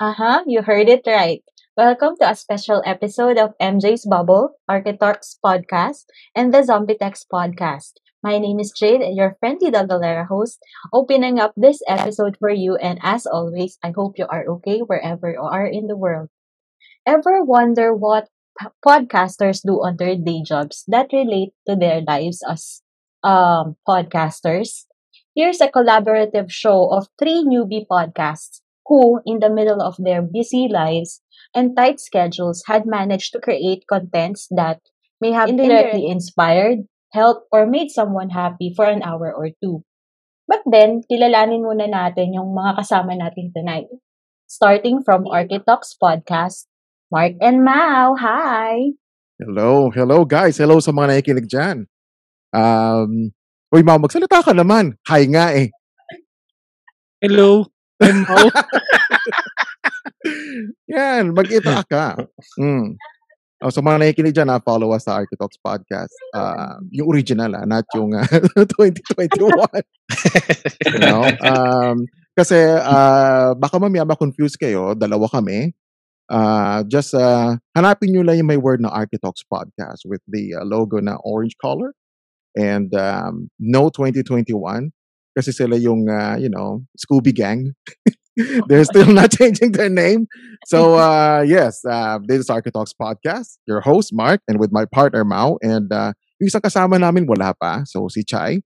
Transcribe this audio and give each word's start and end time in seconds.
uh-huh, 0.00 0.44
you 0.46 0.62
heard 0.62 0.88
it 0.88 1.02
right. 1.06 1.42
Welcome 1.76 2.16
to 2.20 2.30
a 2.30 2.34
special 2.34 2.82
episode 2.86 3.36
of 3.38 3.52
MJ's 3.60 4.06
Bubble, 4.08 4.56
Architects 4.68 5.38
Podcast, 5.44 6.06
and 6.34 6.52
the 6.52 6.62
Zombie 6.64 6.96
Text 6.96 7.26
Podcast. 7.32 8.00
My 8.22 8.38
name 8.38 8.58
is 8.60 8.72
Jade, 8.72 9.04
your 9.14 9.36
friendly 9.40 9.70
Dagalera 9.70 10.26
host, 10.26 10.58
opening 10.92 11.38
up 11.38 11.52
this 11.56 11.80
episode 11.86 12.36
for 12.40 12.50
you. 12.50 12.76
And 12.76 12.98
as 13.02 13.26
always, 13.26 13.78
I 13.84 13.92
hope 13.94 14.16
you 14.16 14.26
are 14.28 14.44
okay 14.60 14.80
wherever 14.80 15.30
you 15.30 15.40
are 15.40 15.66
in 15.66 15.86
the 15.86 15.96
world. 15.96 16.28
Ever 17.06 17.44
wonder 17.44 17.94
what 17.94 18.28
podcasters 18.84 19.60
do 19.64 19.84
on 19.84 19.96
their 19.96 20.16
day 20.16 20.42
jobs 20.42 20.84
that 20.88 21.12
relate 21.12 21.52
to 21.68 21.76
their 21.76 22.00
lives 22.00 22.42
as 22.48 22.82
um, 23.22 23.76
podcasters? 23.88 24.84
Here's 25.34 25.60
a 25.60 25.68
collaborative 25.68 26.50
show 26.50 26.88
of 26.88 27.08
three 27.18 27.44
newbie 27.44 27.86
podcasts 27.86 28.60
who, 28.90 29.22
in 29.22 29.38
the 29.38 29.48
middle 29.48 29.78
of 29.78 29.94
their 30.02 30.18
busy 30.18 30.66
lives 30.66 31.22
and 31.54 31.78
tight 31.78 32.02
schedules, 32.02 32.66
had 32.66 32.90
managed 32.90 33.30
to 33.32 33.38
create 33.38 33.86
contents 33.86 34.50
that 34.50 34.82
may 35.22 35.30
have 35.30 35.46
indirectly 35.46 36.10
inspired, 36.10 36.90
helped, 37.14 37.46
or 37.54 37.70
made 37.70 37.94
someone 37.94 38.34
happy 38.34 38.74
for 38.74 38.90
an 38.90 39.06
hour 39.06 39.30
or 39.30 39.54
two. 39.62 39.86
But 40.50 40.66
then, 40.66 41.06
kilalanin 41.06 41.62
muna 41.62 41.86
natin 41.86 42.34
yung 42.34 42.50
mga 42.50 42.82
kasama 42.82 43.14
natin 43.14 43.54
tonight. 43.54 43.86
Starting 44.50 45.06
from 45.06 45.30
Architects 45.30 45.94
Podcast, 45.94 46.66
Mark 47.14 47.38
and 47.38 47.62
Mau, 47.62 48.18
hi! 48.18 48.98
Hello, 49.38 49.88
hello 49.94 50.26
guys. 50.26 50.58
Hello 50.58 50.82
sa 50.82 50.90
mga 50.90 51.16
nakikinig 51.16 51.46
dyan. 51.46 51.86
Um, 52.50 53.30
Uy, 53.70 53.86
Mau, 53.86 54.02
magsalita 54.02 54.42
ka 54.42 54.50
naman. 54.50 54.98
Hi 55.06 55.30
nga 55.30 55.54
eh. 55.54 55.70
Hello, 57.22 57.70
Mau. 58.00 58.46
Yan, 60.92 61.36
mag-ita 61.36 61.84
ka. 61.84 62.16
Mm. 62.56 62.96
Oh, 63.60 63.68
sa 63.68 63.84
mga 63.84 64.00
nakikinig 64.00 64.32
dyan, 64.32 64.48
ah, 64.48 64.62
follow 64.64 64.88
us 64.96 65.04
sa 65.04 65.20
Architects 65.20 65.60
Podcast. 65.60 66.16
Uh, 66.32 66.80
yung 66.96 67.12
original, 67.12 67.52
ah, 67.52 67.68
not 67.68 67.84
yung 67.92 68.16
ah, 68.16 68.24
2021. 68.80 69.36
you 70.88 71.00
know? 71.04 71.28
Um, 71.44 72.08
kasi 72.32 72.56
uh, 72.56 73.52
baka 73.52 73.76
mamaya 73.76 74.08
ma-confuse 74.08 74.56
kayo, 74.56 74.96
dalawa 74.96 75.28
kami. 75.28 75.76
Uh, 76.30 76.86
just 76.88 77.12
uh, 77.12 77.60
hanapin 77.76 78.16
nyo 78.16 78.24
lang 78.24 78.40
yung 78.40 78.48
may 78.48 78.56
word 78.56 78.80
na 78.80 78.88
Architects 78.88 79.44
Podcast 79.44 80.08
with 80.08 80.24
the 80.30 80.56
uh, 80.56 80.64
logo 80.64 80.96
na 81.02 81.18
orange 81.26 81.58
color 81.60 81.92
and 82.54 82.94
um, 82.94 83.50
no 83.58 83.90
2021 83.90 84.94
kasi 85.40 85.56
sila 85.56 85.80
yung, 85.80 86.04
uh, 86.04 86.36
you 86.36 86.52
know, 86.52 86.84
Scooby 87.00 87.32
Gang. 87.32 87.72
They're 88.68 88.84
still 88.84 89.08
not 89.08 89.32
changing 89.32 89.72
their 89.72 89.88
name. 89.88 90.28
So, 90.68 91.00
uh, 91.00 91.40
yes, 91.40 91.80
uh, 91.88 92.20
this 92.28 92.44
is 92.44 92.52
Architects 92.52 92.92
Podcast. 92.92 93.56
Your 93.64 93.80
host, 93.80 94.12
Mark, 94.12 94.44
and 94.44 94.60
with 94.60 94.68
my 94.68 94.84
partner, 94.84 95.24
Mau. 95.24 95.56
And 95.64 95.88
uh, 95.88 96.12
yung 96.40 96.48
isang 96.52 96.60
kasama 96.60 97.00
namin, 97.00 97.24
wala 97.24 97.56
pa. 97.56 97.88
So, 97.88 98.12
si 98.12 98.20
Chai. 98.20 98.60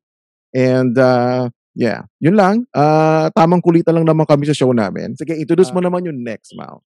And, 0.50 0.98
uh, 0.98 1.54
yeah, 1.74 2.06
yun 2.18 2.34
lang. 2.34 2.66
Uh, 2.74 3.30
tamang 3.34 3.62
kulitan 3.62 3.94
lang 3.94 4.06
naman 4.06 4.26
kami 4.26 4.46
sa 4.46 4.54
show 4.54 4.70
namin. 4.74 5.14
Sige, 5.14 5.34
introduce 5.38 5.70
mo 5.70 5.78
naman 5.78 6.06
yung 6.06 6.22
next, 6.22 6.54
Mau. 6.58 6.82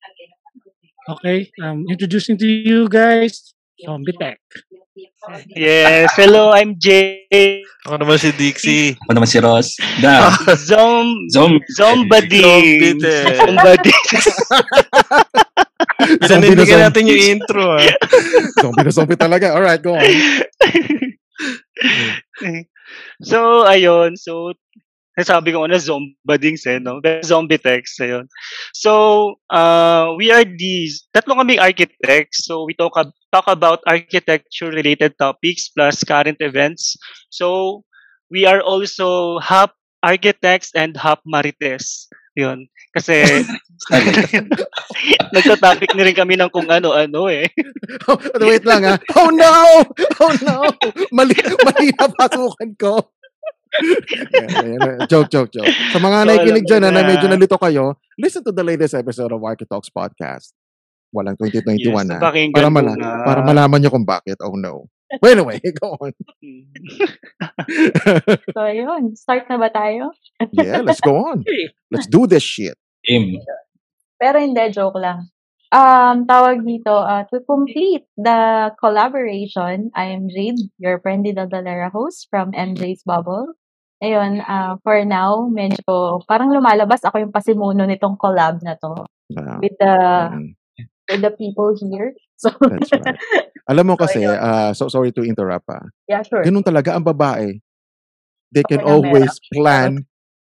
Okay, 1.09 1.49
um, 1.65 1.89
introducing 1.89 2.37
to 2.37 2.45
you 2.45 2.85
guys, 2.85 3.57
Zombie 3.81 4.13
Tech. 4.21 4.37
Yes, 5.55 6.11
hello, 6.19 6.51
I'm 6.51 6.75
Jay. 6.81 7.63
Ako 7.87 8.03
naman 8.03 8.19
si 8.19 8.35
Dixie. 8.35 8.99
Ako 9.07 9.11
naman 9.15 9.31
si 9.31 9.39
Ross. 9.39 9.79
Da. 10.03 10.35
Zom, 10.59 11.29
Zom. 11.31 11.59
Zombody. 11.77 12.43
Zombie 16.29 16.55
na 16.55 16.65
Pinanindigan 16.65 16.81
natin 16.89 17.11
yung 17.11 17.23
intro 17.37 17.75
ah. 17.75 17.83
zombie 18.63 18.85
na 18.87 18.93
zombie 18.95 19.19
talaga. 19.19 19.55
Alright, 19.55 19.83
go 19.83 19.95
on. 19.95 20.03
so, 23.23 23.67
ayun. 23.69 24.17
So, 24.19 24.55
nasabi 25.21 25.51
ko 25.51 25.67
na 25.67 25.83
zombadings 25.83 26.63
eh, 26.71 26.79
no? 26.79 27.03
Zombie 27.27 27.59
text, 27.59 27.99
ayun. 27.99 28.31
So, 28.71 29.35
uh, 29.51 30.15
we 30.15 30.31
are 30.31 30.47
these, 30.47 31.11
tatlo 31.11 31.35
kaming 31.35 31.59
architects. 31.59 32.47
So, 32.47 32.63
we 32.63 32.79
talk, 32.79 32.95
ab- 32.95 33.19
talk 33.35 33.51
about 33.51 33.83
architecture-related 33.83 35.19
topics 35.19 35.75
plus 35.75 36.07
current 36.07 36.39
events. 36.39 36.95
So, 37.35 37.83
we 38.31 38.47
are 38.47 38.63
also 38.63 39.43
half 39.43 39.75
architects 40.07 40.71
and 40.79 40.95
half 40.95 41.19
marites. 41.27 42.07
Yun. 42.39 42.71
Kasi, 42.95 43.43
nagta-topic 45.35 45.91
na 45.99 46.07
rin 46.07 46.15
kami 46.15 46.39
ng 46.39 46.55
kung 46.55 46.71
ano-ano 46.71 47.27
eh. 47.27 47.51
Oh, 48.07 48.15
wait 48.39 48.63
lang 48.63 48.87
ah. 48.87 48.99
Oh 49.19 49.35
no! 49.35 49.83
Oh 50.23 50.33
no! 50.47 50.71
Mali, 51.11 51.35
mali 51.67 51.91
na 51.99 52.07
pasukan 52.07 52.71
ko. 52.79 53.18
Joke, 55.07 55.29
joke, 55.29 55.51
joke. 55.51 55.69
Sa 55.93 55.99
mga 55.99 56.17
So, 56.19 56.27
nakikinig 56.27 56.65
dyan 56.65 56.83
na, 56.83 56.91
na 56.91 57.03
na. 57.03 57.09
medyo 57.09 57.27
nalito 57.29 57.57
kayo, 57.57 57.97
listen 58.17 58.43
to 58.43 58.53
the 58.53 58.63
latest 58.63 58.95
episode 58.95 59.31
of 59.31 59.41
Architalks 59.41 59.89
Podcast. 59.89 60.53
Walang 61.09 61.41
2021 61.41 61.81
Yes, 61.81 62.05
na. 62.05 62.17
napakinggan 62.21 62.53
Para, 62.53 62.69
mala- 62.69 62.97
nga. 62.97 63.13
para 63.25 63.41
malaman 63.41 63.79
nyo 63.81 63.91
kung 63.91 64.05
bakit. 64.05 64.37
Oh 64.45 64.53
no. 64.55 64.89
But 65.09 65.41
anyway, 65.41 65.57
go 65.81 65.97
on. 65.97 66.13
So, 68.53 68.61
ayun. 68.61 69.17
Start 69.17 69.49
na 69.49 69.57
ba 69.57 69.73
tayo? 69.73 70.13
Yeah, 70.53 70.85
let's 70.85 71.01
go 71.01 71.17
on. 71.33 71.45
Let's 71.93 72.05
do 72.05 72.29
this 72.29 72.45
shit. 72.45 72.77
Im. 73.09 73.41
Pero 74.21 74.37
hindi, 74.37 74.61
joke 74.69 75.01
lang. 75.01 75.33
Um, 75.69 76.25
tawag 76.25 76.65
dito, 76.65 76.97
uh, 76.97 77.29
to 77.29 77.45
complete 77.45 78.09
the 78.17 78.73
collaboration, 78.81 79.93
I 79.93 80.17
am 80.17 80.33
Jade, 80.33 80.73
your 80.81 80.97
friendly 81.05 81.37
Daldalera 81.37 81.93
host 81.93 82.25
from 82.33 82.57
MJ's 82.57 83.05
Bubble. 83.05 83.53
Ayun, 84.01 84.41
uh, 84.41 84.81
for 84.81 85.05
now, 85.05 85.45
medyo 85.53 86.25
parang 86.25 86.55
lumalabas 86.55 87.05
ako 87.05 87.21
yung 87.21 87.35
pasimuno 87.35 87.85
nitong 87.85 88.17
collab 88.17 88.65
na 88.65 88.81
to 88.81 89.05
Ah, 89.37 89.61
with 89.61 89.77
the 89.77 89.95
mm, 90.33 90.57
with 91.13 91.21
the 91.21 91.33
people 91.37 91.77
here. 91.77 92.17
So, 92.39 92.55
that's 92.55 92.95
right. 92.95 93.19
Alam 93.67 93.93
mo 93.93 93.95
So, 93.99 94.07
kasi, 94.07 94.23
ayun. 94.23 94.39
ah, 94.39 94.71
so 94.71 94.87
sorry 94.87 95.11
to 95.11 95.27
interrupt 95.27 95.67
ah. 95.69 95.91
yeah, 96.07 96.23
sure. 96.23 96.47
Ganun 96.47 96.63
talaga 96.63 96.95
ang 96.95 97.03
babae. 97.03 97.59
They 98.55 98.63
can 98.63 98.81
Okay 98.81 98.89
lang, 98.89 98.95
always 98.95 99.33
plan 99.53 99.93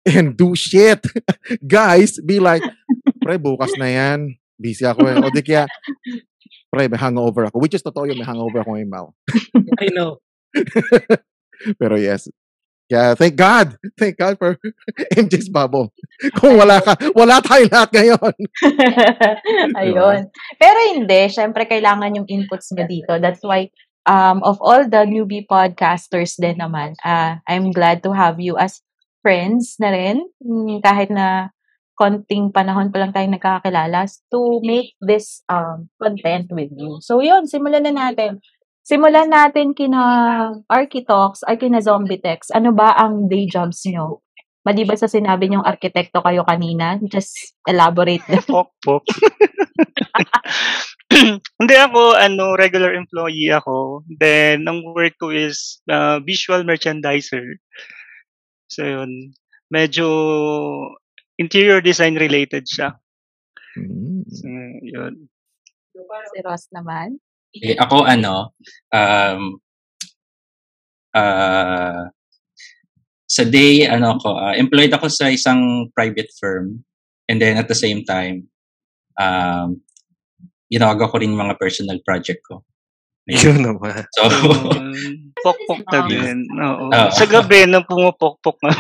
and 0.06 0.38
do 0.38 0.54
shit. 0.54 1.02
Guys, 1.66 2.22
be 2.22 2.38
like, 2.40 2.62
pre, 3.26 3.42
bukas 3.42 3.74
na 3.76 3.90
yan. 3.90 4.39
Busy 4.60 4.84
ako 4.84 5.08
eh. 5.08 5.16
O 5.24 5.32
di 5.32 5.40
kaya, 5.40 5.64
pre, 6.68 6.92
may 6.92 7.00
hangover 7.00 7.48
ako. 7.48 7.64
Which 7.64 7.80
is 7.80 7.82
totoo 7.82 8.06
yun, 8.06 8.20
may 8.20 8.28
hangover 8.28 8.60
ako 8.60 8.76
ngayon, 8.76 8.92
Mal. 8.92 9.08
I 9.84 9.88
know. 9.96 10.20
Pero 11.80 11.96
yes. 11.96 12.28
Yeah, 12.90 13.14
thank 13.14 13.38
God. 13.38 13.78
Thank 14.02 14.18
God 14.18 14.42
for 14.42 14.58
MJ's 15.14 15.46
bubble. 15.46 15.94
Kung 16.42 16.58
wala 16.58 16.82
ka, 16.82 16.98
wala 17.14 17.38
tayo 17.38 17.70
lahat 17.70 17.94
ngayon. 17.94 18.34
Ayun. 19.78 20.20
Pero 20.58 20.78
hindi, 20.98 21.30
syempre 21.30 21.70
kailangan 21.70 22.18
yung 22.18 22.26
inputs 22.26 22.74
mo 22.74 22.82
dito. 22.90 23.22
That's 23.22 23.46
why 23.46 23.70
um 24.10 24.42
of 24.42 24.58
all 24.66 24.90
the 24.90 25.06
newbie 25.06 25.46
podcasters 25.46 26.34
din 26.42 26.58
naman, 26.58 26.98
uh, 27.06 27.38
I'm 27.46 27.70
glad 27.70 28.02
to 28.10 28.12
have 28.18 28.42
you 28.42 28.58
as 28.58 28.82
friends 29.22 29.78
na 29.78 29.94
rin. 29.94 30.26
Mm, 30.42 30.82
Kahit 30.82 31.14
na 31.14 31.54
konting 32.00 32.56
panahon 32.56 32.96
pa 32.96 33.04
lang 33.04 33.12
tayo 33.12 33.28
nagkakakilala 33.28 34.08
to 34.32 34.64
make 34.64 34.96
this 35.04 35.44
um 35.52 35.92
content 36.00 36.48
with 36.56 36.72
you. 36.72 37.04
So 37.04 37.20
yun, 37.20 37.44
simulan 37.44 37.84
na 37.84 37.92
natin. 37.92 38.40
Simulan 38.88 39.28
natin 39.28 39.76
kina 39.76 40.02
Architox 40.72 41.44
ay 41.44 41.60
kina 41.60 41.84
Zombitex. 41.84 42.56
Ano 42.56 42.72
ba 42.72 42.96
ang 42.96 43.28
day 43.28 43.46
jobs 43.46 43.84
nyo? 43.84 44.24
Maliban 44.64 44.98
sa 45.00 45.12
sinabi 45.12 45.48
niyong 45.48 45.64
arkitekto 45.68 46.20
kayo 46.20 46.44
kanina, 46.44 47.00
just 47.08 47.56
elaborate. 47.64 48.24
Pok, 48.50 48.70
pok. 48.84 49.04
Hindi 51.60 51.76
ako, 51.80 52.20
ano, 52.20 52.54
regular 52.60 52.94
employee 52.94 53.50
ako. 53.50 54.04
Then, 54.20 54.68
ang 54.68 54.84
work 54.94 55.16
ko 55.18 55.32
is 55.32 55.80
uh, 55.90 56.20
visual 56.22 56.62
merchandiser. 56.68 57.58
So, 58.70 58.86
yun. 58.86 59.34
Medyo 59.72 60.08
interior 61.40 61.80
design 61.80 62.20
related 62.20 62.68
siya. 62.68 63.00
Mm. 63.80 64.28
Mm, 64.28 64.76
yun. 64.84 65.14
Si 65.96 66.40
Ross 66.44 66.68
naman. 66.76 67.18
Eh, 67.56 67.74
ako 67.80 68.06
ano, 68.06 68.54
um, 68.94 69.42
ah, 71.16 72.12
sa 73.26 73.44
day, 73.48 73.88
ano 73.88 74.20
ko, 74.20 74.38
ah, 74.38 74.54
employed 74.54 74.94
ako 74.94 75.08
sa 75.10 75.32
isang 75.32 75.90
private 75.96 76.30
firm. 76.38 76.84
And 77.30 77.42
then 77.42 77.58
at 77.58 77.70
the 77.72 77.78
same 77.78 78.06
time, 78.06 78.50
um, 79.18 79.82
ginagawa 80.70 81.10
ko 81.10 81.18
rin 81.22 81.34
mga 81.34 81.58
personal 81.58 81.98
project 82.06 82.42
ko. 82.46 82.66
Yun 83.30 83.58
naman. 83.62 84.04
So, 84.12 84.26
Yun. 84.26 84.94
Pokpok 85.46 85.82
na 85.88 86.00
Ah. 86.02 86.08
din. 86.08 86.38
Oo. 86.52 86.86
Oo. 86.90 87.10
Sa 87.10 87.24
gabi, 87.24 87.64
nang 87.64 87.88
pumupokpok 87.88 88.58
na. 88.60 88.74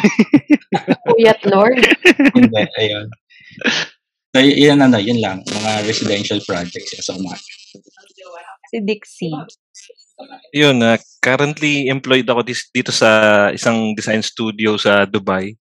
Kuyat 1.07 1.39
Lord. 1.51 1.79
hindi, 2.35 2.63
ayun. 2.75 3.07
So, 4.29 4.41
y- 4.41 4.59
yun 4.59 4.77
ano, 4.77 4.99
yun 4.99 5.17
lang, 5.17 5.39
mga 5.41 5.71
residential 5.85 6.39
projects 6.43 6.99
sa 6.99 7.15
umaga. 7.15 7.39
Si 8.69 8.77
Dixie. 8.79 9.31
Yun, 10.51 10.83
ah, 10.83 10.99
currently 11.19 11.87
employed 11.87 12.27
ako 12.27 12.43
dis- 12.43 12.67
dito 12.69 12.91
sa 12.91 13.07
isang 13.49 13.95
design 13.95 14.19
studio 14.19 14.75
sa 14.75 15.07
Dubai. 15.07 15.55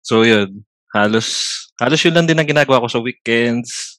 So 0.00 0.22
yun, 0.22 0.62
halos 0.94 1.26
halos 1.76 1.98
yun 1.98 2.14
lang 2.14 2.24
din 2.24 2.38
ang 2.38 2.46
ginagawa 2.46 2.78
ko 2.78 2.86
sa 2.86 3.02
weekends. 3.02 3.95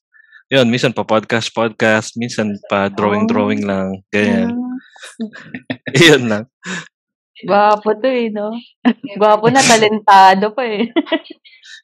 Yun, 0.47 0.71
minsan 0.71 0.95
pa 0.95 1.03
podcast 1.03 1.51
podcast, 1.51 2.15
minsan 2.15 2.55
pa 2.71 2.87
drawing 2.87 3.27
drawing 3.27 3.67
lang, 3.67 3.99
ganyan. 4.07 4.55
Ah, 4.55 4.79
Yun 6.07 6.23
lang. 6.31 6.45
Gwapo 7.43 7.91
to 7.99 8.07
eh, 8.07 8.31
no? 8.31 8.55
Gwapo 9.19 9.51
na, 9.51 9.59
talentado 9.59 10.55
pa 10.55 10.63
eh. 10.63 10.87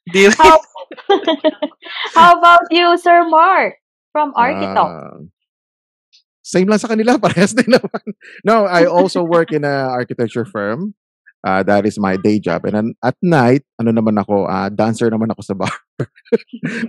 Di 0.08 0.32
How, 0.32 0.64
how 2.16 2.40
about 2.40 2.72
you, 2.72 2.96
Sir 2.96 3.28
Mark? 3.28 3.84
From 4.16 4.32
Architalk. 4.32 4.92
Ah, 4.96 5.20
same 6.40 6.72
lang 6.72 6.80
sa 6.80 6.88
kanila, 6.88 7.20
parehas 7.24 7.52
din 7.52 7.68
naman. 7.68 8.04
No, 8.48 8.64
I 8.64 8.88
also 8.88 9.28
work 9.28 9.52
in 9.52 9.68
a 9.68 9.92
architecture 9.92 10.48
firm. 10.48 10.96
Uh, 11.44 11.68
that 11.68 11.84
is 11.84 12.00
my 12.00 12.16
day 12.16 12.40
job. 12.40 12.64
And 12.64 12.76
then 12.80 12.88
at 13.04 13.20
night, 13.20 13.68
ano 13.76 13.92
naman 13.92 14.16
ako, 14.16 14.48
ah, 14.48 14.72
dancer 14.72 15.12
naman 15.12 15.28
ako 15.36 15.42
sa 15.44 15.56
bar. 15.60 15.76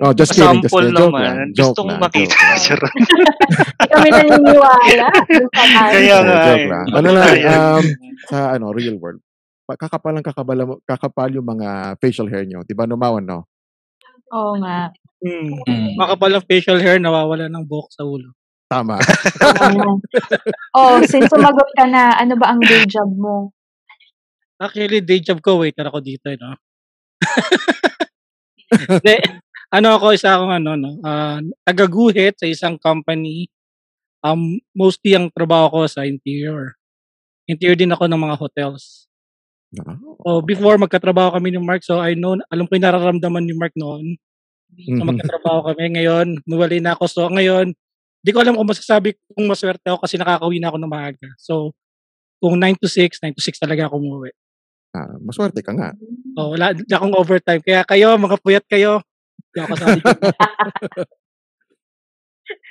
No, 0.01 0.17
just 0.17 0.33
kidding, 0.33 0.65
just 0.65 0.73
Sample 0.73 0.81
kidding. 0.81 0.97
Joke 0.97 1.13
naman. 1.13 1.23
lang, 1.23 1.37
joke 1.53 1.75
Gustong 1.77 1.89
lang, 1.93 2.01
makita. 2.01 2.39
Charot. 2.57 2.95
Kami 3.93 4.09
naniniwala. 4.09 5.07
Kaya 5.93 6.17
nga 6.25 6.37
joke 6.41 6.65
eh. 6.65 6.69
lang. 6.73 6.87
Ano 6.89 7.09
lang, 7.13 7.27
um, 7.45 7.85
sa 8.29 8.39
ano, 8.57 8.67
real 8.73 8.97
world. 8.97 9.21
Pa- 9.65 9.77
Kakapal 9.81 10.13
lang 10.17 10.25
kakabala 10.25 10.65
kakapal 10.85 11.31
yung 11.33 11.49
mga 11.49 11.97
facial 12.01 12.29
hair 12.29 12.45
nyo. 12.49 12.65
Diba, 12.65 12.89
numawan, 12.89 13.25
no? 13.25 13.45
Oo 14.33 14.57
nga. 14.61 14.89
Hmm. 15.25 15.57
Mm. 15.65 15.97
Makapal 15.97 16.37
ang 16.37 16.45
facial 16.45 16.81
hair, 16.81 17.01
nawawala 17.01 17.49
ng 17.49 17.65
buhok 17.65 17.89
sa 17.93 18.05
ulo. 18.05 18.33
Tama. 18.69 18.97
Oh, 20.75 20.99
since 21.07 21.31
sumagot 21.31 21.71
ka 21.79 21.87
na, 21.87 22.19
ano 22.19 22.35
ba 22.35 22.51
ang 22.51 22.59
day 22.59 22.83
job 22.91 23.07
mo? 23.15 23.55
Actually, 24.59 25.07
day 25.07 25.23
job 25.23 25.39
ko, 25.39 25.63
waiter 25.63 25.87
ako 25.87 26.03
dito, 26.03 26.27
eh, 26.27 26.35
no? 26.35 26.59
De, 29.05 29.17
ano 29.73 29.89
ako, 29.99 30.15
isa 30.15 30.37
akong 30.37 30.55
ano, 30.55 30.71
no? 30.79 30.91
ah, 31.05 31.41
tagaguhit 31.67 32.39
sa 32.39 32.47
isang 32.49 32.77
company. 32.81 33.49
Um, 34.25 34.61
mostly 34.73 35.15
ang 35.17 35.29
trabaho 35.33 35.69
ko 35.71 35.81
sa 35.89 36.05
interior. 36.09 36.75
Interior 37.47 37.77
din 37.77 37.93
ako 37.93 38.09
ng 38.09 38.21
mga 38.21 38.37
hotels. 38.41 39.07
So, 40.25 40.41
before 40.41 40.77
magkatrabaho 40.81 41.37
kami 41.37 41.53
ni 41.53 41.61
Mark, 41.61 41.83
so 41.85 42.01
I 42.01 42.15
know, 42.17 42.39
alam 42.49 42.65
ko 42.69 42.73
yung 42.79 42.87
nararamdaman 42.87 43.45
ni 43.45 43.55
Mark 43.57 43.75
noon. 43.77 44.17
So, 44.79 45.03
Mhm. 45.05 45.09
magkatrabaho 45.15 45.61
kami. 45.73 45.85
Ngayon, 45.99 46.27
nuwalay 46.49 46.81
na 46.83 46.95
ako. 46.97 47.05
So, 47.11 47.21
ngayon, 47.31 47.75
di 48.25 48.31
ko 48.33 48.41
alam 48.43 48.57
kung 48.57 48.69
masasabi 48.71 49.15
kung 49.37 49.47
maswerte 49.51 49.85
ako 49.91 50.03
kasi 50.07 50.17
nakakauwi 50.19 50.59
na 50.63 50.73
ako 50.73 50.79
ng 50.81 50.93
maaga. 50.93 51.29
So, 51.39 51.75
kung 52.43 52.59
9 52.61 52.77
to 52.81 52.89
6, 52.91 53.21
9 53.23 53.35
to 53.37 53.43
6 53.45 53.59
talaga 53.61 53.89
ako 53.91 54.01
umuwi. 54.01 54.31
Ah, 54.95 55.15
maswerte 55.23 55.61
ka 55.63 55.73
nga. 55.75 55.93
Oh, 56.35 56.55
wala 56.55 56.75
di 56.75 56.91
akong 56.91 57.15
overtime. 57.15 57.63
Kaya 57.63 57.87
kayo, 57.87 58.19
mga 58.19 58.37
puyat 58.43 58.65
kayo, 58.67 59.03
di 59.55 59.59
ako 59.63 59.69
kasali. 59.75 60.01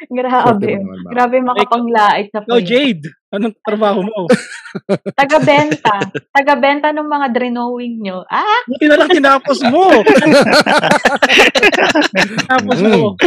Grabe. 0.06 0.72
Grabe 1.10 1.38
makapanglait 1.42 2.30
na 2.30 2.42
Ikaw, 2.46 2.60
po. 2.60 2.62
Jade, 2.62 3.10
anong 3.34 3.56
trabaho 3.66 4.06
mo? 4.06 4.30
Taga-benta. 5.20 5.98
Taga-benta 6.30 6.94
ng 6.94 7.08
mga 7.10 7.28
drenowing 7.34 7.96
nyo. 8.04 8.22
Ah! 8.30 8.62
Buti 8.70 8.86
na 8.86 8.98
lang 9.00 9.10
tinapos 9.10 9.60
mo. 9.66 9.90
tinapos 12.14 12.78
mo. 12.86 13.18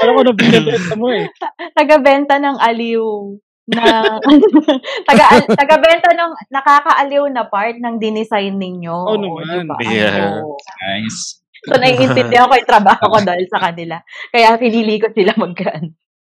Alam 0.00 0.12
ko 0.16 0.20
na 0.24 0.32
binibenta 0.32 0.94
mo 0.96 1.12
eh. 1.12 1.28
Taga-benta 1.76 2.40
ng 2.40 2.56
aliw. 2.56 3.36
Na, 3.70 4.18
taga, 5.08 5.26
taga-benta 5.54 6.10
ng 6.10 6.32
nakakaaliw 6.50 7.30
na 7.30 7.46
part 7.46 7.78
ng 7.78 8.02
dinesign 8.02 8.58
ninyo. 8.58 8.90
Oo 8.90 9.18
naman. 9.18 9.66
diba? 9.66 9.76
Yeah. 9.86 10.42
Oo. 10.42 10.58
Nice. 10.82 11.42
So, 11.62 11.78
naiintindihan 11.78 12.50
ko 12.50 12.58
yung 12.58 12.66
trabaho 12.66 13.04
ko 13.06 13.18
dahil 13.22 13.46
sa 13.46 13.62
kanila. 13.62 14.02
Kaya 14.34 14.58
pinili 14.58 14.98
ko 14.98 15.14
sila 15.14 15.30
mag 15.38 15.54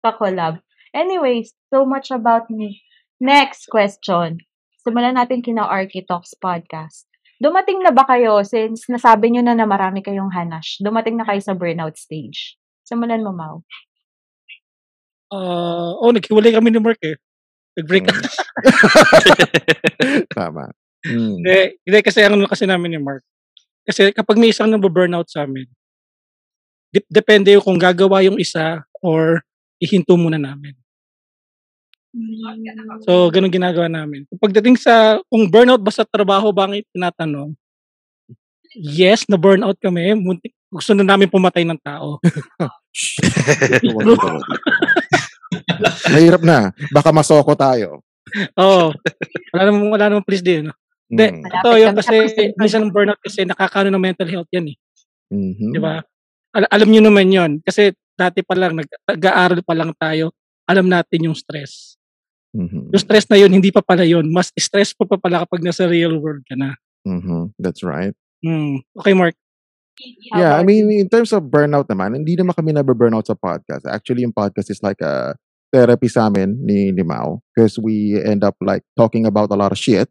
pa-collab. 0.06 0.62
Anyways, 0.94 1.58
so 1.74 1.82
much 1.82 2.14
about 2.14 2.46
me. 2.54 2.86
Next 3.18 3.66
question. 3.66 4.46
Simulan 4.86 5.18
natin 5.18 5.42
kina 5.42 5.66
Architalks 5.66 6.38
podcast. 6.38 7.10
Dumating 7.42 7.82
na 7.82 7.90
ba 7.90 8.06
kayo, 8.06 8.46
since 8.46 8.86
nasabi 8.86 9.34
nyo 9.34 9.42
na 9.42 9.58
na 9.58 9.66
marami 9.66 10.06
kayong 10.06 10.30
hanash, 10.30 10.78
dumating 10.78 11.18
na 11.18 11.26
kayo 11.26 11.42
sa 11.42 11.58
burnout 11.58 11.98
stage? 11.98 12.58
Simulan 12.86 13.26
mo, 13.26 13.34
Mau. 13.34 13.66
Uh, 15.32 15.98
oh, 15.98 16.12
naghiwalay 16.12 16.54
kami 16.54 16.70
ni 16.70 16.82
Mark 16.84 17.02
eh. 17.02 17.18
Nag-break 17.80 18.12
up. 18.12 18.18
Tama. 20.38 20.68
Mm. 21.08 21.42
Hindi, 21.42 21.58
hindi 21.82 22.00
kasi 22.06 22.22
ang 22.22 22.38
ano 22.38 22.46
kasi 22.46 22.70
namin 22.70 22.94
ni 22.94 23.00
Mark. 23.02 23.26
Kasi 23.82 24.14
kapag 24.14 24.38
may 24.38 24.54
isang 24.54 24.70
nababurnout 24.70 25.26
sa 25.26 25.50
amin, 25.50 25.66
dep- 26.94 27.10
depende 27.10 27.58
yung 27.58 27.66
kung 27.66 27.82
gagawa 27.82 28.22
yung 28.22 28.38
isa 28.38 28.86
or 29.02 29.42
ihinto 29.82 30.14
muna 30.14 30.38
namin. 30.38 30.78
So, 33.08 33.32
ganun 33.32 33.50
ginagawa 33.50 33.88
namin. 33.88 34.28
Pagdating 34.36 34.76
sa, 34.76 35.24
kung 35.32 35.48
burnout 35.48 35.80
ba 35.80 35.96
sa 35.96 36.04
trabaho 36.04 36.52
ba 36.52 36.68
ang 36.68 36.84
tinatanong, 36.92 37.56
yes, 38.75 39.24
na 39.32 39.40
burnout 39.40 39.80
kami. 39.80 40.12
Muntik, 40.20 40.51
gusto 40.68 40.92
na 40.92 41.08
namin 41.08 41.32
pumatay 41.32 41.63
ng 41.63 41.80
tao. 41.80 42.20
Mahirap 46.12 46.41
na. 46.43 46.72
Baka 46.91 47.10
masoko 47.12 47.53
tayo. 47.55 48.01
Oo. 48.55 48.96
wala 49.51 49.62
namang, 49.67 49.89
wala 49.91 50.05
namang 50.08 50.27
please 50.27 50.43
din. 50.46 50.70
No? 50.72 50.75
Hindi, 51.12 51.25
Mm. 51.27 51.43
Ito 51.43 51.70
yun 51.75 51.91
kami 51.91 52.03
sa 52.08 52.12
kasi 52.24 52.41
minsan 52.55 52.81
ang 52.88 52.93
burnout 52.96 53.20
kasi 53.20 53.43
nakakano 53.43 53.91
ng 53.91 54.00
mental 54.00 54.31
health 54.31 54.48
yan 54.48 54.72
eh. 54.72 54.77
Mhm. 55.27 55.75
Di 55.75 55.79
ba? 55.84 56.00
Al- 56.55 56.72
alam 56.72 56.88
nyo 56.88 57.01
naman 57.03 57.27
yon 57.27 57.51
Kasi 57.60 57.91
dati 58.15 58.39
pa 58.48 58.55
lang, 58.55 58.79
nag- 58.79 59.01
nag-aaral 59.03 59.60
pa 59.60 59.75
lang 59.75 59.91
tayo, 60.00 60.31
alam 60.63 60.88
natin 60.88 61.27
yung 61.27 61.36
stress. 61.36 62.00
Mhm. 62.55 62.96
Yung 62.96 63.03
stress 63.03 63.27
na 63.27 63.36
yun, 63.36 63.51
hindi 63.51 63.75
pa 63.75 63.84
pala 63.84 64.08
yun. 64.08 64.27
Mas 64.31 64.55
stressful 64.55 65.03
pa 65.08 65.20
pala 65.20 65.43
kapag 65.43 65.63
nasa 65.67 65.84
real 65.84 66.15
world 66.15 66.48
ka 66.48 66.55
na. 66.55 66.79
Mhm. 67.03 67.55
That's 67.60 67.84
right. 67.84 68.15
Hmm. 68.39 68.79
Okay, 68.96 69.12
Mark. 69.12 69.36
Yeah, 70.36 70.55
I 70.55 70.63
mean, 70.63 70.91
in 70.91 71.10
terms 71.10 71.34
of 71.34 71.50
burnout 71.51 71.88
naman, 71.89 72.15
hindi 72.15 72.36
naman 72.36 72.55
kami 72.55 72.74
nabe-burnout 72.74 73.27
sa 73.27 73.36
podcast. 73.36 73.86
Actually, 73.86 74.24
yung 74.24 74.36
podcast 74.36 74.72
is 74.72 74.81
like 74.81 75.01
a 75.01 75.36
therapy 75.72 76.08
sa 76.08 76.27
amin 76.27 76.60
ni, 76.62 76.91
ni 76.91 77.03
Mao 77.03 77.39
because 77.55 77.79
we 77.79 78.20
end 78.20 78.43
up 78.43 78.55
like 78.60 78.84
talking 79.00 79.25
about 79.25 79.51
a 79.51 79.58
lot 79.58 79.72
of 79.72 79.79
shit. 79.79 80.10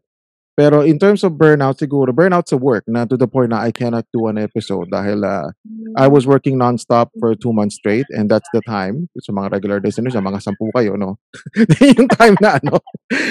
Pero 0.61 0.85
in 0.85 0.99
terms 0.99 1.25
of 1.25 1.41
burnout, 1.41 1.81
siguro, 1.81 2.13
burnout 2.13 2.45
sa 2.45 2.57
work 2.61 2.85
na 2.85 3.09
to 3.09 3.17
the 3.17 3.25
point 3.25 3.49
na 3.49 3.65
I 3.65 3.73
cannot 3.73 4.05
do 4.13 4.29
an 4.29 4.37
episode 4.37 4.93
dahil 4.93 5.25
uh, 5.25 5.49
I 5.97 6.05
was 6.05 6.29
working 6.29 6.61
non-stop 6.61 7.17
for 7.17 7.33
two 7.33 7.55
months 7.55 7.81
straight 7.81 8.05
and 8.13 8.29
that's 8.29 8.49
the 8.53 8.61
time, 8.69 9.09
sa 9.25 9.33
mga 9.33 9.57
regular 9.57 9.81
listeners, 9.81 10.13
sa 10.13 10.21
mga 10.21 10.43
sampu 10.45 10.69
kayo, 10.77 11.01
no? 11.01 11.17
yung 11.97 12.13
time 12.13 12.37
na, 12.45 12.61
ano, 12.61 12.77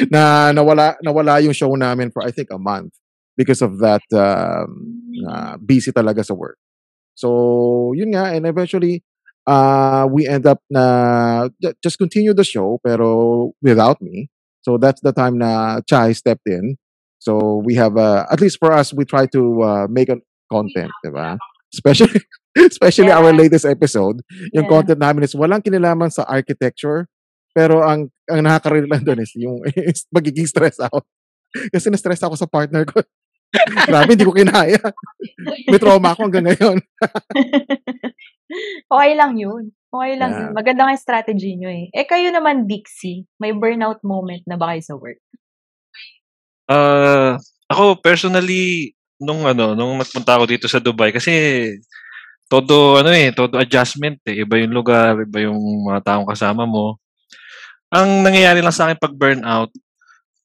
na 0.09 0.21
nawala, 0.57 0.97
nawala 1.05 1.37
yung 1.43 1.53
show 1.53 1.69
namin 1.77 2.09
for 2.09 2.25
I 2.25 2.33
think 2.33 2.49
a 2.49 2.57
month 2.57 2.97
because 3.39 3.63
of 3.63 3.79
that 3.79 4.03
um, 4.11 4.99
uh, 5.23 5.55
busy 5.63 5.95
talaga 5.95 6.19
sa 6.27 6.35
work. 6.35 6.59
So, 7.15 7.95
yun 7.95 8.11
nga, 8.11 8.35
and 8.35 8.43
eventually, 8.43 9.03
uh, 9.47 10.07
we 10.11 10.27
end 10.27 10.43
up 10.43 10.59
na 10.67 11.47
just 11.79 11.95
continue 11.97 12.35
the 12.35 12.43
show, 12.43 12.79
pero 12.83 13.51
without 13.63 14.03
me. 14.03 14.27
So, 14.61 14.75
that's 14.75 14.99
the 14.99 15.15
time 15.15 15.39
na 15.39 15.79
Chai 15.87 16.11
stepped 16.11 16.47
in. 16.47 16.75
So, 17.19 17.63
we 17.63 17.75
have, 17.75 17.95
uh, 17.95 18.27
at 18.31 18.39
least 18.43 18.59
for 18.59 18.71
us, 18.71 18.91
we 18.93 19.03
try 19.07 19.25
to 19.31 19.41
uh, 19.63 19.87
make 19.89 20.09
a 20.11 20.19
content, 20.51 20.91
diba? 21.03 21.39
Especially, 21.73 22.19
especially 22.57 23.11
our 23.11 23.31
latest 23.31 23.65
episode. 23.65 24.19
Yung 24.55 24.67
Yeah. 24.67 24.71
content 24.71 24.99
namin 24.99 25.23
is 25.23 25.35
walang 25.35 25.63
kinalaman 25.63 26.11
sa 26.11 26.23
architecture, 26.27 27.07
pero 27.55 27.83
ang, 27.83 28.07
ang 28.31 28.41
nakaka 28.43 28.79
lang 28.79 29.03
doon 29.03 29.19
is 29.23 29.31
yung 29.35 29.59
is 29.75 30.07
magiging 30.15 30.47
stress 30.47 30.79
out. 30.79 31.03
Kasi 31.73 31.89
na-stress 31.89 32.21
ako 32.23 32.37
sa 32.37 32.45
partner 32.47 32.85
ko. 32.85 33.01
Grabe, 33.89 34.13
hindi 34.13 34.25
ko 34.27 34.33
kinaya. 34.33 34.77
May 35.65 35.79
trauma 35.81 36.13
ako 36.13 36.29
hanggang 36.29 36.45
ngayon. 36.49 36.77
Okay 38.89 39.13
lang 39.13 39.37
yun. 39.37 39.69
Okay 39.93 40.17
lang 40.17 40.31
Yeah. 40.33 40.41
yun. 40.49 40.57
Maganda 40.57 40.89
nga 40.89 40.97
strategy 40.97 41.53
nyo 41.53 41.69
eh. 41.69 41.93
Eh 41.93 42.05
kayo 42.05 42.33
naman, 42.33 42.65
Dixie, 42.65 43.29
may 43.37 43.53
burnout 43.53 44.01
moment 44.01 44.41
na 44.49 44.57
ba 44.57 44.73
kayo 44.73 44.81
sa 44.81 44.95
work? 44.97 45.21
Ah, 46.65 47.37
ako 47.69 47.97
personally 48.01 48.93
nung 49.21 49.45
ano, 49.45 49.73
nung 49.73 49.97
nagpunta 49.97 50.37
ako 50.37 50.45
dito 50.49 50.65
sa 50.69 50.81
Dubai 50.81 51.09
kasi 51.13 51.33
todo 52.49 52.97
ano 53.01 53.09
eh, 53.13 53.29
todo 53.33 53.57
adjustment 53.61 54.17
eh. 54.25 54.41
Iba 54.45 54.57
yung 54.61 54.73
lugar, 54.73 55.17
iba 55.21 55.45
yung 55.45 55.89
mga 55.89 56.01
taong 56.05 56.25
kasama 56.29 56.65
mo. 56.65 56.97
Ang 57.93 58.21
nangyayari 58.25 58.61
lang 58.61 58.73
sa 58.73 58.89
akin 58.89 58.97
pag 59.01 59.13
burnout, 59.13 59.69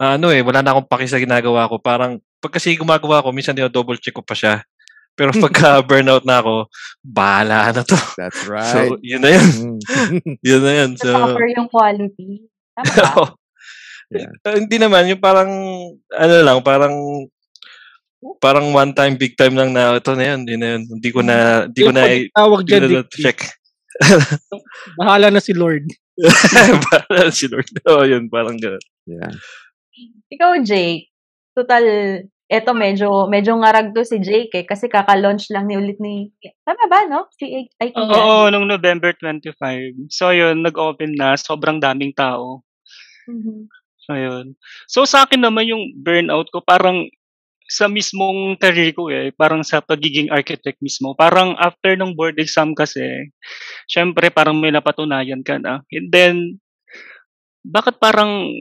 ah, 0.01 0.17
ano 0.21 0.29
eh, 0.33 0.41
wala 0.45 0.61
na 0.65 0.77
akong 0.77 0.89
paki 0.89 1.07
sa 1.09 1.21
ginagawa 1.21 1.69
ko. 1.69 1.81
Parang 1.81 2.21
pag 2.45 2.61
kasi 2.61 2.77
gumagawa 2.77 3.25
ko, 3.25 3.33
minsan 3.33 3.57
double 3.57 3.97
check 3.97 4.13
ko 4.13 4.21
pa 4.21 4.37
siya. 4.37 4.61
Pero 5.17 5.31
pagka 5.45 5.81
burnout 5.81 6.27
na 6.29 6.45
ako, 6.45 6.69
bahala 7.01 7.73
na 7.73 7.81
to. 7.81 7.97
That's 8.21 8.45
So, 8.45 8.53
right. 8.53 9.01
yun 9.01 9.23
na 9.25 9.31
yun. 9.33 9.49
Mm. 9.49 9.79
Yun 10.53 10.61
na 10.61 10.73
yun. 10.85 10.91
So, 11.01 11.09
Suffer 11.09 11.49
yung 11.57 11.71
quality. 11.73 12.45
Tama 12.77 12.93
ba? 12.93 13.27
Yeah. 14.13 14.31
Eh, 14.45 14.61
hindi 14.61 14.77
naman, 14.77 15.09
yung 15.09 15.23
parang, 15.23 15.49
ano 16.13 16.35
lang, 16.45 16.59
parang, 16.61 16.95
parang 18.37 18.69
one 18.77 18.93
time, 18.93 19.17
big 19.17 19.33
time 19.33 19.57
lang 19.57 19.73
na, 19.73 19.97
ito 19.97 20.13
na 20.13 20.25
yun, 20.35 20.41
yun 20.45 20.61
na 20.61 20.69
yun. 20.77 20.83
Hindi 20.87 21.09
ko 21.09 21.21
na, 21.25 21.37
hindi 21.65 21.81
ko 21.81 21.91
na, 21.91 22.03
hindi 22.05 22.29
dyan, 22.69 22.83
ko 22.85 23.01
na 23.01 23.03
check. 23.09 23.39
bahala 25.01 25.33
na 25.33 25.41
si 25.41 25.57
Lord. 25.57 25.89
parang 26.91 27.33
si 27.33 27.49
Lord. 27.49 27.71
Oo, 27.89 28.05
yun, 28.05 28.29
parang 28.29 28.61
gano'n. 28.61 28.85
Yeah. 29.09 29.33
Ikaw, 30.31 30.63
Jake, 30.63 31.11
total, 31.57 31.85
eto 32.51 32.77
medyo, 32.77 33.25
medyo 33.27 33.57
ngarag 33.57 33.97
to 33.97 34.05
si 34.05 34.21
Jake 34.21 34.53
eh, 34.53 34.67
kasi 34.69 34.87
kaka-launch 34.87 35.49
lang 35.49 35.67
ni 35.67 35.81
ulit 35.81 35.97
ni, 35.99 36.29
tama 36.63 36.85
ba, 36.87 37.09
no? 37.09 37.27
Si 37.35 37.69
IKEA. 37.81 38.05
Oo, 38.05 38.53
nung 38.53 38.69
November 38.69 39.17
25. 39.17 40.13
So, 40.13 40.31
yun, 40.31 40.61
nag-open 40.61 41.17
na. 41.17 41.35
Sobrang 41.41 41.81
daming 41.81 42.13
tao. 42.13 42.61
Mhm. 43.25 43.69
So, 44.05 44.13
yun. 44.13 44.53
So, 44.85 45.09
sa 45.09 45.25
akin 45.25 45.41
naman 45.41 45.65
yung 45.65 45.97
burnout 45.97 46.53
ko, 46.53 46.61
parang 46.61 47.09
sa 47.65 47.89
mismong 47.89 48.61
career 48.61 48.93
ko 48.93 49.09
eh, 49.09 49.33
parang 49.33 49.65
sa 49.65 49.81
pagiging 49.81 50.29
architect 50.29 50.77
mismo. 50.85 51.17
Parang 51.17 51.57
after 51.57 51.97
ng 51.97 52.13
board 52.13 52.37
exam 52.37 52.77
kasi, 52.77 53.01
syempre 53.89 54.29
parang 54.29 54.61
may 54.61 54.69
napatunayan 54.69 55.41
ka 55.41 55.57
na. 55.57 55.81
And 55.89 56.13
then, 56.13 56.35
bakit 57.65 57.97
parang 57.97 58.53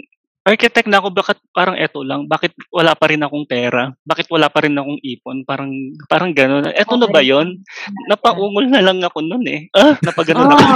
architect 0.44 0.88
na 0.88 1.00
ako, 1.00 1.08
bakit 1.10 1.38
parang 1.52 1.76
eto 1.76 2.04
lang? 2.04 2.28
Bakit 2.28 2.52
wala 2.68 2.92
pa 2.94 3.08
rin 3.08 3.24
akong 3.24 3.48
pera? 3.48 3.96
Bakit 4.04 4.28
wala 4.28 4.52
pa 4.52 4.60
rin 4.64 4.76
akong 4.76 5.00
ipon? 5.00 5.48
Parang, 5.48 5.72
parang 6.06 6.36
gano'n. 6.36 6.76
Eto 6.76 7.00
na 7.00 7.08
ba 7.08 7.24
yon? 7.24 7.64
Napaungol 8.08 8.68
na 8.68 8.84
lang 8.84 9.00
ako 9.00 9.24
nun 9.24 9.44
eh. 9.48 9.72
Ah, 9.72 9.96
napagano 10.00 10.44
na 10.46 10.56
ako. 10.56 10.68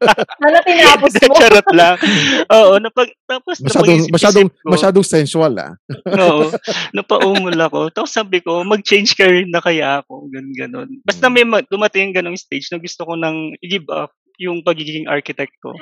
Oh, 0.00 0.16
Sana 0.40 0.58
tinapos 0.64 1.12
mo. 1.12 1.34
Charot 1.36 1.68
lang. 1.76 1.94
Oo, 2.48 2.80
napag, 2.80 3.12
tapos 3.28 3.60
Masyadong, 3.60 4.00
masyadong, 4.08 4.48
ko. 4.48 4.66
masyadong 4.66 5.04
sensual 5.04 5.52
ah. 5.60 5.72
Oo. 6.08 6.48
Napaungol 6.96 7.52
ako. 7.60 7.92
Tapos 7.92 8.08
sabi 8.08 8.40
ko, 8.40 8.64
mag-change 8.64 9.12
career 9.12 9.44
na 9.44 9.60
kaya 9.60 10.00
ako. 10.00 10.32
Ganun, 10.32 10.54
ganun. 10.56 10.88
Basta 11.04 11.28
may 11.28 11.44
ma- 11.44 11.60
dumating 11.62 12.16
ganong 12.16 12.40
stage 12.40 12.72
na 12.72 12.80
gusto 12.80 13.04
ko 13.04 13.12
nang 13.12 13.52
i-give 13.60 13.84
up 13.92 14.10
yung 14.40 14.64
pagiging 14.64 15.04
architect 15.04 15.52
ko. 15.60 15.76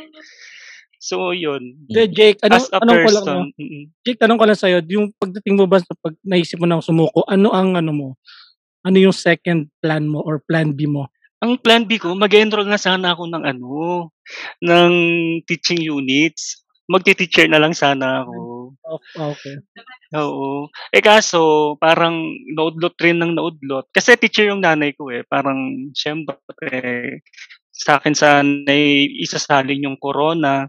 So, 0.99 1.31
yun. 1.31 1.79
Hindi, 1.87 2.03
Jake, 2.11 2.43
ano, 2.43 2.59
As 2.59 2.67
a 2.75 2.83
anong 2.83 3.07
ko 3.07 3.11
lang, 3.15 3.25
no? 3.25 3.35
person. 3.55 3.91
Jake, 4.03 4.19
tanong 4.19 4.39
ko 4.39 4.45
lang 4.51 4.59
sa'yo, 4.59 4.79
yung 4.91 5.15
pagdating 5.15 5.55
mo 5.55 5.65
ba 5.71 5.79
sa 5.79 5.95
pag 5.95 6.15
naisip 6.27 6.59
mo 6.59 6.67
ng 6.67 6.83
sumuko, 6.83 7.23
ano 7.31 7.55
ang 7.55 7.79
ano 7.79 7.93
mo? 7.95 8.09
Ano 8.83 8.99
yung 8.99 9.15
second 9.15 9.71
plan 9.79 10.11
mo 10.11 10.23
or 10.27 10.43
plan 10.43 10.75
B 10.75 10.91
mo? 10.91 11.07
Ang 11.39 11.55
plan 11.63 11.87
B 11.87 12.03
ko, 12.03 12.19
mag-enroll 12.19 12.67
na 12.67 12.83
sana 12.83 13.15
ako 13.15 13.31
ng 13.31 13.45
ano, 13.47 13.71
ng 14.59 14.95
teaching 15.47 15.79
units. 15.87 16.67
Magti-teacher 16.91 17.47
na 17.47 17.63
lang 17.63 17.77
sana 17.77 18.27
ako. 18.27 18.35
Oh, 18.89 18.99
okay. 19.31 19.61
Oo. 20.17 20.73
Eh 20.91 21.05
kaso, 21.05 21.77
parang 21.77 22.33
naudlot 22.57 22.97
rin 22.99 23.21
ng 23.21 23.37
naudlot. 23.37 23.87
Kasi 23.93 24.17
teacher 24.17 24.49
yung 24.49 24.65
nanay 24.65 24.97
ko 24.97 25.13
eh. 25.13 25.21
Parang, 25.29 25.93
syempre, 25.93 26.41
sa 27.79 28.03
akin 28.03 28.15
sana 28.15 28.67
ay 28.67 29.07
isasalin 29.23 29.87
yung 29.87 29.99
corona. 30.03 30.67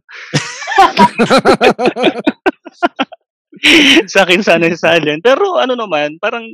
sa 4.13 4.23
akin 4.23 4.41
sana 4.45 4.69
isasalin. 4.69 5.19
Pero 5.25 5.57
ano 5.57 5.73
naman, 5.73 6.21
parang 6.21 6.45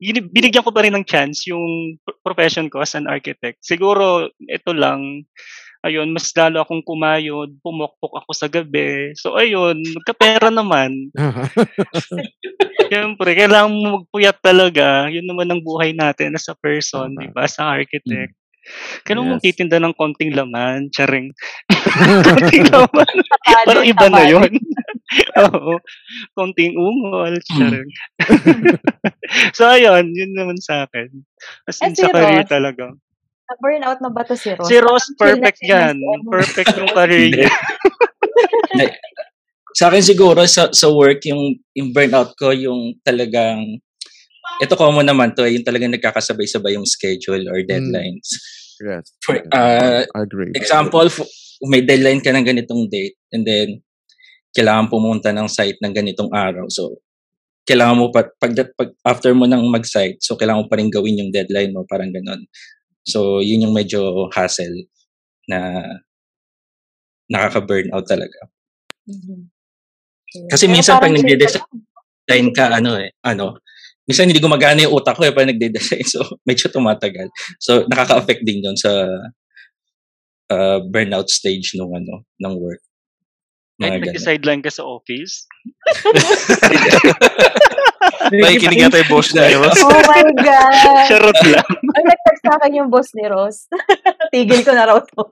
binigyan 0.00 0.64
ko 0.64 0.72
pa 0.72 0.84
rin 0.84 0.96
ng 0.96 1.04
chance 1.04 1.44
yung 1.48 1.96
pro- 2.04 2.16
profession 2.24 2.72
ko 2.72 2.80
as 2.80 2.96
an 2.96 3.04
architect. 3.04 3.60
Siguro, 3.60 4.32
ito 4.48 4.72
lang, 4.72 5.28
ayun, 5.84 6.12
mas 6.12 6.32
lalo 6.32 6.64
akong 6.64 6.84
kumayod, 6.84 7.52
pumokpok 7.60 8.24
ako 8.24 8.30
sa 8.32 8.48
gabi. 8.48 9.12
So, 9.16 9.36
ayun, 9.36 9.80
magkapera 9.96 10.48
naman. 10.48 11.12
Siyempre, 12.88 13.34
kailangan 13.34 13.72
mo 13.72 14.02
magpuyat 14.02 14.38
talaga. 14.40 15.10
Yun 15.12 15.26
naman 15.26 15.50
ang 15.52 15.60
buhay 15.60 15.92
natin 15.92 16.36
as 16.36 16.48
a 16.48 16.56
person, 16.56 17.12
di 17.12 17.28
ba? 17.30 17.44
As 17.44 17.58
a 17.60 17.66
architect. 17.66 18.32
Kailangan 19.02 19.28
mong 19.28 19.40
Yes. 19.40 19.46
titinda 19.46 19.78
ng 19.78 19.94
konting 19.94 20.32
laman, 20.32 20.90
charing. 20.90 21.30
konting 22.26 22.66
laman. 22.68 23.14
Parang 23.64 23.86
iba 23.86 24.06
na 24.10 24.22
yun. 24.24 24.50
Oo. 25.46 25.78
Konting 26.32 26.74
ungol, 26.74 27.38
charing. 27.46 27.90
so, 29.56 29.66
ayun, 29.66 30.10
yun 30.10 30.34
naman 30.34 30.58
sa 30.58 30.84
akin. 30.84 31.06
As 31.64 31.78
Eh, 31.78 31.86
in, 31.86 31.94
si 31.94 32.02
sa 32.02 32.10
career 32.10 32.42
Ross? 32.42 32.50
talaga. 32.50 32.84
Na-burnout 33.46 33.98
na 34.02 34.10
ba 34.10 34.26
to 34.26 34.34
si 34.34 34.50
Ross? 34.50 34.66
Si 34.66 34.76
Ross, 34.78 35.06
Parang 35.14 35.38
chill 35.38 35.38
na 35.38 35.46
perfect 35.46 35.60
yan. 35.62 35.96
si. 35.96 36.26
Perfect 36.26 36.70
yung 36.76 36.90
career 36.90 37.26
niya. 37.30 37.50
Sa 39.72 39.86
akin 39.86 40.02
siguro 40.02 40.40
sa, 40.46 40.72
sa 40.72 40.88
work, 40.88 41.20
yung, 41.28 41.54
yung 41.70 41.92
burnout 41.92 42.32
ko, 42.34 42.50
yung 42.50 42.96
talagang, 43.04 43.76
ito 44.62 44.74
common 44.76 45.06
naman 45.06 45.32
to, 45.36 45.44
eh, 45.44 45.56
yung 45.56 45.66
talagang 45.66 45.92
nagkakasabay-sabay 45.92 46.76
yung 46.76 46.88
schedule 46.88 47.44
or 47.50 47.60
deadlines. 47.64 48.28
yes. 48.80 49.12
For, 49.24 49.40
uh, 49.52 50.04
I 50.04 50.20
agree. 50.20 50.52
example, 50.56 51.08
may 51.68 51.80
deadline 51.80 52.20
ka 52.20 52.32
ng 52.32 52.44
ganitong 52.44 52.88
date, 52.88 53.16
and 53.32 53.44
then, 53.44 53.80
kailangan 54.56 54.88
pumunta 54.88 55.36
ng 55.36 55.48
site 55.52 55.76
ng 55.84 55.92
ganitong 55.92 56.32
araw. 56.32 56.64
So, 56.72 57.04
kailangan 57.68 57.96
mo 58.00 58.06
pa, 58.08 58.24
pag, 58.40 58.56
pag 58.78 58.90
after 59.04 59.36
mo 59.36 59.44
nang 59.44 59.68
mag-site, 59.68 60.16
so 60.24 60.38
kailangan 60.38 60.64
mo 60.64 60.68
pa 60.72 60.80
rin 60.80 60.88
gawin 60.88 61.20
yung 61.20 61.34
deadline 61.34 61.76
mo, 61.76 61.84
parang 61.84 62.08
ganon. 62.08 62.48
So, 63.04 63.44
yun 63.44 63.68
yung 63.68 63.74
medyo 63.76 64.32
hassle 64.32 64.88
na 65.50 65.84
nakaka-burnout 67.28 68.06
talaga. 68.06 68.38
Mhm. 69.06 69.50
Okay. 70.26 70.48
Kasi 70.50 70.64
minsan 70.66 70.98
pag 70.98 71.14
nagde-design 71.14 72.46
ka, 72.54 72.74
ano 72.74 72.98
eh, 72.98 73.14
ano, 73.22 73.62
minsan 74.06 74.30
hindi 74.30 74.38
gumagana 74.38 74.86
yung 74.86 74.94
utak 74.94 75.18
ko 75.18 75.26
eh 75.26 75.34
pag 75.34 75.50
nagde-design. 75.50 76.06
So, 76.06 76.22
medyo 76.48 76.70
tumatagal. 76.70 77.28
So, 77.58 77.84
nakaka-affect 77.90 78.46
din 78.46 78.62
yun 78.62 78.78
sa 78.78 78.90
uh, 80.54 80.78
burnout 80.86 81.28
stage 81.28 81.74
nung 81.74 81.92
ano, 81.92 82.22
ng 82.38 82.54
work. 82.56 82.82
Mga 83.76 83.88
Kahit 83.92 84.08
nag-sideline 84.08 84.62
ka 84.64 84.72
sa 84.72 84.88
office. 84.88 85.44
Nakikinig 88.32 88.78
nga 88.80 88.94
tayo, 88.94 89.06
boss 89.12 89.36
na 89.36 89.52
yun. 89.52 89.68
Oh 89.68 90.00
my 90.08 90.24
God! 90.40 90.74
Charot 91.10 91.40
lang. 91.44 91.68
Ang 91.68 92.06
nag-text 92.08 92.42
sa 92.46 92.50
akin 92.56 92.78
yung 92.78 92.88
boss 92.88 93.12
ni 93.12 93.26
Ross. 93.28 93.68
Tigil 94.32 94.64
ko 94.64 94.72
na 94.72 94.88
raw 94.88 94.96
to. 94.96 95.22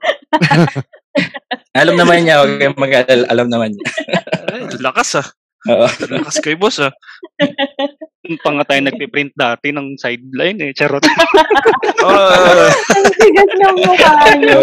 Alam 1.73 1.95
naman 1.97 2.27
niya, 2.27 2.43
okay, 2.45 2.69
mag 2.75 2.93
alam 3.07 3.47
naman 3.49 3.73
niya. 3.73 3.85
Ay, 4.51 4.61
lakas 4.77 5.25
ah. 5.25 5.27
Oo. 5.65 5.85
Lakas 5.87 6.37
kay 6.39 6.53
boss 6.53 6.77
ah. 6.77 6.93
Yung 8.25 8.41
pa 8.41 8.49
nga 8.51 8.65
tayo 8.65 8.81
nagpiprint 8.81 9.33
dati 9.33 9.69
ng 9.69 9.95
sideline 9.95 10.57
eh. 10.59 10.71
Charot. 10.71 11.01
Ah, 12.01 12.69
Ang 12.95 13.05
sigas 13.13 13.51
ng 13.53 13.77
mukha 13.81 14.11
niyo. 14.35 14.59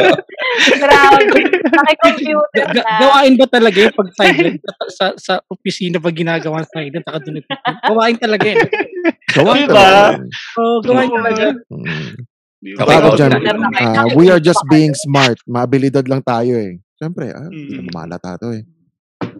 Grabe. 0.77 1.39
Naki-computer 1.63 2.65
Ga- 2.71 2.83
na. 2.83 2.99
gawain 2.99 3.35
ba 3.35 3.47
talaga 3.47 3.79
yung 3.81 3.95
pag 3.95 4.11
silent 4.15 4.59
sa, 4.91 5.07
sa, 5.15 5.35
opisina 5.47 5.99
pag 5.99 6.11
ginagawa 6.13 6.67
silent 6.67 7.03
saka 7.03 7.19
doon 7.21 7.35
nagpipin? 7.39 7.75
Gawain 7.87 8.17
talaga 8.19 8.47
eh. 8.47 8.59
Gawain 9.33 9.65
Diba? 9.65 9.75
talaga. 9.75 10.03
Oh, 10.59 10.77
gawain 10.83 11.11
talaga. 11.11 11.45
Di 12.63 12.71
Okay, 12.73 12.79
ba? 12.79 12.95
Tawag 12.95 13.15
okay. 13.15 13.19
dyan, 13.19 13.31
Okay. 13.35 13.87
ah, 13.91 14.07
we 14.15 14.27
are 14.27 14.39
just 14.39 14.63
being 14.69 14.95
smart. 14.97 15.35
Maabilidad 15.45 16.07
lang 16.07 16.23
tayo 16.23 16.55
eh. 16.55 16.79
Siyempre, 16.95 17.31
ah, 17.31 17.47
Mm. 17.47 17.75
na 17.75 17.83
mamalata 17.91 18.39
to 18.39 18.55
eh. 18.55 18.63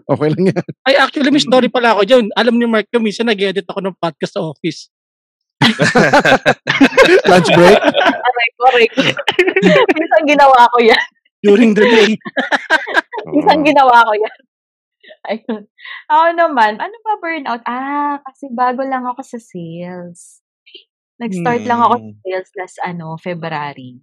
Okay 0.11 0.27
lang 0.35 0.43
yan. 0.51 0.65
Ay, 0.83 0.95
actually, 0.99 1.31
may 1.31 1.39
story 1.39 1.71
pala 1.71 1.95
ako 1.95 2.03
dyan. 2.03 2.27
Alam 2.35 2.59
ni 2.59 2.67
Mark 2.67 2.91
yung 2.91 3.03
minsan 3.07 3.27
nag-edit 3.27 3.63
ako 3.67 3.79
ng 3.79 3.95
podcast 3.95 4.35
sa 4.35 4.43
office. 4.43 4.91
Lunch 7.31 7.49
break? 7.55 7.79
Aray 8.63 8.87
ko. 8.91 9.01
Minsan 9.95 10.23
ginawa 10.27 10.59
ko 10.71 10.77
yan. 10.83 11.03
During 11.43 11.71
the 11.75 11.83
day. 11.83 12.11
Minsan 13.35 13.63
ginawa 13.67 14.07
ko 14.07 14.13
yan. 14.15 14.37
Ayun. 15.23 15.63
Ako 16.11 16.25
naman, 16.35 16.79
ano 16.79 16.95
ba 17.03 17.13
burnout? 17.19 17.63
Ah, 17.67 18.19
kasi 18.23 18.47
bago 18.51 18.83
lang 18.83 19.03
ako 19.03 19.23
sa 19.23 19.39
sales. 19.39 20.39
Nag-start 21.19 21.63
lang 21.63 21.79
ako 21.79 21.95
sa 21.99 22.07
Hmm. 22.11 22.19
sales 22.23 22.49
last 22.59 22.77
ano, 22.83 23.15
February. 23.19 23.99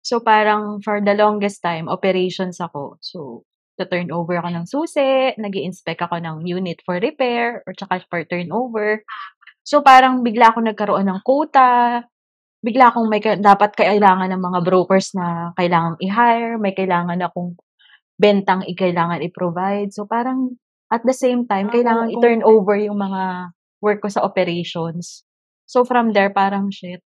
So, 0.00 0.20
parang 0.20 0.80
for 0.80 1.00
the 1.04 1.12
longest 1.12 1.60
time, 1.60 1.88
operations 1.88 2.56
ako. 2.60 2.96
So, 3.04 3.44
ta-turnover 3.80 4.36
ako 4.36 4.48
ng 4.52 4.66
susi, 4.68 5.32
nag 5.40 5.54
inspect 5.56 6.04
ako 6.04 6.20
ng 6.20 6.44
unit 6.44 6.84
for 6.84 7.00
repair 7.00 7.64
or 7.64 7.72
tsaka 7.72 8.04
for 8.12 8.20
turnover. 8.28 9.00
So, 9.64 9.80
parang 9.80 10.20
bigla 10.20 10.52
akong 10.52 10.68
nagkaroon 10.68 11.08
ng 11.08 11.20
quota, 11.24 12.04
bigla 12.60 12.92
akong 12.92 13.08
may 13.08 13.24
ka 13.24 13.40
dapat 13.40 13.72
kailangan 13.76 14.28
ng 14.32 14.42
mga 14.42 14.60
brokers 14.66 15.16
na 15.16 15.56
kailangang 15.56 15.96
i-hire, 16.04 16.60
may 16.60 16.76
kailangan 16.76 17.20
akong 17.24 17.56
bentang 18.20 18.60
i 18.68 18.76
kailangan 18.76 19.24
i-provide. 19.24 19.90
So, 19.96 20.04
parang 20.04 20.60
at 20.92 21.00
the 21.08 21.16
same 21.16 21.48
time, 21.48 21.70
Ah, 21.70 21.74
kailangan 21.74 22.08
oo. 22.10 22.14
i-turn 22.20 22.40
over 22.44 22.76
yung 22.76 23.00
mga 23.00 23.54
work 23.80 24.04
ko 24.04 24.08
sa 24.12 24.20
operations. 24.26 25.24
So, 25.64 25.86
from 25.88 26.12
there, 26.12 26.28
parang, 26.34 26.68
shit, 26.74 27.00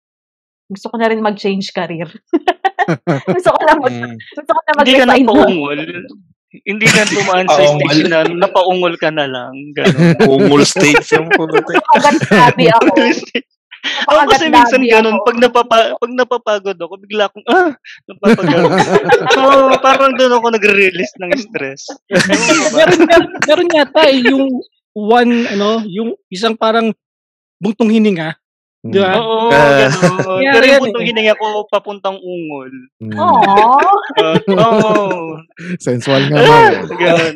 gusto 0.72 0.88
ko 0.90 0.96
na 0.98 1.06
rin 1.12 1.20
mag-change 1.22 1.70
career. 1.76 2.08
gusto 3.36 3.50
ko 3.52 3.60
na 3.62 3.74
mag 3.78 3.94
Hmm. 3.94 4.16
gusto 4.36 4.50
ko 4.50 4.60
na 4.64 4.72
Hindi 4.82 4.94
ka 4.98 5.06
na. 5.06 6.33
Hindi 6.62 6.86
ka 6.86 7.02
dumaan 7.10 7.50
sa 7.50 7.62
stage 7.74 8.06
na 8.06 8.22
napaungol 8.22 8.94
ka 8.94 9.10
na 9.10 9.26
lang. 9.26 9.74
Ganun. 9.74 10.14
Ungol 10.22 10.62
stage 10.62 11.02
yung 11.18 11.26
puto. 11.34 11.58
Napakagat 11.58 12.70
ako. 12.78 12.94
Ako 13.84 14.20
kasi 14.32 14.48
Napakagat 14.48 14.48
minsan 14.48 14.82
ganun, 14.88 15.16
ako. 15.20 15.26
pag, 15.28 15.38
napapa, 15.42 15.78
pag 16.00 16.12
napapagod 16.16 16.78
ako, 16.80 16.94
bigla 17.04 17.28
akong, 17.28 17.46
ah, 17.52 17.70
napapagod. 18.08 18.72
so, 19.36 19.42
parang 19.84 20.12
doon 20.16 20.32
ako 20.40 20.46
nagre-release 20.56 21.14
ng 21.20 21.32
stress. 21.36 21.82
Meron, 22.08 23.04
meron, 23.04 23.28
meron 23.44 23.76
yata 23.76 24.02
eh, 24.08 24.24
yung 24.24 24.48
one, 24.96 25.44
ano, 25.52 25.84
yung 25.84 26.16
isang 26.32 26.56
parang 26.56 26.96
bungtong 27.60 27.92
hininga. 27.92 28.32
Di 28.84 29.00
ba? 29.00 29.16
Oo, 29.16 29.48
Ah. 29.54 29.88
ganun. 29.88 30.38
Yeah, 30.38 30.52
Pero 30.52 30.64
yung 30.68 30.82
putong 30.84 31.02
eh. 31.02 31.08
hininga 31.08 31.34
ko 31.34 31.44
papuntang 31.66 32.20
ungol. 32.20 32.68
Mm. 33.00 33.16
Uh, 33.16 34.36
Oo. 34.52 34.92
Sensual 35.80 36.28
nga 36.28 36.36
Ah, 36.36 36.44
mo. 36.44 36.52
eh. 36.52 36.70
ganun. 36.94 37.34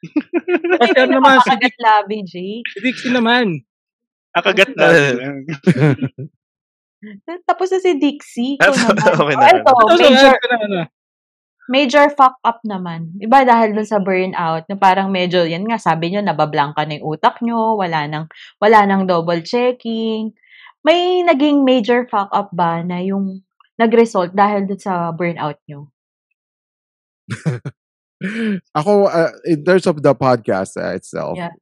Kasi 0.80 0.96
ano 0.96 1.10
naman, 1.20 1.36
si, 1.36 1.40
Napakagat 1.46 1.74
labi, 1.76 2.16
Jake. 2.24 2.64
si 2.66 2.78
Dixie 2.80 3.12
naman. 3.12 3.60
Akagat 4.32 4.72
na. 4.72 4.88
Tapos 7.44 7.66
na 7.68 7.78
si 7.78 7.90
Dixie. 7.96 8.56
Ah, 8.58 8.68
naman. 8.68 8.96
okay 8.96 9.34
Oh, 9.34 9.36
na. 9.36 9.48
ito, 9.50 9.70
major, 9.98 10.34
ano, 10.36 10.78
major 11.66 12.04
fuck 12.10 12.36
up 12.40 12.58
naman. 12.62 13.10
Iba 13.16 13.42
dahil 13.42 13.72
dun 13.72 13.84
sa 13.84 13.98
burnout, 13.98 14.64
na 14.64 14.74
parang 14.76 15.08
medyo, 15.08 15.44
yan 15.44 15.64
nga, 15.64 15.76
sabi 15.76 16.08
nyo, 16.08 16.20
nabablanka 16.20 16.84
na 16.84 16.96
yung 16.96 17.04
utak 17.10 17.40
nyo, 17.40 17.74
wala 17.74 18.04
nang, 18.04 18.24
wala 18.58 18.84
nang 18.84 19.04
double 19.04 19.40
checking. 19.40 20.30
May 20.84 21.20
naging 21.22 21.64
major 21.64 22.08
fuck 22.08 22.32
up 22.32 22.50
ba 22.56 22.80
na 22.80 23.04
yung 23.04 23.44
nag-result 23.76 24.32
dahil 24.32 24.64
dun 24.68 24.80
sa 24.80 25.12
burnout 25.12 25.60
nyo? 25.68 25.92
Ako, 28.76 29.08
uh, 29.08 29.32
in 29.44 29.64
terms 29.64 29.86
of 29.86 30.02
the 30.02 30.14
podcast 30.14 30.76
uh, 30.76 30.92
itself, 30.96 31.36
Yeah. 31.36 31.52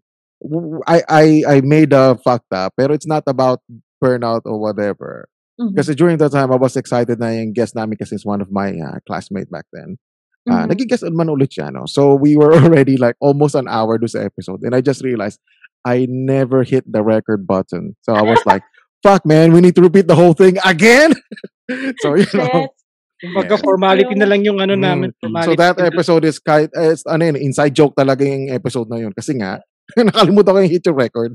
I, 0.87 1.03
I, 1.09 1.25
I 1.49 1.61
made 1.67 1.93
a 1.93 2.15
fucked 2.23 2.53
up, 2.55 2.75
pero 2.79 2.95
it's 2.95 3.07
not 3.11 3.25
about 3.27 3.59
burnout 4.03 4.43
or 4.47 4.59
whatever. 4.59 5.27
Mhm. 5.59 5.75
Kasi 5.75 5.95
during 5.99 6.19
that 6.23 6.31
time, 6.31 6.53
I 6.53 6.57
was 6.57 6.77
excited 6.79 7.19
na 7.19 7.35
yung 7.35 7.51
guest 7.53 7.75
namin 7.75 7.99
kasi 7.99 8.15
it's 8.15 8.25
one 8.27 8.39
of 8.41 8.47
my 8.55 8.71
uh, 8.79 9.03
classmate 9.03 9.51
back 9.51 9.67
then. 9.75 9.99
Uh, 10.47 10.63
Mhm. 10.63 10.71
Naging 10.71 10.89
guest 10.95 11.03
man 11.11 11.27
ulit 11.27 11.51
siya, 11.51 11.75
no? 11.75 11.91
So 11.91 12.15
we 12.15 12.39
were 12.39 12.55
already 12.63 12.95
like 12.97 13.19
almost 13.19 13.59
an 13.59 13.67
hour 13.67 13.99
do 13.99 14.07
sa 14.07 14.23
episode. 14.23 14.63
And 14.63 14.79
I 14.79 14.81
just 14.81 15.03
realized 15.03 15.43
I 15.83 16.07
never 16.07 16.63
hit 16.63 16.87
the 16.87 17.03
record 17.03 17.43
button. 17.47 17.99
So 18.07 18.15
I 18.15 18.23
was 18.23 18.39
like, 18.47 18.63
fuck 19.03 19.23
man, 19.25 19.53
we 19.53 19.61
need 19.61 19.75
to 19.75 19.83
repeat 19.83 20.07
the 20.07 20.17
whole 20.17 20.35
thing 20.35 20.57
again. 20.65 21.15
so, 22.03 22.15
you 22.15 22.27
know. 22.35 22.67
Yes. 22.67 22.75
Kumbaga 23.19 23.59
Yeah. 23.59 23.65
formality 23.67 24.15
na 24.15 24.31
lang 24.31 24.47
yung 24.47 24.63
ano 24.63 24.79
Mm. 24.79 24.83
namin. 24.85 25.09
Formality 25.19 25.51
So 25.51 25.59
that 25.59 25.77
episode 25.83 26.23
is 26.23 26.39
kahit, 26.39 26.71
eh, 26.79 26.95
it's, 26.95 27.03
ano 27.03 27.27
yun, 27.27 27.35
inside 27.35 27.75
joke 27.75 27.99
talaga 27.99 28.23
yung 28.23 28.47
episode 28.55 28.87
na 28.87 29.03
yun. 29.03 29.11
Kasi 29.11 29.35
nga, 29.35 29.59
nakalimutan 29.99 30.55
ko 30.55 30.59
yung 30.63 30.71
hit 30.71 30.87
your 30.87 30.95
record. 30.95 31.35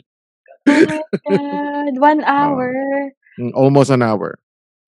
Oh 0.64 0.72
my 1.28 1.44
God. 1.92 1.96
One 2.00 2.22
hour. 2.40 2.72
Mm, 3.36 3.52
Almost 3.52 3.92
an 3.92 4.00
hour. 4.00 4.40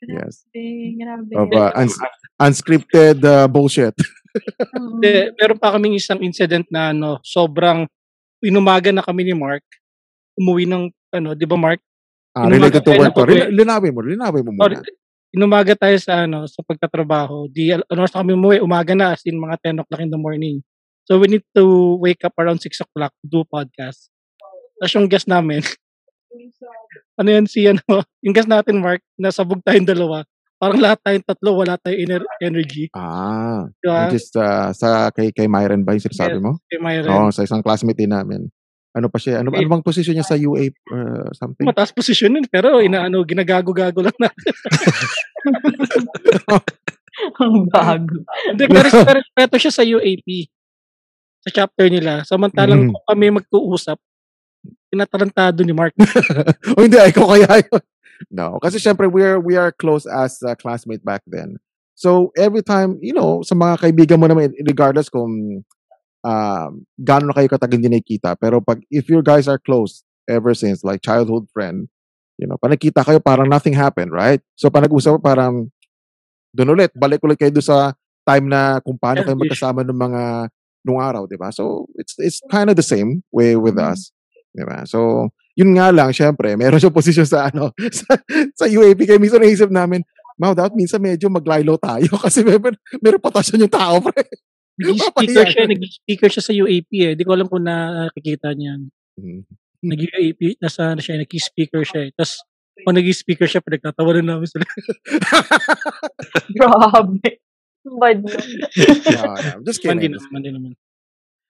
Yes. 0.08 0.48
Grabe, 0.56 0.96
grabe. 0.96 1.34
Of 1.36 1.48
uh, 1.52 1.72
uns- 1.76 2.00
unscripted 2.40 3.20
uh, 3.28 3.48
bullshit. 3.52 3.96
Mm. 4.76 5.00
Hindi, 5.00 5.14
meron 5.36 5.60
pa 5.60 5.76
kaming 5.76 5.96
isang 6.00 6.24
incident 6.24 6.64
na 6.72 6.96
ano, 6.96 7.20
sobrang 7.28 7.88
inumaga 8.40 8.92
na 8.96 9.04
kami 9.04 9.28
ni 9.28 9.36
Mark. 9.36 9.64
Umuwi 10.36 10.68
ng 10.68 10.92
ano, 11.12 11.32
'di 11.36 11.48
ba 11.48 11.56
Mark? 11.56 11.80
Ah, 12.36 12.52
related 12.52 12.84
to 12.84 12.92
work 12.94 13.16
to. 13.16 13.24
Lin- 13.24 13.56
Linawin 13.56 13.96
mo, 13.96 14.04
linawin 14.04 14.44
mo 14.44 14.52
muna. 14.52 14.84
inumaga 15.32 15.72
tayo 15.74 15.96
sa 15.98 16.24
ano, 16.24 16.44
sa 16.48 16.60
pagtatrabaho. 16.62 17.48
Di 17.48 17.72
ano 17.72 18.02
sa 18.06 18.20
kami 18.20 18.36
umuwi, 18.36 18.60
umaga 18.60 18.92
na 18.92 19.12
as 19.12 19.24
in 19.24 19.36
mga 19.36 19.56
10 19.72 19.80
o'clock 19.80 20.00
in 20.00 20.12
the 20.12 20.20
morning. 20.20 20.60
So 21.04 21.16
we 21.16 21.28
need 21.28 21.44
to 21.54 21.64
wake 21.98 22.24
up 22.24 22.36
around 22.36 22.60
6 22.60 22.72
o'clock 22.82 23.12
to 23.14 23.26
do 23.26 23.40
podcast. 23.44 24.12
Tapos 24.76 24.92
yung 24.92 25.08
guest 25.08 25.28
namin, 25.28 25.64
ano 27.20 27.30
yan 27.30 27.46
si 27.46 27.68
ano, 27.68 27.80
yung 28.24 28.32
guest 28.32 28.48
natin 28.48 28.80
Mark, 28.80 29.00
nasabog 29.16 29.64
tayong 29.64 29.88
dalawa. 29.88 30.24
Parang 30.56 30.80
lahat 30.80 31.00
tayong 31.04 31.26
tatlo, 31.26 31.52
wala 31.54 31.76
tayong 31.78 32.00
ener- 32.02 32.32
energy. 32.40 32.88
Ah, 32.92 33.68
Di 33.76 33.86
ba? 33.86 34.08
which 34.08 34.18
is 34.18 34.32
uh, 34.34 34.72
sa 34.72 35.12
kay, 35.12 35.30
kay 35.30 35.48
Myron 35.48 35.84
ba 35.84 35.94
yung 35.94 36.04
sinasabi 36.04 36.40
Yes. 36.40 36.44
mo? 36.44 36.52
Kay 36.66 36.80
Myron. 36.80 37.12
Oo, 37.12 37.28
sa 37.30 37.44
isang 37.44 37.60
classmate 37.60 37.96
din 37.98 38.12
namin. 38.12 38.48
Ano 38.96 39.12
pa 39.12 39.20
siya? 39.20 39.44
Ano, 39.44 39.52
Eh, 39.52 39.60
ano 39.60 39.68
bang 39.68 39.84
position 39.84 40.16
niya 40.16 40.24
sa 40.24 40.40
UA 40.40 40.72
or 40.88 41.28
something? 41.36 41.68
Mataas 41.68 41.92
posisyon 41.92 42.40
yun, 42.40 42.48
pero 42.48 42.80
inaano, 42.80 43.28
ginagago-gago 43.28 44.00
lang 44.00 44.16
natin. 44.16 44.56
Ang 47.40 47.68
bago. 47.72 48.16
Hindi, 48.52 48.64
pero 48.68 48.88
pero 49.08 49.18
respeto 49.20 49.56
siya 49.60 49.72
sa 49.72 49.84
UAP. 49.84 50.28
Sa 51.44 51.50
chapter 51.52 51.88
nila. 51.88 52.24
Samantalang 52.24 52.88
Mhm. 52.88 52.92
kung 52.92 53.06
kami 53.08 53.26
magkuusap, 53.36 53.98
tinatarantado 54.90 55.62
ni 55.64 55.76
Mark. 55.76 55.94
o 56.76 56.82
hindi, 56.84 56.98
ay 57.00 57.12
ko 57.12 57.28
kaya 57.30 57.62
yun. 57.62 57.84
No, 58.32 58.56
kasi 58.64 58.80
syempre 58.80 59.12
we 59.12 59.20
are 59.20 59.44
we 59.44 59.60
are 59.60 59.76
close 59.76 60.08
as 60.08 60.40
a 60.40 60.56
classmate 60.56 61.04
back 61.04 61.20
then. 61.28 61.60
So 61.96 62.32
every 62.36 62.64
time, 62.64 62.96
you 63.04 63.12
know, 63.12 63.44
sa 63.44 63.56
mga 63.56 63.80
kaibigan 63.80 64.20
mo 64.24 64.28
naman 64.28 64.56
regardless 64.64 65.12
kung 65.12 65.64
um 66.26 66.82
gaano 66.98 67.30
na 67.30 67.36
kayo 67.38 67.48
katagal 67.48 67.78
hindi 67.78 68.02
nakikita, 68.02 68.34
pero 68.36 68.58
pag 68.60 68.82
if 68.90 69.06
you 69.08 69.22
guys 69.22 69.46
are 69.46 69.62
close 69.62 70.02
ever 70.26 70.58
since 70.58 70.82
like 70.82 71.06
childhood 71.06 71.46
friend, 71.54 71.86
you 72.42 72.50
know, 72.50 72.58
pag 72.58 72.74
nakita 72.74 73.06
kayo 73.06 73.22
parang 73.22 73.46
nothing 73.46 73.78
happened, 73.78 74.10
right? 74.10 74.42
So 74.58 74.74
pag 74.74 74.90
nag-usap 74.90 75.22
parang 75.22 75.70
doon 76.56 76.74
ulit, 76.74 76.92
balik 76.98 77.22
ulit 77.22 77.38
kayo 77.38 77.54
doon 77.54 77.68
sa 77.68 77.94
time 78.26 78.50
na 78.50 78.82
kung 78.82 78.98
paano 78.98 79.22
kayo 79.22 79.38
magkasama 79.38 79.86
ng 79.86 79.96
mga 79.96 80.24
nung 80.86 80.98
araw, 81.02 81.30
di 81.30 81.38
ba? 81.38 81.54
So 81.54 81.86
it's 82.00 82.18
it's 82.18 82.42
kind 82.50 82.74
of 82.74 82.76
the 82.78 82.86
same 82.86 83.22
way 83.30 83.54
with 83.58 83.78
Mhm. 83.78 83.86
us. 83.94 84.10
Di 84.56 84.64
ba? 84.66 84.88
So, 84.88 85.30
yun 85.58 85.76
nga 85.76 85.92
lang, 85.92 86.16
syempre, 86.16 86.56
meron 86.56 86.80
siyang 86.80 86.96
posisyon 86.96 87.28
sa 87.28 87.52
ano, 87.52 87.76
sa, 88.00 88.16
sa 88.56 88.66
UAP. 88.66 89.04
Kaya 89.04 89.20
minsan 89.20 89.42
naisip 89.44 89.68
namin, 89.70 90.02
Mau, 90.36 90.52
dapat 90.52 90.76
minsan 90.76 91.00
medyo 91.00 91.32
maglilo 91.32 91.80
tayo 91.80 92.12
kasi 92.28 92.44
meron, 92.44 92.76
meron 93.00 93.24
patasyon 93.24 93.64
yung 93.68 93.72
tao, 93.72 94.04
pre. 94.04 94.20
Nag-speaker 94.76 95.46
siya, 95.48 95.64
nag-speaker 95.72 96.30
siya 96.30 96.44
sa 96.44 96.54
UAP 96.54 96.92
eh. 96.92 97.14
Di 97.16 97.24
ko 97.24 97.32
alam 97.32 97.48
kung 97.48 97.64
nakikita 97.64 98.52
niya. 98.52 98.76
Mm. 99.16 99.42
Nag-UAP, 99.86 100.60
nasa 100.60 100.92
ano 100.92 101.00
siya, 101.00 101.22
nag-speaker 101.22 101.82
siya 101.88 102.10
eh. 102.10 102.12
Tapos, 102.12 102.44
kung 102.84 102.96
nag-speaker 102.96 103.48
siya, 103.48 103.64
pinagtatawanan 103.64 104.36
namin 104.36 104.48
sila. 104.52 104.68
Grabe. 106.58 107.40
Bad 107.86 108.18
mo. 108.26 108.30
no, 108.34 109.22
no, 109.38 109.62
just 109.64 109.80
kidding. 109.80 110.02
din 110.02 110.18
naman, 110.18 110.42
naman. 110.42 110.72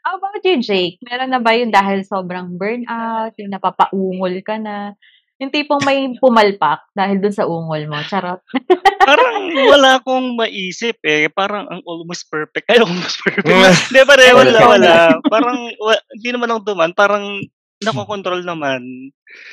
How 0.06 0.22
about 0.22 0.44
you, 0.46 0.62
Jake? 0.62 1.02
Meron 1.02 1.34
na 1.34 1.42
ba 1.42 1.58
yun 1.58 1.74
dahil 1.74 2.06
sobrang 2.06 2.62
burnout, 2.62 3.34
yung 3.42 3.50
napapaungol 3.50 4.38
ka 4.46 4.62
na? 4.62 4.94
Yung 5.36 5.52
tipong 5.52 5.84
may 5.84 6.16
pumalpak 6.16 6.88
dahil 6.96 7.20
dun 7.20 7.36
sa 7.36 7.44
ungol 7.44 7.92
mo. 7.92 8.00
Charot. 8.08 8.40
Parang 9.10 9.52
wala 9.68 10.00
akong 10.00 10.40
maisip 10.40 10.96
eh. 11.04 11.28
Parang 11.28 11.68
ang 11.68 11.84
almost 11.84 12.32
perfect. 12.32 12.64
Ay, 12.72 12.80
almost 12.80 13.20
perfect. 13.20 13.44
Hindi, 13.92 14.02
pare, 14.08 14.32
wala, 14.32 14.60
Wala. 14.64 14.96
Parang, 15.28 15.68
hindi 16.16 16.30
naman 16.32 16.50
ako 16.56 16.60
duman. 16.72 16.90
Parang, 16.96 17.44
nakokontrol 17.84 18.48
naman. 18.48 18.82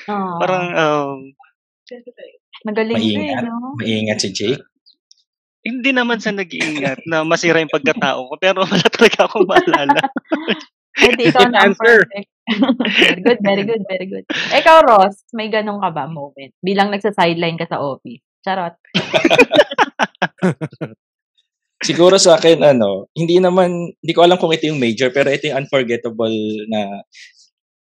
Oh, 0.07 0.39
Parang, 0.39 0.65
um, 0.71 1.19
magaling 2.63 2.97
Maingat. 2.97 3.43
no? 3.45 3.75
Maingat 3.77 4.19
si 4.23 4.31
Jake. 4.31 4.63
hindi 5.63 5.95
naman 5.95 6.19
sa 6.19 6.35
nag-iingat 6.35 7.07
na 7.07 7.23
masira 7.23 7.63
yung 7.63 7.71
pagkatao 7.71 8.27
ko. 8.31 8.35
Pero 8.39 8.67
wala 8.67 8.87
talaga 8.87 9.31
akong 9.31 9.47
maalala. 9.47 9.99
Hindi 10.99 11.23
ikaw 11.33 11.45
Good 11.45 11.49
na 11.49 11.59
ang 11.65 11.73
answer. 11.73 11.97
perfect. 12.05 12.29
very 12.99 13.21
good, 13.27 13.41
very 13.41 13.65
good, 13.65 13.83
very 13.87 14.07
good. 14.11 14.25
Ikaw, 14.51 14.77
Ross, 14.85 15.25
may 15.33 15.49
ganun 15.49 15.81
ka 15.81 15.91
ba 15.95 16.11
moment? 16.11 16.53
Bilang 16.61 16.91
nagsa-sideline 16.91 17.57
ka 17.57 17.71
sa 17.71 17.81
office. 17.81 18.21
Charot. 18.43 18.75
Siguro 21.83 22.15
sa 22.19 22.39
akin, 22.39 22.63
ano, 22.63 23.11
hindi 23.15 23.43
naman, 23.43 23.71
hindi 23.99 24.13
ko 24.15 24.23
alam 24.23 24.39
kung 24.39 24.55
ito 24.55 24.71
yung 24.71 24.79
major, 24.79 25.11
pero 25.11 25.31
ito 25.31 25.51
yung 25.51 25.67
unforgettable 25.67 26.35
na 26.71 27.03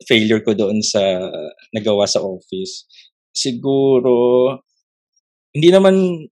failure 0.03 0.43
ko 0.43 0.51
doon 0.55 0.83
sa 0.83 0.99
nagawa 1.71 2.07
sa 2.11 2.19
office. 2.23 2.87
Siguro, 3.31 4.51
hindi 5.55 5.71
naman 5.71 6.27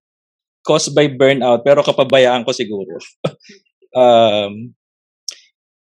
caused 0.67 0.95
by 0.95 1.07
burnout, 1.15 1.63
pero 1.63 1.83
kapabayaan 1.87 2.43
ko 2.47 2.51
siguro. 2.55 2.99
um, 3.95 4.75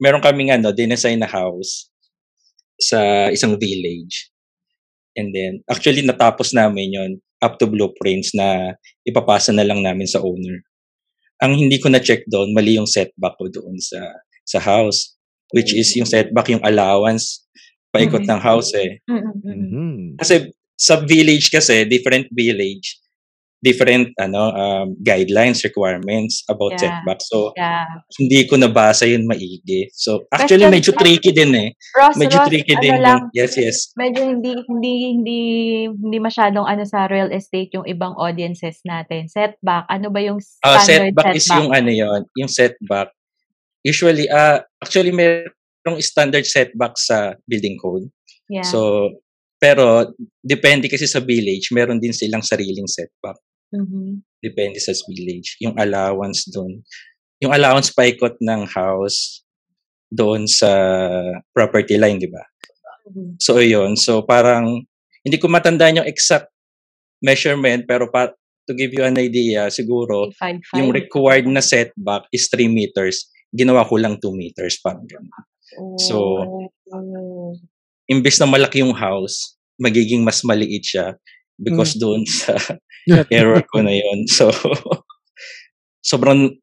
meron 0.03 0.23
kaming 0.25 0.53
ano, 0.55 0.73
dinesign 0.75 1.21
na 1.21 1.29
house 1.31 1.89
sa 2.81 3.31
isang 3.33 3.57
village. 3.61 4.31
And 5.17 5.33
then, 5.33 5.65
actually, 5.71 6.05
natapos 6.05 6.53
namin 6.53 6.93
yon 6.97 7.11
up 7.45 7.57
to 7.61 7.67
blueprints 7.69 8.33
na 8.37 8.77
ipapasa 9.09 9.53
na 9.53 9.65
lang 9.65 9.81
namin 9.85 10.09
sa 10.09 10.21
owner 10.25 10.65
ang 11.43 11.53
hindi 11.57 11.77
ko 11.81 11.93
na-check 11.93 12.25
doon, 12.33 12.57
mali 12.57 12.81
yung 12.81 12.89
setback 12.89 13.37
ko 13.37 13.49
doon 13.53 13.77
sa 13.81 14.01
sa 14.47 14.59
house. 14.63 15.17
Which 15.55 15.71
is 15.77 15.95
yung 15.95 16.09
setback, 16.09 16.51
yung 16.51 16.65
allowance, 16.65 17.47
paikot 17.95 18.27
Mhm. 18.27 18.31
ng 18.35 18.41
house 18.43 18.73
eh. 18.75 18.99
Mm-mm. 19.07 19.37
Mhm. 19.47 19.99
Kasi 20.19 20.51
sa 20.75 20.99
village 21.01 21.49
kasi, 21.53 21.87
different 21.87 22.27
village, 22.35 22.99
different 23.61 24.12
ano 24.21 24.53
um, 24.53 24.87
guidelines, 25.01 25.64
requirements 25.64 26.45
about 26.47 26.77
Yeah. 26.77 27.01
setback. 27.01 27.19
So, 27.25 27.51
Yeah. 27.57 27.88
hindi 28.21 28.45
ko 28.45 28.61
nabasa 28.61 29.09
yun 29.09 29.25
maigi. 29.25 29.88
So, 29.97 30.29
actually, 30.31 30.69
Question 30.69 30.77
medyo 30.77 30.90
tricky 30.95 31.31
din 31.33 31.53
eh. 31.57 31.69
Ross, 31.97 32.14
Medyo 32.16 32.37
Ross, 32.40 32.49
tricky 32.53 32.75
ano 32.77 32.83
din 32.85 32.97
lang, 33.01 33.21
yung, 33.27 33.33
yes, 33.33 33.53
yes. 33.57 33.77
medyo 33.97 34.21
hindi 34.29 34.53
hindi 34.69 34.92
hindi 35.16 35.38
hindi 35.88 36.19
masyadong 36.21 36.69
ano 36.69 36.85
sa 36.85 37.09
real 37.09 37.33
estate 37.33 37.73
yung 37.73 37.88
ibang 37.88 38.12
audiences 38.16 38.81
natin. 38.85 39.27
Setback, 39.27 39.88
ano 39.88 40.12
ba 40.12 40.21
yung 40.21 40.38
Ah, 40.62 40.79
standard 40.81 41.16
setback, 41.16 41.35
is 41.35 41.45
setback? 41.45 41.57
yung 41.59 41.69
ano 41.73 41.90
yon, 41.90 42.21
yung 42.37 42.51
setback. 42.53 43.09
Usually, 43.83 44.27
ah 44.29 44.61
actually 44.83 45.14
merong 45.14 45.99
standard 46.01 46.45
setback 46.45 46.99
sa 46.99 47.35
building 47.47 47.79
code. 47.81 48.07
yeah. 48.53 48.66
So, 48.66 49.11
pero 49.57 50.12
depende 50.45 50.87
kasi 50.87 51.09
sa 51.09 51.19
village, 51.19 51.73
meron 51.73 51.97
din 51.97 52.12
silang 52.12 52.45
sariling 52.45 52.85
setback. 52.87 53.40
Mhm. 53.77 54.25
Depende 54.41 54.79
sa 54.81 54.93
village. 55.09 55.57
Yung 55.61 55.77
allowance 55.77 56.49
doon. 56.49 56.81
Yung 57.43 57.53
allowance 57.53 57.93
paikot 57.93 58.37
ng 58.41 58.65
house 58.69 59.43
doon 60.09 60.47
sa 60.49 60.71
property 61.53 61.99
line, 62.01 62.17
di 62.17 62.31
ba? 62.31 62.43
Mhm. 63.11 63.37
So, 63.43 63.59
yun. 63.61 63.95
So, 63.99 64.23
parang, 64.23 64.87
hindi 65.27 65.37
ko 65.37 65.51
matandaan 65.51 66.01
yung 66.03 66.09
exact 66.09 66.49
measurement, 67.21 67.85
pero 67.85 68.07
pa, 68.09 68.31
to 68.67 68.75
give 68.75 68.91
you 68.95 69.03
an 69.07 69.19
idea, 69.19 69.71
siguro, 69.71 70.31
355. 70.39 70.79
yung 70.79 70.91
required 70.91 71.47
na 71.47 71.62
setback 71.62 72.27
is 72.31 72.47
3 72.51 72.67
meters. 72.67 73.31
Ginawa 73.55 73.87
ko 73.87 73.95
lang 73.99 74.19
2 74.19 74.35
meters. 74.35 74.79
Parang 74.83 75.07
ganun. 75.07 75.31
So, 75.99 76.17
Oh. 76.95 77.51
imbes 78.07 78.39
na 78.39 78.47
malaki 78.47 78.79
yung 78.83 78.95
house, 78.95 79.59
magiging 79.77 80.23
mas 80.23 80.47
maliit 80.47 80.87
siya 80.87 81.19
because 81.57 81.97
doon 81.97 82.23
sa 82.25 82.57
error 83.33 83.62
ko 83.69 83.81
na 83.81 83.92
yun. 83.92 84.29
So, 84.29 84.53
sobrang 86.01 86.57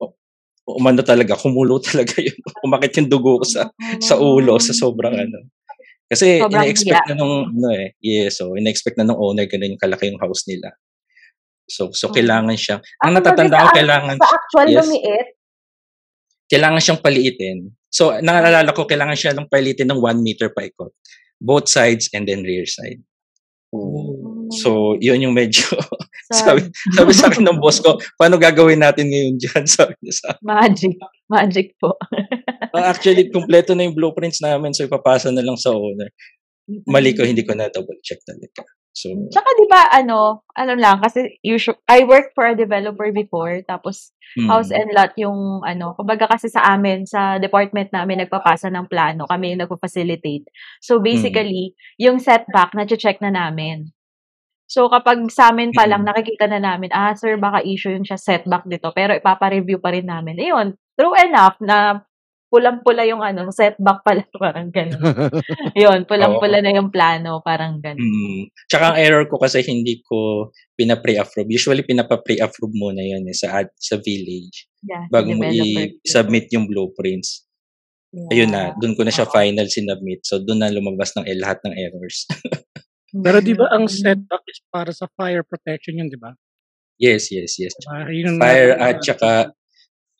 umano 0.63 1.01
talaga, 1.03 1.35
kumulo 1.35 1.79
talaga 1.79 2.19
yun. 2.19 2.37
Umakit 2.65 2.95
yung 3.01 3.09
dugo 3.11 3.41
ko 3.41 3.45
sa 3.45 3.67
sa 3.99 4.15
ulo 4.15 4.55
sa 4.57 4.71
sobrang 4.71 5.13
ano. 5.13 5.49
Kasi 6.07 6.39
Sobrang 6.39 6.61
ina-expect 6.63 7.03
hiya. 7.03 7.09
na 7.11 7.15
nung 7.17 7.35
ano 7.49 7.69
eh. 7.73 7.97
Yeah, 7.99 8.29
so 8.29 8.53
ina-expect 8.53 8.95
na 9.01 9.07
nung 9.07 9.17
owner 9.17 9.49
ganun 9.49 9.75
yung 9.75 9.81
kalaki 9.81 10.13
yung 10.13 10.21
house 10.21 10.45
nila. 10.45 10.71
So 11.65 11.89
so 11.91 12.11
Oh. 12.11 12.13
kailangan 12.13 12.53
siya. 12.53 12.79
Ang 13.01 13.17
natatanda 13.17 13.55
ko 13.57 13.67
kailangan 13.73 14.15
Sa 14.19 14.29
actual 14.29 14.67
yes, 14.69 14.77
lumiit, 14.83 15.27
kailangan 16.51 16.81
siyang 16.83 17.01
paliitin. 17.01 17.57
So 17.89 18.13
naalala 18.19 18.71
ko 18.75 18.85
kailangan 18.85 19.17
siya 19.17 19.31
ng 19.33 19.49
paliitin 19.49 19.89
ng 19.89 19.99
1 19.99 20.21
meter 20.21 20.51
paikot. 20.53 20.93
Both 21.41 21.67
sides 21.67 22.07
and 22.13 22.23
then 22.23 22.45
rear 22.45 22.63
side. 22.67 23.01
So, 24.61 24.99
yun 25.01 25.23
yung 25.29 25.35
medyo 25.35 25.65
sabi, 26.33 26.65
sabi 26.93 27.11
sa 27.13 27.29
akin 27.29 27.43
ng 27.45 27.59
boss 27.59 27.83
ko, 27.83 27.97
paano 28.19 28.39
gagawin 28.41 28.81
natin 28.81 29.09
ngayon 29.09 29.35
dyan? 29.37 29.63
Sabi 29.75 29.93
niya 30.01 30.13
sa 30.13 30.27
akin. 30.33 30.43
magic. 30.43 30.93
Magic 31.29 31.67
po. 31.77 31.97
Ah, 32.73 32.93
Actually, 32.93 33.29
kumpleto 33.29 33.77
na 33.77 33.85
yung 33.85 33.97
blueprints 33.97 34.41
namin 34.41 34.73
so 34.73 34.85
ipapasa 34.85 35.29
na 35.29 35.45
lang 35.45 35.57
sa 35.57 35.73
owner. 35.73 36.09
Mali 36.87 37.11
ko, 37.11 37.27
hindi 37.27 37.43
ko 37.43 37.53
na 37.53 37.67
double 37.67 37.99
check 38.01 38.23
talaga. 38.23 38.63
So, 38.93 39.09
Tsaka 39.09 39.49
di 39.57 39.65
ba 39.65 39.89
ano, 39.89 40.45
ano 40.53 40.73
lang 40.77 41.01
kasi 41.01 41.41
usual 41.41 41.81
I 41.89 42.05
worked 42.05 42.37
for 42.37 42.45
a 42.45 42.53
developer 42.53 43.09
before 43.09 43.65
tapos 43.65 44.13
mm, 44.37 44.45
house 44.45 44.69
and 44.69 44.93
lot 44.93 45.17
yung 45.17 45.65
ano, 45.65 45.97
kumbaga 45.97 46.29
kasi 46.29 46.45
sa 46.45 46.61
amin 46.77 47.09
sa 47.09 47.41
department 47.41 47.89
namin 47.89 48.21
nagpapasa 48.21 48.69
ng 48.69 48.85
plano, 48.85 49.25
kami 49.25 49.57
yung 49.57 49.65
nagpo-facilitate. 49.65 50.45
So 50.77 51.01
basically, 51.01 51.73
yung 51.97 52.21
setback 52.21 52.77
na 52.77 52.85
check 52.85 53.17
na 53.17 53.33
namin. 53.33 53.89
So 54.67 54.87
kapag 54.89 55.27
sa 55.29 55.51
amin 55.53 55.71
pa 55.71 55.85
lang 55.85 56.01
Mm. 56.03 56.09
nakikita 56.09 56.45
na 56.49 56.59
namin, 56.59 56.89
ah 56.91 57.13
sir 57.13 57.35
baka 57.37 57.61
issue 57.61 57.91
yung 57.93 58.07
siya 58.07 58.17
setback 58.17 58.63
dito 58.65 58.89
pero 58.95 59.13
ipapa-review 59.13 59.77
pa 59.77 59.91
rin 59.93 60.07
namin. 60.07 60.39
Ayun, 60.39 60.73
true 60.95 61.13
enough 61.19 61.59
na 61.61 62.01
pulang-pula 62.53 63.01
yung 63.09 63.25
ano, 63.25 63.49
setback 63.49 64.05
pala 64.05 64.21
parang 64.37 64.69
ganun. 64.69 65.01
Yun, 65.73 66.05
pulang-pula 66.05 66.61
na 66.61 66.69
yung 66.69 66.93
plano, 66.93 67.41
parang 67.41 67.81
ganun. 67.81 67.97
mm. 67.97 68.69
Tsaka 68.69 68.93
ang 68.93 68.97
error 69.01 69.25
ko 69.25 69.41
kasi 69.41 69.65
hindi 69.65 70.05
ko 70.05 70.49
pina-pre-approve. 70.77 71.49
Usually, 71.49 71.81
pinapa-pre-approve 71.81 72.77
muna 72.77 73.01
yun 73.01 73.25
eh, 73.25 73.33
sa, 73.33 73.57
ad, 73.65 73.73
sa 73.73 73.97
village 73.97 74.69
Yeah, 74.85 75.09
bago 75.09 75.33
mo 75.33 75.49
i-submit 75.49 76.53
yung 76.53 76.69
blueprints. 76.69 77.47
Ayun 78.29 78.53
na, 78.53 78.69
Yeah. 78.69 78.77
doon 78.77 78.93
ko 78.93 79.01
na 79.01 79.09
siya 79.09 79.25
Oo. 79.25 79.33
final 79.33 79.65
sinubmit. 79.65 80.21
So, 80.21 80.37
doon 80.37 80.61
na 80.61 80.69
lumabas 80.69 81.17
ng 81.17 81.25
eh, 81.25 81.33
lahat 81.33 81.57
ng 81.65 81.73
errors. 81.73 82.29
Pero 83.15 83.37
di 83.39 83.53
ba 83.53 83.69
ang 83.69 83.85
Mm. 83.85 83.93
setback 83.93 84.43
is 84.47 84.59
para 84.67 84.89
sa 84.89 85.05
fire 85.11 85.41
protection 85.41 85.95
yun, 85.95 86.09
di 86.09 86.17
ba? 86.17 86.33
yes, 86.95 87.29
yes, 87.29 87.57
yes. 87.57 87.73
Diba? 87.75 88.07
Yun 88.07 88.37
Fire 88.37 88.73
at 88.73 88.97
tsaka 88.99 89.51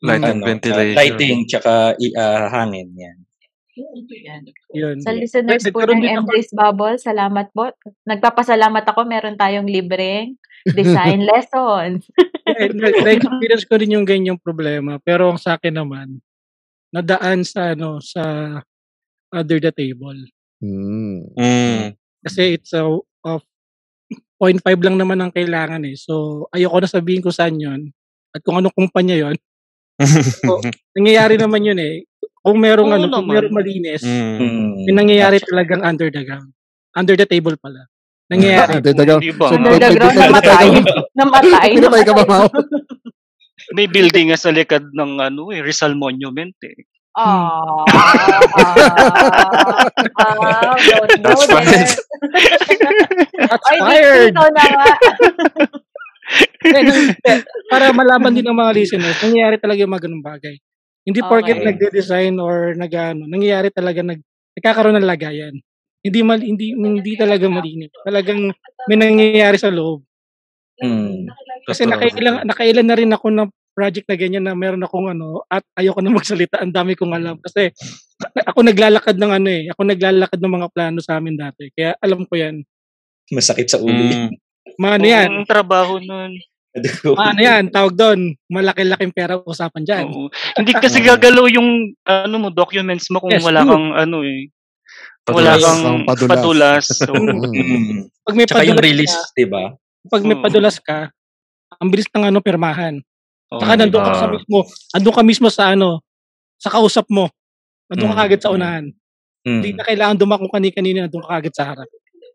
Light 0.04 0.20
and 0.22 0.38
ano, 0.38 0.46
ventilation. 0.46 0.92
uh, 0.92 1.00
lighting, 1.00 1.38
tsaka 1.48 1.74
i- 1.98 2.12
ah, 2.14 2.52
hangin. 2.52 2.92
Yan. 2.94 3.18
Yun. 4.70 4.98
Sa 5.00 5.10
listeners 5.10 5.64
po 5.66 5.82
Nagkaroon 5.82 5.98
ng 5.98 6.04
din 6.04 6.18
ako- 6.20 6.54
Bubble, 6.54 6.98
salamat 7.00 7.48
po. 7.50 7.72
Nagpapasalamat 8.04 8.84
ako, 8.84 9.00
meron 9.04 9.34
tayong 9.34 9.66
libreng 9.66 10.38
design 10.68 11.24
lessons. 11.32 12.06
Eh, 12.46 12.70
na- 12.70 12.94
Na-experience 12.94 13.64
ko 13.64 13.74
rin 13.76 13.90
yung 13.90 14.06
ganyang 14.06 14.38
problema. 14.38 15.00
Pero 15.00 15.32
ang 15.32 15.40
sa 15.40 15.56
akin 15.56 15.74
naman, 15.74 16.22
nadaan 16.92 17.42
sa 17.42 17.72
ano 17.72 17.98
sa 17.98 18.22
under 19.32 19.58
the 19.58 19.72
table. 19.72 20.20
Mm. 20.60 21.34
Mm. 21.34 21.98
Kasi 22.24 22.56
it's 22.56 22.72
a 22.72 22.84
of 23.24 23.42
0.5 24.40 24.64
lang 24.80 24.96
naman 24.96 25.20
ang 25.20 25.32
kailangan 25.32 25.84
eh. 25.84 25.96
So, 25.96 26.46
ayoko 26.50 26.80
na 26.80 26.90
sabihin 26.90 27.24
ko 27.24 27.32
saan 27.32 27.56
yun. 27.56 27.92
At 28.32 28.42
kung 28.42 28.58
anong 28.58 28.74
kumpanya 28.74 29.16
yon 29.16 29.36
So, 30.42 30.60
nangyayari 30.98 31.38
naman 31.38 31.64
yun 31.64 31.80
eh. 31.80 32.04
Kung 32.44 32.60
merong 32.60 32.92
Oo 32.92 32.96
ano, 32.98 33.06
kung 33.14 33.30
merong 33.30 33.56
malinis, 33.56 34.04
Mm. 34.04 34.84
Yung 34.90 34.98
nangyayari 35.00 35.40
talagang 35.40 35.80
under 35.80 36.12
the 36.12 36.24
ground. 36.24 36.52
Under 36.92 37.16
the 37.16 37.24
table 37.24 37.56
pala. 37.56 37.88
Nangyayari. 38.28 38.84
Dagdagan. 38.84 39.20
Di 39.20 39.32
ba? 39.32 39.48
So, 39.48 39.56
Under 39.56 39.72
the 39.74 39.80
may- 39.80 39.96
ground, 39.96 40.12
may- 40.12 40.20
may- 40.20 40.28
namatay. 40.34 40.68
may- 40.68 40.88
Namatay. 41.14 41.70
Pinatay 41.74 42.04
ka 42.04 42.14
ba, 42.14 42.24
Mau? 42.26 42.48
May 43.76 43.88
building 43.88 44.28
nga 44.28 44.38
sa 44.38 44.52
likod 44.52 44.92
ng 44.92 45.24
ano 45.24 45.48
eh, 45.50 45.64
Rizal 45.64 45.96
Monument 45.96 46.52
eh. 46.62 46.84
Ah, 47.16 47.86
don't 51.22 51.22
go 51.22 51.24
That's 51.24 51.46
fine. 51.46 51.70
there. 51.70 51.86
That's 53.38 53.70
fired! 53.78 54.34
para 57.72 57.94
malaman 57.94 58.34
din 58.34 58.46
ng 58.48 58.58
mga 58.58 58.72
listeners, 58.74 59.18
nangyayari 59.22 59.58
talaga 59.62 59.80
yung 59.86 59.94
mga 59.94 60.04
ganung 60.10 60.26
bagay. 60.26 60.56
Hindi 61.06 61.20
porket 61.22 61.60
Okay. 61.62 61.68
nagde-design 61.70 62.34
or 62.40 62.74
nag-ano, 62.74 63.28
nangyayari 63.28 63.70
talaga 63.70 64.02
nag 64.02 64.22
nagkakaroon 64.58 64.98
ng 64.98 65.10
lagayan. 65.10 65.54
Hindi 66.04 66.20
mal 66.26 66.40
hindi 66.42 66.74
hindi 66.74 67.14
talaga 67.20 67.46
malinis. 67.52 67.92
Talagang 68.08 68.50
may 68.90 68.98
nangyayari 68.98 69.58
sa 69.60 69.70
loob. 69.70 70.02
Mm. 70.82 71.28
Kasi 71.68 71.86
Totoo. 71.88 71.94
nakailan 71.96 72.36
nakailan 72.48 72.88
na 72.88 72.96
rin 72.98 73.12
ako 73.14 73.28
ng 73.32 73.50
project 73.74 74.06
na 74.08 74.16
ganyan 74.16 74.46
na 74.46 74.54
meron 74.54 74.82
akong 74.82 75.10
ano 75.10 75.42
at 75.50 75.66
ayoko 75.76 76.00
na 76.00 76.14
magsalita. 76.14 76.62
Ang 76.62 76.72
dami 76.72 76.94
kong 76.94 77.14
alam 77.14 77.36
kasi 77.42 77.74
ako 78.46 78.62
naglalakad 78.64 79.18
ng 79.18 79.32
ano 79.34 79.50
eh. 79.50 79.64
Ako 79.74 79.82
naglalakad 79.84 80.40
ng 80.40 80.54
mga 80.56 80.68
plano 80.72 81.00
sa 81.02 81.18
amin 81.18 81.36
dati. 81.36 81.74
Kaya 81.74 81.98
alam 82.00 82.24
ko 82.24 82.34
'yan. 82.38 82.62
Masakit 83.30 83.68
sa 83.68 83.82
ulo. 83.82 83.92
Mm. 83.92 84.30
Mga 84.78 84.94
ano 84.96 85.06
'yan? 85.06 85.30
Ang 85.34 85.48
trabaho 85.50 85.94
nun. 85.98 86.32
Mga 87.04 87.30
ano 87.30 87.42
'yan? 87.42 87.64
Tawag 87.70 87.94
doon. 87.94 88.20
Malaki-laking 88.48 89.14
pera 89.14 89.38
usapan 89.38 89.84
diyan. 89.84 90.06
Oo. 90.08 90.30
Hindi 90.56 90.72
kasi 90.74 91.02
gagalaw 91.02 91.46
yung 91.50 91.94
ano 92.04 92.36
mo 92.38 92.50
documents 92.50 93.10
mo 93.10 93.22
kung 93.22 93.34
Yes, 93.34 93.44
wala 93.44 93.62
true. 93.62 93.72
kang 93.74 93.88
ano 93.92 94.18
eh. 94.22 94.50
Wala 95.24 95.56
Padulas. 95.56 95.62
kang 95.64 95.82
Ang 95.86 96.00
padulas. 96.04 96.30
padulas. 96.30 96.86
So, 97.00 97.12
Mm. 97.14 98.12
Pag 98.24 98.36
may 98.36 98.46
Tsaka 98.48 98.64
yung 98.64 98.76
padulas 98.76 98.88
release, 98.92 99.16
ka, 99.16 99.36
di 99.36 99.46
ba? 99.48 99.64
pag 100.06 100.22
may 100.24 100.36
padulas 100.36 100.76
ka, 100.80 101.00
ang 101.80 101.90
bilis 101.92 102.08
ng 102.12 102.26
ano 102.28 102.40
pirmahan. 102.40 103.00
Saka 103.52 103.74
nandun 103.76 104.02
ka 104.02 104.12
sa 104.14 104.28
Ah. 104.28 104.34
mismo, 104.34 104.58
andun 104.94 105.16
ka 105.16 105.24
mismo 105.24 105.48
sa 105.50 105.64
ano, 105.72 106.02
sa 106.58 106.70
kausap 106.70 107.06
mo. 107.10 107.28
Nandun 107.92 108.10
ka 108.10 108.16
Mm. 108.16 108.22
kagad 108.24 108.42
sa 108.42 108.52
unahan. 108.52 108.86
Hindi 109.44 109.70
Mm. 109.72 109.78
na 109.78 109.84
kailangan 109.84 110.16
dumakong 110.18 110.52
kani-kanina, 110.52 111.06
nandun 111.06 111.22
ka 111.22 111.38
kagad 111.38 111.54
sa 111.54 111.66
harap. 111.68 111.90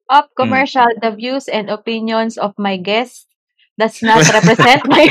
Up 0.09 0.33
commercial, 0.33 0.89
the 1.01 1.13
views 1.13 1.49
and 1.49 1.69
opinions 1.69 2.41
of 2.41 2.57
my 2.57 2.81
guests 2.81 3.29
does 3.77 4.01
not 4.01 4.25
represent 4.33 4.81
my 4.89 5.05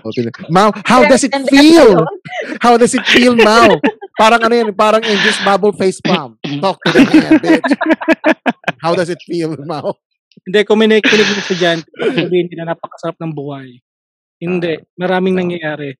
O, 0.00 0.10
tingnan. 0.14 0.32
Mau, 0.48 0.70
how 0.86 1.04
does 1.04 1.24
it 1.24 1.34
feel? 1.50 2.06
How 2.62 2.78
does 2.78 2.94
it 2.94 3.04
feel, 3.04 3.34
Mau? 3.36 3.76
Parang 4.16 4.40
ano 4.40 4.54
yan, 4.54 4.72
parang 4.72 5.04
Angel's 5.04 5.36
bubble 5.44 5.76
face 5.76 6.00
palm. 6.00 6.40
Talk 6.62 6.80
to 6.80 6.88
the 6.88 7.02
man, 7.04 7.30
bitch. 7.36 7.72
How 8.80 8.96
does 8.96 9.12
it 9.12 9.20
feel, 9.20 9.52
Mau? 9.60 9.92
Hindi, 10.46 10.58
kung 10.64 10.78
may 10.78 10.88
nakikinig 10.88 11.26
ng 11.26 11.40
estudyante, 11.42 11.88
sabihin 12.14 12.46
nila 12.48 12.72
napakasarap 12.72 13.16
ng 13.18 13.32
buhay. 13.34 13.80
Hindi, 14.36 14.76
maraming 14.94 15.34
nangyayari. 15.36 15.96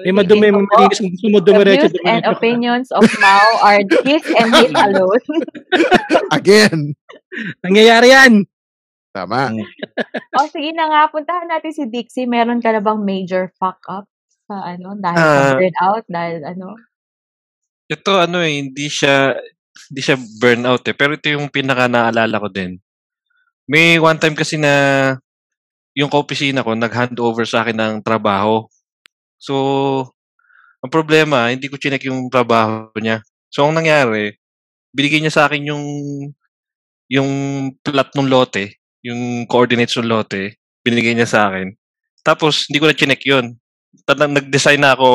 May 0.00 0.12
madumi, 0.16 0.48
may 0.48 0.64
malinis, 0.64 0.96
kung 0.96 1.12
gusto 1.12 1.28
mo 1.28 1.38
The 1.40 1.46
dumiretso, 1.52 1.86
views 1.92 2.08
and 2.08 2.22
opinions 2.24 2.88
of 2.88 3.04
Mao 3.20 3.48
are 3.60 3.84
his 4.04 4.24
and 4.32 4.48
his 4.54 4.72
alone. 4.88 5.24
Again. 6.36 6.96
Nangyayari 7.60 8.08
yan! 8.08 8.32
Tama. 9.10 9.50
o 10.40 10.46
sige 10.48 10.70
na 10.72 10.88
nga, 10.88 11.00
puntahan 11.10 11.50
natin 11.50 11.72
si 11.74 11.84
Dixie. 11.84 12.24
Meron 12.30 12.62
ka 12.62 12.72
na 12.72 12.80
bang 12.80 13.02
major 13.02 13.50
fuck 13.60 13.82
up 13.90 14.06
sa 14.48 14.72
ano, 14.72 14.96
dahil 14.96 15.18
sa 15.20 15.36
Ah. 15.52 15.56
burnout, 15.58 16.04
dahil 16.08 16.38
ano? 16.46 16.68
Ito 17.90 18.12
ano 18.22 18.38
eh, 18.40 18.62
hindi 18.62 18.86
siya 18.86 19.34
hindi 19.90 20.00
siya 20.00 20.16
burnout 20.16 20.86
eh. 20.86 20.94
Pero 20.94 21.18
ito 21.18 21.26
yung 21.28 21.50
pinaka 21.50 21.90
naalala 21.90 22.38
ko 22.40 22.48
din. 22.48 22.78
May 23.66 23.98
one 23.98 24.16
time 24.16 24.38
kasi 24.38 24.56
na 24.56 24.72
yung 25.94 26.10
kaopisina 26.10 26.62
ko 26.62 26.74
nag-handover 26.74 27.44
sa 27.46 27.62
akin 27.66 27.76
ng 27.76 27.94
trabaho. 28.06 28.66
So, 29.40 29.54
ang 30.80 30.90
problema, 30.92 31.50
hindi 31.50 31.66
ko 31.66 31.76
chinek 31.76 32.06
yung 32.06 32.30
trabaho 32.30 32.88
niya. 32.96 33.20
So, 33.50 33.66
ang 33.66 33.76
nangyari, 33.76 34.38
binigay 34.94 35.20
niya 35.20 35.34
sa 35.34 35.44
akin 35.50 35.70
yung 35.70 35.84
yung 37.10 37.30
plot 37.82 38.14
ng 38.14 38.30
lote, 38.30 38.78
yung 39.02 39.44
coordinates 39.50 39.98
ng 39.98 40.06
lote, 40.06 40.54
binigay 40.86 41.12
niya 41.12 41.26
sa 41.26 41.50
akin. 41.50 41.74
Tapos, 42.22 42.70
hindi 42.70 42.78
ko 42.78 42.86
na 42.86 42.94
chinek 42.94 43.22
yun. 43.26 43.58
Tadang 44.06 44.30
nag-design 44.30 44.78
na 44.78 44.94
ako 44.94 45.08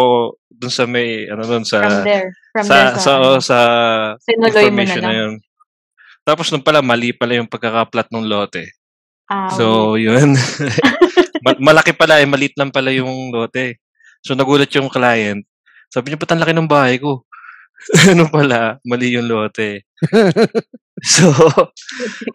dun 0.52 0.74
sa 0.74 0.84
may, 0.84 1.24
ano 1.32 1.48
dun 1.48 1.64
sa, 1.64 1.80
From 1.88 2.04
there. 2.04 2.30
From 2.52 2.66
sa, 2.68 2.76
there 2.76 2.92
sa, 2.92 3.00
sa, 3.00 3.12
oh, 3.24 3.40
sa 3.40 3.58
Sinuloy 4.20 4.52
na 4.52 4.60
information 4.68 5.02
na, 5.02 5.08
lang. 5.08 5.16
yun. 5.16 5.34
Tapos 6.28 6.52
nung 6.52 6.66
pala, 6.66 6.84
mali 6.84 7.16
pala 7.16 7.40
yung 7.40 7.48
pagkakaplat 7.48 8.12
ng 8.12 8.28
lote. 8.28 8.68
Ah, 9.30 9.50
So, 9.50 9.96
yun. 9.98 10.38
Ma- 11.46 11.62
malaki 11.74 11.94
pala 11.94 12.22
eh, 12.22 12.28
maliit 12.30 12.58
lang 12.58 12.74
pala 12.74 12.90
yung 12.94 13.30
lote. 13.34 13.82
So, 14.26 14.34
nagulat 14.34 14.70
yung 14.74 14.90
client. 14.90 15.46
Sabi 15.94 16.10
niya, 16.10 16.20
ba't 16.22 16.32
ang 16.34 16.42
laki 16.42 16.54
ng 16.54 16.70
bahay 16.70 16.98
ko? 16.98 17.26
ano 18.12 18.26
pala, 18.30 18.82
mali 18.82 19.14
yung 19.14 19.30
lote. 19.30 19.86
so, 21.16 21.30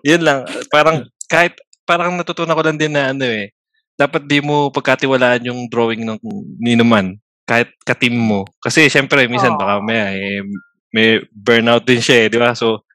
yun 0.07 0.23
lang. 0.23 0.47
Parang, 0.71 1.07
kahit, 1.27 1.59
parang 1.83 2.15
natutunan 2.15 2.55
ko 2.55 2.63
lang 2.63 2.79
din 2.79 2.95
na 2.95 3.11
ano 3.11 3.27
eh, 3.27 3.51
dapat 3.99 4.25
di 4.25 4.39
mo 4.41 4.71
pagkatiwalaan 4.71 5.51
yung 5.51 5.67
drawing 5.67 6.07
ng 6.07 6.19
ninuman 6.63 7.19
kahit 7.45 7.75
ka-team 7.83 8.15
mo. 8.15 8.47
Kasi 8.63 8.87
syempre, 8.87 9.27
minsan 9.27 9.59
baka 9.59 9.83
may, 9.83 9.99
eh, 10.15 10.41
may 10.95 11.19
burnout 11.35 11.83
din 11.83 11.99
siya 11.99 12.27
eh, 12.27 12.31
di 12.31 12.39
ba? 12.39 12.55
So, 12.55 12.87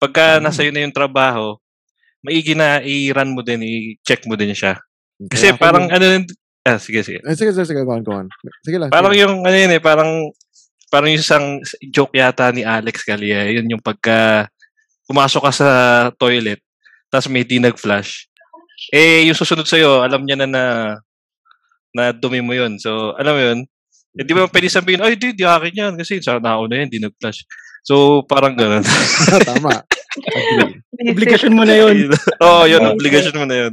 pagka 0.00 0.40
nasa 0.40 0.64
iyo 0.64 0.72
na 0.72 0.80
yung 0.80 0.96
trabaho, 0.96 1.60
maigi 2.24 2.54
na 2.54 2.82
i-run 2.82 3.34
mo 3.34 3.40
din, 3.42 3.62
i-check 3.62 4.26
mo 4.26 4.34
din 4.34 4.52
siya. 4.52 4.78
Kasi 5.26 5.54
ako 5.54 5.58
parang 5.58 5.84
yung- 5.90 5.94
ano, 5.94 6.06
ah, 6.66 6.78
sige, 6.78 7.02
sige. 7.02 7.18
Eh, 7.22 7.34
sige, 7.34 7.50
sige, 7.54 7.66
sige, 7.66 7.82
go 7.82 7.94
on, 7.94 8.02
go 8.02 8.14
on. 8.14 8.26
Sige 8.62 8.78
lang. 8.78 8.90
Parang 8.90 9.14
sige. 9.14 9.22
yung 9.26 9.42
ano 9.42 9.56
yun 9.56 9.72
eh, 9.74 9.82
parang 9.82 10.10
parang 10.88 11.08
yung 11.12 11.20
isang 11.20 11.46
joke 11.92 12.16
yata 12.16 12.48
ni 12.50 12.62
Alex 12.64 13.04
Galia, 13.04 13.44
yun 13.50 13.68
yung 13.68 13.82
pagka 13.82 14.48
pumasok 15.08 15.42
ka 15.48 15.52
sa 15.52 15.68
toilet, 16.16 16.60
tapos 17.08 17.28
may 17.32 17.44
di 17.44 17.60
nag-flush. 17.60 18.28
Eh, 18.92 19.26
yung 19.26 19.36
susunod 19.36 19.66
sa'yo, 19.66 20.04
alam 20.04 20.22
niya 20.22 20.38
na 20.44 20.46
na, 20.48 20.64
na 21.96 22.04
dumi 22.12 22.40
mo 22.44 22.52
yun. 22.54 22.76
So, 22.78 23.16
alam 23.16 23.34
mo 23.34 23.42
yun, 23.42 23.58
eh, 24.16 24.24
di 24.24 24.32
ba 24.32 24.48
pwede 24.48 24.68
sabihin, 24.68 25.00
ay, 25.02 25.16
di, 25.16 25.32
di 25.32 25.44
akin 25.44 25.74
yan, 25.74 25.92
kasi 25.96 26.20
sa 26.20 26.40
nauna 26.40 26.84
yan, 26.84 26.88
di 26.88 27.00
nag-flush. 27.00 27.44
So, 27.84 28.24
parang 28.28 28.52
gano'n. 28.56 28.84
Tama. 29.48 29.84
Agree. 30.24 30.82
Obligasyon 31.12 31.54
mo 31.54 31.62
na 31.62 31.74
yun. 31.76 32.10
Oo, 32.44 32.62
oh, 32.62 32.64
yun, 32.66 32.82
obligation 32.82 33.36
mo 33.36 33.46
na 33.46 33.56
yun. 33.66 33.72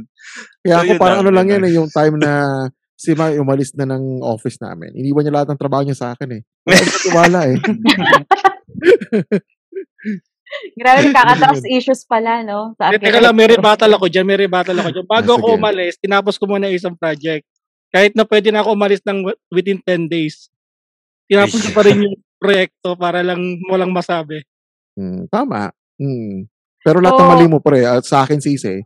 Kaya 0.62 0.74
So, 0.74 0.80
ako 0.82 0.92
yun 0.92 1.00
parang 1.00 1.20
ano 1.20 1.28
yun 1.28 1.36
lang 1.36 1.48
lang. 1.48 1.64
eh, 1.64 1.72
yung 1.74 1.88
time 1.90 2.16
na 2.18 2.32
si 2.96 3.12
Mai 3.12 3.36
umalis 3.36 3.76
na 3.76 3.84
ng 3.84 4.24
office 4.24 4.56
namin. 4.56 4.94
Iniwan 4.94 5.20
niya 5.22 5.34
lahat 5.34 5.48
ng 5.52 5.60
trabaho 5.60 5.82
niya 5.84 5.96
sa 5.96 6.08
akin 6.12 6.40
eh. 6.40 6.42
Wala 7.12 7.40
eh. 7.46 7.56
Grabe, 10.78 11.10
kakatas 11.10 11.60
issues 11.66 12.06
pala, 12.06 12.40
no? 12.46 12.72
Sa 12.78 12.88
Hindi, 12.88 13.02
Teka 13.02 13.18
lang, 13.18 13.34
may 13.34 13.50
rebuttal 13.50 13.92
ako 13.92 14.06
dyan, 14.06 14.24
may 14.24 14.38
rebuttal 14.38 14.78
ako 14.78 14.88
dyan. 14.94 15.06
Bago 15.06 15.30
Ah, 15.34 15.36
ako 15.36 15.46
umalis, 15.58 15.98
tinapos 15.98 16.38
ko 16.38 16.46
muna 16.46 16.70
isang 16.70 16.94
project. 16.94 17.42
Kahit 17.90 18.14
na 18.14 18.22
pwede 18.22 18.54
na 18.54 18.62
ako 18.62 18.72
umalis 18.72 19.02
ng 19.02 19.26
wi- 19.26 19.40
within 19.50 19.80
10 19.82 20.06
days. 20.06 20.48
Tinapos 21.26 21.58
ko 21.60 21.70
pa 21.74 21.82
rin 21.84 22.06
yung 22.06 22.16
proyekto 22.38 22.94
para 22.94 23.20
lang 23.20 23.40
walang 23.66 23.90
masabi. 23.90 24.46
Hmm, 24.94 25.26
tama. 25.26 25.74
Hmm. 25.96 26.48
Pero 26.84 27.02
lahat 27.02 27.18
ng 27.18 27.26
So- 27.26 27.32
mali 27.34 27.46
mo 27.50 27.58
pre, 27.58 27.82
at 27.82 28.04
sa 28.06 28.22
akin 28.22 28.38
sisi. 28.38 28.84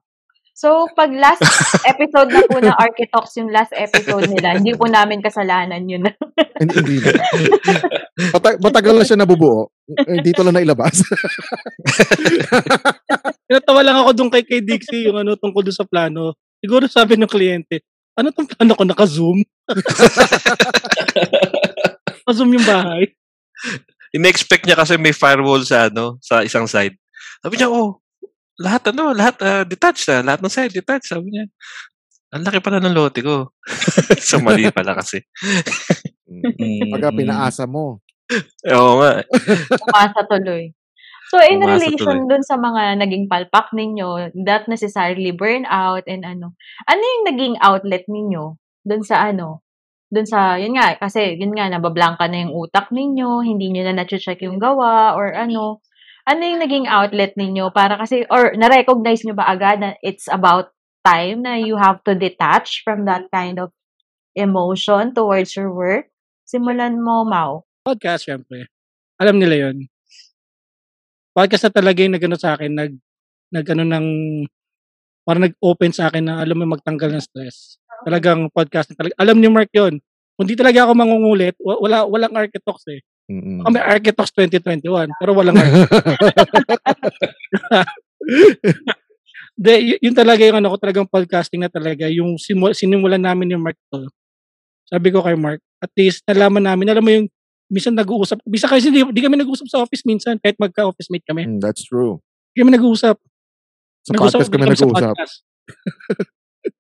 So, 0.61 0.85
pag 0.93 1.09
last 1.17 1.41
episode 1.89 2.29
na 2.29 2.45
po 2.45 2.61
ng 2.61 2.77
Architox, 2.77 3.33
yung 3.41 3.49
last 3.49 3.73
episode 3.73 4.29
nila, 4.29 4.61
hindi 4.61 4.77
po 4.77 4.85
namin 4.93 5.25
kasalanan 5.25 5.89
yun. 5.89 6.05
Hindi, 6.61 6.75
hindi 6.85 6.97
na. 7.01 7.17
Mata- 8.37 8.61
matagal 8.61 9.01
na 9.01 9.09
siya 9.09 9.17
nabubuo. 9.17 9.73
Eh, 9.89 10.21
dito 10.21 10.45
lang 10.45 10.61
nailabas. 10.61 11.01
Tinatawa 13.49 13.81
lang 13.81 14.05
ako 14.05 14.11
doon 14.13 14.29
kay, 14.29 14.45
kay 14.45 14.61
Dixie, 14.61 15.09
yung 15.09 15.25
ano, 15.25 15.33
tungkol 15.41 15.65
doon 15.65 15.79
sa 15.81 15.89
plano. 15.89 16.37
Siguro 16.61 16.85
sabi 16.93 17.17
ng 17.17 17.31
kliyente, 17.33 17.81
ano 18.13 18.29
tong 18.29 18.45
plano 18.53 18.77
ko, 18.77 18.85
naka-zoom? 18.85 19.41
naka-zoom 22.21 22.53
yung 22.53 22.67
bahay. 22.69 23.09
in-expect 24.13 24.69
niya 24.69 24.77
kasi 24.77 25.01
may 25.01 25.17
firewall 25.17 25.65
sa 25.65 25.89
ano, 25.89 26.21
sa 26.21 26.45
isang 26.45 26.69
side. 26.69 27.00
Sabi 27.41 27.55
niya, 27.57 27.69
oh, 27.73 28.01
lahat 28.61 28.93
ano, 28.93 29.17
lahat 29.17 29.37
ah, 29.41 29.65
detached 29.65 30.05
na, 30.13 30.21
lahat 30.21 30.41
ng 30.45 30.53
side 30.53 30.77
detached. 30.77 31.09
Sabi 31.09 31.33
niya, 31.33 31.49
ang 32.31 32.45
laki 32.47 32.61
pala 32.61 32.79
ng 32.79 32.95
lote 32.95 33.25
ko. 33.25 33.51
so, 34.29 34.39
mali 34.39 34.69
pala 34.71 34.95
kasi. 34.95 35.25
Hmm. 36.29 36.93
Pagka 36.95 37.11
pinaasa 37.11 37.65
mo. 37.67 37.99
Oo 38.71 38.93
nga. 39.03 39.27
Umasa 39.89 40.23
tuloy. 40.31 40.71
So, 41.31 41.43
in 41.43 41.63
Umasa 41.63 41.79
relation 41.79 42.27
dun 42.31 42.45
sa 42.47 42.55
mga 42.61 43.03
naging 43.03 43.27
palpak 43.27 43.75
ninyo, 43.75 44.35
not 44.37 44.71
necessarily 44.71 45.35
burnout 45.35 46.07
and 46.07 46.23
ano, 46.23 46.55
ano 46.87 47.01
yung 47.03 47.25
naging 47.27 47.55
outlet 47.63 48.07
ninyo 48.07 48.59
dun 48.87 49.03
sa 49.03 49.31
ano, 49.31 49.63
dun 50.11 50.27
sa, 50.27 50.59
yun 50.59 50.75
nga, 50.75 50.99
kasi 50.99 51.39
yun 51.39 51.55
nga, 51.55 51.71
nabablanka 51.71 52.27
na 52.27 52.47
yung 52.47 52.55
utak 52.55 52.91
ninyo, 52.91 53.47
hindi 53.47 53.71
nyo 53.71 53.83
na 53.87 54.03
na-check 54.03 54.43
yung 54.43 54.59
gawa, 54.59 55.15
or 55.15 55.31
ano, 55.31 55.79
ano 56.31 56.43
yung 56.47 56.63
naging 56.63 56.87
outlet 56.87 57.35
ninyo 57.35 57.75
para 57.75 57.99
kasi, 57.99 58.23
or 58.31 58.55
na-recognize 58.55 59.27
nyo 59.27 59.35
ba 59.35 59.51
agad 59.51 59.83
na 59.83 59.99
it's 60.07 60.31
about 60.31 60.71
time 61.03 61.43
na 61.43 61.59
you 61.59 61.75
have 61.75 61.99
to 62.07 62.15
detach 62.15 62.87
from 62.87 63.03
that 63.11 63.27
kind 63.35 63.59
of 63.59 63.75
emotion 64.39 65.11
towards 65.11 65.59
your 65.59 65.75
work? 65.75 66.07
Simulan 66.47 67.03
mo, 67.03 67.27
Mau. 67.27 67.67
Podcast, 67.83 68.31
syempre. 68.31 68.71
Alam 69.19 69.43
nila 69.43 69.69
yon 69.69 69.91
Podcast 71.35 71.67
na 71.67 71.73
talaga 71.75 71.99
yung 72.03 72.15
nagano 72.15 72.37
sa 72.39 72.55
akin, 72.55 72.71
nag, 72.75 72.93
nagano 73.51 73.83
ng, 73.83 74.07
parang 75.27 75.51
nag-open 75.51 75.91
sa 75.91 76.11
akin 76.11 76.31
na 76.31 76.39
alam 76.43 76.59
mo 76.59 76.75
magtanggal 76.79 77.11
ng 77.11 77.23
stress. 77.23 77.79
Talagang 78.07 78.49
podcast 78.55 78.95
na 78.95 78.97
talaga. 78.97 79.15
Alam 79.19 79.43
ni 79.43 79.51
Mark 79.51 79.71
yon 79.75 79.99
Kung 80.39 80.47
di 80.49 80.57
talaga 80.57 80.87
ako 80.89 80.93
mangungulit, 80.97 81.59
wa- 81.61 81.81
wala, 81.83 82.07
walang 82.07 82.33
Architox 82.33 82.87
eh. 82.89 83.03
Mm-mm. 83.31 83.63
Baka 83.63 83.71
may 83.71 83.85
Architox 83.87 84.35
2021, 84.35 85.07
pero 85.23 85.31
walang. 85.39 85.55
De, 89.55 89.73
y- 89.79 90.01
yun 90.03 90.17
talaga 90.17 90.43
yung 90.43 90.59
ano 90.59 90.75
ko, 90.75 90.77
talagang 90.83 91.07
podcasting 91.07 91.63
na 91.63 91.71
talaga. 91.71 92.11
Yung 92.11 92.35
simu- 92.41 92.75
sinimulan 92.75 93.23
namin 93.23 93.55
yung 93.55 93.63
Mark 93.63 93.79
to. 93.93 94.11
Sabi 94.91 95.15
ko 95.15 95.23
kay 95.23 95.39
Mark, 95.39 95.63
at 95.79 95.93
least 95.95 96.27
nalaman 96.27 96.67
namin, 96.67 96.91
alam 96.91 97.05
mo 97.07 97.11
yung, 97.15 97.31
minsan 97.71 97.95
nag-uusap, 97.95 98.43
bisa 98.51 98.67
kasi 98.67 98.91
di, 98.91 99.07
di 99.07 99.21
kami 99.23 99.39
nag-uusap 99.39 99.71
sa 99.71 99.79
office 99.87 100.03
minsan, 100.03 100.35
kahit 100.43 100.59
magka-office 100.59 101.07
mate 101.07 101.23
kami. 101.23 101.47
Mm, 101.47 101.63
that's 101.63 101.87
true. 101.87 102.19
Di 102.51 102.67
kami 102.67 102.75
nag-uusap. 102.75 103.15
Sa 104.03 104.11
podcast 104.17 104.51
kami 104.51 104.65
sa 104.75 104.75
nag-uusap. 104.75 105.15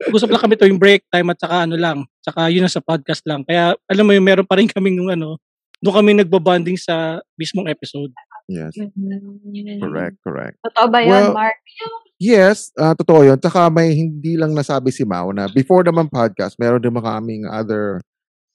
Nag-usap 0.08 0.28
lang 0.34 0.42
kami 0.42 0.54
tuwing 0.58 0.80
break 0.80 1.06
time 1.12 1.30
at 1.30 1.38
saka 1.38 1.68
ano 1.68 1.76
lang. 1.78 1.98
Saka 2.24 2.50
yun 2.50 2.66
na 2.66 2.72
sa 2.72 2.82
podcast 2.82 3.22
lang. 3.28 3.46
Kaya 3.46 3.78
alam 3.86 4.02
mo 4.02 4.12
yung 4.16 4.26
meron 4.26 4.48
pa 4.48 4.58
rin 4.58 4.66
kaming 4.66 4.98
yung 4.98 5.12
ano, 5.14 5.38
doon 5.80 5.94
kami 5.96 6.10
nagbabanding 6.20 6.76
sa 6.76 7.20
mismong 7.40 7.68
episode. 7.68 8.12
Yes. 8.50 8.74
Mm-hmm. 8.76 9.80
Correct, 9.80 10.16
correct. 10.26 10.56
Totoo 10.66 10.86
ba 10.90 11.00
yun, 11.00 11.10
Well, 11.10 11.32
Mark? 11.32 11.56
Yes, 12.20 12.68
ah, 12.76 12.92
totoo 12.92 13.24
yun. 13.24 13.38
Tsaka 13.40 13.72
may 13.72 13.96
hindi 13.96 14.36
lang 14.36 14.52
nasabi 14.52 14.92
si 14.92 15.08
Mau 15.08 15.32
na 15.32 15.48
before 15.48 15.80
naman 15.86 16.10
podcast, 16.12 16.60
meron 16.60 16.82
din 16.82 16.92
mga 16.92 17.16
kaming 17.16 17.48
other 17.48 18.04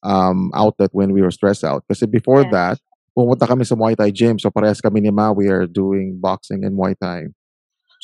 um, 0.05 0.53
outlet 0.53 0.93
when 0.93 1.09
we 1.09 1.23
were 1.25 1.33
stressed 1.33 1.65
out. 1.65 1.81
Kasi 1.89 2.05
before 2.05 2.45
Yes. 2.45 2.53
that, 2.53 2.77
pumunta 3.17 3.49
kami 3.49 3.65
sa 3.65 3.73
Muay 3.73 3.97
Thai 3.97 4.13
gym. 4.13 4.38
So 4.38 4.53
parehas 4.53 4.83
kami 4.83 5.01
ni 5.01 5.09
Mau, 5.09 5.33
we 5.33 5.49
are 5.49 5.65
doing 5.65 6.19
boxing 6.21 6.61
and 6.61 6.77
Muay 6.77 6.93
Thai. 6.93 7.33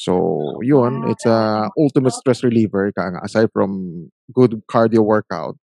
So, 0.02 0.58
yun, 0.66 1.14
it's 1.14 1.28
a 1.30 1.70
ultimate 1.78 2.18
stress 2.18 2.42
reliever. 2.42 2.90
Kaya 2.90 3.14
nga, 3.14 3.22
aside 3.22 3.54
from 3.54 4.10
good 4.34 4.58
cardio 4.66 5.06
workout, 5.06 5.61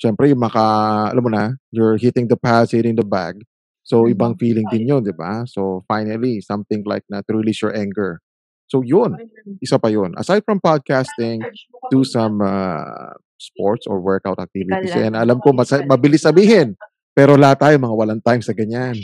syempre, 0.00 0.32
yung 0.32 0.40
maka, 0.40 0.64
alam 1.12 1.20
mo 1.20 1.28
na, 1.30 1.52
you're 1.68 2.00
hitting 2.00 2.24
the 2.24 2.40
pads, 2.40 2.72
hitting 2.72 2.96
the 2.96 3.04
bag. 3.04 3.36
So, 3.84 4.08
ibang 4.08 4.40
feeling 4.40 4.64
din 4.72 4.88
yun, 4.88 5.04
di 5.04 5.12
ba? 5.12 5.44
So, 5.44 5.84
finally, 5.84 6.40
something 6.40 6.80
like 6.88 7.04
na 7.12 7.20
to 7.20 7.36
release 7.36 7.60
your 7.60 7.76
anger. 7.76 8.24
So, 8.70 8.80
yun, 8.80 9.18
isa 9.60 9.76
pa 9.76 9.92
yun. 9.92 10.16
Aside 10.16 10.46
from 10.46 10.62
podcasting, 10.62 11.44
do 11.92 12.06
some 12.06 12.40
uh, 12.40 13.12
sports 13.36 13.84
or 13.84 14.00
workout 14.00 14.38
activities. 14.40 14.94
And 14.94 15.18
alam 15.18 15.42
ko, 15.44 15.52
mas, 15.52 15.74
mabilis 15.84 16.24
sabihin. 16.24 16.78
Pero 17.10 17.34
lahat 17.34 17.66
tayo, 17.66 17.74
mga 17.76 17.96
walang 17.98 18.22
time 18.22 18.40
sa 18.40 18.54
ganyan. 18.54 18.94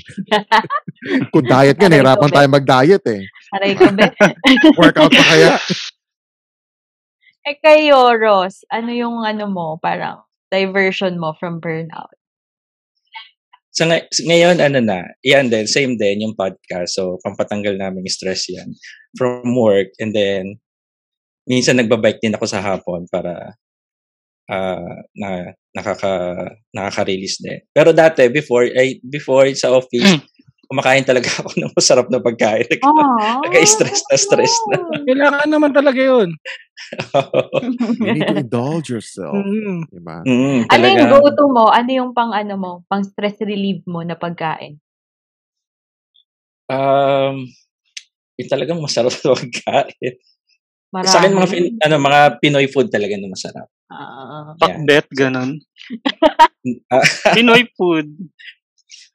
Kung 1.35 1.43
diet 1.43 1.77
ko, 1.77 1.91
nahirapan 1.91 2.31
tayo 2.31 2.47
mag-diet 2.47 3.05
eh. 3.11 3.23
Aray 3.59 3.75
ko, 3.75 3.91
be. 3.91 4.07
Workout 4.81 5.11
pa 5.11 5.25
kaya? 5.27 5.59
eh 7.51 7.59
kayo, 7.59 8.15
Ross, 8.15 8.63
ano 8.71 8.95
yung 8.95 9.27
ano 9.27 9.51
mo, 9.51 9.67
parang 9.83 10.26
diversion 10.51 11.19
mo 11.19 11.35
from 11.39 11.61
burnout? 11.61 12.13
Sa 13.77 13.85
ngay- 13.85 14.09
ngayon, 14.25 14.57
ano 14.65 14.81
na, 14.81 15.05
yan 15.21 15.53
din, 15.53 15.69
same 15.69 16.01
din 16.01 16.25
yung 16.25 16.33
podcast. 16.33 16.97
So, 16.97 17.21
pampatanggal 17.21 17.77
namin 17.77 18.09
yung 18.09 18.17
stress 18.17 18.49
yan 18.49 18.73
from 19.21 19.53
work. 19.53 19.93
And 20.01 20.17
then, 20.17 20.57
minsan 21.45 21.79
nagbabike 21.79 22.25
din 22.25 22.35
ako 22.35 22.47
sa 22.49 22.61
hapon 22.61 23.07
para 23.09 23.55
ah 24.47 25.03
na 25.19 25.51
nakaka 25.75 26.39
nakaka-release 26.71 27.43
din. 27.43 27.61
Pero 27.75 27.91
dati 27.91 28.31
before 28.31 28.71
ay 28.79 29.03
before 29.03 29.51
sa 29.59 29.75
office 29.75 30.23
kumakain 30.67 31.07
talaga 31.07 31.31
ako 31.41 31.51
ng 31.57 31.73
masarap 31.75 32.07
na 32.11 32.19
pagkain. 32.19 32.67
Oh. 32.83 33.43
Naka-stress 33.47 34.03
na 34.11 34.17
stress 34.19 34.55
na. 34.71 34.79
Kailangan 35.07 35.49
naman 35.49 35.73
talaga 35.73 36.01
yun. 36.03 36.35
You 38.05 38.13
need 38.15 38.29
to 38.29 38.37
indulge 38.45 38.93
yourself. 38.93 39.35
Mm. 39.35 39.89
Diba? 39.91 40.17
mm, 40.23 40.61
Ano 40.71 40.85
yung 40.87 41.11
go-to 41.11 41.45
mo? 41.51 41.67
Ano 41.73 41.91
yung 41.91 42.11
pang 42.13 42.31
ano 42.31 42.55
mo? 42.55 42.73
Pang 42.87 43.03
stress 43.03 43.41
relief 43.43 43.83
mo 43.89 44.05
na 44.05 44.15
pagkain? 44.15 44.79
Um, 46.67 47.47
yung 48.37 48.51
talagang 48.51 48.79
masarap 48.83 49.15
na 49.15 49.35
pagkain. 49.35 50.15
Marami. 50.95 51.11
Sa 51.11 51.19
akin 51.19 51.33
mga 51.35 51.51
fin- 51.51 51.77
ano 51.83 51.95
mga 51.99 52.21
Pinoy 52.39 52.67
food 52.71 52.89
talaga 52.89 53.15
na 53.19 53.29
masarap. 53.29 53.67
Ah. 53.91 54.55
Pakbet, 54.59 55.07
ganun. 55.15 55.59
Ah, 56.91 57.07
Pinoy 57.31 57.63
food. 57.79 58.11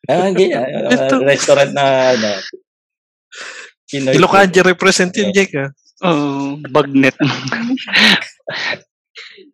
Ah, 0.09 0.29
ganyan. 0.31 0.65
Ah, 0.89 1.07
Ito. 1.07 1.15
restaurant 1.21 1.71
na 1.73 1.85
ano. 2.15 2.31
Pinoy 3.85 4.15
Ilocanje 4.15 4.61
food. 4.63 4.69
represent 4.71 5.11
yun, 5.13 5.29
Jake. 5.35 5.53
ah. 5.59 5.69
Oh, 6.01 6.57
bagnet. 6.71 7.13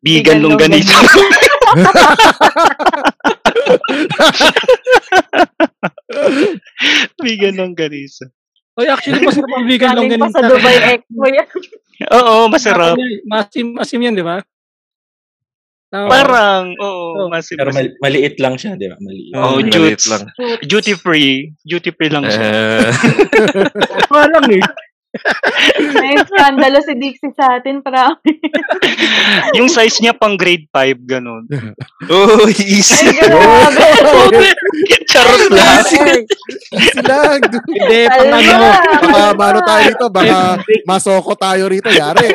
Vegan 0.06 0.40
Vegan 0.40 0.40
longganisa. 0.46 0.96
Vegan 7.24 7.56
longganisa. 7.58 8.26
Oy, 8.78 8.88
actually, 8.94 9.26
masarap 9.26 9.50
ang 9.58 9.66
vegan 9.66 9.98
lang 9.98 10.06
Galing 10.06 10.22
pa 10.22 10.30
sa 10.30 10.46
Dubai 10.46 10.78
Expo 11.02 11.26
yan. 11.26 11.48
Oo, 12.14 12.46
masarap. 12.46 12.94
Masim, 13.26 13.74
masim 13.74 13.98
yan, 14.06 14.14
di 14.14 14.22
ba? 14.22 14.38
Tama. 15.88 16.12
Parang, 16.12 16.76
oo, 16.76 17.06
Oh. 17.16 17.28
masim. 17.32 17.56
Pero 17.56 17.72
mal- 17.72 17.96
maliit 18.04 18.36
lang 18.38 18.60
siya, 18.60 18.76
di 18.76 18.92
ba? 18.92 19.00
Maliit. 19.00 19.32
Oh, 19.34 19.56
Maliit 19.56 20.04
lang. 20.06 20.24
Duty 20.62 20.94
free. 20.94 21.56
Duty 21.64 21.96
free 21.96 22.12
lang 22.12 22.28
siya. 22.28 22.44
Tama 24.04 24.28
lang 24.28 24.48
eh. 24.52 24.64
May 25.96 26.20
skandalo 26.20 26.78
si 26.84 26.94
Dixie 26.94 27.32
sa 27.34 27.58
atin, 27.58 27.80
promise. 27.80 28.38
yung 29.56 29.66
size 29.66 30.04
niya 30.04 30.14
pang 30.14 30.36
grade 30.36 30.68
5, 30.70 31.08
ganun. 31.08 31.48
oh, 32.12 32.46
easy. 32.52 33.08
Ay, 33.08 33.24
grabe. 33.24 33.88
Charot 35.10 35.48
lang. 35.50 35.82
Easy 35.88 35.98
lang. 37.02 37.40
Hindi, 37.42 38.00
pang 38.06 38.30
ano 38.30 38.54
mo. 38.54 38.70
Baka 39.08 39.28
mano 39.34 39.60
tayo 39.64 39.84
rito, 39.88 40.06
baka 40.12 40.38
masoko 40.84 41.34
tayo 41.34 41.64
rito, 41.66 41.88
yari. 41.90 42.28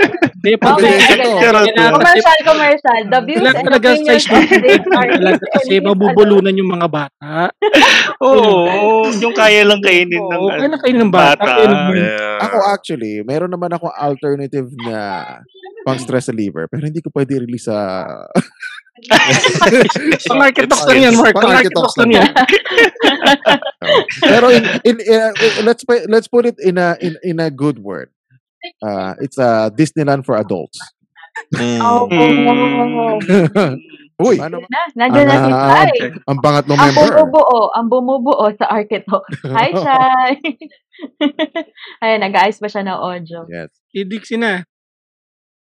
Lang. 0.42 1.94
commercial, 1.94 2.38
commercial. 2.42 3.00
The 3.08 3.20
views 3.22 3.46
and 3.46 3.66
talaga 3.66 3.88
opinions 3.94 4.26
ng 4.26 4.42
expressed 4.42 4.90
are 4.90 5.38
kasi 5.62 5.74
mabubulunan 5.78 6.54
yung 6.58 6.70
mga 6.74 6.88
bata. 6.90 7.54
Oo, 8.26 9.06
yung 9.22 9.34
kaya 9.34 9.62
lang 9.62 9.78
kainin 9.78 10.18
ng 10.18 10.42
Oo, 10.42 10.50
kaya 10.50 10.68
lang 10.68 10.82
kayo 10.82 10.94
ng 10.98 11.12
bata. 11.14 11.50
Bata. 11.62 12.42
Ako 12.50 12.56
actually, 12.74 13.22
meron 13.22 13.54
naman 13.54 13.70
ako 13.70 13.86
alternative 13.94 14.68
na 14.82 14.98
pang 15.86 15.98
stress 15.98 16.30
reliever, 16.30 16.66
pero 16.66 16.86
hindi 16.86 17.02
ko 17.02 17.10
pwede 17.14 17.42
release 17.42 17.66
sa 17.66 17.78
Pang 20.28 20.38
market 20.38 20.70
talks 20.70 20.86
lang 20.86 21.10
yan, 21.10 21.14
Mark. 21.18 21.34
Market 21.34 21.72
talks 21.74 21.96
lang 21.98 22.10
yan. 22.12 22.30
pero 24.32 24.46
in, 24.52 24.62
in, 24.86 24.96
uh, 25.10 25.32
let's 25.66 25.82
let's 26.06 26.28
put 26.30 26.46
it 26.46 26.54
in 26.62 26.78
a 26.78 26.94
in 27.02 27.18
in 27.26 27.40
a 27.42 27.50
good 27.50 27.82
word. 27.82 28.12
Uh, 28.80 29.12
it's 29.18 29.38
a 29.38 29.70
Disneyland 29.70 30.24
for 30.24 30.36
adults. 30.36 30.78
Mm. 31.54 31.80
Oh, 31.80 32.06
Uy, 34.22 34.38
ano, 34.38 34.62
na, 34.70 34.80
nandiyan 34.94 35.26
na 35.26 35.34
si 35.34 35.50
Ah, 35.50 35.82
Chai. 35.82 36.14
ang 36.30 36.38
pangatlong 36.38 36.78
Ang 36.78 36.94
member. 36.94 37.10
bumubuo, 37.26 37.60
ang 37.74 37.86
bumubuo 37.90 38.46
sa 38.54 38.70
Arketok. 38.70 39.24
Hi, 39.56 39.70
Chai! 39.74 40.32
Ayan, 42.04 42.20
nag-ayos 42.22 42.62
ba 42.62 42.68
siya 42.70 42.86
ng 42.86 43.00
audio? 43.02 43.42
Yes. 43.50 43.72
Si 43.90 44.06
Dixie 44.06 44.38
na. 44.38 44.62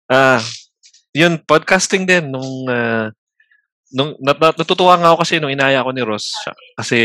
Ah, 0.10 0.44
yun, 1.16 1.40
podcasting 1.40 2.04
din. 2.04 2.28
Nung, 2.28 2.68
ah, 2.68 3.08
nung 3.94 4.18
nat, 4.20 4.36
nat- 4.42 4.60
natutuwa 4.60 5.00
nga 5.00 5.14
ako 5.14 5.24
kasi 5.24 5.40
nung 5.40 5.54
inaya 5.54 5.86
ko 5.86 5.94
ni 5.96 6.04
Ross. 6.04 6.28
siya- 6.44 6.60
Kasi 6.76 7.00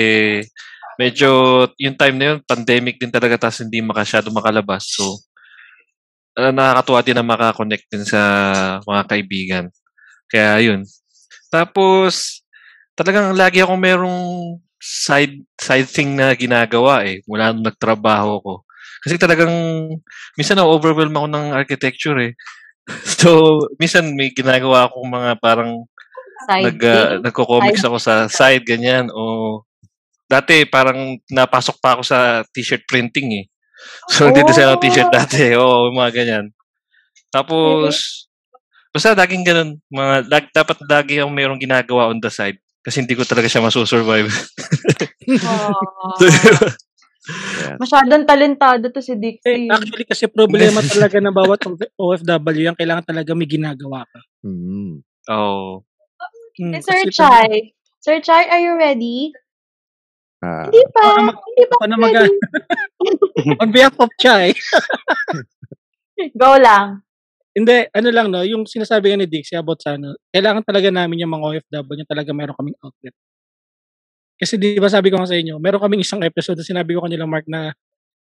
medyo 0.99 1.31
yung 1.79 1.95
time 1.95 2.17
na 2.19 2.27
yun, 2.35 2.39
pandemic 2.43 2.99
din 2.99 3.13
talaga 3.15 3.47
tapos 3.47 3.63
hindi 3.63 3.79
makasyado 3.79 4.33
makalabas. 4.35 4.91
So, 4.91 5.23
ah, 6.39 6.55
nakakatuwa 6.55 7.01
din 7.03 7.17
na 7.19 7.27
makakonect 7.27 7.85
din 7.91 8.05
sa 8.07 8.21
mga 8.87 9.03
kaibigan. 9.11 9.65
Kaya 10.31 10.63
yun. 10.63 10.87
Tapos, 11.51 12.45
talagang 12.95 13.35
lagi 13.35 13.59
akong 13.63 13.81
merong 13.81 14.21
side 14.79 15.43
side 15.59 15.91
thing 15.91 16.15
na 16.15 16.31
ginagawa 16.39 17.03
eh 17.03 17.19
mula 17.27 17.51
nung 17.51 17.67
nagtrabaho 17.67 18.39
ko. 18.43 18.55
Kasi 19.03 19.19
talagang 19.19 19.51
minsan 20.39 20.59
na-overwhelm 20.59 21.15
ako 21.15 21.27
ng 21.31 21.47
architecture 21.55 22.19
eh. 22.23 22.33
So, 23.21 23.61
minsan 23.77 24.17
may 24.17 24.33
ginagawa 24.33 24.89
akong 24.89 25.09
mga 25.13 25.31
parang 25.45 25.85
Side 26.49 26.65
nag, 26.73 26.79
thing? 26.81 27.21
nagko-comics 27.27 27.83
ako 27.85 27.97
sa 28.01 28.31
side, 28.31 28.65
ganyan. 28.65 29.11
O, 29.13 29.61
dati 30.31 30.65
parang 30.65 31.19
napasok 31.29 31.77
pa 31.83 31.99
ako 31.99 32.03
sa 32.07 32.41
t-shirt 32.49 32.89
printing 32.89 33.45
eh. 33.45 33.45
So, 34.13 34.27
nagde-design 34.27 34.69
ako 34.69 34.79
t-shirt 34.81 35.07
Oh! 35.07 35.15
dati. 35.15 35.43
Oo, 35.61 35.79
mga 35.91 36.11
ganyan. 36.13 36.47
Tapos, 37.29 38.25
basta 38.89 39.13
laging 39.13 39.45
ganun. 39.45 39.71
Mga, 39.87 40.15
lag, 40.27 40.45
dapat 40.51 40.77
lagi 40.83 41.15
akong 41.17 41.35
mayroong 41.35 41.61
ginagawa 41.61 42.09
on 42.09 42.19
the 42.19 42.29
side. 42.29 42.57
Kasi 42.81 43.03
hindi 43.03 43.13
ko 43.13 43.23
talaga 43.23 43.47
siya 43.47 43.61
masusurvive. 43.61 44.33
Oh. 45.29 45.77
Masyadong 47.77 48.25
talentado 48.25 48.89
to 48.89 49.05
si 49.05 49.13
Eh, 49.13 49.21
Dixie. 49.21 49.69
actually, 49.69 50.09
kasi 50.09 50.25
problema 50.25 50.81
talaga 50.81 51.21
ng 51.21 51.37
bawat 51.37 51.61
OFW 51.95 52.65
yan. 52.65 52.73
Kailangan 52.73 53.05
talaga 53.05 53.37
may 53.37 53.45
ginagawa 53.45 54.09
ka. 54.09 54.21
Mm. 54.41 55.05
Oo. 55.29 55.85
Hmm, 56.57 56.73
Eh, 56.73 56.81
Sir 56.81 57.05
Chai, 57.13 57.77
Sir 58.01 58.19
Chai, 58.19 58.49
are 58.49 58.65
you 58.65 58.75
ready? 58.75 59.37
Ah, 60.41 60.65
Hindi 60.65 60.81
pa. 60.89 61.03
Mag- 61.21 61.45
Hindi 61.45 61.65
pa 61.69 61.75
Paano 61.77 61.95
ready. 62.01 62.15
mag- 62.17 62.41
On 63.63 63.71
behalf 63.71 63.95
of 63.99 64.11
Chai, 64.19 64.53
Go 66.41 66.59
lang. 66.59 67.07
Hindi, 67.55 67.87
ano 67.91 68.09
lang 68.11 68.27
no, 68.31 68.43
yung 68.47 68.67
sinasabi 68.67 69.15
ni 69.15 69.27
Dixie 69.27 69.59
about 69.59 69.83
sa 69.83 69.95
ano, 69.99 70.15
kailangan 70.31 70.63
talaga 70.63 70.91
namin 70.91 71.23
yung 71.27 71.33
mga 71.35 71.47
OFW 71.63 71.95
yung 72.03 72.11
talaga 72.11 72.31
meron 72.35 72.55
kaming 72.55 72.79
outlet. 72.83 73.15
Kasi 74.39 74.55
di 74.55 74.79
ba 74.79 74.87
sabi 74.87 75.11
ko 75.11 75.19
nga 75.19 75.27
sa 75.31 75.39
inyo, 75.39 75.59
meron 75.59 75.83
kaming 75.83 76.07
isang 76.07 76.23
episode 76.23 76.59
na 76.59 76.67
sinabi 76.67 76.95
ko 76.95 77.03
kanila 77.03 77.27
Mark 77.27 77.47
na 77.51 77.75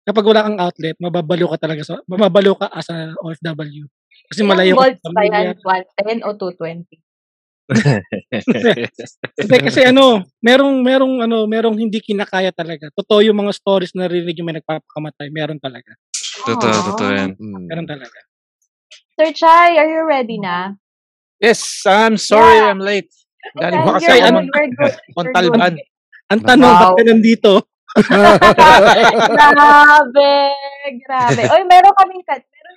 kapag 0.08 0.24
wala 0.24 0.48
kang 0.48 0.60
outlet, 0.60 0.96
mababalo 1.00 1.52
ka 1.52 1.58
talaga 1.60 1.82
sa 1.84 2.00
mababalo 2.08 2.56
ka 2.56 2.72
as 2.72 2.88
a 2.92 3.12
OFW. 3.20 3.84
Kasi 4.32 4.42
malayo 4.48 4.76
Ilang 4.76 4.80
ka 4.80 4.84
volts 4.88 5.04
ba 5.12 5.22
yan? 5.28 5.56
pamilya. 5.60 6.24
110 6.24 6.24
o 6.24 6.30
220? 6.40 7.05
Hindi 9.36 9.58
kasi 9.62 9.82
ano, 9.86 10.22
merong 10.40 10.76
merong 10.86 11.14
ano, 11.26 11.50
merong 11.50 11.78
hindi 11.78 11.98
kinakaya 12.02 12.54
talaga. 12.54 12.90
Totoo 12.94 13.26
yung 13.26 13.38
mga 13.42 13.54
stories 13.58 13.94
na 13.98 14.06
rinig 14.06 14.38
yung 14.38 14.50
may 14.50 14.58
nagpapakamatay, 14.62 15.34
meron 15.34 15.58
talaga. 15.58 15.98
Totoo, 16.46 16.94
totoo 16.94 17.10
yan. 17.10 17.32
mm. 17.34 17.66
Meron 17.70 17.88
talaga. 17.90 18.20
Sir 19.16 19.32
Chai, 19.32 19.80
are 19.80 19.88
you 19.90 20.04
ready 20.06 20.38
na? 20.38 20.76
Yes, 21.40 21.82
I'm 21.88 22.16
sorry 22.20 22.60
Yeah. 22.60 22.70
I'm 22.72 22.82
late. 22.84 23.10
Galing 23.56 23.82
pa 23.82 23.92
kasi 23.98 24.12
ano-. 24.20 24.46
Montalban. 25.16 25.74
Ang 26.26 26.42
tanong, 26.42 26.74
Wow. 26.74 26.82
ba't 26.82 26.94
ka 26.98 27.04
nandito? 27.06 27.52
grabe, 29.40 30.34
grabe. 31.06 31.42
Oy, 31.48 31.62
meron 31.70 31.96
kaming 31.96 32.24
kat, 32.28 32.42
meron 32.44 32.76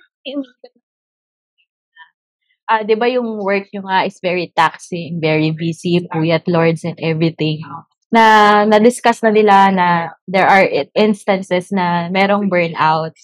Ah, 2.69 2.85
'di 2.85 2.93
ba 3.01 3.09
yung 3.09 3.41
work 3.41 3.73
nyo 3.73 3.81
nga 3.89 4.05
is 4.05 4.21
very 4.21 4.53
taxing, 4.53 5.17
very 5.17 5.49
busy, 5.49 6.05
puyat 6.13 6.45
lords 6.45 6.85
and 6.85 6.93
everything. 7.01 7.65
Na 8.13 8.61
na-discuss 8.69 9.25
na 9.25 9.33
nila 9.33 9.73
na 9.73 9.87
there 10.29 10.45
are 10.45 10.69
instances 10.93 11.73
na 11.73 12.13
merong 12.13 12.45
burnout. 12.45 13.17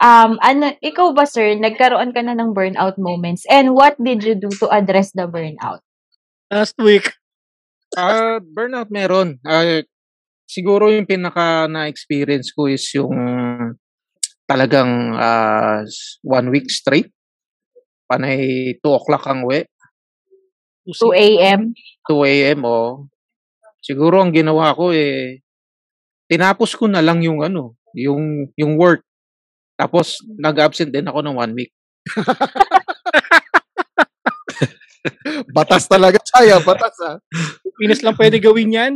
Um, 0.00 0.40
ano, 0.40 0.72
ikaw 0.80 1.12
ba 1.12 1.28
sir, 1.28 1.56
nagkaroon 1.60 2.16
ka 2.16 2.24
na 2.24 2.32
ng 2.36 2.56
burnout 2.56 2.96
moments 2.96 3.44
and 3.52 3.76
what 3.76 4.00
did 4.00 4.24
you 4.24 4.32
do 4.32 4.48
to 4.64 4.68
address 4.72 5.12
the 5.12 5.28
burnout? 5.28 5.84
Last 6.48 6.80
week. 6.80 7.12
Ah, 7.96 8.40
burnout 8.40 8.88
meron. 8.88 9.40
Ah, 9.44 9.84
siguro 10.48 10.88
yung 10.88 11.04
pinaka 11.04 11.68
na-experience 11.68 12.52
ko 12.52 12.68
is 12.68 12.84
yung 12.96 13.12
talagang 14.48 15.16
ah, 15.16 15.84
one 16.24 16.48
week 16.48 16.68
straight. 16.72 17.12
Panay 18.06 18.74
2 18.78 18.98
o'clock 18.98 19.26
ang 19.26 19.42
uwi. 19.46 19.66
2 20.86 20.94
a.m. 21.14 21.74
2 22.06 22.30
a.m. 22.30 22.60
o 22.62 23.10
siguro 23.82 24.22
ang 24.22 24.30
ginawa 24.30 24.70
ko 24.74 24.94
eh 24.94 25.42
tinapos 26.30 26.74
ko 26.78 26.86
na 26.86 27.02
lang 27.02 27.22
yung 27.22 27.42
ano, 27.42 27.74
yung 27.94 28.50
yung 28.54 28.78
work. 28.78 29.02
Tapos 29.74 30.22
nag-absent 30.26 30.94
din 30.94 31.06
ako 31.06 31.22
ng 31.22 31.36
one 31.36 31.52
week. 31.54 31.72
batas 35.56 35.86
talaga, 35.86 36.18
Chaya. 36.22 36.58
Batas, 36.62 36.96
ah. 37.04 37.16
Pinas 37.76 38.02
lang 38.02 38.16
pwede 38.16 38.40
gawin 38.40 38.76
yan. 38.76 38.94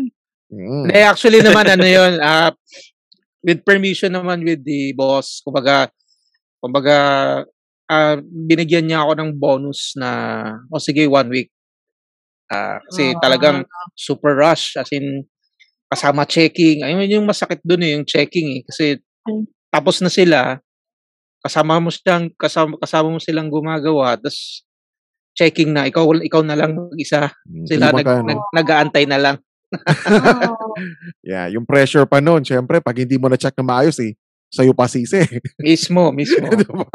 Mm. 0.50 0.90
Hindi, 0.90 1.00
actually 1.00 1.40
naman 1.44 1.66
ano 1.68 1.86
yun, 1.86 2.18
ah, 2.18 2.50
with 3.44 3.62
permission 3.62 4.10
naman 4.12 4.42
with 4.42 4.60
the 4.66 4.90
boss, 4.96 5.40
kumbaga, 5.44 5.88
kumbaga, 6.58 6.96
ah, 7.90 8.16
binigyan 8.22 8.86
niya 8.86 9.02
ako 9.02 9.12
ng 9.18 9.30
bonus 9.34 9.98
na, 9.98 10.08
o 10.70 10.78
sige, 10.78 11.10
one 11.10 11.28
week. 11.28 11.50
Ah, 12.46 12.78
kasi 12.86 13.14
talagang 13.18 13.66
super 13.98 14.38
rush, 14.38 14.78
as 14.78 14.90
in, 14.94 15.26
kasama 15.90 16.22
checking. 16.22 16.86
Ayun 16.86 17.10
yung 17.10 17.26
masakit 17.26 17.58
dun 17.66 17.82
eh, 17.82 17.98
yung 17.98 18.06
checking 18.06 18.62
eh. 18.62 18.62
Kasi 18.62 19.02
tapos 19.74 19.98
na 19.98 20.10
sila, 20.10 20.62
kasama 21.42 21.82
mo 21.82 21.90
silang, 21.90 22.30
kasama, 22.38 22.78
kasama 22.78 23.08
mo 23.10 23.18
silang 23.18 23.50
gumagawa, 23.50 24.14
tapos 24.14 24.62
checking 25.34 25.74
na, 25.74 25.90
ikaw, 25.90 26.06
ikaw 26.22 26.42
na 26.46 26.54
lang 26.58 26.74
isa. 26.94 27.30
Sila 27.66 27.90
Iwan 27.90 27.98
nag, 27.98 28.06
ka, 28.06 28.14
no? 28.22 28.26
nag, 28.26 28.40
nag-aantay 28.54 29.04
na 29.10 29.18
lang. 29.18 29.36
Yeah, 31.22 31.46
yung 31.54 31.66
pressure 31.66 32.06
pa 32.06 32.18
noon, 32.18 32.42
syempre, 32.42 32.82
pag 32.82 32.98
hindi 32.98 33.14
mo 33.18 33.30
na-check 33.30 33.54
na 33.58 33.66
maayos 33.66 33.98
eh, 34.02 34.18
sa'yo 34.50 34.74
pa 34.74 34.90
sisi. 34.90 35.22
Mismo, 35.62 36.10
mismo. 36.10 36.46
diba? 36.58 36.86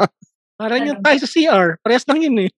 Parang 0.56 0.80
yung 0.84 1.00
tayo 1.04 1.18
sa 1.20 1.28
CR. 1.28 1.76
Parehas 1.84 2.08
lang 2.08 2.20
yun 2.24 2.48
eh. 2.48 2.50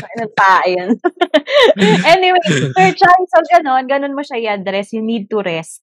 Ano 0.00 0.24
pa, 0.34 0.66
ayan. 0.66 0.98
anyway, 2.12 2.42
Sir 2.74 2.90
Chai, 2.96 3.22
so 3.30 3.40
ganon, 3.48 3.86
ganon 3.86 4.16
mo 4.16 4.22
siya 4.24 4.40
i-address. 4.40 4.92
You 4.92 5.04
need 5.04 5.30
to 5.30 5.40
rest. 5.40 5.80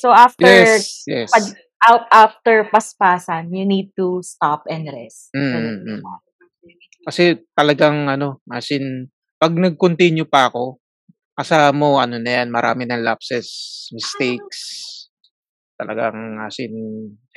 So 0.00 0.08
after, 0.10 0.48
Yes, 0.48 1.04
yes. 1.04 1.28
pag, 1.28 1.44
out 1.80 2.04
after 2.12 2.68
paspasan, 2.68 3.52
you 3.52 3.64
need 3.64 3.92
to 3.96 4.24
stop 4.24 4.64
and 4.68 4.88
rest. 4.88 5.32
Mm, 5.36 6.00
mm. 6.00 6.00
Kasi 7.04 7.40
talagang 7.56 8.08
ano, 8.08 8.44
as 8.52 8.68
in, 8.72 9.08
pag 9.40 9.56
nag-continue 9.56 10.28
pa 10.28 10.52
ako, 10.52 10.80
asa 11.36 11.72
mo, 11.72 11.96
ano 11.96 12.20
na 12.20 12.40
yan, 12.40 12.52
marami 12.52 12.84
ng 12.84 13.00
lapses, 13.00 13.48
mistakes. 13.96 14.88
Talagang 15.80 16.36
as 16.44 16.60
in, 16.60 16.76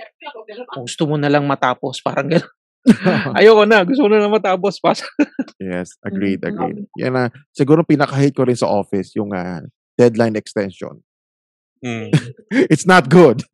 kung 0.75 0.83
gusto 0.83 1.07
mo 1.07 1.15
na 1.15 1.31
lang 1.31 1.47
matapos, 1.47 2.03
parang 2.03 2.27
gano'n. 2.27 2.51
Ayoko 3.39 3.63
na, 3.63 3.87
gusto 3.87 4.03
ko 4.03 4.09
na 4.11 4.19
lang 4.19 4.35
matapos. 4.35 4.75
Pas. 4.83 4.99
Yes, 5.55 5.95
agreed, 6.03 6.43
agreed. 6.43 6.83
Yan 6.99 7.15
na, 7.15 7.23
siguro 7.55 7.87
pinaka-hate 7.87 8.35
ko 8.35 8.43
rin 8.43 8.59
sa 8.59 8.67
office, 8.67 9.15
yung 9.15 9.31
ah, 9.31 9.63
deadline 9.95 10.35
extension. 10.35 10.99
Mm. 11.79 12.11
It's 12.67 12.83
not 12.83 13.07
good. 13.07 13.47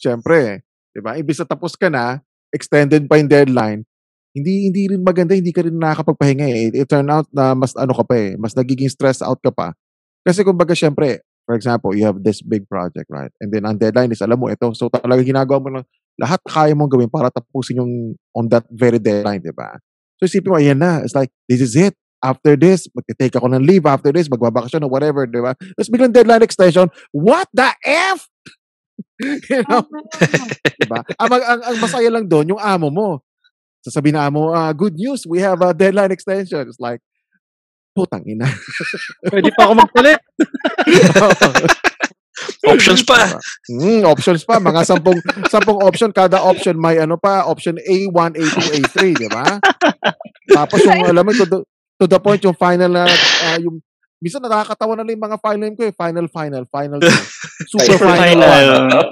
Siyempre, 0.00 0.64
di 0.96 1.00
ba? 1.04 1.20
Ibig 1.20 1.36
sa 1.36 1.44
tapos 1.44 1.76
ka 1.76 1.92
na, 1.92 2.24
extended 2.48 3.04
pa 3.04 3.20
yung 3.20 3.28
deadline, 3.28 3.84
hindi 4.32 4.72
hindi 4.72 4.82
rin 4.96 5.02
maganda, 5.04 5.36
hindi 5.36 5.52
ka 5.52 5.66
rin 5.66 5.76
nakakapagpahinga 5.76 6.46
eh. 6.48 6.58
It, 6.70 6.74
it 6.84 6.88
turn 6.88 7.12
out 7.12 7.28
na 7.34 7.52
mas 7.52 7.76
ano 7.76 7.92
ka 7.92 8.04
pa 8.06 8.14
eh, 8.16 8.30
mas 8.40 8.56
nagiging 8.56 8.88
stress 8.88 9.20
out 9.20 9.42
ka 9.44 9.52
pa. 9.52 9.76
Kasi 10.24 10.44
kumbaga 10.46 10.72
syempre, 10.72 11.24
for 11.46 11.54
example, 11.54 11.94
you 11.96 12.06
have 12.06 12.22
this 12.22 12.42
big 12.42 12.68
project, 12.68 13.10
right? 13.10 13.30
And 13.40 13.50
then 13.50 13.66
ang 13.66 13.78
deadline 13.78 14.12
is, 14.12 14.22
alam 14.22 14.38
mo, 14.38 14.48
ito. 14.48 14.70
So 14.74 14.88
talaga 14.88 15.26
ginagawa 15.26 15.58
mo 15.58 15.68
lang, 15.80 15.84
lahat 16.20 16.40
kaya 16.46 16.76
mong 16.76 16.92
gawin 16.92 17.10
para 17.10 17.32
tapusin 17.32 17.80
yung 17.80 18.14
on 18.36 18.46
that 18.52 18.68
very 18.70 19.00
deadline, 19.00 19.40
di 19.40 19.50
ba? 19.50 19.80
So 20.20 20.28
isipin 20.28 20.52
mo, 20.52 20.60
ayan 20.60 20.78
na. 20.78 21.00
It's 21.00 21.16
like, 21.16 21.32
this 21.48 21.64
is 21.64 21.74
it. 21.74 21.96
After 22.20 22.52
this, 22.52 22.84
mag-take 22.92 23.32
ako 23.32 23.48
ng 23.48 23.64
leave. 23.64 23.88
After 23.88 24.12
this, 24.12 24.28
magbabakasyon 24.28 24.84
or 24.84 24.92
whatever, 24.92 25.24
di 25.24 25.40
ba? 25.40 25.56
Tapos 25.56 25.88
biglang 25.88 26.12
deadline 26.12 26.44
extension. 26.44 26.92
What 27.16 27.48
the 27.56 27.72
F? 27.88 28.28
you 29.50 29.64
know? 29.64 29.84
diba? 30.80 31.00
Ang, 31.16 31.30
ang, 31.40 31.60
ang 31.64 31.76
masaya 31.80 32.08
lang 32.12 32.28
doon, 32.28 32.56
yung 32.56 32.62
amo 32.62 32.92
mo. 32.92 33.08
Sasabihin 33.80 34.20
na 34.20 34.28
amo, 34.28 34.52
ah, 34.52 34.72
good 34.76 34.92
news, 35.00 35.24
we 35.24 35.40
have 35.40 35.64
a 35.64 35.72
deadline 35.72 36.12
extension. 36.12 36.68
It's 36.68 36.80
like, 36.80 37.00
putang 37.92 38.24
ina. 38.26 38.46
Pwede 39.26 39.50
pa 39.54 39.68
ako 39.68 39.72
magpalit. 39.78 40.20
Options 42.64 43.04
pa. 43.04 43.36
Mm, 43.68 44.08
options 44.08 44.42
pa. 44.48 44.56
Mga 44.56 44.80
sampung, 44.88 45.18
sampung 45.52 45.76
option. 45.84 46.08
Kada 46.08 46.40
option 46.40 46.72
may 46.72 46.96
ano 46.96 47.20
pa. 47.20 47.44
Option 47.44 47.76
A1, 47.76 48.32
A2, 48.32 48.56
A3, 48.80 48.98
di 49.12 49.28
ba? 49.28 49.60
Tapos 50.48 50.80
yung, 50.88 51.04
alam 51.04 51.20
mo, 51.20 51.36
to 51.36 51.44
the, 51.44 51.58
to 52.00 52.04
the 52.08 52.16
point, 52.16 52.40
yung 52.40 52.56
final 52.56 52.88
na, 52.88 53.04
ah, 53.44 53.60
yung, 53.60 53.76
Minsan 54.20 54.44
nakakatawa 54.44 55.00
na 55.00 55.00
lang 55.00 55.16
yung 55.16 55.26
mga 55.32 55.40
final 55.40 55.60
name 55.64 55.76
ko 55.80 55.82
eh. 55.88 55.96
Final, 55.96 56.28
final, 56.28 56.68
final. 56.68 57.00
Super 57.72 57.96
Super 57.96 58.12
final. 58.20 58.52
final. 58.52 59.04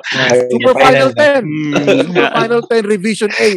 Super 0.53 0.75
final 0.77 1.09
10. 1.17 1.49
Mm. 1.49 1.73
Super 2.13 2.29
final 2.29 2.61
10 2.69 2.93
revision 2.93 3.33
A. 3.33 3.49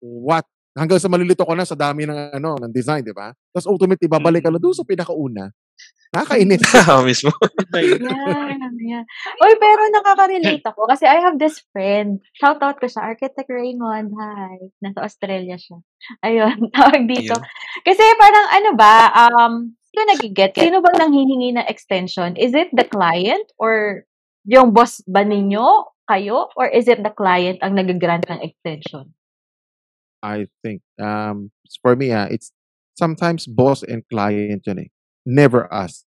What? 0.00 0.48
Hanggang 0.78 1.02
sa 1.02 1.10
malilito 1.10 1.42
ko 1.42 1.52
na 1.58 1.66
sa 1.66 1.74
dami 1.74 2.06
ng 2.06 2.38
ano 2.38 2.54
ng 2.62 2.70
design, 2.70 3.02
di 3.02 3.10
ba? 3.10 3.34
Tapos 3.50 3.66
ultimately 3.66 4.06
babalik 4.06 4.46
ka 4.46 4.54
na 4.54 4.62
doon 4.62 4.74
sa 4.74 4.86
pinakauna. 4.86 5.50
Nakakainis. 6.14 6.62
Ah, 6.88 7.04
mismo. 7.04 7.28
yeah, 8.80 9.04
pero 9.60 9.82
nakaka-relate 9.92 10.64
ako 10.64 10.88
kasi 10.88 11.04
I 11.04 11.20
have 11.20 11.36
this 11.36 11.60
friend. 11.74 12.24
Shout 12.32 12.64
out 12.64 12.80
ko 12.80 12.88
siya, 12.88 13.04
Architect 13.04 13.50
Raymond. 13.50 14.16
Hi. 14.16 14.72
Nasa 14.80 15.04
Australia 15.04 15.60
siya. 15.60 15.84
Ayun, 16.24 16.56
tawag 16.76 17.04
dito. 17.04 17.36
Kasi 17.84 18.02
parang 18.16 18.46
ano 18.56 18.70
ba, 18.72 18.94
um, 19.12 19.52
sino 19.92 20.02
nagiget? 20.08 20.56
Sino 20.56 20.80
bang 20.80 20.96
nanghihingi 20.96 21.60
ng 21.60 21.68
extension? 21.68 22.38
Is 22.40 22.56
it 22.56 22.72
the 22.72 22.88
client 22.88 23.44
or 23.60 24.08
yung 24.48 24.72
boss 24.72 25.04
ba 25.04 25.26
ninyo, 25.26 25.92
kayo? 26.08 26.48
Or 26.56 26.64
is 26.64 26.88
it 26.88 27.04
the 27.04 27.12
client 27.12 27.60
ang 27.60 27.76
nag-grant 27.76 28.24
ng 28.32 28.40
extension? 28.40 29.12
I 30.20 30.46
think 30.64 30.82
um 30.98 31.50
for 31.82 31.94
me 31.94 32.10
ah, 32.10 32.26
it's 32.28 32.50
sometimes 32.98 33.46
boss 33.46 33.86
and 33.86 34.02
client 34.10 34.66
yan 34.66 34.86
eh. 34.86 34.90
Never 35.28 35.68
us. 35.70 36.02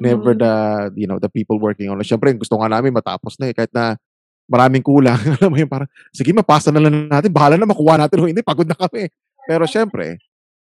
Never 0.00 0.32
Mm. 0.36 0.40
the 0.40 0.54
you 0.96 1.08
know 1.08 1.18
the 1.20 1.28
people 1.32 1.58
working 1.60 1.88
on 1.88 2.00
it. 2.00 2.08
Syempre 2.08 2.32
gusto 2.36 2.56
nga 2.60 2.68
namin 2.70 2.92
matapos 2.94 3.36
na 3.40 3.50
eh 3.50 3.54
kahit 3.56 3.72
na 3.72 3.96
maraming 4.48 4.80
kulang. 4.84 5.18
Alam 5.40 5.50
mo 5.52 5.56
yun, 5.60 5.68
parang 5.68 5.88
sige 6.12 6.32
mapasa 6.32 6.72
na 6.72 6.80
lang 6.80 7.08
natin. 7.08 7.32
Bahala 7.32 7.56
na 7.60 7.68
makuha 7.68 8.00
natin 8.00 8.20
o 8.22 8.28
hindi 8.28 8.40
pagod 8.44 8.68
na 8.68 8.76
kami. 8.76 9.08
Pero 9.48 9.64
syempre 9.68 10.20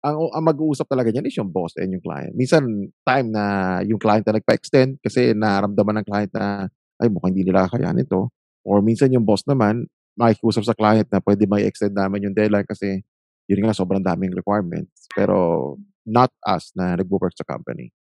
ang, 0.02 0.18
ang 0.34 0.44
mag-uusap 0.44 0.90
talaga 0.90 1.14
niyan 1.14 1.30
is 1.30 1.38
yung 1.38 1.48
boss 1.52 1.78
and 1.78 1.94
yung 1.94 2.02
client. 2.02 2.34
Minsan 2.34 2.90
time 3.06 3.28
na 3.30 3.44
yung 3.86 4.02
client 4.02 4.26
na 4.26 4.36
nagpa-extend 4.42 4.98
kasi 4.98 5.30
naramdaman 5.32 6.02
ng 6.02 6.06
client 6.08 6.32
na 6.34 6.66
ay 6.98 7.06
mukhang 7.06 7.32
hindi 7.34 7.46
nila 7.46 7.70
kakayanin 7.70 8.06
to. 8.10 8.26
Or 8.66 8.82
minsan 8.82 9.14
yung 9.14 9.22
boss 9.22 9.46
naman 9.46 9.86
makikiusap 10.18 10.64
sa 10.66 10.76
client 10.76 11.08
na 11.08 11.20
pwede 11.24 11.48
may 11.48 11.64
extend 11.64 11.96
namin 11.96 12.28
yung 12.28 12.36
deadline 12.36 12.68
kasi 12.68 13.02
yun 13.50 13.62
nga 13.64 13.76
sobrang 13.76 14.04
daming 14.04 14.32
requirements. 14.32 15.08
Pero 15.12 15.76
not 16.06 16.30
us 16.46 16.74
na 16.74 16.98
nagwo-work 16.98 17.34
sa 17.34 17.46
company. 17.46 17.94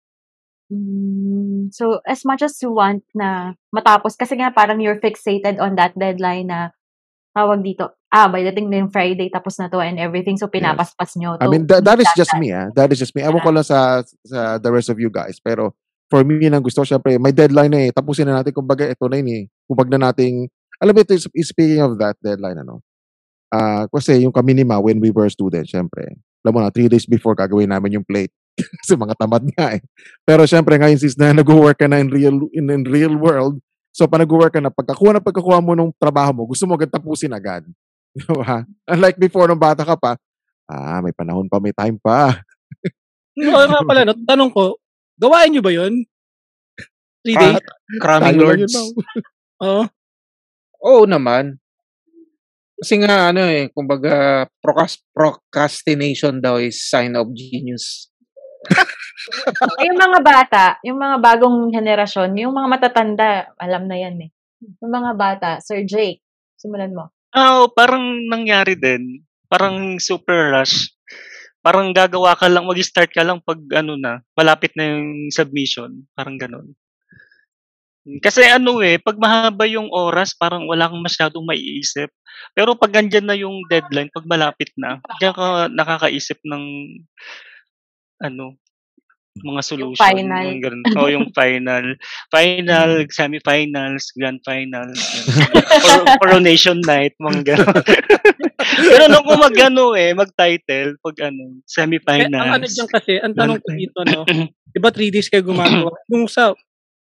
Mm, 0.72 1.68
so, 1.76 2.00
as 2.08 2.24
much 2.24 2.40
as 2.42 2.56
you 2.64 2.72
want 2.72 3.04
na 3.12 3.60
matapos, 3.76 4.16
kasi 4.16 4.40
nga 4.40 4.56
parang 4.56 4.80
you're 4.80 5.04
fixated 5.04 5.60
on 5.60 5.76
that 5.76 5.92
deadline 6.00 6.48
na 6.48 6.72
tawag 7.36 7.60
dito, 7.60 7.92
ah, 8.12 8.32
by 8.32 8.40
the 8.44 8.56
thing 8.56 8.72
na 8.72 8.80
yung 8.80 8.92
Friday, 8.92 9.28
tapos 9.28 9.60
na 9.60 9.68
to 9.68 9.84
and 9.84 10.00
everything. 10.00 10.40
So, 10.40 10.48
pinapaspas 10.48 11.20
nyo 11.20 11.36
I 11.36 11.48
to 11.48 11.52
mean, 11.52 11.68
that, 11.68 11.84
that 11.84 12.00
is 12.00 12.12
just 12.16 12.32
me, 12.40 12.56
ah. 12.56 12.72
That 12.72 12.92
is 12.96 13.00
just 13.04 13.12
me. 13.12 13.24
Ewan 13.24 13.44
ko 13.44 13.52
lang 13.52 13.68
sa, 13.68 14.00
sa 14.24 14.56
the 14.64 14.72
rest 14.72 14.88
of 14.88 15.00
you 15.00 15.12
guys. 15.12 15.44
Pero, 15.44 15.76
for 16.08 16.24
me, 16.24 16.40
nang 16.48 16.64
gusto 16.64 16.88
syempre, 16.88 17.20
may 17.20 17.36
deadline 17.36 17.72
na 17.72 17.80
eh. 17.88 17.92
Tapusin 17.92 18.28
na 18.28 18.40
natin. 18.40 18.56
Kumbaga, 18.56 18.88
ito 18.88 19.06
na 19.08 19.20
yun 19.20 19.30
eh. 19.32 19.44
Kumbaga 19.68 19.96
na 19.96 20.12
nating, 20.12 20.48
alam 20.82 20.98
mo, 20.98 21.00
ito, 21.06 21.14
speaking 21.22 21.80
of 21.86 21.96
that 22.02 22.18
deadline, 22.20 22.58
ano, 22.58 22.82
Ah, 23.52 23.84
kasi 23.92 24.24
yung 24.24 24.32
kami 24.32 24.56
ni 24.56 24.64
Ma, 24.64 24.80
when 24.80 25.04
we 25.04 25.12
were 25.12 25.28
students, 25.28 25.76
syempre, 25.76 26.16
alam 26.40 26.52
mo 26.56 26.64
na, 26.64 26.72
three 26.72 26.88
days 26.88 27.04
before 27.04 27.36
gagawin 27.36 27.68
namin 27.68 28.00
yung 28.00 28.08
plate. 28.08 28.32
kasi 28.80 28.96
mga 28.96 29.20
tamad 29.20 29.44
nga 29.52 29.76
eh. 29.76 29.84
Pero 30.24 30.48
syempre 30.48 30.80
ngayon 30.80 30.96
since 30.96 31.20
na 31.20 31.36
nag-work 31.36 31.76
ka 31.76 31.88
na 31.92 32.00
in 32.00 32.08
real, 32.08 32.48
in, 32.56 32.72
in 32.72 32.88
real 32.88 33.12
world, 33.20 33.60
so 33.92 34.08
pa 34.08 34.16
nag-work 34.16 34.56
ka 34.56 34.64
na, 34.64 34.72
pagkakuha 34.72 35.20
na 35.20 35.24
pagkakuha 35.24 35.60
mo 35.60 35.76
nung 35.76 35.92
trabaho 36.00 36.32
mo, 36.32 36.42
gusto 36.48 36.64
mo 36.64 36.80
agad 36.80 36.96
tapusin 36.96 37.36
agad. 37.36 37.68
Di 38.16 38.24
ba? 38.32 38.64
Unlike 38.88 39.20
before 39.20 39.52
nung 39.52 39.60
bata 39.60 39.84
ka 39.84 40.00
pa, 40.00 40.16
ah, 40.72 41.04
may 41.04 41.12
panahon 41.12 41.52
pa, 41.52 41.60
may 41.60 41.76
time 41.76 42.00
pa. 42.00 42.40
Oo 43.36 43.68
nga 43.68 43.84
pala, 43.84 44.08
no? 44.08 44.16
tanong 44.16 44.52
ko, 44.56 44.80
gawain 45.20 45.52
nyo 45.52 45.60
ba 45.60 45.76
yun? 45.76 46.08
Three 47.20 47.36
Ah, 47.36 47.60
days? 47.60 47.68
Cramming 48.00 48.40
lang 48.40 48.64
yun, 48.64 48.72
lords. 48.72 48.76
Oo. 49.60 49.84
Oo 50.82 51.06
naman. 51.06 51.62
Kasi 52.82 52.98
nga 52.98 53.30
ano 53.30 53.46
eh, 53.46 53.70
kumbaga 53.70 54.46
procrast- 54.58 55.06
procrastination 55.14 56.42
daw 56.42 56.58
is 56.58 56.82
sign 56.82 57.14
of 57.14 57.30
genius. 57.38 58.10
Yung 59.86 59.98
mga 60.02 60.20
bata, 60.26 60.66
yung 60.82 60.98
mga 60.98 61.18
bagong 61.22 61.70
henerasyon, 61.70 62.34
yung 62.42 62.58
mga 62.58 62.68
matatanda, 62.70 63.30
alam 63.58 63.86
na 63.86 63.98
yan 64.02 64.18
eh. 64.18 64.30
Yung 64.82 64.94
mga 64.94 65.12
bata, 65.14 65.50
Sir 65.62 65.86
Jake, 65.86 66.26
simulan 66.58 66.94
mo. 66.94 67.14
Ah, 67.34 67.62
oh, 67.62 67.70
parang 67.70 68.02
nangyari 68.30 68.74
din. 68.74 69.22
Parang 69.46 70.02
super 70.02 70.54
rush. 70.54 70.90
Parang 71.62 71.94
gagawa 71.94 72.34
ka 72.34 72.50
lang, 72.50 72.66
mag-start 72.66 73.14
ka 73.14 73.22
lang 73.22 73.38
pag 73.46 73.62
ano 73.78 73.94
na, 73.94 74.26
malapit 74.34 74.74
na 74.74 74.90
yung 74.90 75.30
submission. 75.30 76.02
Parang 76.18 76.42
ganun. 76.42 76.74
Kasi 78.02 78.42
ano 78.50 78.82
eh, 78.82 78.98
pag 78.98 79.14
mahaba 79.22 79.70
yung 79.70 79.86
oras, 79.94 80.34
parang 80.34 80.66
wala 80.66 80.90
kang 80.90 81.06
masyadong 81.06 81.46
maiisip. 81.46 82.10
Pero 82.58 82.74
pag 82.74 82.98
andyan 82.98 83.28
na 83.30 83.38
yung 83.38 83.62
deadline, 83.70 84.10
pag 84.10 84.26
malapit 84.26 84.74
na, 84.74 84.98
diyan 85.22 85.34
ka 85.38 85.46
nakakaisip 85.70 86.42
ng 86.42 86.64
ano, 88.22 88.58
mga 89.40 89.62
solution. 89.64 90.02
final. 90.02 90.44
Yung 90.44 90.60
ganun. 90.60 90.84
O 90.98 91.08
yung 91.08 91.28
final. 91.32 91.86
Final, 92.34 92.90
semifinals, 93.08 94.12
grand 94.18 94.42
finals. 94.44 95.00
Cor- 95.86 96.08
coronation 96.20 96.84
night, 96.84 97.16
mga 97.22 97.56
ganun. 97.56 97.76
Pero 98.92 99.04
nung 99.08 99.26
kung 99.26 99.42
mag 99.42 99.56
ano 99.58 99.96
eh, 99.96 100.12
mag-title, 100.14 101.00
pag 101.00 101.16
ano, 101.32 101.44
Eh, 101.58 101.64
semifinals. 101.66 102.44
ang 102.44 102.54
ano 102.60 102.66
dyan 102.68 102.90
kasi, 102.92 103.12
ang 103.24 103.34
tanong 103.34 103.58
ko 103.64 103.70
dito, 103.72 104.00
no? 104.06 104.22
Di 104.68 104.80
ba 104.84 104.92
3 104.92 105.14
days 105.14 105.30
kayo 105.32 105.46
gumagawa? 105.48 105.96
Nung 106.12 106.28
sa, 106.28 106.52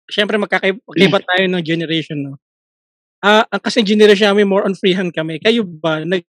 syempre 0.10 0.36
magkakaiba 0.42 1.20
tayo 1.30 1.44
ng 1.48 1.64
generation, 1.66 2.20
no? 2.20 2.34
Ah, 3.20 3.44
ang 3.52 3.60
kasi 3.62 3.84
generation 3.84 4.32
namin 4.32 4.48
more 4.48 4.64
on 4.64 4.76
freehand 4.76 5.12
kami. 5.12 5.44
Kayo 5.44 5.68
ba, 5.68 6.02
nag, 6.04 6.24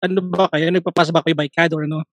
ano 0.00 0.20
ba 0.22 0.46
kayo? 0.54 0.70
Nagpapasa 0.70 1.10
ba 1.10 1.22
kayo 1.26 1.34
by 1.34 1.50
CAD 1.50 1.74
or 1.74 1.84
ano? 1.84 2.06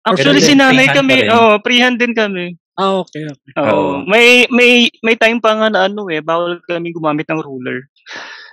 Actually, 0.00 0.40
sinanay 0.40 0.88
freehand 0.88 0.96
kami. 0.96 1.16
Oh, 1.28 1.54
freehand 1.60 1.96
din 2.00 2.16
kami. 2.16 2.56
Ah, 2.80 3.04
okay, 3.04 3.28
okay. 3.28 3.52
Oo. 3.60 4.08
May 4.08 4.48
may 4.48 4.88
may 5.04 5.12
time 5.12 5.36
pa 5.44 5.52
nga 5.52 5.68
na 5.68 5.84
ano 5.84 6.08
eh, 6.08 6.24
bawal 6.24 6.56
kami 6.64 6.96
gumamit 6.96 7.28
ng 7.28 7.44
ruler. 7.44 7.84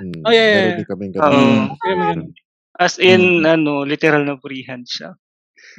Hmm, 0.03 0.27
Oh, 0.27 0.31
yeah, 0.35 0.43
yeah, 0.43 0.55
meron 0.59 0.79
din 0.83 0.89
kaming 0.91 1.11
ganun. 1.15 1.57
Ganun. 1.79 2.19
As 2.75 2.99
in 2.99 3.47
ano, 3.47 3.87
literal 3.87 4.27
na 4.27 4.35
freehand 4.35 4.83
siya. 4.83 5.15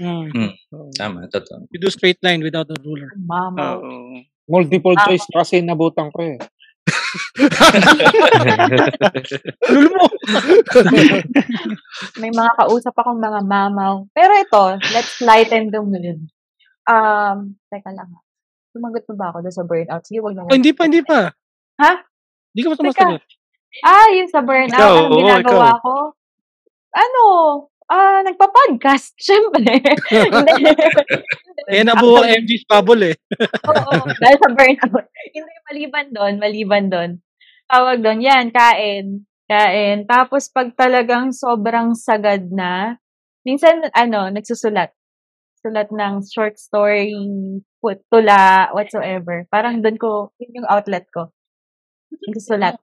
Mm. 0.01 0.33
Mm. 0.33 0.53
Tama, 0.97 1.29
totoo. 1.29 1.69
you 1.71 1.79
do 1.79 1.93
straight 1.93 2.19
line 2.25 2.41
without 2.41 2.67
a 2.73 2.79
ruler. 2.81 3.13
Mama. 3.21 3.77
Oo. 3.79 4.25
Multiple 4.49 4.97
Ah. 4.97 5.05
choice 5.07 5.27
kasi 5.29 5.61
nabutan 5.61 6.09
ko 6.09 6.25
eh. 6.25 6.39
Lul 9.69 9.87
mo! 9.95 10.05
May 12.17 12.31
mga 12.31 12.53
kausap 12.57 12.95
akong 12.97 13.21
mga 13.21 13.41
mamaw. 13.45 14.09
Pero 14.11 14.33
ito, 14.35 14.65
let's 14.93 15.21
lighten 15.21 15.69
the 15.69 15.81
mood. 15.81 16.25
Um, 16.89 17.61
teka 17.69 17.93
lang 17.93 18.09
ha. 18.09 18.21
Sumagot 18.73 19.05
na 19.05 19.15
ba 19.15 19.27
ako 19.31 19.39
doon 19.45 19.53
sa 19.55 19.65
burnout? 19.65 20.03
Sige, 20.05 20.21
wag 20.21 20.33
na 20.33 20.49
Oh, 20.49 20.57
hindi 20.57 20.73
pa, 20.73 20.89
hindi 20.89 21.05
pa. 21.05 21.29
Ha? 21.79 21.93
Hindi 22.53 22.61
ka 22.63 22.69
pa 22.73 22.79
sumasagot. 22.81 23.21
Ah, 23.85 24.09
yung 24.17 24.31
sa 24.33 24.41
burnout, 24.41 24.73
Ikaw, 24.73 24.93
ang 24.95 25.09
oo, 25.09 25.19
ginagawa 25.21 25.69
ko? 25.81 25.95
Ano? 26.89 27.25
Ah, 27.89 28.21
nagpa-podcast, 28.21 29.17
syempre. 29.29 29.81
Eh, 31.73 31.81
nabuo 31.89 32.21
ang 32.21 32.45
MG's 32.45 32.69
bubble 32.69 33.13
eh. 33.13 33.17
Oo, 33.73 33.93
dahil 34.21 34.37
sa 34.37 34.49
burnout. 34.53 35.09
Hindi, 35.33 35.55
maliban 35.73 36.07
doon, 36.13 36.35
maliban 36.37 36.87
doon. 36.93 37.11
Tawag 37.65 38.05
doon, 38.05 38.21
yan, 38.21 38.53
kain. 38.53 39.25
Kain. 39.49 40.05
Tapos 40.05 40.53
pag 40.53 40.77
talagang 40.77 41.33
sobrang 41.33 41.97
sagad 41.97 42.53
na, 42.53 43.01
minsan, 43.49 43.81
ano, 43.97 44.29
nagsusulat. 44.29 44.93
Sulat 45.65 45.89
ng 45.89 46.21
short 46.29 46.61
story, 46.61 47.17
put, 47.81 48.05
tula, 48.13 48.69
whatsoever. 48.77 49.49
Parang 49.49 49.81
doon 49.81 49.97
ko, 49.97 50.37
yun 50.37 50.61
yung 50.61 50.69
outlet 50.69 51.09
ko. 51.09 51.33
Nagsusulat. 52.13 52.77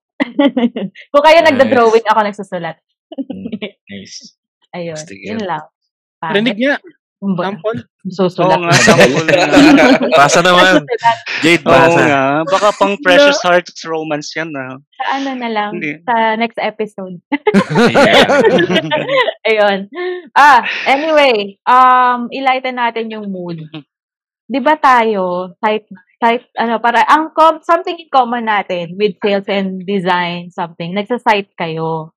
Kung 1.13 1.21
kaya 1.23 1.45
Nice. 1.45 1.49
nagda-drawing 1.53 2.05
ako 2.09 2.19
nagsusulat. 2.25 2.77
Nice. 3.85 4.33
Ayun, 4.75 4.97
Astig 4.99 5.23
yun 5.23 5.39
lang. 5.39 5.63
Rinig 6.19 6.59
niya. 6.59 6.75
Sample. 7.25 7.79
Oo 7.81 8.11
Susulat. 8.11 8.59
nga, 8.59 8.75
sample. 8.75 9.25
Basa 10.19 10.43
naman. 10.45 10.83
Jade, 11.41 11.63
Oo 11.65 11.71
basa. 11.73 12.01
nga. 12.05 12.23
Baka 12.45 12.69
pang 12.77 12.93
Precious 13.05 13.39
Hearts 13.41 13.81
romance 13.87 14.35
yan 14.35 14.51
ah. 14.53 14.77
Sa 14.77 15.05
ano 15.17 15.29
na 15.33 15.49
lang, 15.49 15.71
Hindi. 15.79 16.03
sa 16.05 16.37
next 16.37 16.59
episode. 16.61 17.17
Yeah. 17.89 18.29
Ayun. 19.49 19.89
Ah, 20.37 20.61
anyway, 20.85 21.57
um, 21.65 22.29
ilighten 22.29 22.77
natin 22.77 23.09
yung 23.09 23.31
mood. 23.31 23.63
Di 24.45 24.61
ba 24.61 24.77
tayo, 24.77 25.57
type, 25.57 25.89
type, 26.21 26.45
ano, 26.61 26.77
para, 26.77 27.01
ang, 27.09 27.33
com- 27.33 27.63
something 27.65 27.97
in 27.97 28.11
common 28.13 28.45
natin 28.45 28.93
with 29.01 29.17
sales 29.17 29.49
and 29.49 29.81
design, 29.81 30.53
something, 30.53 30.93
nagsa-site 30.93 31.49
kayo. 31.57 32.13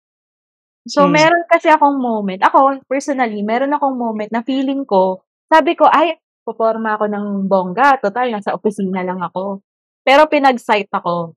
So, 0.87 1.09
Hmm. 1.09 1.17
meron 1.17 1.43
kasi 1.51 1.67
akong 1.73 1.99
moment, 1.99 2.41
ako, 2.45 2.79
personally, 2.87 3.43
meron 3.43 3.75
akong 3.75 3.97
moment 3.99 4.31
na 4.31 4.45
feeling 4.47 4.85
ko, 4.87 5.25
sabi 5.51 5.75
ko, 5.75 5.89
ay, 5.89 6.21
puporma 6.47 6.97
ako 6.97 7.09
ng 7.11 7.27
bongga, 7.49 7.99
total, 8.01 8.31
nasa 8.33 8.55
opisina 8.57 9.03
lang 9.05 9.21
ako. 9.21 9.61
Pero 10.07 10.25
pinag-site 10.31 10.89
ako. 10.93 11.37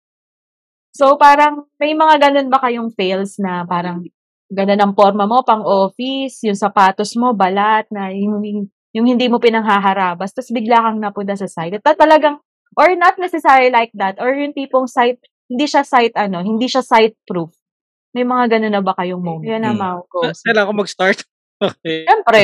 So, 0.95 1.15
parang, 1.19 1.67
may 1.79 1.95
mga 1.95 2.29
ganun 2.29 2.51
ba 2.51 2.59
kayong 2.59 2.91
fails 2.95 3.39
na 3.39 3.63
parang, 3.67 4.03
ganda 4.51 4.75
ng 4.75 4.91
forma 4.95 5.23
mo, 5.27 5.43
pang 5.47 5.63
office, 5.63 6.43
yung 6.43 6.59
sapatos 6.59 7.15
mo, 7.15 7.31
balat, 7.31 7.87
na 7.91 8.11
yung, 8.11 8.67
yung 8.91 9.07
hindi 9.07 9.27
mo 9.31 9.39
pinanghaharabas, 9.39 10.35
tapos 10.35 10.51
bigla 10.51 10.83
kang 10.83 10.99
napunta 10.99 11.35
sa 11.39 11.47
site. 11.47 11.79
At 11.79 11.95
talagang, 11.95 12.39
or 12.75 12.91
not 12.99 13.15
necessarily 13.19 13.71
like 13.71 13.91
that, 13.95 14.19
or 14.19 14.31
yung 14.35 14.51
tipong 14.55 14.87
site, 14.87 15.19
hindi 15.51 15.67
siya 15.67 15.83
site, 15.87 16.15
ano, 16.15 16.43
hindi 16.43 16.67
siya 16.67 16.83
site 16.83 17.15
proof. 17.27 17.51
May 18.11 18.23
mga 18.23 18.57
ganun 18.57 18.73
na 18.75 18.83
ba 18.83 18.91
kayong 18.93 19.23
moment? 19.23 19.47
Yan 19.47 19.63
na, 19.63 19.71
Mm. 19.71 19.79
Mau. 19.79 19.99
Go. 20.05 20.27
Ah, 20.27 20.35
Kailangan 20.35 20.67
ko 20.67 20.75
mag-start. 20.77 21.19
Okay. 21.61 22.09
Siyempre. 22.09 22.41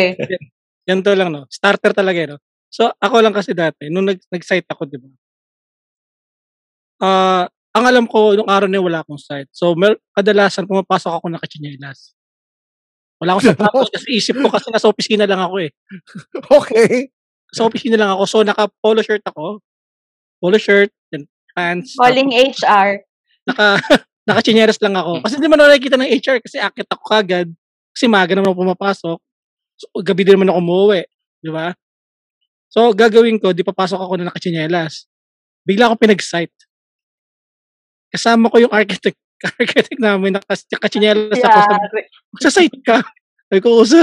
Yan 0.85 1.01
to 1.01 1.09
lang, 1.11 1.33
no? 1.33 1.49
Starter 1.49 1.89
talaga, 1.89 2.21
eh, 2.21 2.29
no? 2.29 2.37
So, 2.69 2.93
ako 3.01 3.17
lang 3.19 3.33
kasi 3.33 3.57
dati, 3.57 3.89
nung 3.89 4.05
nag- 4.05 4.21
nag-site 4.29 4.69
ako, 4.69 4.85
di 4.85 5.01
ba? 5.01 5.09
Ah, 6.97 7.45
ang 7.73 7.85
alam 7.85 8.05
ko, 8.05 8.33
nung 8.33 8.45
araw 8.45 8.65
na 8.65 8.77
wala 8.77 9.01
akong 9.01 9.17
site. 9.17 9.49
So, 9.49 9.73
mer- 9.73 9.97
kadalasan, 10.13 10.65
pumapasok 10.65 11.17
ako 11.17 11.25
nakachinelas. 11.29 12.13
Wala 13.17 13.33
akong 13.33 13.49
sapatos 13.49 13.89
kasi 13.89 14.05
isip 14.13 14.37
ko 14.37 14.53
kasi 14.53 14.69
nasa 14.69 14.85
opisina 14.85 15.25
lang 15.25 15.41
ako 15.41 15.65
eh. 15.65 15.73
Okay. 16.61 17.09
Sa 17.49 17.65
opisina 17.65 17.97
lang 17.97 18.13
ako. 18.13 18.23
So, 18.29 18.37
naka-polo 18.45 19.01
shirt 19.01 19.25
ako. 19.25 19.65
Polo 20.37 20.61
shirt, 20.61 20.93
and 21.09 21.25
pants. 21.57 21.97
Calling 21.97 22.29
HR. 22.29 23.01
naka 23.49 23.81
nakachineras 24.27 24.77
lang 24.83 24.99
ako. 24.99 25.23
Kasi 25.23 25.39
hindi 25.39 25.47
man 25.47 25.63
ako 25.63 25.69
nakikita 25.71 25.97
ng 25.97 26.11
HR 26.11 26.37
kasi 26.43 26.57
akit 26.59 26.87
ako 26.91 27.03
kagad. 27.07 27.47
Kasi 27.95 28.05
maga 28.11 28.35
naman 28.35 28.51
ako 28.51 28.67
pumapasok. 28.67 29.17
So, 29.79 29.85
gabi 30.03 30.27
din 30.27 30.35
naman 30.35 30.51
ako 30.51 30.59
umuwi. 30.59 31.01
Di 31.39 31.49
ba? 31.49 31.71
So, 32.67 32.91
gagawin 32.91 33.39
ko, 33.39 33.55
di 33.55 33.63
papasok 33.63 33.97
ako 34.03 34.13
na 34.19 34.27
nakachinelas. 34.27 35.07
Bigla 35.63 35.87
ako 35.87 35.95
pinag-site. 35.95 36.53
Kasama 38.11 38.51
ko 38.51 38.59
yung 38.59 38.73
architect. 38.75 39.15
Architect 39.61 40.01
namin, 40.01 40.33
nakas- 40.33 40.65
nakachinelas 40.67 41.37
ako. 41.37 41.59
Sabi, 41.61 41.77
Yari. 41.77 42.01
sa 42.41 42.49
site 42.49 42.79
ka. 42.81 42.97
Sabi 43.47 43.59
ko, 43.61 43.69
"Oh, 43.79 43.85
sir. 43.85 44.01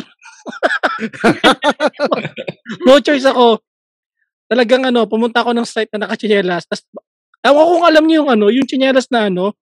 no 2.87 3.03
choice 3.03 3.27
ako. 3.27 3.59
Talagang 4.47 4.87
ano, 4.87 5.11
pumunta 5.11 5.43
ako 5.43 5.51
ng 5.57 5.67
site 5.67 5.91
na 5.97 6.07
nakachinelas. 6.07 6.71
Tapos, 6.71 6.87
ewan 7.43 7.65
ko 7.67 7.71
kung 7.81 7.87
alam 7.91 8.05
niyo 8.07 8.17
yung 8.23 8.31
ano, 8.31 8.47
yung 8.53 8.69
chinelas 8.69 9.11
na 9.11 9.27
ano, 9.27 9.59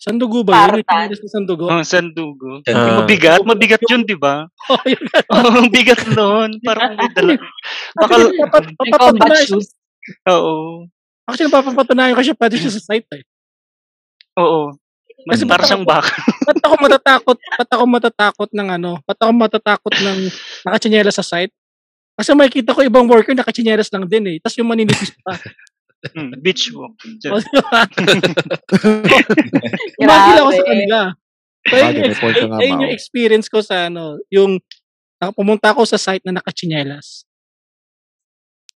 sandugo 0.00 0.40
ba 0.40 0.52
yun? 0.56 0.80
Yung 0.80 0.88
Tartan. 0.88 0.96
chinelas 1.04 1.20
na 1.20 1.28
sandugo. 1.28 1.64
Oh, 1.68 1.84
sandugo. 1.84 2.50
Ah. 2.66 3.04
Mabigat, 3.04 3.40
mabigat 3.44 3.82
yun, 3.84 4.02
di 4.08 4.16
ba? 4.16 4.48
Oh, 4.72 4.80
yun. 4.88 5.02
Oh, 5.36 5.68
bigat 5.68 6.02
noon. 6.16 6.56
Parang 6.64 6.96
may 6.96 7.12
dala. 7.12 7.36
Baka, 7.94 8.14
papapatunayan 8.48 9.60
oo. 10.32 10.88
Actually, 11.28 11.52
papapatunayan 11.52 12.16
ko 12.16 12.22
siya 12.24 12.34
pwede 12.34 12.56
siya 12.56 12.72
sa 12.72 12.82
site 12.82 13.08
eh. 13.14 13.22
Oo. 14.40 14.72
Mas 15.28 15.36
Kasi 15.36 15.44
para 15.44 15.68
siyang 15.68 15.84
baka. 15.84 16.08
ba't 16.48 16.60
ako 16.64 16.74
matatakot, 16.80 17.36
ba't 17.36 17.70
ako 17.70 17.84
matatakot 17.84 18.48
ng 18.56 18.68
ano, 18.80 18.90
ba't 19.04 19.20
ako 19.20 19.32
matatakot 19.36 19.94
ng 20.00 20.18
nakachinelas 20.64 21.20
sa 21.20 21.26
site? 21.26 21.52
Kasi 22.16 22.32
makikita 22.32 22.72
ko 22.72 22.80
ibang 22.84 23.04
worker 23.08 23.36
nakachinelas 23.36 23.92
lang 23.92 24.08
din 24.08 24.24
eh. 24.32 24.36
Tapos 24.40 24.56
yung 24.56 24.68
maninipis 24.72 25.12
pa. 25.20 25.36
Hmm, 26.00 26.32
beach 26.40 26.72
walk. 26.72 26.96
O, 27.28 27.36
di 27.36 27.60
ba? 27.60 27.84
Tumagil 30.00 30.36
ako 30.40 30.50
sa 30.56 30.64
kanila. 30.64 30.98
So, 31.68 31.76
yun, 31.76 32.80
yung, 32.80 32.88
experience 32.88 33.52
ko 33.52 33.60
sa 33.60 33.92
ano, 33.92 34.16
yung 34.32 34.64
pumunta 35.36 35.76
ako 35.76 35.84
sa 35.84 36.00
site 36.00 36.24
na 36.24 36.40
nakachinelas. 36.40 37.28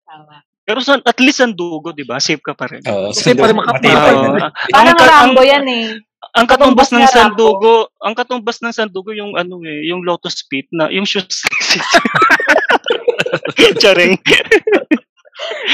Tama. 0.04 0.44
Pero 0.64 0.80
sa, 0.84 1.00
at 1.00 1.20
least 1.20 1.40
ang 1.40 1.56
dugo, 1.56 1.96
di 1.96 2.04
ba? 2.04 2.20
Safe 2.20 2.44
ka 2.44 2.56
pa 2.56 2.68
rin. 2.68 2.84
Oo, 2.88 3.12
Kasi 3.12 3.36
para 3.36 3.56
Oo. 3.56 4.36
na. 4.36 4.52
Parang 4.72 5.00
Rambo 5.00 5.42
ang- 5.44 5.48
yan 5.48 5.66
eh. 5.68 5.88
Ang 6.34 6.48
katumbas 6.48 6.88
ng 6.96 7.04
sandugo, 7.04 7.92
ang 8.00 8.16
katumbas 8.16 8.64
ng 8.64 8.72
sandugo 8.72 9.12
yung 9.12 9.36
ano 9.36 9.60
eh, 9.68 9.92
yung 9.92 10.08
lotus 10.08 10.48
pit 10.48 10.72
na, 10.72 10.88
yung 10.88 11.04
shoes. 11.04 11.44
Charing. 13.84 14.16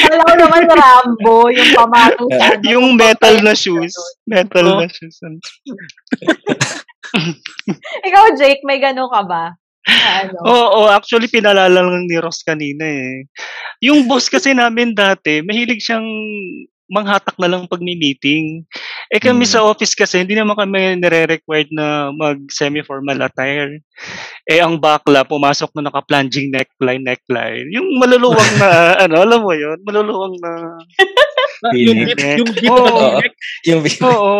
Kala 0.07 0.24
ko 0.24 0.34
naman 0.39 0.64
Rambo, 0.66 1.51
yung 1.51 1.72
pamato 1.76 2.24
sa 2.32 2.55
ano. 2.55 2.64
yung 2.74 2.88
metal 2.95 3.36
na 3.43 3.51
shoes. 3.51 3.91
Metal 4.24 4.66
Oh. 4.66 4.80
na 4.80 4.88
shoes. 4.88 5.20
Ikaw, 8.07 8.24
Jake, 8.38 8.64
may 8.64 8.80
gano'n 8.80 9.10
ka 9.12 9.22
ba? 9.28 9.43
Na 9.88 10.10
ano? 10.24 10.38
Oo, 10.53 10.80
actually 10.88 11.28
pinalala 11.28 11.82
lang 11.82 12.05
ni 12.07 12.18
Ross 12.20 12.43
kanina 12.43 12.86
eh. 12.86 13.26
Yung 13.84 14.05
boss 14.07 14.30
kasi 14.30 14.53
namin 14.53 14.93
dati, 14.93 15.41
mahilig 15.41 15.82
siyang 15.82 16.05
manghatak 16.89 17.37
na 17.37 17.47
lang 17.47 17.69
pag 17.69 17.79
may 17.79 17.93
meeting. 17.93 18.65
Eh 19.07 19.17
kami 19.17 19.45
Hmm. 19.45 19.53
sa 19.53 19.63
office 19.63 19.93
kasi, 19.93 20.21
hindi 20.21 20.33
naman 20.33 20.57
kami 20.57 20.97
nire-required 20.97 21.69
na 21.69 22.09
mag 22.09 22.37
semi-formal 22.49 23.21
attire. 23.21 23.79
Eh 24.43 24.59
ang 24.59 24.75
bakla, 24.75 25.21
pumasok 25.23 25.69
na 25.77 25.87
naka-plunging 25.87 26.49
neckline, 26.49 27.05
neckline. 27.05 27.69
Yung 27.69 27.97
maluluwang 27.97 28.53
na, 28.57 28.69
ano, 29.05 29.21
alam 29.21 29.39
mo 29.41 29.53
yun? 29.53 29.77
Maluluwang 29.85 30.35
na, 30.41 30.51
Na- 31.59 31.75
yung 31.75 32.07
Binik. 32.07 32.15
dip, 32.15 32.39
yung 32.39 32.51
dip 32.55 32.71
Oo. 32.71 32.87
Oo. 32.87 33.19
neck. 33.19 33.33
Yung, 33.67 33.81
oo, 33.99 34.31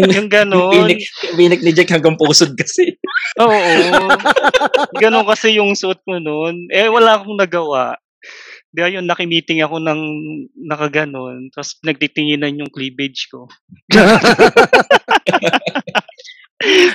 yung 0.00 0.28
ganon. 0.32 0.72
binik, 0.72 1.04
yung 1.28 1.36
binik 1.36 1.60
ni 1.60 1.76
Jack 1.76 1.92
hanggang 1.92 2.16
pusod 2.16 2.56
kasi. 2.56 2.96
Oo. 3.36 4.08
Ganon 4.96 5.28
kasi 5.28 5.60
yung 5.60 5.76
suot 5.76 6.00
ko 6.02 6.16
noon. 6.16 6.72
Eh, 6.72 6.88
wala 6.88 7.20
akong 7.20 7.36
nagawa. 7.36 8.00
Di 8.68 8.84
ayun, 8.84 9.08
nakimeeting 9.08 9.64
ako 9.64 9.80
ng 9.80 10.00
nakaganon. 10.68 11.48
Tapos 11.56 11.80
nagtitinginan 11.80 12.60
yung 12.60 12.68
cleavage 12.68 13.32
ko. 13.32 13.48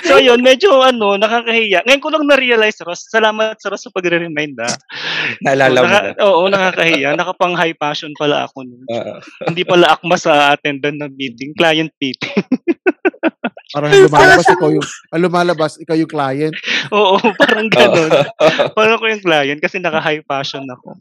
so 0.06 0.20
yun, 0.22 0.38
medyo 0.44 0.78
ano, 0.84 1.18
nakakahiya. 1.18 1.82
Ngayon 1.82 2.02
ko 2.04 2.08
lang 2.14 2.24
na-realize, 2.30 2.78
Ross. 2.86 3.10
Salamat 3.10 3.58
sa 3.58 3.74
Ross 3.74 3.82
sa 3.82 3.90
pagre-remind 3.90 4.54
ah. 4.62 4.74
Naalala 5.42 5.78
mo 5.82 5.86
Naka- 5.88 6.04
na. 6.14 6.22
Oo, 6.22 6.42
nakakahiya. 6.46 7.08
Nakapang 7.18 7.58
high 7.58 7.74
passion 7.74 8.14
pala 8.14 8.46
ako 8.46 8.62
nun. 8.62 8.84
Oo. 8.86 9.14
Hindi 9.50 9.62
pala 9.66 9.98
akma 9.98 10.14
sa 10.14 10.54
attendant 10.54 11.00
ng 11.00 11.12
meeting, 11.18 11.50
client 11.58 11.90
meeting. 11.98 12.38
Parang 13.74 13.90
lumalabas 13.90 14.46
ikaw 14.46 14.70
yung, 14.70 14.86
ah, 15.12 15.18
lumalabas 15.18 15.72
ikaw 15.82 15.96
yung 15.98 16.06
client. 16.06 16.54
Oo, 16.94 17.18
parang 17.34 17.66
ganon. 17.66 18.10
Oo. 18.14 18.70
Parang 18.78 19.02
ko 19.02 19.06
yung 19.10 19.24
client 19.24 19.58
kasi 19.58 19.82
naka-high 19.82 20.22
passion 20.22 20.62
ako. 20.70 20.94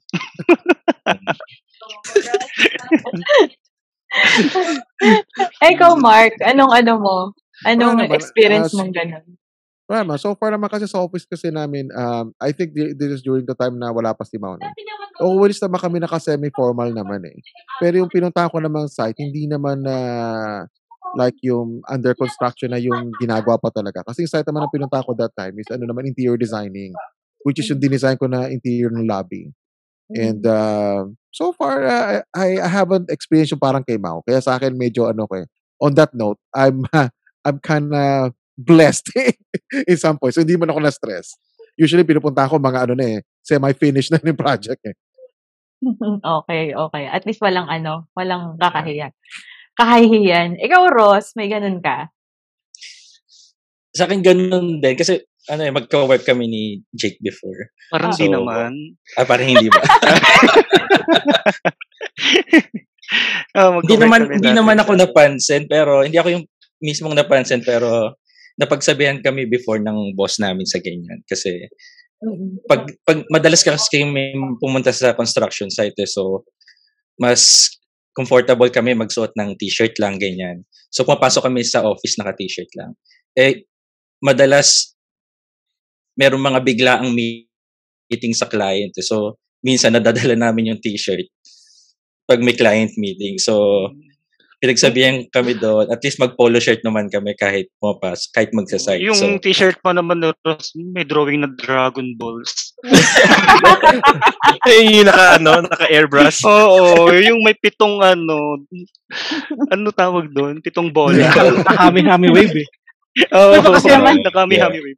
Eh, 5.61 5.71
ikaw, 5.78 5.93
Mark, 6.01 6.34
anong 6.41 6.74
ano 6.74 6.93
mo? 6.97 7.17
Anong 7.61 8.09
naman, 8.09 8.17
experience 8.17 8.74
ah, 8.74 8.82
mong 8.82 8.93
gano'n? 8.97 9.26
Wala 9.86 9.99
naman. 10.01 10.17
So 10.17 10.34
far 10.34 10.49
naman 10.49 10.71
kasi 10.71 10.89
sa 10.89 11.03
office 11.03 11.30
kasi 11.30 11.53
namin, 11.53 11.93
um, 11.93 12.34
I 12.41 12.55
think 12.55 12.74
thi- 12.74 12.97
this 12.97 13.19
is 13.19 13.21
during 13.21 13.45
the 13.45 13.53
time 13.53 13.78
na 13.78 13.93
wala 13.93 14.15
pa 14.17 14.26
si 14.26 14.41
Mau. 14.41 14.57
No? 14.57 14.65
Always 15.21 15.61
naman 15.61 15.78
kami 15.78 16.01
naka-semi-formal 16.01 16.89
naman 16.89 17.21
eh. 17.30 17.38
Pero 17.78 18.01
yung 18.01 18.09
pinuntahan 18.09 18.49
ko 18.49 18.57
namang 18.57 18.89
site, 18.89 19.19
hindi 19.21 19.45
naman 19.45 19.86
na 19.86 19.97
like 21.18 21.38
yung 21.45 21.82
under 21.89 22.14
construction 22.18 22.74
na 22.74 22.82
yung 22.82 23.14
ginagawa 23.22 23.57
pa 23.61 23.70
talaga. 23.70 24.01
Kasi 24.05 24.26
yung 24.26 24.34
site 24.34 24.47
naman 24.49 24.66
na 24.66 24.74
pinuntahan 24.74 25.05
ko 25.05 25.14
that 25.18 25.34
time 25.38 25.53
is 25.61 25.70
ano 25.70 25.86
naman 25.86 26.09
interior 26.09 26.38
designing, 26.38 26.93
which 27.45 27.61
is 27.61 27.70
yung 27.70 27.82
dinesign 27.82 28.18
ko 28.18 28.26
na 28.26 28.49
interior 28.49 28.89
ng 28.89 29.05
lobby. 29.05 29.53
And 30.14 30.45
uh, 30.45 31.09
so 31.34 31.53
far, 31.57 31.86
uh, 31.86 32.22
I, 32.36 32.61
I 32.61 32.70
haven't 32.70 33.09
experienced 33.09 33.55
yung 33.55 33.64
parang 33.64 33.82
kay 33.82 33.97
Mau. 33.97 34.22
Kaya 34.22 34.43
sa 34.43 34.59
akin, 34.59 34.78
medyo 34.78 35.09
ano 35.09 35.26
ko 35.26 35.41
eh. 35.41 35.47
On 35.82 35.93
that 35.97 36.14
note, 36.14 36.38
I'm, 36.53 36.86
I'm 37.45 37.57
kind 37.64 37.89
of 37.93 38.38
blessed 38.57 39.09
in 39.89 39.97
some 39.97 40.22
point. 40.22 40.38
So 40.38 40.45
hindi 40.45 40.57
man 40.57 40.70
ako 40.70 40.86
na-stress. 40.86 41.34
Usually, 41.74 42.05
pinupunta 42.05 42.45
ko 42.45 42.61
mga 42.61 42.86
ano 42.86 42.93
na 42.93 43.18
eh, 43.18 43.20
semi-finish 43.41 44.14
na 44.14 44.22
yung 44.22 44.38
project 44.38 44.82
eh. 44.86 44.95
okay, 46.41 46.72
okay. 46.72 47.03
At 47.09 47.26
least 47.26 47.41
walang 47.41 47.68
ano, 47.68 48.07
walang 48.14 48.55
kakahiyan. 48.61 49.11
Kahihiyan. 49.80 50.61
Ikaw, 50.61 50.82
Ross, 50.93 51.34
may 51.34 51.49
ganun 51.49 51.82
ka? 51.82 52.09
Sa 53.93 54.05
akin 54.05 54.21
ganun 54.21 54.82
din. 54.82 54.95
Kasi 54.97 55.21
ano 55.51 55.61
eh, 55.67 55.74
magka-work 55.74 56.24
kami 56.24 56.47
ni 56.47 56.63
Jake 56.95 57.19
before. 57.19 57.74
Parang 57.91 58.15
So, 58.15 58.26
naman. 58.30 58.95
Ah, 59.19 59.28
parang 59.28 59.49
hindi 59.49 59.67
ba? 59.67 59.82
Ah, 63.53 63.78
hindi 63.78 63.95
naman 64.01 64.26
kami 64.26 64.41
hindi 64.41 64.51
naman 64.57 64.78
ako 64.82 64.97
napansin 64.97 65.69
pero 65.69 66.01
hindi 66.01 66.17
ako 66.17 66.34
yung 66.34 66.45
mismong 66.82 67.13
napansin 67.13 67.61
pero 67.61 68.17
napagsabihan 68.57 69.21
kami 69.21 69.45
before 69.45 69.78
ng 69.78 70.17
boss 70.17 70.41
namin 70.41 70.65
sa 70.65 70.82
ganyan 70.82 71.21
kasi 71.30 71.69
pag, 72.65 72.89
pag 73.05 73.21
madalas 73.30 73.61
kasi 73.61 74.01
kami 74.01 74.34
pumunta 74.57 74.89
sa 74.89 75.13
construction 75.13 75.69
site 75.69 75.93
eh, 75.99 76.09
so 76.09 76.41
mas 77.21 77.69
comfortable 78.14 78.70
kami 78.70 78.93
magsuot 78.93 79.34
ng 79.34 79.57
t-shirt 79.57 79.97
lang 79.97 80.22
ganyan. 80.22 80.61
So 80.93 81.03
pumapasok 81.03 81.49
kami 81.49 81.66
sa 81.66 81.82
office 81.86 82.16
naka 82.22 82.38
t-shirt 82.38 82.70
lang. 82.78 82.93
Eh 83.34 83.66
madalas 84.22 84.93
merong 86.14 86.41
mga 86.53 86.59
biglaang 86.61 87.09
meeting 87.09 88.34
sa 88.38 88.45
client. 88.45 88.93
eh. 88.93 89.05
So 89.05 89.41
minsan 89.66 89.97
nadadala 89.97 90.38
namin 90.38 90.74
yung 90.74 90.80
t-shirt 90.80 91.26
pag 92.30 92.39
may 92.39 92.55
client 92.55 92.93
meeting. 92.95 93.41
So 93.41 93.89
pinagsabihan 94.64 95.28
kami 95.28 95.59
doon, 95.59 95.91
at 95.91 95.99
least 95.99 96.24
mag-polo 96.24 96.55
shirt 96.55 96.80
naman 96.88 97.11
kami 97.11 97.36
kahit 97.36 97.68
pumapas, 97.84 98.32
kahit 98.32 98.55
magsa-site. 98.55 99.03
Yung 99.03 99.20
So, 99.20 99.36
t-shirt 99.36 99.76
mo 99.84 99.91
naman, 99.91 100.24
Ross, 100.39 100.72
may 100.74 101.03
drawing 101.03 101.43
na 101.43 101.51
Dragon 101.51 102.16
Balls. 102.16 102.72
Ay, 104.64 105.03
naka, 105.03 105.36
ano, 105.36 105.68
naka 105.68 105.91
airbrush. 105.91 106.47
Oo, 106.47 107.11
yung 107.11 107.43
may 107.43 107.59
pitong 107.59 107.99
ano, 107.99 108.64
ano 109.68 109.88
tawag 109.91 110.32
doon? 110.32 110.64
Pitong 110.64 110.95
bola. 110.95 111.28
Hami-hami 111.76 112.32
wave 112.32 112.64
eh. 112.64 112.70
Oo, 113.36 113.59
Ito 113.59 113.76
kasi 113.76 113.91
naman- 113.91 114.24
nakami-hami. 114.24 114.95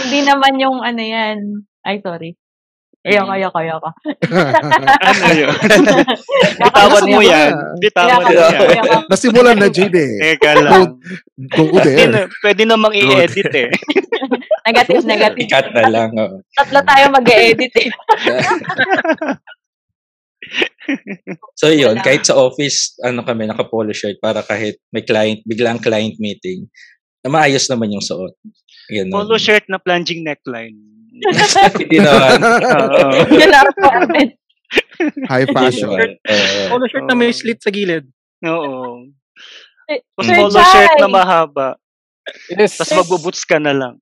Hindi 0.00 0.18
naman 0.24 0.56
yung 0.56 0.80
ano 0.80 1.02
yan. 1.04 1.68
Ay, 1.84 2.00
sorry. 2.00 2.32
Ayoko, 3.02 3.32
ayoko, 3.34 3.58
ayoko. 3.58 3.90
Ano 5.10 5.34
yun? 5.34 5.50
Bitawan 6.62 7.04
mo 7.10 7.18
yan. 7.18 7.52
Bitawan 7.82 8.22
mo 8.22 8.30
yan. 8.30 8.84
Nasimulan 9.10 9.58
na, 9.58 9.66
Jade 9.66 9.98
eh. 9.98 10.38
Teka 10.38 10.54
lang. 10.62 11.02
Go 11.58 11.66
Pwede, 11.74 11.90
there. 11.98 12.10
na, 12.14 12.20
pwede 12.46 12.62
namang 12.62 12.94
i-edit 12.94 13.50
eh. 13.58 13.70
Negative, 14.62 15.02
negative. 15.02 15.42
ikat 15.42 15.66
na 15.74 15.82
lang. 15.90 16.10
oo. 16.14 16.46
Tatlo 16.54 16.78
tayo 16.86 17.04
mag-edit 17.10 17.74
eh. 17.74 17.90
So 21.58 21.70
yun, 21.70 21.98
kahit 22.02 22.26
sa 22.26 22.34
office, 22.34 22.98
ano 23.02 23.22
kami, 23.22 23.46
naka-polo 23.46 23.94
shirt 23.94 24.18
para 24.18 24.42
kahit 24.42 24.78
may 24.90 25.06
client, 25.06 25.42
biglang 25.46 25.78
client 25.78 26.18
meeting, 26.18 26.66
na 27.22 27.30
maayos 27.30 27.70
naman 27.70 27.94
yung 27.94 28.02
suot. 28.02 28.34
Ganun. 28.90 29.14
Polo 29.14 29.38
shirt 29.38 29.66
na 29.70 29.78
plunging 29.78 30.26
neckline. 30.26 30.91
Hindi 31.78 31.98
naman. 31.98 32.38
Yun 33.30 33.52
ang 33.52 33.72
comment. 33.78 34.32
High 35.28 35.48
fashion. 35.52 35.98
Polo 36.72 36.84
shirt 36.88 37.06
na 37.06 37.16
may 37.16 37.30
slit 37.34 37.60
sa 37.60 37.70
gilid. 37.70 38.08
Oo. 38.46 39.06
Eh, 39.90 40.00
Tapos 40.16 40.26
Sir 40.26 40.36
polo 40.38 40.60
shirt 40.62 40.94
na 40.98 41.08
mahaba. 41.10 41.68
Yes. 42.54 42.78
Tapos 42.78 43.04
magbuboots 43.04 43.42
ka 43.44 43.58
na 43.58 43.74
lang. 43.74 43.94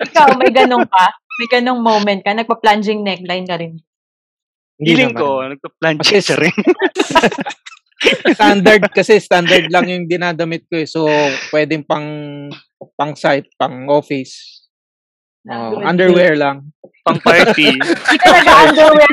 ikaw, 0.00 0.36
may 0.40 0.48
ganun 0.50 0.88
ka? 0.88 1.06
May 1.40 1.48
ganung 1.52 1.80
moment 1.84 2.20
ka? 2.24 2.32
Nagpa-plunging 2.32 3.04
neckline 3.04 3.44
ka 3.44 3.60
rin. 3.60 3.76
Hindi 4.80 4.88
Feeling 4.96 5.12
naman. 5.12 5.20
ko, 5.20 5.28
nagpa-plunging 5.44 6.24
siya 6.24 6.38
rin. 6.40 6.56
standard 8.32 8.82
kasi 8.96 9.20
standard 9.20 9.68
lang 9.68 9.84
yung 9.88 10.08
dinadamit 10.08 10.64
ko 10.68 10.80
eh. 10.80 10.88
So 10.88 11.04
pwedeng 11.52 11.84
pang 11.84 12.08
pang 12.96 13.12
site, 13.12 13.52
pang 13.60 13.88
office. 13.92 14.59
Oh, 15.48 15.80
underwear 15.80 16.36
lang. 16.36 16.68
Pang 17.00 17.16
party. 17.16 17.72
Hindi 17.80 18.16
ka 18.20 18.28
nag-underwear. 18.28 19.12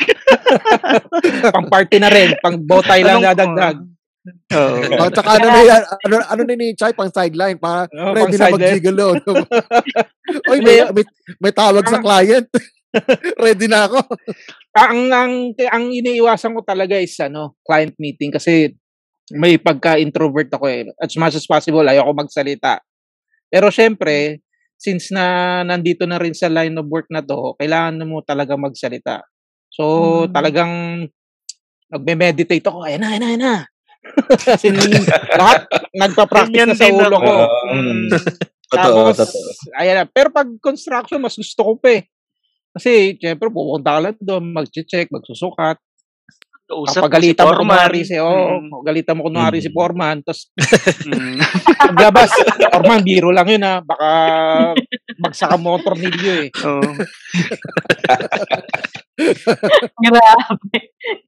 pang 1.54 1.68
party 1.68 1.96
na 2.00 2.08
rin, 2.08 2.32
pang 2.40 2.56
bow 2.56 2.80
tie 2.80 3.04
lang 3.04 3.20
dadagdag. 3.20 3.76
Oo. 4.56 5.00
Oh, 5.00 5.08
tsaka 5.12 5.40
ano 5.40 5.46
na 5.48 5.60
yan, 5.64 5.82
ano, 6.08 6.14
ano 6.24 6.40
na 6.44 6.54
ni 6.56 6.76
Chay, 6.76 6.92
pang 6.92 7.12
sideline, 7.12 7.56
para 7.56 7.88
Oo, 7.88 8.12
ready 8.16 8.36
pang 8.36 8.52
na 8.52 8.54
mag-gigolo. 8.56 9.06
Oy, 10.48 10.58
may, 10.60 10.84
may, 10.92 11.04
may 11.40 11.52
tawag 11.52 11.84
sa 11.88 12.00
client. 12.00 12.48
ready 13.38 13.70
na 13.70 13.86
ako. 13.86 14.02
ang 14.74 15.14
ang 15.14 15.32
ang 15.54 15.84
iniiwasan 15.94 16.58
ko 16.58 16.60
talaga 16.66 16.98
is 16.98 17.14
ano, 17.22 17.54
client 17.62 17.94
meeting 18.02 18.34
kasi 18.34 18.74
may 19.30 19.56
pagka-introvert 19.56 20.50
ako 20.50 20.66
eh. 20.66 20.90
As 20.98 21.14
much 21.14 21.38
as 21.38 21.46
possible, 21.46 21.86
ayoko 21.86 22.10
magsalita. 22.10 22.82
Pero 23.46 23.70
syempre, 23.70 24.42
since 24.80 25.12
na 25.12 25.60
nandito 25.62 26.08
na 26.08 26.16
rin 26.16 26.32
sa 26.32 26.48
line 26.48 26.72
of 26.80 26.88
work 26.88 27.06
na 27.12 27.20
to, 27.20 27.52
kailangan 27.60 28.00
mo 28.08 28.24
talaga 28.24 28.56
magsalita. 28.56 29.20
So, 29.68 29.84
Mm. 30.26 30.32
talagang 30.32 30.72
nagme-meditate 31.92 32.64
ako, 32.64 32.86
ayan 32.88 33.04
na, 33.04 33.08
ayan 33.12 33.20
na, 33.22 33.28
ayan 33.28 33.42
na. 33.44 33.54
Kasi 34.56 34.72
lahat 35.36 35.68
nagpa-practice 35.92 36.66
na 36.72 36.76
sa 36.78 36.88
ulo 36.88 37.16
ko. 37.20 37.34
Mm. 37.76 38.08
Totoo, 38.70 39.00
Tapos, 39.12 39.16
totoo. 39.18 39.50
ayan 39.76 39.96
na. 40.00 40.04
Pero 40.08 40.30
pag 40.32 40.48
construction, 40.62 41.20
mas 41.20 41.36
gusto 41.36 41.60
ko 41.60 41.72
pa 41.76 42.00
eh. 42.00 42.02
Kasi, 42.72 43.18
syempre, 43.18 43.50
pupunta 43.50 43.98
ka 43.98 44.00
lang 44.00 44.16
doon, 44.22 44.44
mag-check, 44.54 45.10
magsusukat. 45.10 45.76
Usap 46.70 47.02
Papagalitan 47.02 47.42
si 47.42 47.50
mo 47.50 47.58
kunwari 47.58 48.00
Foreman. 48.00 48.06
si, 48.06 48.16
oh, 48.22 48.46
Mm. 48.62 48.70
galitan 48.86 49.14
mo 49.18 49.22
kunwari 49.26 49.58
si 49.58 49.68
Mm. 49.68 49.74
Foreman, 49.74 50.16
tapos 50.22 50.40
Mm. 51.10 51.38
paglabas, 51.90 52.30
Foreman, 52.70 53.02
biro 53.02 53.34
lang 53.34 53.48
yun 53.50 53.66
ha, 53.66 53.82
baka 53.82 54.08
magsaka 55.18 55.58
mo 55.58 55.74
ang 55.74 55.82
tornilyo 55.82 56.32
eh. 56.46 56.48
Oo. 56.62 56.80
Grabe. 60.00 60.78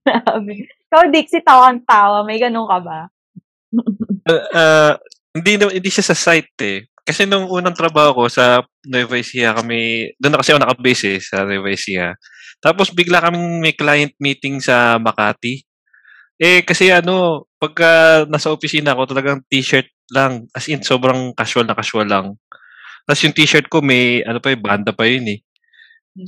Grabe. 0.03 0.53
Ikaw, 0.89 1.03
Dixie, 1.11 1.45
tawang-tawa. 1.45 2.23
May 2.23 2.39
ganun 2.39 2.69
ka 2.69 2.79
ba? 2.81 3.01
Ah, 4.55 4.95
hindi 5.33 5.57
na, 5.57 5.73
hindi 5.73 5.91
siya 5.91 6.05
sa 6.05 6.17
site 6.17 6.59
eh. 6.63 6.79
Kasi 7.03 7.27
nung 7.27 7.51
unang 7.51 7.75
trabaho 7.75 8.15
ko 8.15 8.25
sa 8.31 8.63
Nueva 8.87 9.19
Ecija 9.19 9.59
kami, 9.59 10.15
doon 10.23 10.31
na 10.31 10.39
kasi 10.39 10.55
ako 10.55 10.63
nakabase 10.63 11.19
eh, 11.19 11.19
sa 11.19 11.43
Nueva 11.43 11.75
Ecija. 11.75 12.15
Tapos 12.63 12.95
bigla 12.95 13.19
kaming 13.19 13.59
may 13.59 13.75
client 13.75 14.15
meeting 14.23 14.63
sa 14.63 14.97
Makati. 15.03 15.67
Eh 16.39 16.63
kasi 16.63 16.95
ano, 16.95 17.47
pagka 17.59 18.23
nasa 18.31 18.55
opisina 18.55 18.95
ako, 18.95 19.15
talagang 19.15 19.43
t-shirt 19.51 19.91
lang. 20.15 20.47
As 20.55 20.71
in, 20.71 20.83
sobrang 20.83 21.35
casual 21.35 21.67
na 21.67 21.75
casual 21.77 22.07
lang. 22.07 22.39
Tapos 23.07 23.23
yung 23.27 23.35
t-shirt 23.35 23.67
ko 23.67 23.83
may, 23.83 24.23
ano 24.23 24.39
pa 24.39 24.55
yung 24.55 24.63
banda 24.63 24.95
pa 24.95 25.07
yun 25.11 25.27
eh. 25.39 25.41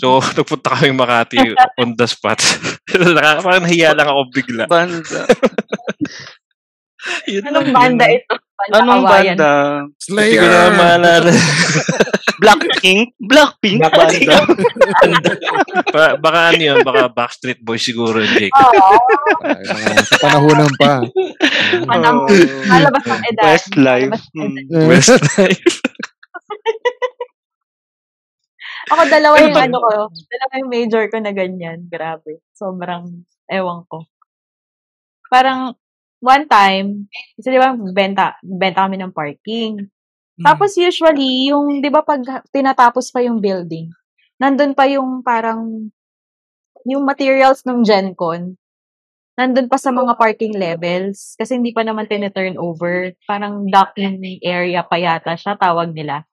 So, 0.00 0.18
nagpunta 0.36 0.74
kami 0.74 0.90
Makati 0.96 1.38
on 1.78 1.94
the 1.94 2.06
spot. 2.08 2.40
Parang 3.44 3.64
nahiya 3.64 3.92
lang 3.94 4.08
ako 4.08 4.20
bigla. 4.32 4.64
Banda. 4.66 5.28
Yun 7.28 7.44
Anong 7.44 7.68
lang 7.68 7.76
banda 7.76 8.04
yun. 8.08 8.24
ito? 8.24 8.34
Banda 8.54 8.74
Anong 8.78 9.02
Hawaiian. 9.02 9.34
banda? 9.34 9.52
Hindi 9.98 10.36
ko 10.38 10.46
na 10.46 10.54
Slayer! 10.54 10.72
maalala. 10.72 11.30
Blackpink? 12.44 13.02
Blackpink 13.16 13.78
Blackpink. 13.82 14.26
banda? 14.30 15.34
ba- 15.90 16.16
baka 16.18 16.40
ano 16.50 16.62
yun, 16.62 16.78
baka 16.82 17.02
Backstreet 17.08 17.58
Boys 17.58 17.82
siguro, 17.82 18.22
Jake. 18.22 18.54
Oo. 18.54 18.94
Sa 20.04 20.16
panahonan 20.20 20.70
pa. 20.78 21.02
Oo. 21.90 22.26
malabas 22.70 23.04
ng 23.04 23.22
edad. 23.26 23.44
Westlife. 23.50 24.10
Malabas 24.12 24.24
ng 24.30 24.52
edad. 24.52 24.70
Mm. 24.70 24.86
Westlife. 24.90 25.74
Ako, 28.84 29.00
dalawa 29.08 29.34
Ano 29.34 29.44
yung 29.48 29.56
ano 29.56 29.76
ko. 29.80 29.90
Dalawa 30.28 30.52
yung 30.60 30.70
major 30.70 31.04
ko 31.08 31.16
na 31.18 31.32
ganyan. 31.32 31.88
Grabe. 31.88 32.44
Sobrang, 32.52 33.24
ewan 33.48 33.82
ko. 33.88 34.04
Parang, 35.26 35.72
one 36.20 36.44
time, 36.46 37.10
kasi 37.38 37.54
di 37.54 37.60
ba, 37.60 37.74
benta, 37.74 38.38
benta 38.42 38.86
kami 38.86 39.00
ng 39.00 39.14
parking. 39.14 39.88
Tapos 40.34 40.74
usually, 40.74 41.50
yung, 41.50 41.78
di 41.78 41.90
ba, 41.90 42.02
pag 42.02 42.22
tinatapos 42.50 43.14
pa 43.14 43.22
yung 43.22 43.38
building, 43.38 43.86
nandun 44.42 44.74
pa 44.74 44.90
yung 44.90 45.22
parang, 45.22 45.90
yung 46.84 47.02
materials 47.06 47.62
ng 47.64 47.86
GenCon, 47.86 48.58
nandun 49.38 49.70
pa 49.70 49.78
sa 49.78 49.90
mga 49.90 50.14
parking 50.18 50.54
levels. 50.58 51.34
Kasi 51.38 51.58
hindi 51.58 51.70
pa 51.74 51.82
naman 51.86 52.06
tiniturn 52.10 52.58
over. 52.58 53.14
Parang 53.26 53.66
docking 53.66 54.42
area 54.42 54.82
pa 54.86 54.98
yata 54.98 55.34
siya, 55.38 55.58
tawag 55.58 55.94
nila. 55.94 56.26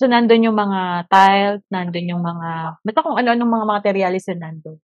So, 0.00 0.08
nandun 0.08 0.48
yung 0.48 0.56
mga 0.56 1.12
tiles, 1.12 1.60
nandun 1.68 2.08
yung 2.08 2.24
mga, 2.24 2.80
basta 2.80 3.04
kung 3.04 3.20
ano-anong 3.20 3.52
mga 3.52 3.66
materialis 3.68 4.28
na 4.32 4.48
nandun. 4.48 4.80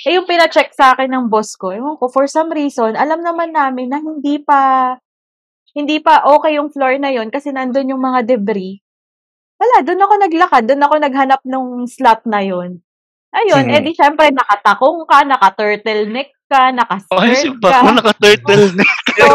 Eh, 0.00 0.16
yung 0.16 0.24
pina-check 0.24 0.72
sa 0.72 0.96
akin 0.96 1.12
ng 1.12 1.26
boss 1.28 1.52
ko, 1.54 1.70
ewan 1.70 2.00
ko, 2.00 2.08
for 2.08 2.24
some 2.24 2.48
reason, 2.48 2.96
alam 2.96 3.20
naman 3.20 3.52
namin 3.52 3.92
na 3.92 4.00
hindi 4.00 4.40
pa, 4.40 4.96
hindi 5.76 6.00
pa 6.00 6.24
okay 6.26 6.56
yung 6.56 6.72
floor 6.72 6.96
na 6.96 7.12
yon 7.12 7.28
kasi 7.28 7.52
nandun 7.52 7.92
yung 7.92 8.02
mga 8.02 8.24
debris. 8.26 8.80
Wala, 9.60 9.84
doon 9.86 10.02
ako 10.02 10.14
naglakad, 10.18 10.62
doon 10.66 10.82
ako 10.82 10.94
naghanap 10.98 11.40
ng 11.44 11.66
slot 11.86 12.24
na 12.26 12.40
yon. 12.42 12.82
Ayun, 13.32 13.64
Mhm. 13.64 13.72
eh 13.72 13.80
di 13.80 13.92
syempre 13.94 14.28
nakatakong 14.28 15.06
ka, 15.06 15.24
naka-turtleneck 15.24 16.34
ka, 16.50 16.68
Ay, 16.68 16.68
si 16.68 16.76
naka-skirt 16.76 17.56
Bako 17.62 17.86
ka. 17.86 17.92
naka-turtle 17.96 18.66
na. 18.74 18.84
So, 19.12 19.28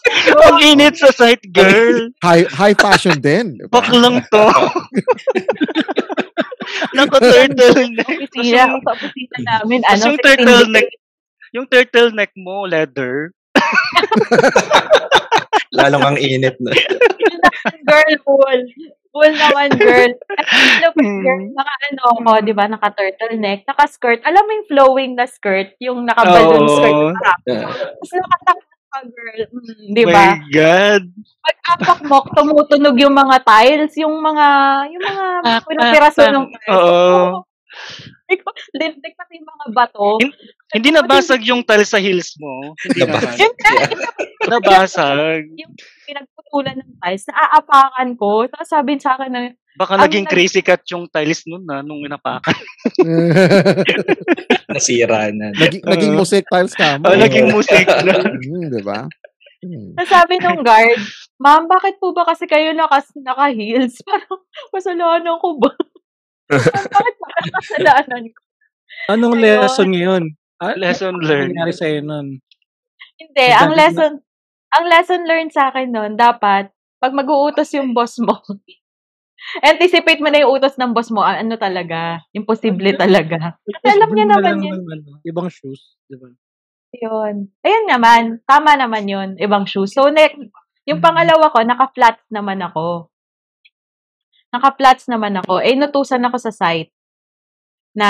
Ang 0.48 0.58
init 0.64 0.96
sa 0.96 1.12
site, 1.12 1.44
girl. 1.52 2.08
High, 2.24 2.48
high 2.48 2.72
fashion 2.72 3.20
din. 3.20 3.54
di 3.54 3.68
ba? 3.68 3.84
Baklang 3.84 4.24
to. 4.32 4.40
Naka-turtle 6.96 7.88
neck. 7.92 8.18
opisina, 8.28 8.78
sa 8.78 8.92
opisina 8.92 9.36
namin, 9.44 9.80
ano, 9.84 10.02
yung 10.04 10.18
16 10.18 10.24
turtleneck, 10.24 10.88
yung 11.52 11.66
turtleneck 11.66 12.32
mo, 12.36 12.64
leather. 12.64 13.32
Lalong 15.78 16.04
ang 16.04 16.18
init 16.18 16.56
na. 16.58 16.72
girl, 17.88 18.14
wool. 18.26 18.62
Wool 19.08 19.34
naman, 19.34 19.72
girl. 19.74 20.12
At 20.30 20.46
Hmm. 20.94 21.20
girl, 21.24 21.42
naka 21.52 21.74
ano 21.90 22.02
ako, 22.14 22.30
di 22.44 22.52
ba, 22.52 22.64
naka 22.66 22.88
turtleneck, 22.92 23.64
naka 23.64 23.84
skirt. 23.88 24.20
Alam 24.24 24.42
mo 24.44 24.50
yung 24.52 24.68
flowing 24.68 25.12
na 25.16 25.24
skirt, 25.24 25.72
yung 25.80 26.04
naka 26.04 26.22
balloon 26.24 26.64
Oo. 26.64 26.76
skirt. 26.76 27.16
Tapos 27.48 28.10
nakatakot 28.12 28.67
ka, 28.88 28.98
girl. 29.04 29.40
Mm, 29.48 29.92
di 29.92 30.02
My 30.04 30.12
ba? 30.12 30.26
God. 30.48 31.02
Pag 31.40 31.56
apak 31.72 32.00
mo, 32.04 32.16
tumutunog 32.26 32.96
yung 32.98 33.14
mga 33.14 33.36
tiles, 33.44 33.94
yung 33.96 34.16
mga, 34.18 34.46
yung 34.90 35.04
mga 35.04 35.24
Ah, 35.44 35.60
punong 35.62 35.86
ah, 35.86 35.92
piraso 35.92 36.20
ah. 36.20 36.32
ng 36.32 36.46
tiles. 36.48 36.72
Oo. 36.72 37.44
Lintik 38.74 39.14
pati 39.16 39.40
yung 39.40 39.48
mga 39.48 39.64
bato. 39.72 40.20
Hin- 40.20 40.36
Hindi 40.68 40.88
nabasag 40.92 41.40
yung 41.48 41.64
tiles 41.64 41.88
sa 41.88 42.00
heels 42.00 42.36
mo. 42.36 42.76
Hindi. 42.84 43.00
Yung 43.40 43.54
Nabasag. 44.48 45.42
pinagputulan 46.04 46.76
ng 46.76 46.92
tiles, 46.98 47.24
naaapakan 47.28 48.08
ko. 48.16 48.48
Tapos 48.48 48.68
sabi 48.68 48.96
sa 48.96 49.16
akin 49.16 49.30
na, 49.32 49.40
Baka 49.78 49.94
Ang 49.94 50.02
naging 50.02 50.26
nag- 50.26 50.32
crazy 50.34 50.58
cut 50.58 50.82
yung 50.90 51.06
tiles 51.06 51.46
nun 51.46 51.62
na 51.62 51.86
nung 51.86 52.02
inapakan. 52.02 52.50
Nasira 54.74 55.30
na. 55.30 55.54
naging, 55.54 55.82
naging 55.86 56.12
Oo. 56.12 56.18
mosaic 56.18 56.46
tiles 56.50 56.74
ka. 56.74 56.98
Oh, 56.98 57.14
naging 57.14 57.48
music 57.54 57.86
na. 57.86 58.18
Hmm, 58.48 58.66
di 58.68 58.82
ba? 58.82 59.06
Hmm. 59.58 59.90
Tapos 59.94 60.10
sabi 60.10 60.34
nung 60.38 60.62
guard, 60.62 60.98
Ma'am, 61.38 61.70
bakit 61.70 62.02
po 62.02 62.10
ba 62.10 62.26
kasi 62.26 62.50
kayo 62.50 62.74
naka, 62.74 62.98
naka-heels? 63.14 64.02
Parang, 64.06 64.42
kasalanan 64.74 65.38
ko 65.38 65.54
ba? 65.56 65.70
bakit 66.50 67.14
ba 67.14 67.26
kasalanan 67.54 68.22
ko? 68.26 68.40
Anong 69.08 69.38
Ayun. 69.38 69.62
lesson 69.62 69.88
ngayon? 69.90 70.22
Ah, 70.58 70.74
Lesson 70.74 71.14
ano 71.14 71.22
learned. 71.22 71.54
nangyari 71.54 71.70
sa'yo 71.70 72.02
nun? 72.02 72.42
Hindi, 73.14 73.46
Sabi 73.46 73.62
ang 73.62 73.72
lesson, 73.78 74.12
ang 74.74 74.84
lesson 74.90 75.22
learned 75.22 75.54
sa 75.54 75.70
akin 75.70 75.94
nun, 75.94 76.18
dapat, 76.18 76.74
pag 76.98 77.14
mag-uutos 77.14 77.70
yung 77.78 77.94
boss 77.94 78.18
mo, 78.18 78.42
anticipate 79.62 80.20
mo 80.20 80.28
na 80.28 80.42
yung 80.42 80.52
utos 80.54 80.76
ng 80.76 80.92
boss 80.92 81.10
mo, 81.10 81.22
ano 81.22 81.54
talaga, 81.56 82.22
imposible 82.34 82.94
talaga. 82.98 83.58
Kasi 83.64 83.86
alam 83.86 84.10
niya 84.12 84.26
naman 84.28 84.56
yun. 84.62 84.80
ano, 84.82 85.22
ibang 85.24 85.48
shoes, 85.48 85.98
di 86.10 86.16
ba? 86.18 86.28
Yun. 86.96 87.52
Ayun 87.60 87.86
naman, 87.86 88.22
tama 88.48 88.72
naman 88.74 89.04
yun, 89.04 89.28
ibang 89.36 89.68
shoes. 89.68 89.92
So, 89.92 90.08
next, 90.08 90.40
yung 90.88 91.04
pangalawa 91.04 91.52
ko, 91.52 91.60
naka-flats 91.60 92.24
naman 92.32 92.64
ako. 92.64 93.12
Naka-flats 94.48 95.04
naman 95.12 95.36
ako. 95.44 95.60
Eh, 95.60 95.76
nutusan 95.76 96.24
ako 96.24 96.36
sa 96.40 96.52
site 96.52 96.88
na 97.92 98.08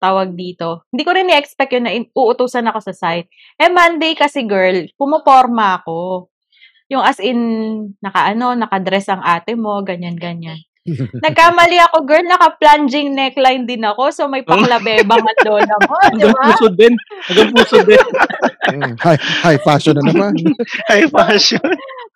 tawag 0.00 0.32
dito. 0.32 0.88
Hindi 0.88 1.02
ko 1.04 1.12
rin 1.12 1.28
i-expect 1.28 1.72
yun 1.76 1.84
na 1.84 1.92
in- 1.92 2.12
uutusan 2.16 2.64
ako 2.72 2.80
sa 2.80 2.94
site. 2.96 3.28
Eh, 3.60 3.68
Monday 3.68 4.16
kasi, 4.16 4.48
girl, 4.48 4.88
pumoporma 4.96 5.82
ako. 5.82 6.30
Yung 6.86 7.02
as 7.02 7.18
in, 7.18 7.40
naka-ano, 7.98 8.54
naka-dress 8.54 9.10
ang 9.10 9.22
ate 9.22 9.58
mo, 9.58 9.82
ganyan-ganyan. 9.82 10.62
Nagkamali 11.24 11.82
ako, 11.82 12.06
girl, 12.06 12.22
naka-plunging 12.22 13.10
neckline 13.10 13.66
din 13.66 13.82
ako, 13.82 14.14
so 14.14 14.30
may 14.30 14.46
paklabebang 14.46 15.22
at 15.26 15.38
lola 15.42 15.76
mo, 15.82 15.98
di 16.14 16.22
Hanggang 16.22 16.34
ba? 16.34 16.46
puso 16.54 16.68
din. 16.70 16.94
Hanggang 17.26 17.50
puso 17.58 17.78
din. 17.82 18.06
Hmm, 18.70 18.94
high, 19.02 19.20
high 19.42 19.60
fashion 19.62 19.94
na 19.98 20.02
naman. 20.06 20.34
High 20.90 21.10
fashion. 21.10 21.62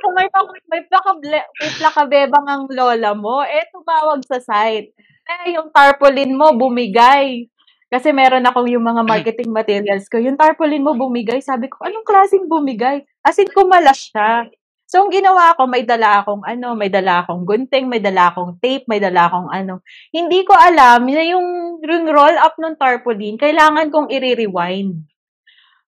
So, 0.01 0.11
may, 0.15 0.27
pa, 0.31 0.41
may, 0.71 0.83
plakable, 0.87 1.35
may 1.35 1.71
plakabebang 1.79 2.47
ang 2.47 2.65
lola 2.71 3.11
mo, 3.15 3.43
eh, 3.43 3.67
tumawag 3.75 4.23
sa 4.27 4.39
site. 4.39 4.95
Eh, 5.27 5.59
yung 5.59 5.71
tarpaulin 5.75 6.35
mo, 6.35 6.55
bumigay. 6.55 7.47
Kasi 7.91 8.15
meron 8.15 8.47
akong 8.47 8.71
yung 8.71 8.87
mga 8.87 9.03
marketing 9.03 9.51
materials 9.51 10.07
ko. 10.07 10.23
Yung 10.23 10.39
tarpaulin 10.39 10.83
mo 10.83 10.95
bumigay, 10.95 11.43
sabi 11.43 11.67
ko, 11.67 11.83
anong 11.83 12.07
klaseng 12.07 12.47
bumigay? 12.47 13.03
As 13.27 13.39
in, 13.39 13.51
kumalas 13.51 14.11
siya. 14.11 14.47
So, 14.91 15.07
ang 15.07 15.15
ginawa 15.15 15.55
ko, 15.55 15.71
may 15.71 15.87
dala 15.87 16.19
akong 16.19 16.43
ano, 16.43 16.75
may 16.75 16.91
dala 16.91 17.23
akong 17.23 17.47
gunting, 17.47 17.87
may 17.87 18.03
dala 18.03 18.35
akong 18.35 18.59
tape, 18.59 18.91
may 18.91 18.99
dala 18.99 19.31
akong 19.31 19.47
ano. 19.47 19.87
Hindi 20.11 20.43
ko 20.43 20.51
alam 20.51 21.07
na 21.07 21.23
yung, 21.23 21.79
yung 21.79 22.11
roll 22.11 22.35
up 22.35 22.59
ng 22.59 22.75
tarpaulin, 22.75 23.39
kailangan 23.39 23.95
kong 23.95 24.11
i-rewind. 24.11 25.07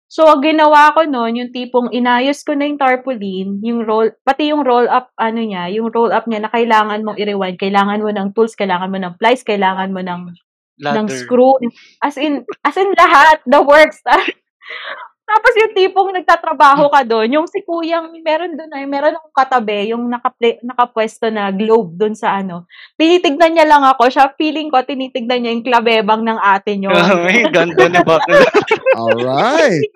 So, 0.05 0.29
ang 0.29 0.45
ginawa 0.45 0.93
ko 0.93 1.09
noon, 1.09 1.33
yung 1.33 1.49
tipong 1.49 1.89
inayos 1.97 2.45
ko 2.45 2.53
na 2.53 2.69
yung 2.69 2.77
tarpaulin, 2.77 3.65
yung 3.65 3.89
roll, 3.89 4.13
pati 4.21 4.53
yung 4.53 4.69
roll 4.69 4.85
up, 4.85 5.17
ano 5.17 5.41
niya, 5.41 5.73
yung 5.73 5.89
roll 5.89 6.13
up 6.13 6.29
niya 6.29 6.45
na 6.45 6.53
kailangan 6.53 7.01
mong 7.01 7.17
i-rewind, 7.17 7.57
kailangan 7.57 8.05
mo 8.05 8.13
ng 8.13 8.37
tools, 8.37 8.53
kailangan 8.53 8.93
mo 8.93 9.01
ng 9.01 9.17
plies, 9.17 9.41
kailangan 9.41 9.97
mo 9.97 10.05
ng, 10.05 10.29
ng 10.77 11.07
Ladder. 11.09 11.09
screw. 11.09 11.57
As 12.05 12.21
in, 12.21 12.45
as 12.69 12.77
in 12.77 12.93
lahat, 12.93 13.41
the 13.49 13.65
works. 13.65 14.05
Tapos 15.31 15.53
yung 15.55 15.73
tipong 15.79 16.11
nagtatrabaho 16.11 16.91
ka 16.91 17.07
doon, 17.07 17.39
yung 17.39 17.47
si 17.47 17.63
kuyang, 17.63 18.11
meron 18.19 18.59
doon 18.59 18.75
ay, 18.75 18.83
meron 18.83 19.15
akong 19.15 19.37
katabi, 19.39 19.95
yung 19.95 20.11
nakaple, 20.11 20.59
nakapwesto 20.67 21.31
na 21.31 21.55
globe 21.55 21.95
doon 21.95 22.19
sa 22.19 22.43
ano. 22.43 22.67
Tinitignan 22.99 23.55
niya 23.55 23.71
lang 23.71 23.87
ako, 23.87 24.11
siya 24.11 24.35
feeling 24.35 24.75
ko, 24.75 24.83
tinitignan 24.83 25.39
niya 25.39 25.55
yung 25.55 25.63
klabebang 25.63 26.27
ng 26.27 26.35
ate 26.35 26.75
niyo. 26.75 26.91
May 27.23 27.47
ganda 27.47 27.87
ni 27.87 28.03
Bakla. 28.03 28.43
Alright. 29.07 29.87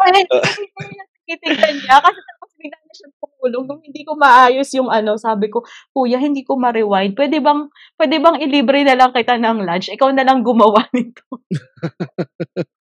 Tinitignan 1.26 1.74
niya, 1.82 1.99
kasi 1.99 2.20
tapos 2.22 2.51
bigla 2.55 2.78
na 2.78 2.93
siya 2.95 3.09
pumulong, 3.18 3.64
nung 3.66 3.82
hindi 3.82 4.03
ko 4.07 4.12
maayos 4.14 4.70
yung 4.78 4.87
ano, 4.87 5.18
sabi 5.18 5.51
ko, 5.51 5.66
kuya, 5.91 6.22
hindi 6.22 6.47
ko 6.47 6.55
ma-rewind, 6.55 7.18
pwede 7.18 7.43
bang, 7.43 7.66
pwede 7.99 8.16
bang 8.22 8.37
ilibre 8.39 8.87
na 8.87 8.95
lang 8.95 9.11
kita 9.11 9.35
ng 9.35 9.66
lunch, 9.66 9.91
ikaw 9.91 10.14
na 10.14 10.22
lang 10.22 10.47
gumawa 10.47 10.87
nito. 10.95 11.26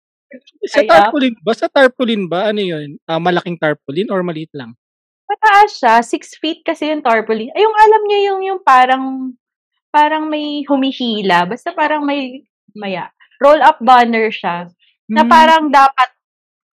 Sa 0.71 0.81
tarpaulin 0.87 1.35
ba? 1.43 1.53
Sa 1.57 1.67
tarpaulin 1.67 2.23
ba? 2.31 2.51
Ano 2.51 2.63
yun? 2.63 2.97
Ah, 3.09 3.19
malaking 3.19 3.59
tarpaulin 3.59 4.09
or 4.15 4.23
maliit 4.23 4.51
lang? 4.55 4.75
Mataas 5.27 5.79
siya, 5.79 5.95
six 6.03 6.35
feet 6.39 6.63
kasi 6.67 6.91
yung 6.91 7.03
tarpaulin. 7.03 7.51
Ay, 7.55 7.63
yung 7.63 7.77
alam 7.77 8.03
niyo 8.07 8.19
yung, 8.31 8.41
yung 8.47 8.61
parang, 8.63 9.35
parang 9.91 10.27
may 10.27 10.67
humihila, 10.67 11.47
basta 11.47 11.71
parang 11.71 12.03
may, 12.03 12.43
maya, 12.75 13.11
roll-up 13.43 13.79
banner 13.83 14.31
siya, 14.31 14.67
na 15.11 15.23
Hmm. 15.27 15.31
parang 15.31 15.65
dapat, 15.71 16.09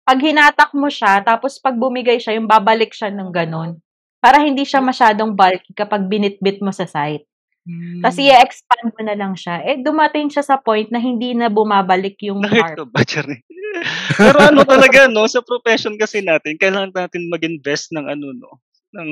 pag 0.06 0.18
hinatak 0.20 0.70
mo 0.74 0.86
siya, 0.90 1.22
tapos 1.22 1.58
pag 1.58 1.74
bumigay 1.74 2.18
siya, 2.18 2.38
yung 2.38 2.46
babalik 2.46 2.94
siya 2.94 3.10
ng 3.10 3.30
ganun. 3.34 3.78
Para 4.22 4.40
hindi 4.42 4.62
siya 4.64 4.80
masyadong 4.80 5.34
bulky 5.36 5.74
kapag 5.76 6.06
binitbit 6.08 6.62
mo 6.62 6.70
sa 6.72 6.86
site. 6.86 7.26
Hmm. 7.64 8.04
Tapos 8.04 8.20
i-expand 8.20 8.92
mo 8.92 9.00
na 9.00 9.16
lang 9.16 9.32
siya. 9.32 9.64
Eh, 9.64 9.80
dumating 9.80 10.28
siya 10.28 10.44
sa 10.44 10.60
point 10.60 10.84
na 10.92 11.00
hindi 11.00 11.32
na 11.32 11.48
bumabalik 11.48 12.20
yung 12.20 12.44
Charing? 12.44 13.40
Pero 14.20 14.38
ano 14.38 14.68
talaga, 14.68 15.08
no? 15.08 15.24
Sa 15.24 15.40
profession 15.40 15.96
kasi 15.96 16.20
natin, 16.20 16.60
kailangan 16.60 16.92
natin 16.92 17.32
mag-invest 17.32 17.96
ng 17.96 18.04
ano, 18.04 18.36
no? 18.36 18.60
Ng 18.94 19.10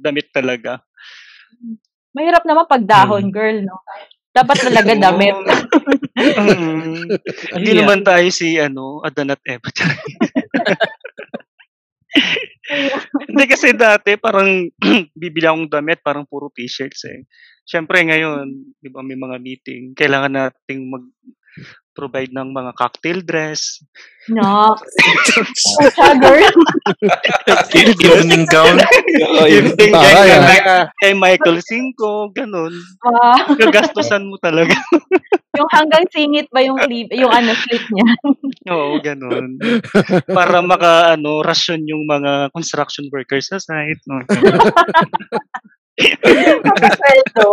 damit 0.00 0.32
talaga. 0.32 0.80
Mahirap 2.16 2.48
naman 2.48 2.64
pag 2.64 2.82
dahon, 2.82 3.28
girl, 3.28 3.60
no? 3.60 3.76
Dapat 4.32 4.72
talaga 4.72 4.92
damit. 5.12 5.36
Mm. 6.16 7.12
Hindi 7.60 7.72
naman 7.76 8.00
tayo 8.00 8.24
si, 8.32 8.56
ano, 8.56 9.04
Adan 9.04 9.36
at 9.36 9.42
Eva. 9.44 9.68
Hindi 13.28 13.44
kasi 13.48 13.72
dati, 13.76 14.16
parang 14.16 14.68
bibili 15.20 15.46
akong 15.46 15.68
damit, 15.68 16.00
parang 16.00 16.24
puro 16.26 16.48
t-shirts 16.52 17.04
eh. 17.08 17.24
Siyempre 17.62 18.02
ngayon, 18.02 18.74
di 18.82 18.88
ba 18.90 19.00
may 19.06 19.14
mga 19.14 19.38
meeting, 19.38 19.94
kailangan 19.94 20.34
nating 20.34 20.90
mag-provide 20.90 22.34
ng 22.34 22.48
mga 22.50 22.72
cocktail 22.74 23.22
dress. 23.22 23.82
No. 24.26 24.74
Girl. 28.02 28.22
Evening 28.22 28.46
gown. 28.50 28.82
Evening 29.46 29.92
Taray, 29.94 30.30
kay, 30.30 30.60
ah. 30.66 30.84
kay, 30.98 31.12
Michael 31.14 31.62
Cinco, 31.62 32.30
ganun. 32.34 32.74
Ah, 33.02 33.46
Gagastusan 33.54 34.26
mo 34.26 34.38
talaga. 34.42 34.74
yung 35.52 35.68
hanggang 35.68 36.04
singit 36.08 36.48
ba 36.48 36.64
yung 36.64 36.80
clip, 36.80 37.12
yung 37.12 37.28
ano, 37.28 37.52
slip 37.52 37.84
niya? 37.92 38.08
Oo, 38.72 38.96
ganun. 39.04 39.60
Para 40.28 40.64
maka, 40.64 41.12
ano, 41.12 41.44
rasyon 41.44 41.84
yung 41.84 42.08
mga 42.08 42.48
construction 42.56 43.08
workers 43.12 43.52
sa 43.52 43.60
site. 43.60 44.00
No? 44.08 44.24
Kapasweldo. 46.64 47.48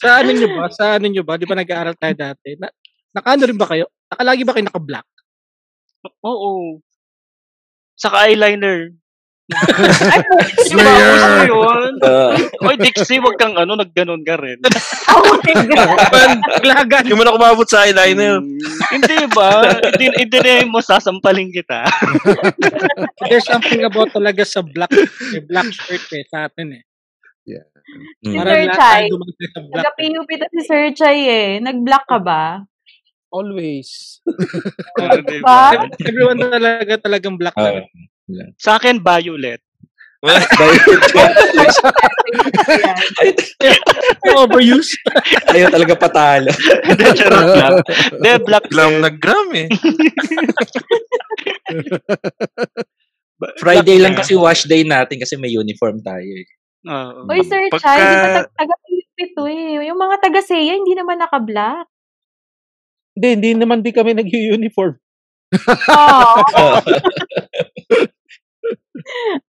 Sa 0.00 0.24
ano 0.24 0.30
nyo 0.32 0.48
ba? 0.48 0.64
Sa 0.72 0.84
ano 0.96 1.06
nyo 1.12 1.22
ba? 1.24 1.36
Di 1.36 1.44
ba 1.44 1.56
nag-aaral 1.60 1.96
tayo 2.00 2.14
dati? 2.16 2.56
Na, 2.56 2.72
naka-ano 3.12 3.44
rin 3.44 3.60
ba 3.60 3.68
kayo? 3.68 3.92
Nakalagi 4.08 4.42
ba 4.48 4.52
kayo 4.56 4.64
naka-black? 4.64 5.08
Oo. 6.24 6.80
Saka 8.00 8.32
eyeliner. 8.32 8.96
Ay, 9.50 10.20
uso 10.70 10.78
yun? 11.50 11.92
Ah, 12.00 12.34
Oy, 12.64 12.76
Dixie, 12.78 13.20
wag 13.20 13.36
kang 13.36 13.58
ano, 13.58 13.74
nagganon 13.74 14.22
ka 14.22 14.38
rin. 14.38 14.58
God. 14.62 15.98
Naglagan. 16.60 17.02
Hindi 17.04 17.16
mo 17.18 17.24
na 17.26 17.34
kumabot 17.34 17.66
sa 17.66 17.84
eyeliner. 17.86 18.38
Mm, 18.38 18.60
hindi 18.94 19.16
ba? 19.34 19.66
Hindi, 19.82 20.06
hindi 20.14 20.38
na 20.38 20.52
mo 20.70 20.78
sasampalin 20.80 21.50
kita. 21.50 21.86
There's 23.26 23.46
something 23.46 23.82
about 23.82 24.14
talaga 24.14 24.46
sa 24.46 24.62
black, 24.62 24.92
eh, 24.94 25.42
black 25.44 25.68
shirt 25.74 26.06
eh, 26.14 26.24
sa 26.30 26.46
atin 26.46 26.80
eh. 26.80 26.84
Si 28.22 28.30
mm. 28.30 28.36
Parang 28.38 28.54
Sir 28.54 28.64
Chai. 28.76 29.02
eh. 29.08 29.10
Taga-PUP 29.74 30.30
to 30.38 30.46
si 30.54 30.60
Sir 30.62 30.84
Chai 30.94 31.18
eh. 31.26 31.48
Nag-block 31.58 32.04
ka 32.06 32.18
ba? 32.22 32.62
Always. 33.30 34.18
Everyone 36.02 36.38
talaga 36.38 36.94
talagang 36.98 37.38
black 37.38 37.54
Ah, 37.54 37.86
talaga. 38.32 38.52
Sa 38.58 38.70
akin, 38.78 38.96
violet. 39.02 39.60
Overuse. 44.36 44.92
Ayaw 45.50 45.68
talaga 45.72 45.94
patalo. 45.96 46.50
Hindi, 46.52 47.04
charot 47.16 47.56
lang. 47.56 47.72
Hindi, 48.14 48.30
black 48.44 48.66
din. 48.68 49.00
na 49.00 49.10
gram 49.10 49.48
eh. 49.56 49.68
Friday 53.56 53.96
lang 53.96 54.12
din. 54.12 54.20
kasi 54.20 54.36
wash 54.36 54.68
day 54.68 54.84
natin 54.84 55.16
kasi 55.20 55.40
may 55.40 55.52
uniform 55.52 56.04
tayo 56.04 56.28
eh. 56.28 56.46
Oo. 56.88 57.28
Uy, 57.28 57.44
Sir 57.44 57.68
Pagka- 57.68 57.84
Chai, 57.84 58.00
di 58.00 58.16
ba 58.16 58.28
tag- 58.40 58.52
taga-PUP 58.56 59.16
to 59.36 59.44
eh. 59.48 59.84
Yung 59.88 60.00
mga 60.00 60.16
taga-SEA, 60.20 60.80
hindi 60.80 60.96
naman 60.96 61.20
naka-black. 61.20 61.84
Hindi, 63.16 63.28
hindi 63.36 63.50
naman 63.56 63.84
di 63.84 63.92
kami 63.92 64.16
nag-uniform. 64.16 64.96
Oh. 65.90 66.78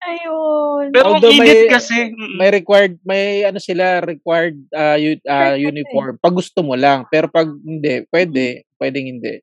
Ayun. 0.01 0.91
Pero 0.91 1.05
ang 1.05 1.15
Although 1.17 1.33
init 1.33 1.65
may- 1.65 1.69
kasi. 1.69 1.97
mm, 2.07 2.35
May 2.35 2.49
required, 2.53 2.95
may 3.03 3.23
ano 3.43 3.57
sila, 3.57 3.99
required 3.99 4.57
uh, 4.71 4.95
u- 4.95 5.25
uh, 5.25 5.55
uniform. 5.55 6.15
Pag 6.17 6.35
gusto 6.35 6.61
mo 6.61 6.73
lang. 6.73 7.05
Pero 7.07 7.27
pag 7.27 7.47
hindi, 7.47 8.05
pwede. 8.07 8.65
Pwedeng 8.75 9.07
hindi. 9.09 9.33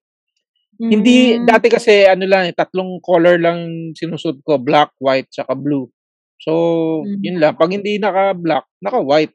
Hindi, 0.77 1.19
Mm. 1.35 1.45
dati 1.47 1.67
kasi 1.67 2.05
ano 2.05 2.25
lang, 2.25 2.45
eh, 2.45 2.55
tatlong 2.55 3.01
color 3.01 3.37
lang 3.37 3.59
sinusot 3.93 4.41
ko. 4.43 4.57
Black, 4.57 4.93
white, 4.99 5.29
tsaka 5.31 5.53
blue. 5.53 5.89
So, 6.37 6.53
Mm. 7.01 7.21
yun 7.23 7.37
lang. 7.39 7.55
Pag 7.57 7.73
hindi 7.73 7.97
naka-black, 7.97 8.69
naka-white. 8.79 9.33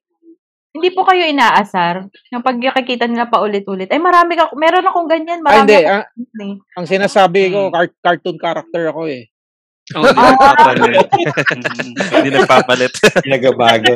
Hindi 0.71 0.87
po 0.89 1.01
kayo 1.03 1.25
inaasar. 1.25 2.07
Yung 2.31 2.39
pag 2.39 2.55
nakikita 2.55 3.03
nila 3.03 3.25
pa 3.25 3.41
ulit-ulit. 3.41 3.89
Ay, 3.89 3.97
marami 3.97 4.37
ka, 4.37 4.53
meron 4.53 4.85
akong 4.85 5.03
ganyan. 5.03 5.41
Ay, 5.41 5.43
Marami 5.43 5.59
hindi. 5.65 5.77
akong 5.81 5.91
ah, 5.91 6.05
ganyan 6.07 6.39
eh. 6.39 6.53
ang 6.77 6.85
sinasabi 6.87 7.41
ko, 7.49 7.59
Mm. 7.67 7.73
car- 7.73 7.97
cartoon 7.99 8.37
character 8.37 8.83
ako 8.87 9.01
eh. 9.09 9.30
Oh, 9.95 10.03
di 10.07 10.19
nagpapalit. 10.19 11.07
Hindi 12.11 12.29
nagpapalit. 12.31 12.93
Nagabago. 13.31 13.95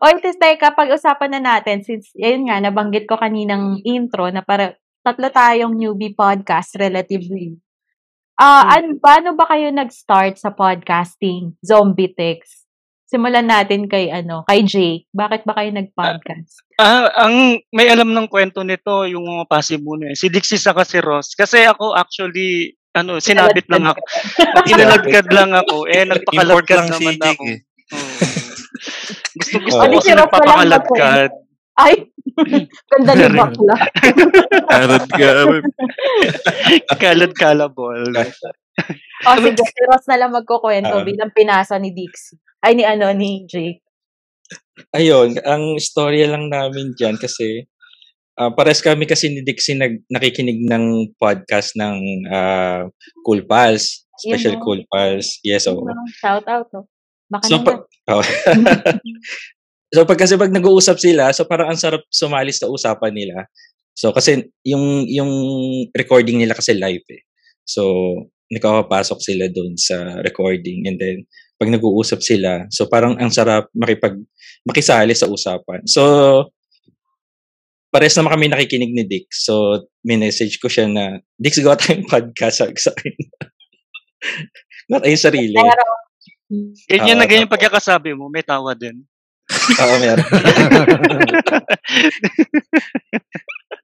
O, 0.00 0.10
ito, 0.10 0.32
teka, 0.40 0.74
pag-usapan 0.74 1.38
na 1.38 1.40
natin, 1.54 1.84
since, 1.84 2.10
yun 2.16 2.48
nga, 2.48 2.58
nabanggit 2.58 3.04
ko 3.06 3.20
kaninang 3.20 3.78
intro 3.84 4.26
na 4.32 4.40
para 4.40 4.74
tatlo 5.04 5.28
tayong 5.28 5.76
newbie 5.76 6.16
podcast 6.16 6.74
relatively. 6.80 7.54
Ah, 8.34 8.66
an, 8.74 8.98
paano 8.98 9.38
ba 9.38 9.46
kayo 9.46 9.70
nag-start 9.70 10.40
sa 10.40 10.50
podcasting? 10.50 11.54
Zombie 11.62 12.10
Text. 12.10 12.66
Simulan 13.06 13.46
natin 13.46 13.86
kay 13.86 14.10
ano, 14.10 14.42
kay 14.48 14.66
Jake. 14.66 15.06
Bakit 15.14 15.46
ba 15.46 15.54
kayo 15.54 15.70
nag-podcast? 15.70 16.66
Ah, 16.80 17.06
ang 17.14 17.62
may 17.70 17.86
alam 17.86 18.10
ng 18.10 18.26
kwento 18.26 18.66
nito 18.66 19.06
yung 19.06 19.22
mga 19.22 19.44
pasimuno 19.46 20.10
eh. 20.10 20.18
Si 20.18 20.26
Dixie 20.26 20.58
saka 20.58 20.82
si 20.82 20.98
Ross. 20.98 21.38
Kasi 21.38 21.62
ako 21.62 21.94
actually 21.94 22.74
ano, 22.94 23.18
sinabit 23.24 23.66
lang 23.68 23.84
ako. 23.84 24.00
Inaladkad 24.66 25.26
lang 25.30 25.50
ako. 25.52 25.76
Eh, 25.86 26.02
si 26.06 26.86
naman 26.88 27.16
ako. 27.20 27.42
eh. 27.44 27.58
Oo. 27.92 28.14
Gusto 29.34 29.56
gusto 29.60 29.76
Oh, 29.76 29.86
ko 29.90 29.98
kasi 29.98 30.00
si 30.00 30.10
Ross 30.14 30.30
na 30.30 30.46
lang 30.46 30.70
nagpapakaladkad. 30.70 31.30
Ay, 31.74 31.94
ganda 32.90 33.12
ni 33.12 33.26
bakla. 33.34 33.74
Arad 34.70 35.04
ka. 35.10 35.26
arad. 35.42 35.64
Kalad-kalabol. 37.02 38.14
O, 39.26 39.34
sige, 39.36 39.62
si 39.64 39.80
Ross 39.84 40.06
na 40.06 40.16
lang 40.16 40.30
magkukwento 40.30 40.94
Ah. 40.94 41.02
bilang 41.02 41.34
pinasa 41.34 41.74
ni 41.76 41.90
Dixie. 41.90 42.38
Ay, 42.62 42.74
ni 42.74 42.86
ano, 42.86 43.10
ni 43.10 43.42
Jake. 43.44 43.82
ayun, 44.90 45.34
ang 45.42 45.78
storya 45.78 46.26
lang 46.28 46.46
namin 46.46 46.94
dyan 46.94 47.14
kasi 47.14 47.66
uh, 48.38 48.50
pares 48.54 48.82
kami 48.82 49.06
kasi 49.06 49.30
ni 49.30 49.40
Dixie 49.42 49.78
nag, 49.78 50.02
nakikinig 50.10 50.62
ng 50.66 51.14
podcast 51.18 51.74
ng 51.78 52.26
uh, 52.30 52.86
Cool 53.26 53.46
Pals. 53.46 54.06
Special 54.14 54.54
Yun, 54.54 54.60
no? 54.62 54.64
Cool 54.64 54.82
Pals. 54.90 55.26
Yes, 55.42 55.66
oo. 55.66 55.82
Shout 56.22 56.46
out, 56.46 56.68
oh. 56.74 56.86
Baka 57.30 57.44
So, 57.50 57.56
pa- 57.62 57.82
oh. 58.14 58.24
so 59.94 60.04
pag 60.06 60.18
kasi 60.20 60.34
pag 60.38 60.52
nag-uusap 60.54 60.98
sila, 61.00 61.30
so 61.34 61.46
parang 61.46 61.72
ang 61.72 61.80
sarap 61.80 62.02
sumali 62.10 62.52
sa 62.54 62.70
usapan 62.70 63.14
nila. 63.14 63.46
So 63.94 64.10
kasi 64.10 64.50
yung 64.66 65.06
yung 65.06 65.30
recording 65.94 66.42
nila 66.42 66.58
kasi 66.58 66.74
live 66.74 67.06
eh. 67.14 67.22
So 67.62 67.82
nakakapasok 68.50 69.18
sila 69.22 69.46
doon 69.48 69.78
sa 69.78 70.20
recording 70.20 70.84
and 70.90 70.98
then 70.98 71.24
pag 71.56 71.70
nag-uusap 71.70 72.18
sila, 72.20 72.66
so 72.74 72.90
parang 72.90 73.14
ang 73.22 73.30
sarap 73.30 73.70
makipag 73.70 74.18
makisali 74.66 75.14
sa 75.14 75.30
usapan. 75.30 75.86
So 75.86 76.02
pares 77.94 78.18
naman 78.18 78.34
kami 78.34 78.50
nakikinig 78.50 78.90
ni 78.90 79.06
Dick. 79.06 79.30
So 79.30 79.86
minessage 80.02 80.58
ko 80.58 80.66
siya 80.66 80.90
na 80.90 81.22
Dick, 81.38 81.54
gawa 81.62 81.78
tayong 81.78 82.10
podcast 82.10 82.58
sabi 82.58 82.74
sa 82.74 82.90
akin. 82.90 83.14
Gawa 84.90 84.98
tayong 85.06 85.24
sarili. 85.30 85.54
Pero, 85.54 85.84
Ganyan 86.90 87.16
na 87.18 87.24
Oo, 87.24 87.30
ganyan 87.30 87.50
pagkakasabi 87.50 88.12
mo, 88.12 88.28
may 88.28 88.44
tawa 88.44 88.76
din. 88.76 89.00
Oo, 89.80 89.94
meron. 90.00 90.24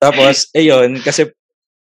Tapos, 0.02 0.48
ayun, 0.56 1.00
kasi 1.00 1.28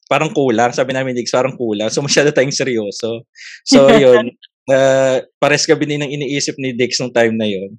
parang 0.06 0.30
kulang. 0.30 0.70
Sabi 0.74 0.94
namin, 0.94 1.14
Dix, 1.14 1.30
parang 1.34 1.54
kulang. 1.54 1.90
So, 1.90 2.02
masyado 2.02 2.30
tayong 2.30 2.54
seryoso. 2.54 3.26
So, 3.66 3.90
yun. 3.94 4.30
Uh, 4.66 5.22
pares 5.38 5.62
kami 5.62 5.86
din 5.86 6.02
ng 6.02 6.10
iniisip 6.10 6.58
ni 6.58 6.74
Dix 6.74 6.98
nung 6.98 7.14
time 7.14 7.38
na 7.38 7.46
yun. 7.46 7.78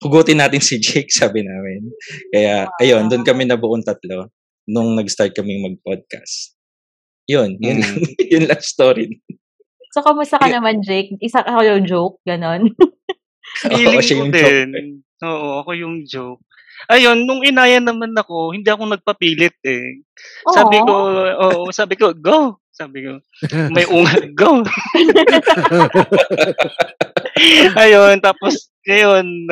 Hugutin 0.00 0.40
natin 0.40 0.64
si 0.64 0.80
Jake, 0.80 1.12
sabi 1.12 1.44
namin. 1.44 1.92
Kaya, 2.32 2.72
ayun, 2.80 3.06
doon 3.12 3.24
kami 3.24 3.44
nabuong 3.44 3.84
tatlo 3.84 4.32
nung 4.64 4.96
nag-start 4.96 5.36
kaming 5.36 5.60
mag-podcast. 5.60 6.56
Yun, 7.28 7.60
yun, 7.60 7.84
yun 8.32 8.44
lang 8.48 8.62
story. 8.64 9.20
so, 9.92 10.02
kamusta 10.02 10.40
ka 10.40 10.48
naman, 10.48 10.80
Jake? 10.80 11.14
Isa 11.20 11.44
ka 11.44 11.60
yung 11.62 11.84
joke, 11.84 12.18
ganon. 12.24 12.72
Feeling 13.66 14.00
siya 14.00 14.16
ko 14.16 14.22
yung 14.24 14.32
din. 14.32 14.68
Oo, 15.20 15.48
ako 15.62 15.70
yung 15.76 15.96
joke. 16.08 16.40
Ayun, 16.88 17.28
nung 17.28 17.44
inaya 17.44 17.76
naman 17.76 18.16
ako, 18.16 18.56
hindi 18.56 18.64
ako 18.72 18.88
nagpapilit 18.88 19.52
eh. 19.68 20.00
Sabi 20.48 20.80
ko, 20.80 20.94
oo, 21.36 21.68
sabi 21.76 21.94
ko, 22.00 22.16
go. 22.16 22.56
Sabi 22.72 23.04
ko, 23.04 23.20
may 23.76 23.84
ungat, 23.84 24.32
go. 24.32 24.64
Ayun, 27.76 28.16
tapos, 28.24 28.72
ngayon, 28.88 29.44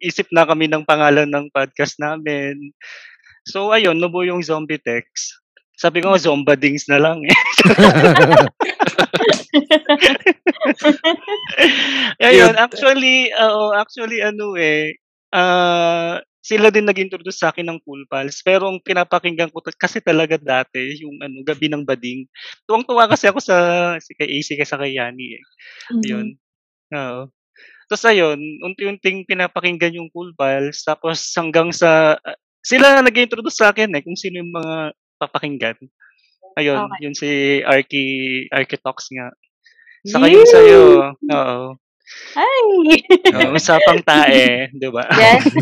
nag-isip 0.00 0.32
na 0.32 0.48
kami 0.48 0.64
ng 0.64 0.88
pangalan 0.88 1.28
ng 1.28 1.52
podcast 1.52 2.00
namin. 2.00 2.72
So, 3.44 3.68
ayun, 3.68 4.00
nabuo 4.00 4.24
yung 4.24 4.40
zombie 4.40 4.80
text. 4.80 5.36
Sabi 5.76 6.00
ko, 6.00 6.16
zombadings 6.16 6.88
na 6.88 6.96
lang 7.00 7.20
eh. 7.24 7.36
Ayun, 12.24 12.52
Yun. 12.52 12.56
actually, 12.56 13.28
oo, 13.32 13.72
actually, 13.76 14.20
ano 14.24 14.56
eh, 14.60 14.96
ah, 15.32 16.20
sila 16.40 16.68
din 16.72 16.84
nag-introduce 16.88 17.40
sa 17.40 17.52
akin 17.52 17.68
ng 17.68 17.80
Cool 17.84 18.04
Pals. 18.08 18.40
Pero 18.44 18.68
ang 18.68 18.80
pinapakinggan 18.80 19.52
ko 19.52 19.60
kasi 19.76 20.00
talaga 20.04 20.36
dati, 20.36 21.00
yung 21.00 21.16
ano, 21.20 21.44
Gabi 21.44 21.68
ng 21.72 21.84
Bading. 21.84 22.28
Tuwang-tuwa 22.68 23.08
kasi 23.08 23.28
ako 23.28 23.40
sa, 23.40 23.56
si 24.00 24.12
kay 24.16 24.28
AC 24.40 24.56
kasi 24.56 24.72
kay 24.76 24.96
Yani 24.96 25.40
eh. 25.40 25.44
Yun. 26.08 26.36
Oo. 26.92 27.39
Tapos 27.90 28.06
ayun, 28.06 28.38
unti-unting 28.62 29.26
pinapakinggan 29.26 29.98
yung 29.98 30.06
Cool 30.14 30.30
Pals. 30.38 30.86
Tapos 30.86 31.26
hanggang 31.34 31.74
sa, 31.74 32.14
ah, 32.22 32.38
sila 32.62 32.94
na 32.94 33.10
nag-introduce 33.10 33.58
sa 33.58 33.74
akin 33.74 33.90
eh, 33.98 34.02
kung 34.06 34.14
sino 34.14 34.38
yung 34.38 34.54
mga 34.54 34.94
papakinggan. 35.18 35.74
Ayun, 36.54 36.86
Okay. 36.86 36.98
yun 37.02 37.14
si 37.18 37.30
Arky, 37.66 38.04
Arky 38.54 38.78
Talks 38.78 39.10
nga. 39.10 39.34
Saka 40.06 40.30
yung 40.30 40.46
sa'yo. 40.46 40.82
Oo. 41.34 41.66
Ay! 42.38 42.62
Oo, 43.34 43.58
usapang 43.58 44.06
tae, 44.06 44.70
di 44.70 44.86
ba? 44.86 45.10
yes. 45.10 45.50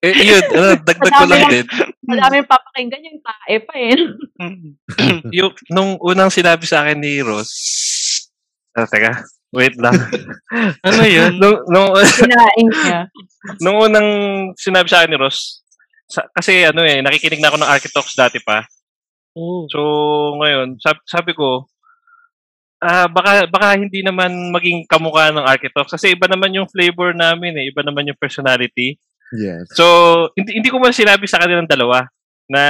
Eh, 0.00 0.16
yun, 0.16 0.40
ano, 0.56 0.80
dagdag 0.80 1.12
ko 1.12 1.24
lang 1.28 1.44
din. 1.52 1.66
Madami 2.08 2.40
papakinggan 2.48 3.04
yung 3.04 3.20
tae 3.20 3.60
pa 3.60 3.74
eh. 3.76 4.00
yung, 5.36 5.52
nung 5.68 6.00
unang 6.00 6.32
sinabi 6.32 6.64
sa 6.64 6.80
akin 6.80 6.96
ni 6.96 7.20
Ross, 7.20 7.52
ah, 8.72 8.88
teka, 8.88 9.20
wait 9.54 9.74
lang. 9.78 9.94
ano 10.86 11.02
yun? 11.06 11.38
nung, 11.38 11.58
nung, 11.70 11.90
Kinain 11.94 12.68
niya. 12.70 13.00
nung 13.64 13.78
unang 13.90 14.08
sinabi 14.54 14.86
sa 14.86 15.02
akin 15.02 15.10
ni 15.14 15.18
Ross, 15.18 15.62
sa, 16.10 16.26
kasi 16.34 16.66
ano 16.66 16.82
eh, 16.82 16.98
nakikinig 17.02 17.38
na 17.38 17.54
ako 17.54 17.58
ng 17.62 17.70
Architox 17.70 18.06
dati 18.18 18.42
pa. 18.42 18.66
Oh. 19.38 19.66
So, 19.70 19.80
ngayon, 20.42 20.82
sabi, 20.82 20.98
sabi 21.06 21.32
ko, 21.38 21.70
ah 22.80 23.06
baka, 23.06 23.46
baka 23.46 23.76
hindi 23.76 24.00
naman 24.00 24.50
maging 24.50 24.88
kamukha 24.90 25.30
ng 25.30 25.46
Architox. 25.46 25.94
Kasi 25.94 26.18
iba 26.18 26.26
naman 26.26 26.50
yung 26.56 26.66
flavor 26.66 27.14
namin 27.14 27.54
eh, 27.60 27.70
iba 27.70 27.86
naman 27.86 28.10
yung 28.10 28.18
personality. 28.18 28.98
Yes. 29.30 29.70
So, 29.78 29.86
hindi, 30.34 30.58
hindi 30.58 30.68
ko 30.72 30.82
man 30.82 30.90
sinabi 30.90 31.30
sa 31.30 31.38
kanilang 31.38 31.70
dalawa 31.70 32.10
na 32.50 32.62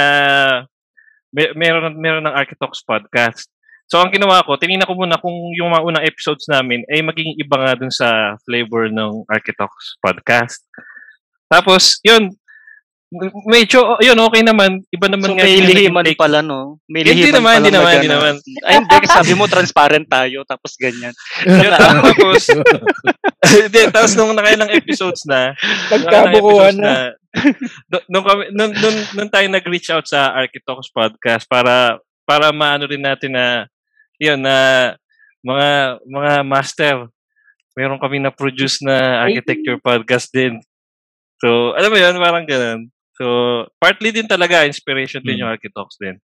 may, 1.33 1.49
meron, 1.57 1.97
meron 1.97 2.25
ng 2.29 2.37
Architox 2.37 2.85
podcast. 2.85 3.49
So, 3.91 3.99
ang 3.99 4.07
ginawa 4.15 4.39
ko, 4.47 4.55
tinignan 4.55 4.87
ko 4.87 4.95
muna 4.95 5.19
kung 5.19 5.35
yung 5.51 5.75
mga 5.75 5.83
unang 5.83 6.07
episodes 6.07 6.47
namin 6.47 6.79
ay 6.87 7.03
magiging 7.03 7.35
iba 7.35 7.59
nga 7.59 7.75
dun 7.75 7.91
sa 7.91 8.39
flavor 8.47 8.87
ng 8.87 9.27
Architox 9.27 9.99
podcast. 9.99 10.63
Tapos, 11.51 11.99
yun, 11.99 12.31
medyo, 13.51 13.99
yun, 13.99 14.15
okay 14.15 14.47
naman. 14.47 14.79
Iba 14.95 15.11
naman 15.11 15.27
So, 15.27 15.35
nga 15.35 15.43
may 15.43 15.59
lihiman 15.59 16.07
take. 16.07 16.15
pala, 16.15 16.39
no? 16.39 16.79
May 16.87 17.03
Hindi 17.03 17.35
lihiman 17.35 17.43
naman, 17.43 17.51
pala 17.51 17.59
hindi 17.59 17.71
na 17.75 17.75
naman, 17.75 17.93
hindi 17.99 18.11
naman. 18.15 18.33
Ay, 18.71 18.75
hindi. 18.79 18.95
kasi 18.95 19.11
Sabi 19.11 19.33
mo, 19.35 19.43
transparent 19.51 20.07
tayo, 20.07 20.39
tapos 20.47 20.71
ganyan. 20.79 21.13
Yun, 21.43 21.71
tapos, 21.75 22.43
hindi, 23.59 23.81
tapos 23.91 24.11
nung 24.15 24.31
nakailang 24.31 24.71
episodes 24.71 25.27
na, 25.27 25.51
Nagkabukuhan 25.91 26.79
na. 26.79 27.11
nung, 27.91 28.03
nung, 28.07 28.23
kami, 28.23 28.43
nung, 28.55 28.71
nung, 28.71 28.97
nung 29.19 29.27
tayo 29.27 29.51
nag-reach 29.51 29.91
out 29.91 30.07
sa 30.07 30.31
Architox 30.31 30.87
podcast 30.95 31.43
para 31.51 31.99
para 32.23 32.55
maano 32.55 32.87
rin 32.87 33.03
natin 33.03 33.35
na 33.35 33.67
yun 34.21 34.37
na 34.37 34.55
mga 35.41 35.97
mga 36.05 36.31
master 36.45 36.95
meron 37.73 37.97
kami 37.97 38.21
na 38.21 38.29
produce 38.29 38.77
na 38.85 39.25
architecture 39.25 39.81
podcast 39.81 40.29
din 40.29 40.61
so 41.41 41.73
alam 41.73 41.89
mo 41.89 41.97
yun 41.97 42.21
parang 42.21 42.45
ganun 42.45 42.85
so 43.17 43.25
partly 43.81 44.13
din 44.13 44.29
talaga 44.29 44.69
inspiration 44.69 45.25
din 45.25 45.41
yung 45.41 45.49
Architox 45.49 45.97
din 45.97 46.21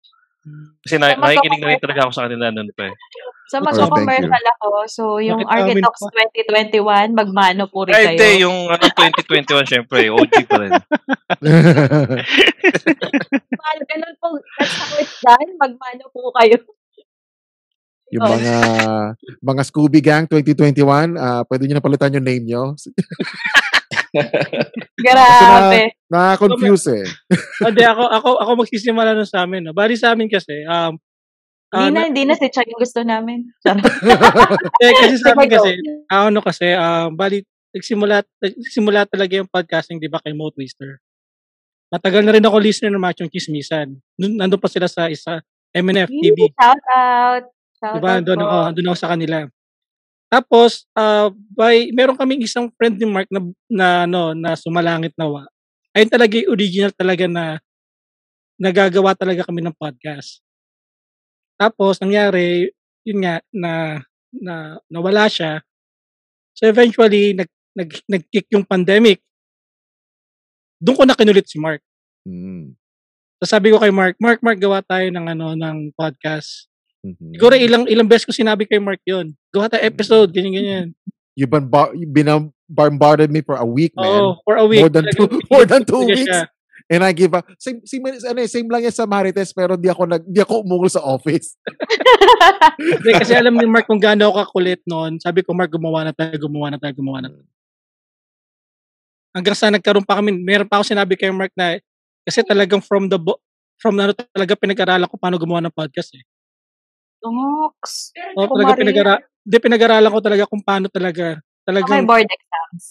kasi 0.84 1.00
na, 1.00 1.16
nakikinig 1.16 1.62
na 1.64 1.70
rin 1.72 1.80
talaga 1.80 2.04
ako 2.04 2.12
sa 2.12 2.28
kanila 2.28 2.52
noon 2.52 2.68
pa 2.76 2.92
eh. 2.92 2.96
So, 3.48 3.62
Oh, 3.62 3.70
magko-commercial 3.70 4.46
ako. 4.60 4.68
So, 4.92 5.04
yung 5.24 5.40
Bakit 5.40 5.56
amin 5.56 5.80
Architox 5.80 5.96
2021, 6.84 7.16
magmano 7.16 7.64
po 7.72 7.88
rin 7.88 7.96
Ay, 7.96 8.04
kayo. 8.04 8.10
hindi, 8.12 8.30
yung 8.44 8.58
ano, 8.68 8.84
2021 8.92 9.64
syempre, 9.64 10.12
OG 10.12 10.34
pa 10.44 10.58
rin. 10.60 10.72
Mahal, 13.56 13.80
ganun 13.88 14.16
po. 14.20 14.28
That's 14.60 14.76
how 14.76 15.00
it's 15.00 15.16
done. 15.24 15.50
Magmano 15.56 16.04
po 16.12 16.34
kayo. 16.36 16.60
Yung 18.14 18.22
Oh. 18.22 18.30
mga 18.30 18.56
mga 19.42 19.62
Scooby 19.66 20.00
Gang 20.00 20.30
2021, 20.30 21.18
ah 21.18 21.42
pwede 21.50 21.66
niyo 21.66 21.76
na 21.76 21.86
palitan 21.86 22.14
yung 22.14 22.28
name 22.30 22.46
niyo. 22.46 22.64
Grabe. 25.04 25.98
Na-confuse 26.06 27.02
eh. 27.02 27.08
Hindi, 27.66 27.82
ako, 27.82 28.04
ako, 28.06 28.30
ako 28.38 28.52
magsisimula 28.62 29.18
nun 29.18 29.26
sa 29.26 29.44
amin. 29.44 29.66
No? 29.66 29.74
Bali 29.74 29.98
sa 29.98 30.14
amin 30.14 30.30
kasi, 30.30 30.62
um, 30.70 30.94
ah, 31.74 31.90
Hindi 31.90 31.90
na, 31.90 32.00
na- 32.00 32.08
hindi 32.14 32.24
na 32.30 32.36
si 32.38 32.46
Chang 32.54 32.70
yung 32.70 32.78
gusto 32.78 33.02
namin. 33.02 33.50
Eh, 34.84 34.94
kasi 34.94 35.18
sa 35.18 35.34
amin 35.34 35.50
kasi, 35.50 35.72
ah, 36.08 36.30
ano 36.30 36.40
kasi, 36.46 36.78
um, 36.78 37.18
bali, 37.18 37.42
nagsimula, 37.74 38.22
nagsimula 38.38 39.10
talaga 39.10 39.34
yung 39.42 39.50
podcasting, 39.50 39.98
di 39.98 40.06
ba, 40.12 40.22
kay 40.22 40.38
Mo 40.38 40.54
Twister. 40.54 41.02
Matagal 41.90 42.22
na 42.22 42.34
rin 42.34 42.46
ako 42.46 42.58
listener 42.58 42.94
ng 42.94 43.02
Machong 43.02 43.30
Chismisan. 43.30 43.98
Nandun 44.18 44.62
pa 44.62 44.70
sila 44.70 44.86
sa 44.86 45.10
isa, 45.10 45.42
MNF 45.74 46.10
TV. 46.10 46.54
Shout 46.54 46.86
out. 46.90 47.46
Shout 47.84 48.00
Diba? 48.00 48.24
Doon 48.24 48.40
po. 48.40 48.48
ako, 48.48 48.58
doon 48.80 48.88
ako 48.88 48.98
sa 48.98 49.12
kanila. 49.12 49.38
Tapos, 50.32 50.88
ah 50.96 51.28
by, 51.52 51.92
meron 51.92 52.16
kaming 52.16 52.48
isang 52.48 52.72
friend 52.80 52.96
ni 52.96 53.04
Mark 53.04 53.28
na, 53.28 53.44
na, 53.68 53.88
ano, 54.08 54.32
na 54.32 54.56
sumalangit 54.56 55.12
nawa. 55.20 55.52
Ayun 55.92 56.10
talaga 56.10 56.40
yung 56.40 56.56
original 56.56 56.96
talaga 56.96 57.28
na 57.28 57.60
nagagawa 58.56 59.12
talaga 59.20 59.44
kami 59.44 59.60
ng 59.62 59.76
podcast. 59.76 60.40
Tapos, 61.60 62.00
nangyari, 62.00 62.72
yun 63.04 63.20
nga, 63.22 63.44
na, 63.52 64.02
na 64.32 64.80
nawala 64.90 65.30
siya. 65.30 65.62
So, 66.58 66.66
eventually, 66.66 67.38
nag, 67.38 67.52
nag, 67.78 67.90
nag-kick 68.10 68.48
yung 68.56 68.66
pandemic. 68.66 69.22
Doon 70.82 70.98
ko 70.98 71.04
na 71.06 71.18
kinulit 71.20 71.46
si 71.46 71.62
Mark. 71.62 71.84
Mm. 72.26 72.74
So, 73.38 73.46
sabi 73.46 73.70
ko 73.70 73.78
kay 73.78 73.94
Mark, 73.94 74.18
Mark, 74.18 74.42
Mark, 74.42 74.58
gawa 74.58 74.82
tayo 74.82 75.14
ng, 75.14 75.26
ano, 75.30 75.54
ng 75.54 75.94
podcast. 75.94 76.73
Mhm. 77.04 77.36
Siguro 77.36 77.54
ilang 77.54 77.84
ilang 77.86 78.08
beses 78.08 78.24
ko 78.24 78.32
sinabi 78.32 78.64
kay 78.64 78.80
Mark 78.80 79.04
yon. 79.04 79.36
Gawa 79.52 79.68
tayo 79.68 79.84
episode, 79.84 80.32
ganyan 80.32 80.54
ganyan. 80.56 80.88
you 81.36 81.44
bomba- 81.46 81.92
you 81.92 82.06
bina- 82.06 82.48
bombarded 82.70 83.28
me 83.28 83.42
for 83.42 83.58
a 83.58 83.66
week, 83.66 83.92
man. 83.94 84.06
Oo, 84.08 84.40
for 84.42 84.56
a 84.56 84.64
week. 84.64 84.80
More 84.80 84.94
than 84.94 85.06
two, 85.12 85.28
more 85.50 85.66
than 85.66 85.82
two 85.84 86.06
weeks. 86.08 86.24
siya. 86.24 86.46
And 86.88 87.02
I 87.02 87.10
give 87.10 87.32
up. 87.34 87.48
Same, 87.58 87.80
same, 87.84 88.04
ano, 88.06 88.38
eh, 88.38 88.46
same 88.46 88.68
lang 88.68 88.84
yan 88.84 88.92
sa 88.92 89.08
Marites, 89.08 89.50
pero 89.50 89.74
di 89.74 89.88
ako, 89.88 90.04
nag, 90.04 90.24
di 90.28 90.38
ako 90.38 90.62
umungol 90.62 90.92
sa 90.92 91.00
office. 91.02 91.56
Kasi 93.24 93.34
alam 93.34 93.56
ni 93.56 93.66
Mark 93.66 93.88
kung 93.88 93.98
gaano 93.98 94.30
ako 94.30 94.36
kakulit 94.46 94.84
noon. 94.86 95.16
Sabi 95.18 95.42
ko, 95.42 95.56
Mark, 95.56 95.72
gumawa 95.72 96.04
na 96.06 96.14
tayo, 96.14 96.36
gumawa 96.38 96.76
na 96.76 96.78
tayo, 96.78 96.94
gumawa 96.94 97.24
na 97.24 97.30
tayo. 97.32 97.48
Hanggang 99.34 99.58
sa 99.58 99.72
nagkaroon 99.74 100.06
pa 100.06 100.20
kami, 100.22 100.36
meron 100.38 100.70
pa 100.70 100.78
ako 100.78 100.86
sinabi 100.86 101.18
kay 101.18 101.32
Mark 101.34 101.56
na, 101.58 101.80
kasi 102.22 102.46
talagang 102.46 102.84
from 102.84 103.10
the, 103.10 103.18
bo- 103.18 103.42
from 103.82 103.98
ano 103.98 104.14
talaga 104.14 104.54
pinag-aralan 104.54 105.10
ko 105.10 105.18
paano 105.18 105.40
gumawa 105.42 105.64
ng 105.66 105.74
podcast 105.74 106.14
eh. 106.14 106.24
Tungoks. 107.24 107.94
Oo, 108.36 108.48
talaga 108.52 108.76
pinag-ara 108.76 109.14
Hindi, 109.44 109.58
pinag-aralan 109.60 110.08
ko 110.10 110.20
talaga 110.20 110.44
kung 110.46 110.60
paano 110.60 110.88
talaga. 110.88 111.36
Okay, 111.36 111.64
Talagang, 111.64 112.04
board 112.04 112.28
exams. 112.28 112.86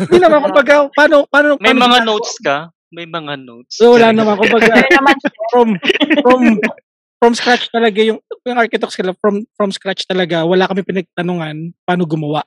hindi 0.00 0.18
naman, 0.18 0.42
kumbaga, 0.44 0.74
paano, 0.90 1.16
paano, 1.24 1.48
May 1.56 1.70
paano 1.70 1.78
mga 1.80 1.86
ginagawa- 1.96 2.08
notes 2.08 2.32
ka? 2.40 2.56
May 2.88 3.06
mga 3.06 3.34
notes. 3.36 3.74
So, 3.74 3.94
wala 3.94 4.10
naman, 4.10 4.34
kumbaga, 4.36 4.70
Meron 4.72 4.90
naman 4.92 5.16
from, 5.48 5.68
from, 6.20 6.40
from 7.16 7.32
scratch 7.32 7.66
talaga 7.68 7.98
yung, 8.00 8.18
yung 8.42 8.58
architects 8.58 8.94
sila, 8.94 9.14
from, 9.16 9.46
from 9.52 9.70
scratch 9.70 10.02
talaga, 10.04 10.42
wala 10.42 10.66
kami 10.66 10.82
pinagtanungan 10.82 11.70
paano 11.82 12.02
gumawa. 12.04 12.42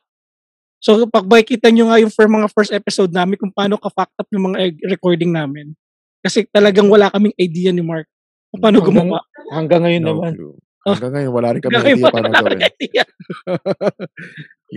So, 0.80 1.06
pag 1.06 1.24
makikita 1.24 1.70
nyo 1.70 1.88
nga 1.88 2.00
yung 2.00 2.10
for 2.10 2.26
mga 2.26 2.48
first 2.50 2.72
episode 2.72 3.12
namin 3.12 3.36
kung 3.36 3.52
paano 3.52 3.78
ka-fact 3.78 4.16
up 4.18 4.28
yung 4.30 4.50
mga 4.50 4.58
e- 4.66 4.82
recording 4.90 5.30
namin. 5.30 5.72
Kasi 6.20 6.44
talagang 6.46 6.88
wala 6.88 7.08
kaming 7.08 7.36
idea 7.36 7.70
ni 7.70 7.80
Mark 7.80 8.08
kung 8.50 8.60
paano 8.60 8.80
Hanggang- 8.80 9.08
gumawa. 9.08 9.20
Hanggang 9.50 9.82
ngayon 9.84 10.02
No 10.02 10.10
naman. 10.16 10.32
clue. 10.34 10.58
Hanggang 10.82 11.14
ngayon, 11.14 11.32
wala 11.32 11.48
rin 11.54 11.62
kami 11.62 11.74
Hanggang 11.78 11.94
idea 11.94 12.02
ngayon, 12.02 12.14
paano 12.14 12.30
wala 12.30 12.42
gawin. 12.42 12.62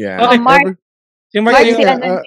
yeah. 0.00 0.16
Okay. 0.20 0.38
Oh, 0.38 0.44
Mark. 0.44 0.64
Si 1.32 1.36
Mark, 1.40 1.54
Mark, 1.56 1.66
sila 1.66 1.94
uh, 1.96 2.22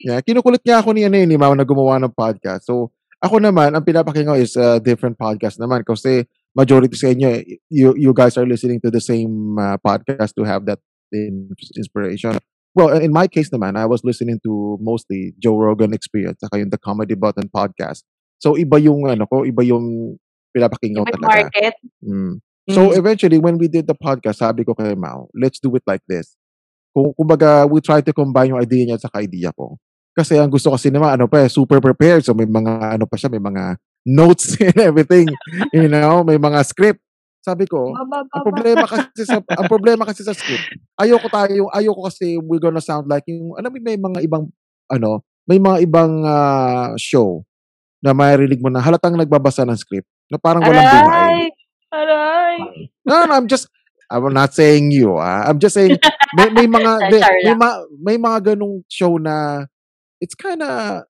yeah, 0.00 0.18
kinukulit 0.24 0.64
nga 0.64 0.80
ako 0.80 0.96
ni, 0.96 1.04
ano, 1.04 1.16
eh, 1.20 1.26
ni 1.28 1.36
Mao 1.36 1.52
na 1.52 1.66
gumawa 1.66 2.00
ng 2.00 2.16
podcast. 2.16 2.64
So, 2.64 2.90
ako 3.20 3.42
naman, 3.42 3.76
ang 3.76 3.84
pinapakinggan 3.84 4.32
ko 4.32 4.40
is 4.40 4.56
a 4.56 4.80
different 4.80 5.20
podcast 5.20 5.60
naman 5.60 5.84
kasi 5.84 6.24
majority 6.56 6.96
sa 6.96 7.12
inyo, 7.12 7.44
you, 7.68 7.92
you 7.94 8.12
guys 8.16 8.40
are 8.40 8.48
listening 8.48 8.80
to 8.80 8.88
the 8.88 9.02
same 9.02 9.54
uh, 9.60 9.76
podcast 9.76 10.32
to 10.34 10.42
have 10.48 10.64
that 10.64 10.80
in- 11.12 11.52
inspiration. 11.76 12.40
Well, 12.72 12.96
in 12.96 13.12
my 13.12 13.26
case 13.26 13.50
naman, 13.50 13.76
I 13.76 13.84
was 13.84 14.00
listening 14.06 14.40
to 14.46 14.78
mostly 14.80 15.34
Joe 15.36 15.58
Rogan 15.58 15.92
Experience 15.92 16.40
saka 16.40 16.62
yung 16.62 16.70
The 16.70 16.80
Comedy 16.80 17.18
Button 17.18 17.50
podcast. 17.52 18.06
So, 18.40 18.56
iba 18.56 18.80
yung, 18.80 19.04
ano 19.04 19.28
ko, 19.28 19.44
iba 19.44 19.60
yung 19.60 20.16
pinapakinggan 20.54 21.04
ko 21.04 21.12
talaga. 21.12 21.44
market. 21.44 21.74
Mm. 22.00 22.40
So 22.72 22.90
Mm. 22.90 22.98
eventually, 22.98 23.38
when 23.38 23.56
we 23.56 23.66
did 23.66 23.86
the 23.86 23.94
podcast, 23.94 24.40
sabi 24.40 24.64
ko 24.64 24.74
kay 24.74 24.94
Mao, 24.94 25.28
let's 25.32 25.58
do 25.58 25.70
it 25.74 25.84
like 25.86 26.02
this. 26.06 26.34
Kung 26.90 27.14
kumbaga, 27.14 27.68
we 27.70 27.78
try 27.80 28.02
to 28.02 28.12
combine 28.12 28.50
yung 28.50 28.60
idea 28.60 28.82
niya 28.84 28.98
sa 28.98 29.10
idea 29.16 29.54
ko. 29.54 29.78
Kasi 30.10 30.34
ang 30.36 30.50
gusto 30.50 30.74
kasi 30.74 30.90
naman, 30.90 31.14
ano 31.14 31.30
pa 31.30 31.46
eh, 31.46 31.50
super 31.50 31.78
prepared. 31.78 32.26
So 32.26 32.34
may 32.34 32.46
mga, 32.46 32.98
ano 32.98 33.04
pa 33.06 33.14
siya, 33.14 33.30
may 33.30 33.38
mga 33.38 33.78
notes 34.04 34.54
and 34.60 34.76
everything. 34.80 35.30
you 35.70 35.86
know, 35.86 36.26
may 36.26 36.36
mga 36.36 36.60
script. 36.66 36.98
Sabi 37.40 37.64
ko, 37.64 37.96
ang 37.96 38.44
problema 38.44 38.84
kasi 38.84 39.24
sa 39.24 39.40
ang 39.40 39.64
problema 39.64 40.04
kasi 40.04 40.20
sa 40.20 40.36
script. 40.36 40.60
Ayoko 41.00 41.24
tayo, 41.32 41.72
ayoko 41.72 42.04
kasi 42.04 42.36
we're 42.36 42.60
gonna 42.60 42.84
sound 42.84 43.08
like 43.08 43.24
yung 43.24 43.56
alam 43.56 43.72
mo 43.72 43.80
may 43.80 43.96
mga 43.96 44.20
ibang 44.28 44.44
ano, 44.92 45.24
may 45.48 45.56
mga 45.56 45.80
ibang 45.88 46.20
ah, 46.28 46.92
show 47.00 47.40
na 48.04 48.12
maririnig 48.12 48.60
mo 48.60 48.68
na 48.68 48.84
halatang 48.84 49.16
nagbabasa 49.16 49.64
ng 49.64 49.78
script 49.78 50.04
na 50.28 50.36
parang 50.36 50.60
walang 50.60 50.84
buhay. 50.84 51.48
Aray! 51.96 52.39
No, 53.04 53.26
no, 53.26 53.34
I'm 53.34 53.46
just 53.46 53.68
I'm 54.10 54.26
not 54.34 54.50
saying 54.50 54.90
you. 54.90 55.14
Ah. 55.22 55.46
I'm 55.46 55.62
just 55.62 55.78
saying 55.78 55.94
may, 56.34 56.50
may 56.50 56.66
mga 56.76 56.90
may, 57.14 57.20
may, 57.46 57.54
ma- 57.54 57.86
may 58.02 58.16
mga 58.18 58.38
ganung 58.54 58.82
show 58.90 59.16
na 59.22 59.66
it's 60.18 60.34
kind 60.34 60.58
of 60.60 61.06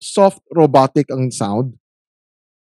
soft 0.00 0.40
robotic 0.52 1.08
ang 1.12 1.28
sound. 1.28 1.76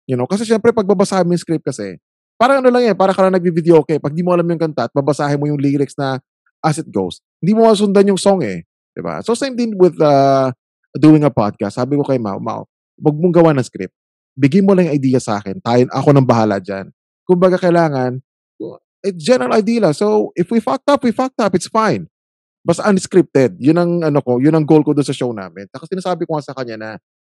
You 0.04 0.20
know, 0.20 0.28
kasi 0.28 0.44
syempre 0.44 0.76
pag 0.76 0.88
babasahin 0.88 1.24
mo 1.24 1.32
yung 1.32 1.44
script 1.44 1.64
kasi, 1.64 1.96
parang 2.36 2.60
ano 2.60 2.68
lang 2.68 2.92
yan, 2.92 2.96
parang 3.00 3.16
ka 3.16 3.32
nagbi-video 3.32 3.80
okay. 3.80 4.04
Pag 4.04 4.12
di 4.12 4.20
mo 4.20 4.36
alam 4.36 4.44
yung 4.44 4.60
kanta 4.60 4.92
at 4.92 4.94
babasahin 4.96 5.40
mo 5.40 5.48
yung 5.48 5.60
lyrics 5.60 5.96
na 5.96 6.20
as 6.60 6.76
it 6.80 6.92
goes, 6.92 7.24
hindi 7.40 7.56
mo 7.56 7.72
masundan 7.72 8.12
yung 8.12 8.20
song 8.20 8.44
eh. 8.44 8.68
ba? 9.00 9.24
So 9.24 9.32
same 9.32 9.56
din 9.56 9.80
with 9.80 9.96
uh, 10.04 10.52
doing 11.00 11.24
a 11.24 11.32
podcast. 11.32 11.80
Sabi 11.80 11.96
ko 11.96 12.04
kay 12.04 12.20
Mau, 12.20 12.40
Mau, 12.44 12.68
wag 13.00 13.16
mong 13.16 13.36
gawa 13.36 13.56
ng 13.56 13.64
script. 13.64 13.96
Bigyan 14.36 14.68
mo 14.68 14.76
lang 14.76 14.92
yung 14.92 14.98
idea 15.00 15.20
sa 15.24 15.40
akin. 15.40 15.64
Tayo, 15.64 15.88
ako 15.88 16.10
nang 16.12 16.28
bahala 16.28 16.60
dyan. 16.60 16.92
Kumbaga 17.24 17.56
kailangan, 17.56 18.20
it's 19.04 19.24
general 19.24 19.54
idea 19.54 19.84
lang. 19.84 19.94
So, 19.94 20.32
if 20.36 20.50
we 20.50 20.64
fucked 20.64 20.88
up, 20.88 21.04
we 21.04 21.12
fucked 21.12 21.40
up. 21.44 21.54
It's 21.54 21.68
fine. 21.68 22.08
Basta 22.64 22.88
unscripted. 22.88 23.60
Yun 23.60 23.78
ang, 23.78 23.92
ano 24.08 24.24
ko, 24.24 24.40
yun 24.40 24.56
ang 24.56 24.64
goal 24.64 24.82
ko 24.88 24.96
doon 24.96 25.04
sa 25.04 25.16
show 25.16 25.36
namin. 25.36 25.68
Tapos 25.68 25.92
sinasabi 25.92 26.24
ko 26.24 26.40
nga 26.40 26.48
sa 26.48 26.56
kanya 26.56 26.80
na, 26.80 26.90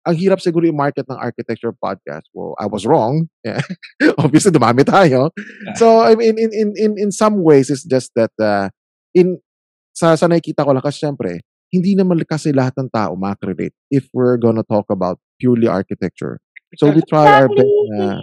ang 0.05 0.13
hirap 0.13 0.37
siguro 0.37 0.69
yung 0.69 0.77
market 0.77 1.09
ng 1.09 1.17
architecture 1.17 1.73
podcast. 1.73 2.29
Well, 2.29 2.53
I 2.61 2.69
was 2.69 2.85
wrong. 2.85 3.25
Yeah. 3.41 3.65
Obviously, 4.21 4.53
dumami 4.53 4.85
tayo. 4.85 5.33
So, 5.81 5.97
I 6.05 6.13
mean, 6.13 6.37
in, 6.37 6.53
in, 6.53 6.69
in, 6.77 6.91
in 6.93 7.09
some 7.09 7.41
ways, 7.41 7.73
it's 7.73 7.81
just 7.81 8.13
that, 8.13 8.29
uh, 8.37 8.69
in, 9.17 9.41
sa, 9.97 10.13
sa 10.13 10.29
nakikita 10.29 10.61
ko 10.61 10.77
lang, 10.77 10.85
kasi 10.85 11.01
syempre, 11.09 11.41
hindi 11.73 11.97
naman 11.97 12.21
kasi 12.29 12.53
lahat 12.53 12.77
ng 12.77 12.93
tao 12.93 13.17
makarelate 13.17 13.73
if 13.89 14.05
we're 14.13 14.37
gonna 14.37 14.61
talk 14.61 14.85
about 14.93 15.17
purely 15.41 15.65
architecture. 15.65 16.37
So, 16.77 16.93
we 16.93 17.01
try 17.09 17.41
our 17.41 17.49
best 17.49 17.73
na, 17.97 18.21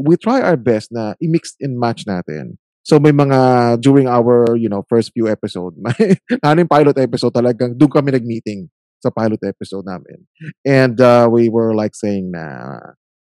we 0.00 0.16
try 0.16 0.40
our 0.40 0.56
best 0.56 0.88
na 0.92 1.12
i-mix 1.20 1.56
and 1.60 1.76
match 1.76 2.04
natin. 2.08 2.56
So 2.82 2.98
may 2.98 3.14
mga 3.14 3.78
during 3.78 4.10
our, 4.10 4.56
you 4.58 4.66
know, 4.68 4.82
first 4.90 5.14
few 5.14 5.30
episode, 5.30 5.78
may 5.84 6.18
ano 6.42 6.66
pilot 6.66 6.98
episode 6.98 7.34
talagang 7.34 7.78
doon 7.78 7.92
kami 7.92 8.10
nag-meeting 8.14 8.66
sa 9.02 9.10
pilot 9.10 9.42
episode 9.46 9.86
namin. 9.86 10.26
And 10.66 10.98
uh, 10.98 11.26
we 11.30 11.50
were 11.50 11.74
like 11.74 11.94
saying 11.94 12.34
na 12.34 12.78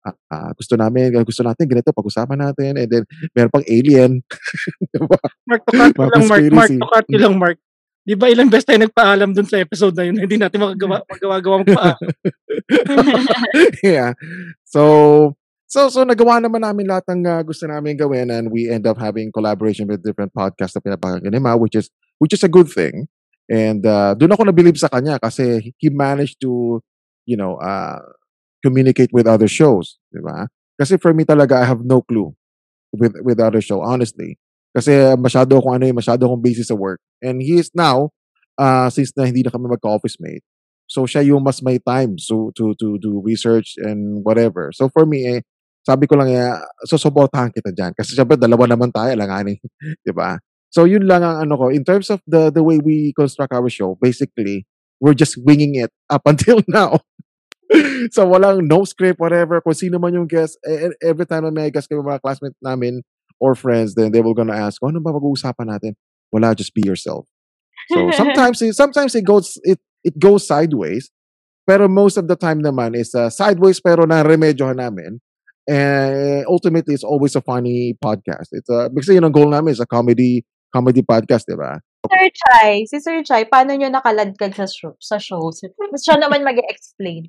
ah, 0.05 0.17
ah, 0.33 0.51
gusto 0.57 0.77
namin, 0.77 1.13
gusto 1.25 1.45
natin 1.45 1.69
ganito 1.69 1.93
pag-usapan 1.93 2.39
natin 2.41 2.73
and 2.81 2.89
then 2.89 3.05
meron 3.37 3.53
pang 3.53 3.67
alien. 3.69 4.21
diba? 4.93 5.21
Mark, 5.49 5.63
to 5.65 5.73
cut 5.77 5.93
lang, 5.97 6.25
Mark. 6.29 6.45
Mark, 6.53 6.71
to 6.73 6.89
cut 6.89 7.09
lang, 7.09 7.37
Mark. 7.37 7.59
Di 8.09 8.17
ba 8.17 8.33
ilang 8.33 8.49
beses 8.49 8.65
tayo 8.65 8.81
nagpaalam 8.81 9.37
dun 9.37 9.45
sa 9.45 9.61
episode 9.61 9.93
na 9.93 10.09
yun, 10.09 10.17
hindi 10.17 10.41
natin 10.41 10.65
makagawa, 10.65 11.05
magawa-gawa 11.05 11.59
pa. 11.69 11.93
yeah. 13.85 14.17
So, 14.65 15.37
so, 15.69 15.89
so 15.93 16.03
nagawa 16.05 16.41
naman 16.41 16.65
namin 16.65 16.89
lahat 16.89 17.05
ng 17.13 17.23
uh, 17.29 17.43
gusto 17.45 17.69
namin 17.69 17.95
gawin 17.95 18.33
and 18.33 18.51
we 18.51 18.67
end 18.69 18.89
up 18.89 18.97
having 18.97 19.31
collaboration 19.31 19.87
with 19.87 20.03
different 20.03 20.33
podcasts 20.33 20.75
na 20.75 20.83
pinapakinggan 20.83 21.31
ni 21.31 21.41
which 21.61 21.77
is, 21.77 21.93
which 22.19 22.33
is 22.33 22.43
a 22.43 22.51
good 22.51 22.69
thing. 22.69 23.07
And 23.49 23.85
uh, 23.87 24.13
doon 24.17 24.33
ako 24.33 24.49
nabilib 24.49 24.77
sa 24.77 24.89
kanya 24.93 25.21
kasi 25.21 25.73
he 25.81 25.89
managed 25.89 26.41
to, 26.45 26.83
you 27.25 27.37
know, 27.37 27.57
uh, 27.61 28.01
communicate 28.65 29.13
with 29.13 29.29
other 29.29 29.49
shows, 29.49 29.97
di 30.13 30.21
ba? 30.21 30.49
Kasi 30.77 31.01
for 31.01 31.15
me 31.15 31.25
talaga, 31.25 31.57
I 31.61 31.65
have 31.65 31.81
no 31.81 32.05
clue 32.05 32.37
with 32.93 33.17
with 33.25 33.41
other 33.41 33.65
show, 33.65 33.81
honestly. 33.81 34.37
Kasi 34.77 35.17
masyado 35.17 35.57
akong 35.57 35.81
ano 35.81 35.85
eh, 35.89 35.95
masyado 35.97 36.29
akong 36.29 36.45
busy 36.45 36.61
sa 36.61 36.77
work. 36.77 37.01
And 37.25 37.41
he 37.41 37.57
is 37.57 37.73
now, 37.73 38.13
uh, 38.61 38.93
since 38.93 39.17
na 39.17 39.25
hindi 39.25 39.41
na 39.41 39.51
kami 39.51 39.65
magka-office 39.65 40.21
mate, 40.21 40.45
So 40.89 41.05
siya 41.05 41.21
yung 41.21 41.45
mas 41.45 41.61
may 41.61 41.77
time 41.77 42.17
so 42.17 42.49
to 42.57 42.73
to 42.81 42.97
do 42.97 43.21
research 43.21 43.77
and 43.77 44.25
whatever. 44.25 44.73
So 44.73 44.89
for 44.89 45.05
me 45.05 45.29
eh 45.29 45.41
sabi 45.89 46.05
ko 46.05 46.21
lang 46.21 46.29
eh 46.29 46.53
susuportahan 46.85 47.49
kita 47.49 47.73
diyan 47.73 47.97
kasi 47.97 48.13
syempre 48.13 48.37
dalawa 48.37 48.69
naman 48.69 48.93
tayo 48.93 49.09
langanin, 49.17 49.57
'di 50.05 50.13
ba? 50.13 50.37
So 50.69 50.85
yun 50.85 51.09
lang 51.09 51.25
ang 51.25 51.49
ano 51.49 51.57
ko 51.57 51.73
in 51.73 51.81
terms 51.81 52.13
of 52.13 52.21
the 52.29 52.53
the 52.53 52.61
way 52.61 52.77
we 52.77 53.17
construct 53.17 53.57
our 53.57 53.73
show, 53.73 53.97
basically 53.97 54.69
we're 55.01 55.17
just 55.17 55.41
winging 55.41 55.81
it 55.81 55.89
up 56.13 56.21
until 56.31 56.61
now. 56.69 57.01
so 58.15 58.29
walang 58.29 58.69
no 58.69 58.85
script 58.85 59.21
whatever 59.21 59.61
kung 59.65 59.77
sino 59.77 59.97
man 59.97 60.17
yung 60.17 60.29
guest 60.29 60.57
eh, 60.65 60.93
every 61.05 61.25
time 61.25 61.45
na 61.45 61.53
may 61.53 61.73
guest 61.73 61.89
kami 61.89 62.01
mga 62.01 62.25
classmates 62.25 62.57
namin 62.65 63.05
or 63.41 63.53
friends 63.53 63.93
then 63.93 64.09
they 64.09 64.25
will 64.25 64.33
gonna 64.33 64.57
ask 64.57 64.81
ano 64.81 64.97
ba 65.05 65.13
pag-uusapan 65.13 65.77
natin 65.77 65.93
wala 66.33 66.57
just 66.57 66.73
be 66.73 66.81
yourself 66.81 67.29
so 67.93 68.09
sometimes 68.17 68.65
it, 68.65 68.73
sometimes 68.73 69.13
it 69.13 69.25
goes 69.25 69.61
it 69.69 69.77
it 70.05 70.19
goes 70.19 70.47
sideways. 70.47 71.11
Pero 71.69 71.89
most 71.89 72.17
of 72.17 72.29
the 72.29 72.37
time 72.37 72.65
naman 72.65 72.97
is 72.97 73.13
uh, 73.13 73.29
sideways 73.29 73.81
pero 73.81 74.09
na 74.09 74.25
remedyohan 74.25 74.81
namin. 74.81 75.21
And 75.69 76.49
ultimately, 76.49 76.97
it's 76.97 77.05
always 77.05 77.37
a 77.37 77.45
funny 77.45 77.93
podcast. 78.01 78.57
It's 78.57 78.73
a, 78.73 78.89
kasi 78.89 79.21
yun 79.21 79.29
ang 79.29 79.37
goal 79.37 79.53
namin 79.53 79.77
is 79.77 79.85
a 79.85 79.87
comedy 79.87 80.49
comedy 80.73 81.05
podcast, 81.05 81.45
di 81.45 81.57
ba? 81.57 81.77
Sir 82.09 82.29
Chai, 82.33 82.89
si 82.89 82.97
Sir 83.05 83.21
Chai, 83.21 83.45
paano 83.45 83.77
nyo 83.77 83.93
nakaladkad 83.93 84.57
sa 84.57 84.65
show? 84.65 84.97
Sa 84.97 85.21
show? 85.21 85.53
Siya 85.53 86.17
naman 86.17 86.41
mag-explain. 86.41 87.29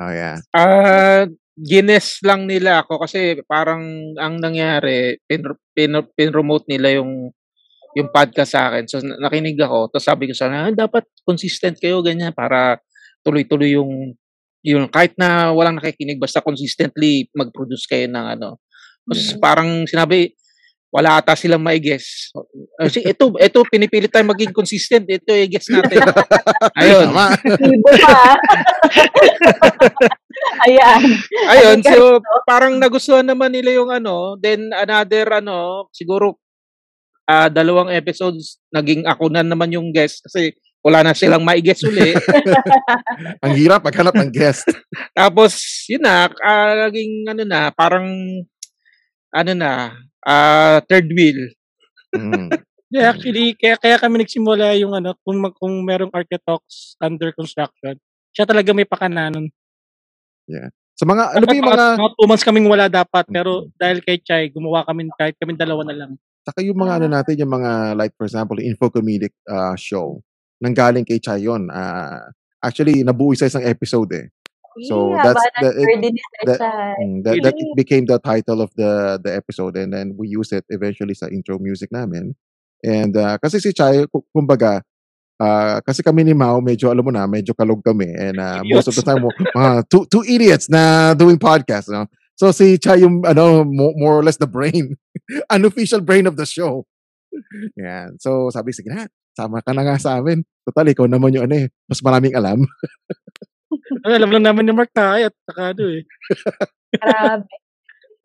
Oh, 0.00 0.12
yeah. 0.12 0.40
Ah, 0.56 1.28
gines 1.58 2.22
lang 2.22 2.46
nila 2.46 2.86
ako 2.86 3.02
kasi 3.04 3.42
parang 3.44 4.14
ang 4.16 4.38
nangyari, 4.38 5.18
pin, 5.26 5.42
pin, 5.74 5.92
pin-promote 6.14 6.70
nila 6.70 7.02
yung 7.02 7.34
yung 7.98 8.08
podcast 8.14 8.54
sa 8.54 8.70
akin. 8.70 8.84
So 8.86 9.02
na- 9.02 9.18
nakinig 9.18 9.58
ako, 9.58 9.90
tapos 9.90 10.06
sabi 10.06 10.30
ko 10.30 10.34
sana, 10.36 10.68
"Ah, 10.68 10.72
dapat 10.72 11.02
consistent 11.26 11.82
kayo 11.82 11.98
ganyan 12.04 12.30
para 12.30 12.78
tuloy-tuloy 13.26 13.74
yung 13.74 14.14
yung 14.68 14.88
kahit 14.92 15.16
na 15.16 15.50
walang 15.56 15.80
nakikinig 15.80 16.20
basta 16.20 16.44
consistently 16.44 17.28
mag-produce 17.32 17.88
kayo 17.88 18.04
ng 18.10 18.26
ano. 18.38 18.60
Tapos 19.08 19.20
Yeah. 19.32 19.40
parang 19.40 19.70
sinabi 19.88 20.36
wala 20.88 21.20
ata 21.20 21.36
silang 21.36 21.60
mai-guess. 21.60 22.32
Kasi 22.80 23.04
ito, 23.04 23.36
ito 23.36 23.58
pinipilit 23.68 24.08
tayo 24.08 24.24
maging 24.24 24.56
consistent. 24.56 25.04
Ito 25.04 25.36
i-guess 25.36 25.68
natin. 25.68 26.00
Ayun. 26.80 27.12
Tama. 27.12 27.26
Ibo 27.44 27.90
pa. 28.00 28.40
Ayan. 30.64 31.02
Ayun, 31.52 31.78
so 31.84 32.24
parang 32.48 32.80
nagustuhan 32.80 33.26
naman 33.26 33.52
nila 33.52 33.76
yung 33.76 33.90
ano, 33.92 34.40
then 34.40 34.72
another 34.72 35.28
ano, 35.44 35.88
siguro 35.92 36.40
ah 37.28 37.52
dalawang 37.52 37.92
episodes 37.92 38.56
naging 38.72 39.04
ako 39.04 39.28
na 39.28 39.44
naman 39.44 39.68
yung 39.68 39.92
guest 39.92 40.24
kasi 40.24 40.56
wala 40.82 41.02
na 41.02 41.12
silang 41.14 41.42
mai-guess 41.42 41.82
uli. 41.84 42.14
Ang 43.44 43.54
hirap 43.58 43.82
maghanap 43.82 44.14
ng 44.14 44.30
guest. 44.30 44.66
Tapos 45.18 45.58
yun 45.90 46.02
na, 46.02 46.30
ah, 46.42 46.88
naging 46.88 47.26
ano 47.26 47.42
na, 47.42 47.60
parang 47.74 48.06
ano 49.34 49.52
na, 49.52 49.94
ah 50.22 50.78
third 50.86 51.10
wheel. 51.10 51.52
Mm. 52.14 52.50
Yeah, 52.88 53.12
actually, 53.12 53.52
kaya, 53.52 53.76
kaya 53.76 54.00
kami 54.00 54.24
nagsimula 54.24 54.72
yung 54.80 54.96
ano, 54.96 55.12
kung, 55.20 55.36
mag, 55.44 55.52
kung 55.60 55.84
merong 55.84 56.08
architects 56.08 56.96
under 57.04 57.36
construction, 57.36 58.00
siya 58.32 58.48
talaga 58.48 58.72
may 58.72 58.88
pakananon. 58.88 59.52
Sa 60.96 61.04
mga, 61.04 61.36
ano 61.36 61.44
ba 61.44 61.52
yung 61.52 61.68
mga, 61.68 61.86
mga 62.00 62.14
two 62.16 62.28
months 62.32 62.46
kaming 62.48 62.64
wala 62.64 62.88
dapat, 62.88 63.28
pero 63.28 63.68
dahil 63.76 64.00
kay 64.00 64.24
Chai, 64.24 64.48
gumawa 64.48 64.88
kami 64.88 65.04
kahit 65.20 65.36
kami 65.36 65.52
dalawa 65.52 65.84
na 65.84 66.00
lang. 66.00 66.16
saka 66.48 66.64
yung 66.64 66.80
mga 66.80 67.04
ano 67.04 67.06
natin, 67.12 67.36
yung 67.36 67.52
mga, 67.52 67.92
like 67.92 68.16
for 68.16 68.24
example, 68.24 68.56
info 68.56 68.88
comedic 68.88 69.36
uh, 69.44 69.76
show, 69.76 70.24
nanggaling 70.62 71.06
kay 71.06 71.18
Chai 71.18 71.42
yun. 71.44 71.68
Ah, 71.70 72.30
actually, 72.62 73.02
nabuo 73.02 73.34
sa 73.36 73.46
isang 73.46 73.64
episode 73.64 74.10
eh. 74.14 74.26
So, 74.86 75.10
Yeah, 75.10 75.22
that's 75.26 75.42
the- 75.58 75.74
it- 75.74 75.86
that-. 76.46 76.60
Mm, 77.02 77.16
that, 77.26 77.34
that 77.42 77.54
it 77.58 77.70
became 77.82 78.06
the 78.06 78.18
title 78.22 78.62
of 78.62 78.70
the 78.78 79.18
the 79.18 79.34
episode 79.34 79.74
and 79.74 79.90
then 79.90 80.14
we 80.14 80.30
use 80.30 80.54
it 80.54 80.62
eventually 80.70 81.18
sa 81.18 81.26
intro 81.26 81.58
music 81.58 81.90
namin. 81.90 82.38
And 82.86 83.10
uh, 83.18 83.42
kasi 83.42 83.58
si 83.58 83.74
Chai, 83.74 84.06
ku- 84.06 84.22
kumbaga, 84.30 84.86
ah, 85.42 85.82
kasi 85.82 86.06
kami 86.06 86.22
ni 86.22 86.34
Mao, 86.34 86.62
medyo 86.62 86.94
alam 86.94 87.02
mo 87.02 87.10
na, 87.10 87.26
medyo 87.26 87.58
kalog 87.58 87.82
kami. 87.82 88.06
And 88.14 88.38
uh, 88.38 88.62
most 88.70 88.86
of 88.86 88.94
the 88.94 89.02
time, 89.02 89.26
mga 89.26 89.90
two, 89.90 90.06
two 90.06 90.22
idiots 90.22 90.70
na 90.70 91.10
doing 91.18 91.42
podcast. 91.42 91.90
No? 91.90 92.06
So 92.38 92.54
si 92.54 92.78
Chai 92.78 93.02
yung 93.02 93.26
ano, 93.26 93.66
mo- 93.66 93.98
more 93.98 94.14
or 94.14 94.22
less 94.22 94.38
the 94.38 94.46
brain, 94.46 94.94
unofficial 95.50 95.98
brain 96.06 96.30
of 96.30 96.38
the 96.38 96.46
show. 96.46 96.86
Yan. 97.74 98.14
So 98.22 98.46
sabi, 98.54 98.70
sige 98.70 98.94
na, 98.94 99.10
sama 99.38 99.62
ka 99.62 99.70
na 99.70 99.86
nga 99.86 99.94
sa 100.02 100.18
amin. 100.18 100.42
Total, 100.66 100.90
ikaw 100.90 101.06
naman 101.06 101.38
yung 101.38 101.46
ano 101.46 101.54
eh, 101.62 101.66
mas 101.86 102.02
maraming 102.02 102.34
alam. 102.34 102.58
Ay, 104.04 104.18
alam 104.18 104.34
lang 104.34 104.44
namin 104.50 104.66
ni 104.66 104.72
Mark 104.74 104.90
na 104.96 105.30
at 105.30 105.34
saka 105.46 105.70
ano 105.70 105.82
eh. 105.86 106.02
Grabe. 107.04 107.46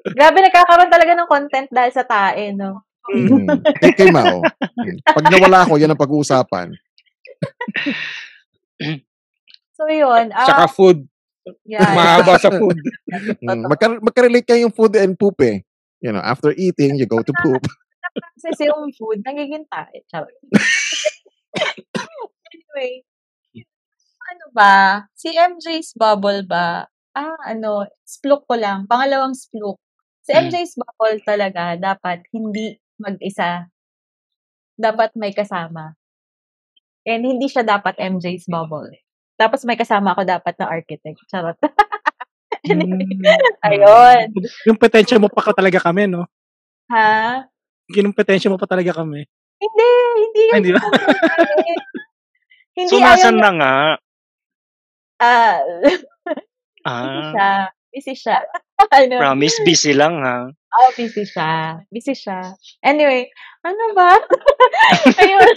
Grabe, 0.04 0.38
nagkakaroon 0.42 0.92
talaga 0.92 1.14
ng 1.16 1.30
content 1.30 1.70
dahil 1.72 1.92
sa 1.94 2.04
tae, 2.04 2.52
no? 2.52 2.84
Mm. 3.08 3.48
Kay, 3.80 3.92
kay 3.96 4.10
Mao. 4.12 4.44
Pag 5.04 5.28
nawala 5.32 5.68
ako, 5.68 5.80
yan 5.80 5.92
ang 5.92 6.02
pag-uusapan. 6.02 6.74
So, 9.74 9.90
yun. 9.90 10.30
Ah, 10.30 10.46
Saka 10.46 10.66
food. 10.70 11.10
yeah. 11.66 11.82
Mahaba 11.98 12.38
sa 12.38 12.54
food. 12.54 12.78
Mm, 13.42 13.66
magka, 13.66 13.98
magka-relate 14.00 14.46
kayo 14.46 14.70
yung 14.70 14.76
food 14.76 14.94
and 15.02 15.18
poop 15.18 15.34
eh. 15.42 15.66
You 15.98 16.14
know, 16.14 16.22
after 16.22 16.54
eating, 16.54 16.96
you 16.96 17.10
go 17.10 17.26
to 17.26 17.34
poop. 17.42 17.64
Kasi 18.38 18.70
yung 18.70 18.94
food, 18.94 19.26
nagiging 19.26 19.66
tae. 19.68 20.06
Charot. 20.08 20.30
Anyway, 22.54 23.04
ano 24.34 24.46
ba? 24.56 25.06
Si 25.14 25.30
MJ's 25.34 25.94
Bubble 25.94 26.44
ba? 26.48 26.88
Ah, 27.14 27.38
ano, 27.46 27.86
spluk 28.08 28.50
ko 28.50 28.58
lang. 28.58 28.90
Pangalawang 28.90 29.38
spluk. 29.38 29.78
Si 30.26 30.34
Mm. 30.34 30.50
MJ's 30.50 30.74
Bubble 30.80 31.20
talaga, 31.22 31.76
dapat 31.78 32.26
hindi 32.34 32.74
mag-isa. 32.98 33.68
Dapat 34.80 35.14
may 35.14 35.36
kasama. 35.36 35.94
And 37.06 37.22
hindi 37.28 37.52
siya 37.52 37.62
dapat 37.68 38.00
MJ's 38.00 38.48
Bubble. 38.48 38.90
Tapos 39.36 39.68
may 39.68 39.76
kasama 39.76 40.16
ako 40.16 40.24
dapat 40.24 40.56
na 40.58 40.66
architect. 40.72 41.20
Charot. 41.28 41.58
anyway, 42.72 43.04
ayun. 43.68 44.32
Yung 44.66 44.80
potential 44.80 45.20
mo 45.20 45.28
pa 45.28 45.44
ka 45.44 45.52
talaga 45.52 45.84
kami, 45.84 46.08
no? 46.08 46.24
Ha? 46.88 47.44
Yung 47.92 48.16
potential 48.16 48.56
mo 48.56 48.58
pa 48.58 48.66
talaga 48.70 48.96
kami. 49.04 49.28
Hindi, 49.64 49.90
hindi 50.20 50.42
yun. 50.44 50.56
hindi 50.60 50.72
ba? 50.76 50.82
hindi 52.76 52.90
So, 52.92 53.00
nasan 53.00 53.38
na 53.40 53.52
nga? 53.56 53.76
Ah, 55.24 55.56
busy 56.84 56.84
Ah, 56.84 57.32
siya. 57.32 57.52
Busy 57.94 58.14
siya. 58.18 58.38
ano? 58.98 59.16
promise, 59.22 59.58
busy 59.64 59.94
lang 59.96 60.20
ha. 60.20 60.52
Oh, 60.74 60.90
busy 60.98 61.24
siya. 61.24 61.80
Busy 61.94 62.18
siya. 62.18 62.58
Anyway, 62.84 63.30
ano 63.64 63.84
ba? 63.94 64.18
Ayun. 65.22 65.56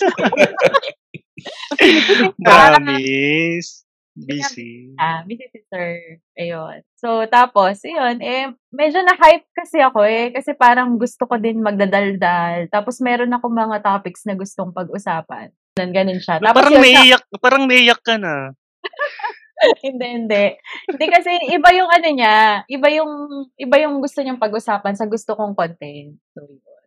Promise. 2.45 3.85
Busy. 4.16 4.97
ah, 4.97 5.20
busy 5.28 5.44
si 5.52 5.60
sir. 5.68 6.16
Ayun. 6.40 6.80
So, 6.97 7.28
tapos, 7.28 7.84
ayun, 7.84 8.16
eh, 8.24 8.48
medyo 8.72 9.05
na-hype 9.05 9.44
kasi 9.52 9.76
ako 9.84 10.09
eh. 10.09 10.32
Kasi 10.32 10.56
parang 10.56 10.97
gusto 10.97 11.28
ko 11.28 11.36
din 11.36 11.60
magdadaldal. 11.60 12.72
Tapos, 12.72 12.97
meron 13.05 13.36
ako 13.36 13.52
mga 13.52 13.84
topics 13.84 14.24
na 14.24 14.32
gustong 14.32 14.72
pag-usapan. 14.72 15.52
Ganun, 15.76 15.93
ganun 15.93 16.20
siya. 16.24 16.40
Tapos, 16.40 16.64
Parang 16.64 16.80
yun, 16.80 16.82
naiyak, 16.82 17.24
parang 17.44 17.64
naiyak 17.68 18.01
ka 18.01 18.16
na. 18.16 18.56
hindi, 19.86 20.06
hindi. 20.09 20.44
Hindi 20.88 21.06
kasi 21.12 21.32
iba 21.52 21.68
yung 21.76 21.90
ano 21.93 22.09
niya, 22.09 22.64
iba 22.72 22.88
yung 22.93 23.12
iba 23.60 23.76
yung 23.84 24.01
gusto 24.01 24.24
niyang 24.24 24.40
pag-usapan 24.40 24.97
sa 24.97 25.05
gusto 25.05 25.36
kong 25.36 25.52
content. 25.52 26.16
So, 26.32 26.40
yun. 26.48 26.84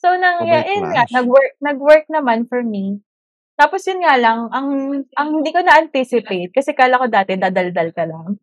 So, 0.00 0.16
nang, 0.16 0.40
Oh, 0.40 0.48
yun 0.48 0.86
nga, 0.94 1.04
nag-work, 1.12 1.52
nag-work 1.60 2.06
naman 2.08 2.46
for 2.48 2.62
me. 2.62 3.02
Tapos 3.60 3.84
yun 3.84 4.00
nga 4.00 4.16
lang, 4.16 4.48
ang, 4.48 4.68
ang 5.20 5.28
hindi 5.36 5.52
ko 5.52 5.60
na-anticipate, 5.60 6.48
kasi 6.48 6.72
kala 6.72 6.96
ko 6.96 7.12
dati 7.12 7.36
dadaldal 7.36 7.92
ka 7.92 8.08
lang. 8.08 8.40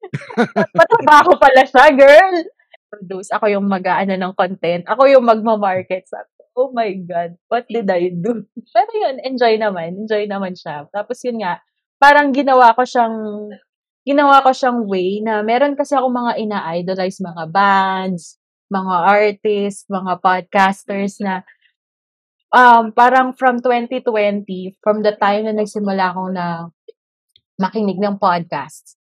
Patrabaho 0.80 1.36
pala 1.36 1.68
siya, 1.68 1.92
girl! 1.92 2.48
Produce, 2.88 3.28
ako 3.36 3.52
yung 3.52 3.68
mag-aano 3.68 4.16
ng 4.16 4.32
content, 4.32 4.88
ako 4.88 5.12
yung 5.12 5.28
magma-market. 5.28 6.08
Ko, 6.08 6.16
oh 6.56 6.70
my 6.72 6.88
God, 7.04 7.36
what 7.52 7.68
did 7.68 7.84
I 7.92 8.16
do? 8.16 8.48
Pero 8.74 8.90
yun, 8.96 9.20
enjoy 9.28 9.60
naman, 9.60 10.08
enjoy 10.08 10.24
naman 10.24 10.56
siya. 10.56 10.88
Tapos 10.88 11.20
yun 11.20 11.44
nga, 11.44 11.60
parang 12.00 12.32
ginawa 12.32 12.72
ko 12.72 12.80
siyang 12.88 13.52
ginawa 14.08 14.40
ko 14.40 14.56
siyang 14.56 14.88
way 14.88 15.20
na 15.20 15.44
meron 15.44 15.76
kasi 15.76 15.92
ako 15.92 16.08
mga 16.08 16.40
ina-idolize 16.40 17.20
mga 17.20 17.44
bands, 17.52 18.40
mga 18.72 18.96
artists, 19.04 19.84
mga 19.92 20.12
podcasters 20.24 21.20
na 21.20 21.44
um, 22.54 22.90
parang 22.94 23.34
from 23.34 23.62
2020, 23.62 24.78
from 24.82 25.02
the 25.02 25.14
time 25.16 25.46
na 25.46 25.54
nagsimula 25.54 26.14
akong 26.14 26.34
na 26.34 26.70
makinig 27.58 27.98
ng 27.98 28.18
podcast, 28.18 28.98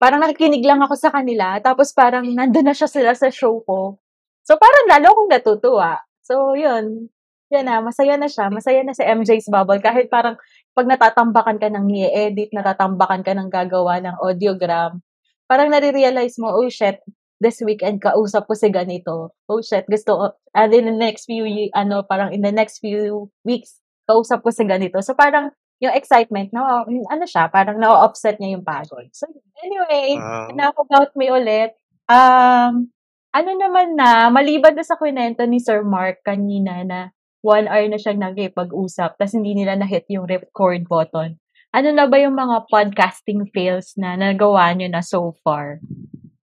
parang 0.00 0.22
nakikinig 0.22 0.64
lang 0.64 0.80
ako 0.80 0.94
sa 0.96 1.10
kanila, 1.12 1.58
tapos 1.60 1.92
parang 1.92 2.24
nandun 2.24 2.68
na 2.68 2.74
siya 2.76 2.88
sila 2.88 3.12
sa 3.12 3.28
show 3.28 3.60
ko. 3.64 4.00
So 4.46 4.56
parang 4.56 4.88
lalo 4.88 5.06
akong 5.12 5.30
natutuwa. 5.30 6.00
So 6.24 6.56
yun, 6.56 7.12
yan 7.48 7.64
na, 7.64 7.80
masaya 7.80 8.20
na 8.20 8.28
siya. 8.28 8.52
Masaya 8.52 8.84
na 8.84 8.92
si 8.92 9.00
MJ's 9.00 9.48
Bubble. 9.48 9.80
Kahit 9.80 10.12
parang 10.12 10.36
pag 10.76 10.86
natatambakan 10.88 11.56
ka 11.56 11.68
ng 11.72 11.88
i-edit, 11.88 12.52
natatambakan 12.52 13.24
ka 13.24 13.32
ng 13.32 13.48
gagawa 13.48 14.00
ng 14.04 14.16
audiogram, 14.20 15.00
parang 15.48 15.72
nare-realize 15.72 16.36
mo, 16.36 16.52
oh 16.52 16.68
shit, 16.68 17.00
this 17.38 17.62
weekend 17.62 18.02
kausap 18.02 18.46
ko 18.46 18.54
si 18.54 18.68
ganito. 18.70 19.34
Oh 19.46 19.62
shit, 19.62 19.86
gusto 19.86 20.10
ko, 20.14 20.24
and 20.54 20.74
in 20.74 20.90
the 20.90 20.96
next 20.96 21.26
few, 21.26 21.46
ano, 21.74 22.02
parang 22.02 22.34
in 22.34 22.42
the 22.42 22.52
next 22.54 22.82
few 22.82 23.30
weeks, 23.46 23.78
kausap 24.10 24.42
ko 24.42 24.50
si 24.50 24.66
ganito. 24.66 24.98
So 25.02 25.14
parang 25.14 25.54
yung 25.78 25.94
excitement, 25.94 26.50
no, 26.50 26.84
ano 26.86 27.24
siya, 27.24 27.46
parang 27.50 27.78
na-offset 27.78 28.42
niya 28.42 28.58
yung 28.58 28.66
pagod. 28.66 29.06
So 29.14 29.30
anyway, 29.62 30.18
Wow. 30.18 30.50
enough 30.50 30.78
about 30.78 31.14
me 31.14 31.30
ulit. 31.30 31.78
Um, 32.10 32.90
ano 33.30 33.50
naman 33.54 33.94
na, 33.94 34.26
maliban 34.34 34.74
na 34.74 34.82
sa 34.82 34.98
kwento 34.98 35.46
ni 35.46 35.62
Sir 35.62 35.86
Mark 35.86 36.26
kanina 36.26 36.82
na 36.82 37.00
one 37.46 37.70
hour 37.70 37.86
na 37.86 38.00
siyang 38.00 38.18
nagkipag-usap 38.18 39.14
tapos 39.14 39.34
hindi 39.38 39.54
nila 39.54 39.78
na-hit 39.78 40.10
yung 40.10 40.26
record 40.26 40.82
button. 40.90 41.38
Ano 41.70 41.88
na 41.94 42.10
ba 42.10 42.18
yung 42.18 42.34
mga 42.34 42.66
podcasting 42.66 43.46
fails 43.54 43.94
na 43.94 44.18
nagawa 44.18 44.74
nyo 44.74 44.88
na 44.90 45.04
so 45.04 45.36
far? 45.46 45.78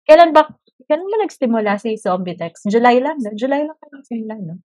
Kailan 0.10 0.34
ba, 0.34 0.49
kailan 0.90 1.06
ba 1.06 1.18
nagsimula 1.22 1.78
si 1.78 1.94
Zombie 1.95 2.34
Text? 2.34 2.66
July 2.66 2.98
lang, 2.98 3.22
no? 3.22 3.30
July 3.38 3.61
lang 3.61 3.78
kayo 3.78 3.91
nagsimula, 3.94 4.36
no? 4.41 4.56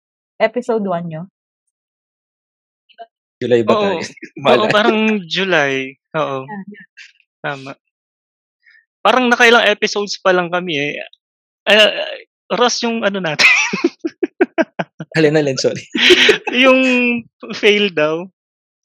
Episode 0.40 0.80
1 0.82 1.04
nyo? 1.06 1.22
July 3.38 3.60
ba 3.60 3.72
Oo. 3.76 3.82
tayo? 3.82 3.98
Oo, 4.48 4.66
parang 4.72 4.98
July. 5.28 5.92
Oo. 6.16 6.48
Tama. 7.44 7.76
Parang 9.04 9.28
nakailang 9.28 9.68
episodes 9.68 10.16
pa 10.16 10.32
lang 10.32 10.48
kami 10.48 10.80
eh. 10.80 10.92
Uh, 11.68 11.92
Ross, 12.56 12.80
yung 12.80 13.04
ano 13.04 13.20
natin, 13.20 13.44
Alin, 15.16 15.38
alin, 15.38 15.56
sorry. 15.56 15.80
yung 16.64 16.80
fail 17.54 17.88
daw 17.88 18.26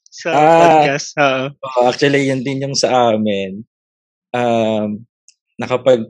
sa 0.08 0.30
Ah. 0.30 0.60
podcast. 0.62 1.08
Oo. 1.18 1.44
Oo, 1.58 1.80
actually, 1.88 2.28
yun 2.28 2.40
din 2.40 2.62
yung 2.62 2.76
sa 2.76 3.12
amin. 3.12 3.64
Um, 4.30 5.04
nakapag, 5.58 6.06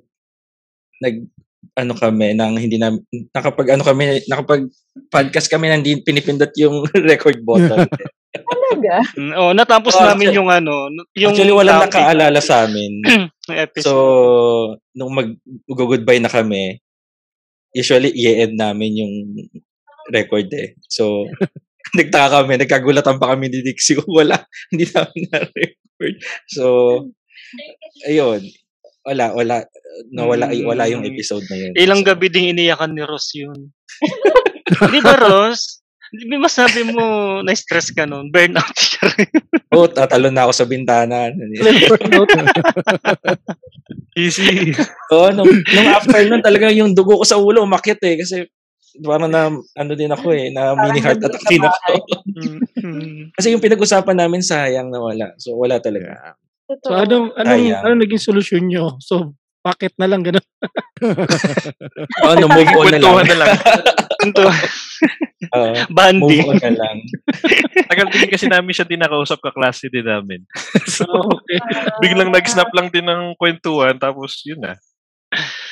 nag, 1.00 1.16
ano 1.76 1.92
kami 1.94 2.34
nang 2.34 2.56
hindi 2.56 2.76
na 2.76 2.92
nakapag 3.30 3.76
ano 3.76 3.84
kami 3.84 4.24
nakapag 4.26 4.68
podcast 5.12 5.46
kami 5.46 5.70
nang 5.70 5.84
hindi 5.84 6.02
pinipindot 6.02 6.50
yung 6.58 6.84
record 7.10 7.40
button. 7.44 7.86
Talaga? 8.30 8.94
Mm, 9.18 9.34
oh, 9.38 9.52
natapos 9.54 9.94
Oh, 9.98 10.06
namin 10.06 10.34
yung 10.34 10.50
ano, 10.50 10.88
yung 11.18 11.34
Actually 11.34 11.54
walang 11.54 11.84
topic, 11.84 11.94
nakaalala 12.00 12.40
sa 12.42 12.66
amin. 12.66 12.92
So 13.82 14.78
nung 14.94 15.10
mag 15.10 15.34
goodbye 15.66 16.22
na 16.22 16.30
kami, 16.30 16.78
usually 17.74 18.14
i-end 18.14 18.54
namin 18.54 19.02
yung 19.02 19.14
record 20.14 20.46
eh. 20.54 20.78
So 20.86 21.26
nagtaka 21.98 22.42
kami, 22.42 22.52
nagkagulatan 22.60 23.18
pa 23.18 23.34
kami 23.34 23.50
ni 23.50 23.66
Dixie 23.66 23.98
kung 23.98 24.10
wala, 24.22 24.38
hindi 24.70 24.86
namin 24.90 25.22
na-record. 25.30 26.14
So, 26.46 26.64
ayun. 28.06 28.46
Wala, 29.00 29.32
wala, 29.32 29.64
nawala, 30.12 30.52
Mm. 30.52 30.66
wala 30.68 30.84
yung 30.92 31.04
episode 31.08 31.44
na 31.48 31.56
yun. 31.56 31.72
Ilang 31.72 32.04
So, 32.04 32.12
gabi 32.12 32.28
ding 32.28 32.52
iniyakan 32.52 32.92
ni 32.92 33.02
Ross 33.04 33.32
yun. 33.32 33.72
Di 34.92 35.00
ba, 35.00 35.16
Ross? 35.16 35.80
Di 36.12 36.28
ba 36.28 36.36
masabi 36.42 36.84
mo, 36.84 37.04
na-stress 37.40 37.96
ka 37.96 38.04
nun? 38.04 38.28
Burnout 38.28 38.76
ka 38.76 39.08
rin. 39.16 39.30
Oo, 39.72 39.82
oh, 39.86 39.88
tatalon 39.88 40.36
na 40.36 40.44
ako 40.44 40.52
sa 40.52 40.68
bintana. 40.68 41.30
Easy. 44.20 44.74
Oo, 45.14 45.32
nung, 45.32 45.48
nung 45.48 45.88
after 45.94 46.20
nun, 46.28 46.44
talaga 46.44 46.68
yung 46.68 46.92
dugo 46.92 47.22
ko 47.22 47.24
sa 47.24 47.40
ulo 47.40 47.64
umakit 47.64 48.02
eh. 48.04 48.20
Kasi 48.20 48.44
parang 49.00 49.30
na, 49.30 49.48
ano 49.54 49.92
din 49.94 50.12
ako 50.12 50.34
eh, 50.34 50.50
na 50.52 50.76
mini 50.76 51.00
heart 51.00 51.24
attack 51.24 51.46
din 51.48 51.62
ako. 51.62 51.92
Mm. 52.76 53.32
Kasi 53.32 53.54
yung 53.54 53.62
pinag-usapan 53.62 54.18
namin 54.18 54.44
sayang 54.44 54.92
na 54.92 55.00
wala. 55.00 55.32
So, 55.38 55.56
wala 55.56 55.80
talaga. 55.80 56.36
So 56.80 56.94
anong 56.94 57.34
anong 57.34 57.62
Sayang. 57.66 57.82
ano 57.82 57.94
naging 57.98 58.22
solusyon 58.22 58.64
nyo? 58.66 58.94
So 59.02 59.34
bakit 59.60 59.92
na 59.98 60.06
lang 60.06 60.22
ganun? 60.22 60.40
Oo, 62.24 62.34
no, 62.34 62.46
move 62.48 62.72
on 62.72 62.88
na 62.88 62.96
lang. 62.96 63.12
Kwentuhan 63.12 63.26
na 63.26 63.36
lang. 63.36 63.50
Ito, 64.20 64.42
Oo, 65.52 65.68
move 65.72 65.90
banding. 65.90 66.46
on 66.46 66.60
na 66.60 66.72
lang. 66.72 66.96
Tagal 67.90 68.06
din 68.08 68.28
kasi 68.28 68.46
namin 68.46 68.72
siya 68.72 68.86
dinakausap 68.86 69.40
ka 69.40 69.50
klase 69.50 69.88
din 69.88 70.04
namin. 70.04 70.44
so, 70.86 71.04
okay. 71.08 71.58
biglang 72.00 72.30
nag-snap 72.30 72.68
lang 72.72 72.88
din 72.88 73.04
ng 73.04 73.34
kwentuhan 73.36 73.96
tapos 73.96 74.40
yun 74.44 74.60
na. 74.60 74.76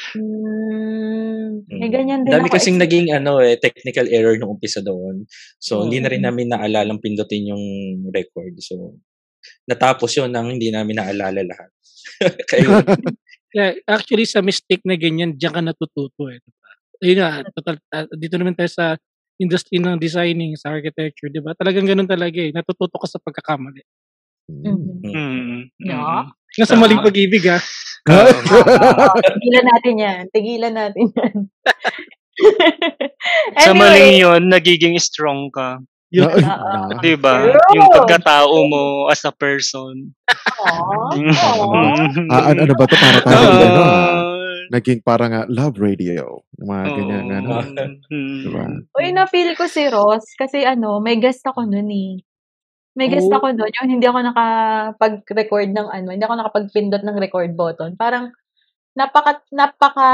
Hmm, 0.09 1.61
may 1.69 1.89
Mm. 1.89 1.93
ganyan 1.93 2.21
din 2.25 2.33
Dami 2.33 2.49
ako. 2.49 2.57
kasing 2.57 2.81
naging 2.81 3.13
ano 3.13 3.45
eh, 3.45 3.61
technical 3.61 4.09
error 4.09 4.35
nung 4.37 4.57
umpisa 4.57 4.81
doon. 4.81 5.29
So, 5.61 5.85
hindi 5.85 6.01
na 6.01 6.09
rin 6.09 6.25
Mm. 6.25 6.29
namin 6.29 6.47
naalalang 6.49 7.03
pindutin 7.03 7.53
yung 7.53 7.65
record. 8.09 8.57
So, 8.59 8.97
natapos 9.69 10.11
yun 10.19 10.31
nang 10.33 10.51
hindi 10.53 10.71
namin 10.73 10.99
naalala 10.99 11.43
lahat. 11.45 11.71
Kaya 13.53 13.81
actually 13.89 14.29
sa 14.29 14.45
mistake 14.45 14.85
na 14.85 14.95
ganyan 15.01 15.35
diyan 15.37 15.53
ka 15.57 15.63
natututo 15.65 16.29
eh. 16.29 16.39
Diba? 16.41 16.69
Ayun 16.99 17.17
nga, 17.23 17.31
total, 17.55 17.75
ah, 17.95 18.07
dito 18.13 18.35
naman 18.37 18.59
tayo 18.59 18.69
sa 18.69 18.99
industry 19.39 19.79
ng 19.79 19.97
designing, 20.03 20.59
sa 20.59 20.75
architecture, 20.75 21.31
'di 21.31 21.41
ba? 21.41 21.55
Talagang 21.55 21.87
ganun 21.87 22.11
talaga 22.11 22.43
eh. 22.43 22.51
Natututo 22.51 22.99
ka 22.99 23.07
sa 23.07 23.23
pagkakamali. 23.23 23.83
Mhm. 24.51 25.05
Mm. 25.07 25.61
Yeah. 25.79 26.27
Nga 26.59 26.67
sa 26.67 26.77
maling 26.81 27.05
pag-ibig 27.05 27.45
ah. 27.47 27.63
Oo, 28.09 28.41
tigilan 29.37 29.67
natin 29.69 29.95
yan. 30.01 30.23
Tigilan 30.33 30.75
natin 30.75 31.05
yan. 31.13 31.35
Sa 33.63 33.73
maling 33.77 34.17
anyway, 34.17 34.25
yun, 34.25 34.43
nagiging 34.49 34.97
strong 34.99 35.53
ka. 35.53 35.79
Yun. 36.09 36.41
Oo. 36.41 36.97
Di 37.05 37.15
ba? 37.21 37.45
True. 37.45 37.77
Yung 37.77 37.89
pagkatao 37.93 38.57
mo 38.65 38.85
as 39.13 39.21
a 39.29 39.33
person. 39.33 40.09
Aw, 40.65 41.13
Mm. 41.21 41.33
aw. 41.37 41.61
Ah, 42.33 42.45
ano, 42.53 42.59
ano 42.65 42.75
ba 42.75 42.85
to? 42.89 42.97
Para 42.97 43.21
tayo 43.21 43.37
Ah. 43.45 43.61
ano, 43.61 43.81
ah, 43.85 44.13
naging 44.73 45.01
parang 45.05 45.33
ah, 45.37 45.47
love 45.53 45.77
radio. 45.77 46.41
Yung 46.57 46.69
mga 46.69 46.85
ganyan, 46.97 47.25
Oo. 47.29 47.37
ano. 47.37 47.51
Mm. 48.09 48.41
Diba? 48.41 48.65
Uy, 48.97 49.09
na-feel 49.13 49.53
ko 49.53 49.69
si 49.69 49.85
Ross 49.89 50.25
kasi 50.35 50.65
ano, 50.65 50.97
may 50.99 51.21
guest 51.21 51.45
ako 51.45 51.69
nun 51.69 51.93
eh. 51.93 52.25
May 52.97 53.13
guest 53.13 53.29
Oh. 53.31 53.39
ako 53.39 53.55
nun, 53.55 53.71
yung 53.71 53.91
hindi 53.93 54.07
ako 54.09 54.19
nakapag-record 54.27 55.71
ng 55.71 55.89
ano, 55.89 56.09
hindi 56.11 56.25
ako 56.25 56.35
nakapag-pindot 56.35 57.05
ng 57.05 57.21
record 57.21 57.53
button. 57.55 57.95
Parang, 57.95 58.33
napaka, 58.99 59.39
napaka, 59.55 60.11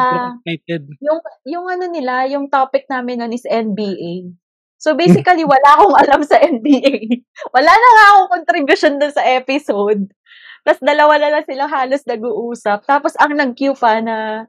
yung, 1.00 1.20
yung 1.48 1.66
ano 1.66 1.84
nila, 1.88 2.28
yung 2.28 2.52
topic 2.52 2.84
namin 2.86 3.24
nun 3.24 3.32
is 3.32 3.48
NBA. 3.48 4.36
So 4.84 4.92
basically, 4.92 5.48
wala 5.48 5.68
akong 5.80 5.96
alam 5.96 6.20
sa 6.28 6.36
NBA. 6.36 7.24
Wala 7.56 7.72
na 7.72 7.88
nga 7.88 8.04
akong 8.12 8.30
contribution 8.36 9.00
dun 9.00 9.16
sa 9.16 9.24
episode. 9.24 10.12
Tapos 10.60 10.80
dalawa 10.84 11.16
na 11.16 11.32
lang 11.32 11.44
sila 11.48 11.64
halos 11.64 12.04
nag-uusap. 12.04 12.84
Tapos 12.84 13.16
ang 13.16 13.32
nag-queue 13.32 13.72
pa 13.72 14.04
na, 14.04 14.44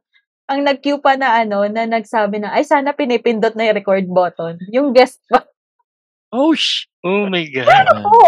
ang 0.51 0.59
nag-queue 0.59 0.99
pa 0.99 1.15
na 1.15 1.39
ano, 1.39 1.63
na 1.71 1.87
nagsabi 1.87 2.43
na, 2.43 2.51
ay 2.51 2.67
sana 2.67 2.91
pinipindot 2.91 3.55
na 3.55 3.71
yung 3.71 3.79
record 3.79 4.07
button. 4.11 4.59
Yung 4.75 4.91
guest 4.91 5.23
pa. 5.31 5.47
Oh 6.35 6.51
sh. 6.51 6.91
Oh 6.99 7.31
my 7.31 7.47
God. 7.47 7.71
Oo. 8.03 8.27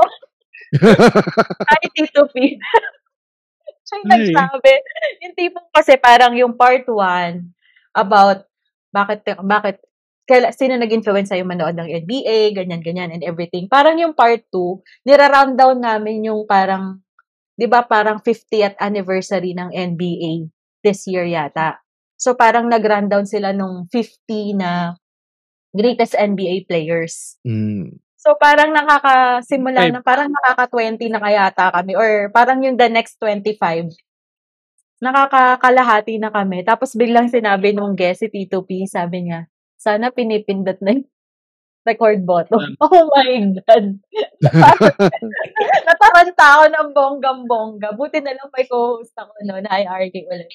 Ay, 1.72 1.84
Tito 1.92 2.28
P. 2.32 2.56
Siya 3.88 3.96
yung 4.00 4.08
nagsabi. 4.12 4.74
Yung 5.24 5.36
tipong 5.36 5.68
kasi 5.72 5.96
parang 6.00 6.36
yung 6.36 6.56
part 6.56 6.84
1 6.84 6.96
about 7.96 8.48
bakit, 8.92 9.24
bakit, 9.44 9.78
kaila, 10.28 10.52
sino 10.52 10.76
nag-influence 10.76 11.32
sa'yo 11.32 11.48
manood 11.48 11.80
ng 11.80 11.88
NBA, 11.88 12.52
ganyan, 12.54 12.84
ganyan, 12.84 13.10
and 13.16 13.24
everything. 13.24 13.72
Parang 13.72 13.95
yung 13.95 14.12
part 14.12 14.44
2, 14.52 15.08
nira-round 15.08 15.56
down 15.56 15.80
namin 15.80 16.28
yung 16.28 16.44
parang, 16.44 16.99
di 17.56 17.66
ba 17.66 17.88
parang 17.88 18.20
50th 18.20 18.76
anniversary 18.78 19.56
ng 19.56 19.72
NBA 19.72 20.52
this 20.84 21.08
year 21.08 21.24
yata. 21.24 21.80
So 22.20 22.36
parang 22.36 22.68
nag-rundown 22.68 23.24
sila 23.24 23.56
nung 23.56 23.88
50 23.90 24.60
na 24.60 24.99
greatest 25.72 26.14
NBA 26.18 26.68
players. 26.68 27.40
Mm. 27.48 27.95
So 28.18 28.36
parang 28.36 28.74
nakakasimula 28.76 29.88
Five. 29.88 29.94
na, 29.94 30.02
parang 30.04 30.30
nakaka-20 30.34 31.08
na 31.14 31.22
kayata 31.24 31.72
kami 31.72 31.94
or 31.95 32.34
parang 32.36 32.60
yung 32.66 32.76
the 32.76 32.90
next 32.91 33.16
25. 33.24 33.94
Nakakakalahati 34.98 36.18
na 36.18 36.34
kami. 36.34 36.66
Tapos 36.66 36.98
biglang 36.98 37.30
sinabi 37.30 37.72
nung 37.72 37.94
guest, 37.94 38.26
si 38.26 38.28
Tito 38.28 38.66
P, 38.66 38.90
sabi 38.90 39.30
niya, 39.30 39.45
sana 39.78 40.10
pinipindot 40.10 40.82
na 40.82 40.98
yung 40.98 41.08
record 41.88 42.20
button. 42.28 42.76
Oh 42.84 43.08
my 43.16 43.56
God. 43.64 43.86
Nataranta 45.88 46.45
ako 46.60 46.66
ng 46.68 46.90
bonggang-bongga. 46.91 47.95
Buti 47.95 48.20
na 48.20 48.36
lang 48.36 48.52
may 48.52 48.68
co-host 48.68 49.16
ako 49.16 49.32
no, 49.48 49.56
na 49.64 49.72
IRK 49.72 50.28
ulit. 50.28 50.52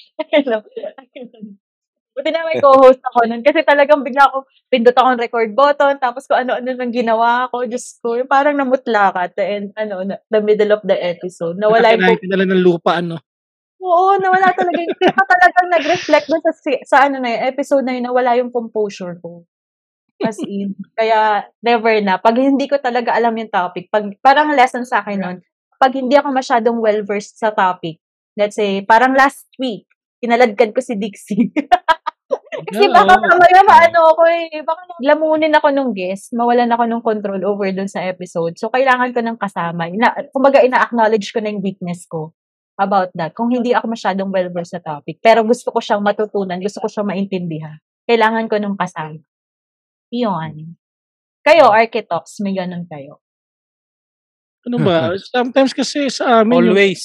Buti 2.13 2.29
na 2.29 2.45
may 2.45 2.61
co-host 2.61 3.01
ako 3.01 3.25
nun. 3.25 3.41
Kasi 3.41 3.65
talagang 3.65 4.05
bigla 4.05 4.29
ako, 4.29 4.45
pindot 4.69 4.93
ako 4.93 5.07
ng 5.17 5.23
record 5.25 5.51
button, 5.57 5.97
tapos 5.97 6.29
kung 6.29 6.45
ano-ano 6.45 6.69
nang 6.69 6.93
ginawa 6.93 7.49
ko. 7.49 7.65
Diyos 7.65 7.97
ko, 7.97 8.21
parang 8.29 8.53
namutla 8.53 9.09
ka 9.09 9.19
at 9.25 9.33
the 9.33 9.41
end, 9.41 9.73
ano, 9.73 10.05
na- 10.05 10.21
the 10.29 10.37
middle 10.37 10.77
of 10.77 10.85
the 10.85 10.93
episode. 10.93 11.57
Nawala 11.57 11.97
yung, 11.97 12.05
Nakakinain 12.05 12.21
ka 12.21 12.27
na 12.29 12.37
lang 12.37 12.49
ng 12.53 12.61
lupa 12.61 13.01
ano. 13.01 13.17
Oo, 13.83 14.15
nawala 14.17 14.55
talaga 14.55 14.79
yung, 14.79 14.95
saka 14.95 15.23
talagang 15.27 15.67
nag-reflect 15.75 16.27
dun 16.31 16.43
sa, 16.43 16.51
sa 16.87 16.97
ano 17.07 17.19
na 17.19 17.29
yun, 17.35 17.41
episode 17.51 17.83
na 17.83 17.93
yun, 17.99 18.05
nawala 18.07 18.39
yung 18.39 18.49
composure 18.49 19.19
ko. 19.19 19.43
As 20.23 20.39
in. 20.39 20.73
Kaya, 20.95 21.43
never 21.59 21.99
na. 21.99 22.15
Pag 22.15 22.39
hindi 22.39 22.71
ko 22.71 22.79
talaga 22.79 23.11
alam 23.11 23.35
yung 23.35 23.51
topic, 23.51 23.91
pag, 23.91 24.07
parang 24.23 24.55
lesson 24.55 24.87
sa 24.87 25.03
akin 25.03 25.19
nun, 25.19 25.37
pag 25.75 25.91
hindi 25.91 26.15
ako 26.15 26.31
masyadong 26.31 26.79
well-versed 26.79 27.35
sa 27.35 27.51
topic, 27.51 27.99
let's 28.39 28.55
say, 28.55 28.79
parang 28.87 29.11
last 29.11 29.51
week, 29.59 29.83
kinaladkad 30.23 30.71
ko 30.71 30.79
si 30.79 30.95
Dixie. 30.95 31.51
Kasi 32.63 32.87
Yeah, 32.87 32.95
baka 32.95 33.19
mamaya 33.19 33.59
maano 33.65 34.15
ako 34.15 34.23
eh. 34.29 34.61
Baka 34.63 34.81
lamunin 35.03 35.57
ako 35.57 35.67
nung 35.73 35.91
guest, 35.91 36.31
mawalan 36.31 36.71
ako 36.71 36.83
ng 36.87 37.01
control 37.03 37.41
over 37.43 37.67
dun 37.75 37.91
sa 37.91 38.05
episode. 38.07 38.55
So, 38.55 38.71
kailangan 38.71 39.11
ko 39.11 39.19
ng 39.19 39.35
kasama. 39.35 39.91
Ina, 39.91 40.31
kumbaga, 40.31 40.63
ina-acknowledge 40.63 41.35
ko 41.35 41.43
na 41.43 41.51
yung 41.51 41.65
weakness 41.65 42.07
ko 42.07 42.31
about 42.77 43.09
that. 43.13 43.33
Kung 43.37 43.53
hindi 43.53 43.71
ako 43.71 43.93
masyadong 43.93 44.29
well-versed 44.33 44.77
sa 44.77 44.81
topic. 44.81 45.21
Pero 45.21 45.45
gusto 45.45 45.69
ko 45.69 45.77
siyang 45.77 46.01
matutunan, 46.01 46.57
gusto 46.57 46.81
ko 46.81 46.87
siyang 46.89 47.09
maintindihan. 47.09 47.77
Kailangan 48.09 48.45
ko 48.49 48.55
ng 48.57 48.75
kasama. 48.75 49.21
Yun. 50.13 50.75
Kayo, 51.43 51.69
architects, 51.69 52.39
may 52.39 52.55
ganun 52.55 52.85
kayo. 52.87 53.19
Ano 54.63 54.79
ba? 54.79 55.11
Sometimes 55.33 55.75
kasi 55.75 56.07
sa 56.07 56.41
amin 56.41 56.71
yung- 56.71 56.77
Always. 56.77 57.03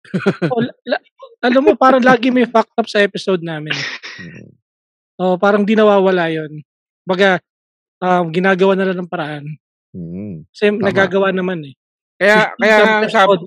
Oh, 0.48 0.64
la- 0.64 0.80
la- 0.96 1.04
alam 1.44 1.60
mo, 1.60 1.72
parang 1.76 2.00
lagi 2.00 2.32
may 2.32 2.48
fact 2.48 2.72
up 2.76 2.88
sa 2.88 3.04
episode 3.04 3.44
namin. 3.44 3.72
Oh, 5.20 5.36
parang 5.36 5.64
di 5.64 5.76
nawawala 5.76 6.32
yun. 6.32 6.64
Baga, 7.04 7.36
um, 8.00 8.28
ginagawa 8.32 8.72
na 8.76 8.88
lang 8.88 8.98
ng 9.04 9.08
paraan. 9.12 9.44
Mm. 9.92 10.48
Kasi 10.52 10.72
Tama. 10.72 10.84
nagagawa 10.88 11.28
naman 11.32 11.64
eh. 11.68 11.74
Kaya, 12.20 12.52
kaya 12.56 13.08
sabi. 13.08 13.44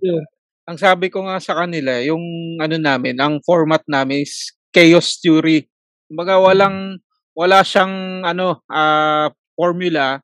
Ang 0.63 0.77
sabi 0.79 1.11
ko 1.11 1.27
nga 1.27 1.39
sa 1.43 1.53
kanila, 1.59 1.99
yung 2.03 2.23
ano 2.59 2.75
namin, 2.79 3.19
ang 3.19 3.39
format 3.43 3.83
namin 3.87 4.23
is 4.23 4.51
chaos 4.71 5.19
theory. 5.19 5.67
Kumbaga 6.07 6.39
walang 6.39 6.97
wala 7.35 7.61
siyang 7.65 8.23
ano 8.23 8.61
ah, 8.69 9.27
formula. 9.57 10.21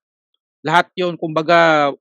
Lahat 0.64 0.88
'yon 0.95 1.16
kumbaga 1.20 1.91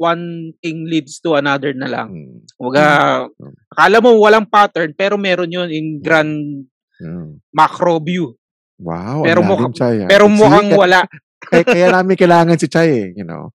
one 0.00 0.56
thing 0.64 0.88
leads 0.88 1.20
to 1.20 1.36
another 1.36 1.72
na 1.76 1.88
lang. 1.88 2.08
Mm. 2.12 2.38
Kumbaga 2.56 2.84
Mm. 3.28 3.54
akala 3.76 3.96
mo 4.00 4.10
walang 4.20 4.48
pattern 4.48 4.92
pero 4.96 5.20
meron 5.20 5.52
'yon 5.52 5.68
in 5.72 6.00
grand 6.00 6.64
Mm. 7.00 7.40
macro 7.52 7.96
view. 8.00 8.36
Wow, 8.80 9.20
Pero 9.24 9.40
Chay. 9.76 10.04
ah. 10.04 10.08
pero 10.08 10.24
mukhang 10.28 10.72
wala. 10.72 11.04
kaya, 11.40 11.64
kaya 11.68 11.86
namin 11.92 12.16
kailangan 12.16 12.56
si 12.56 12.64
Chay 12.68 12.88
eh, 12.92 13.08
you 13.16 13.24
know. 13.28 13.52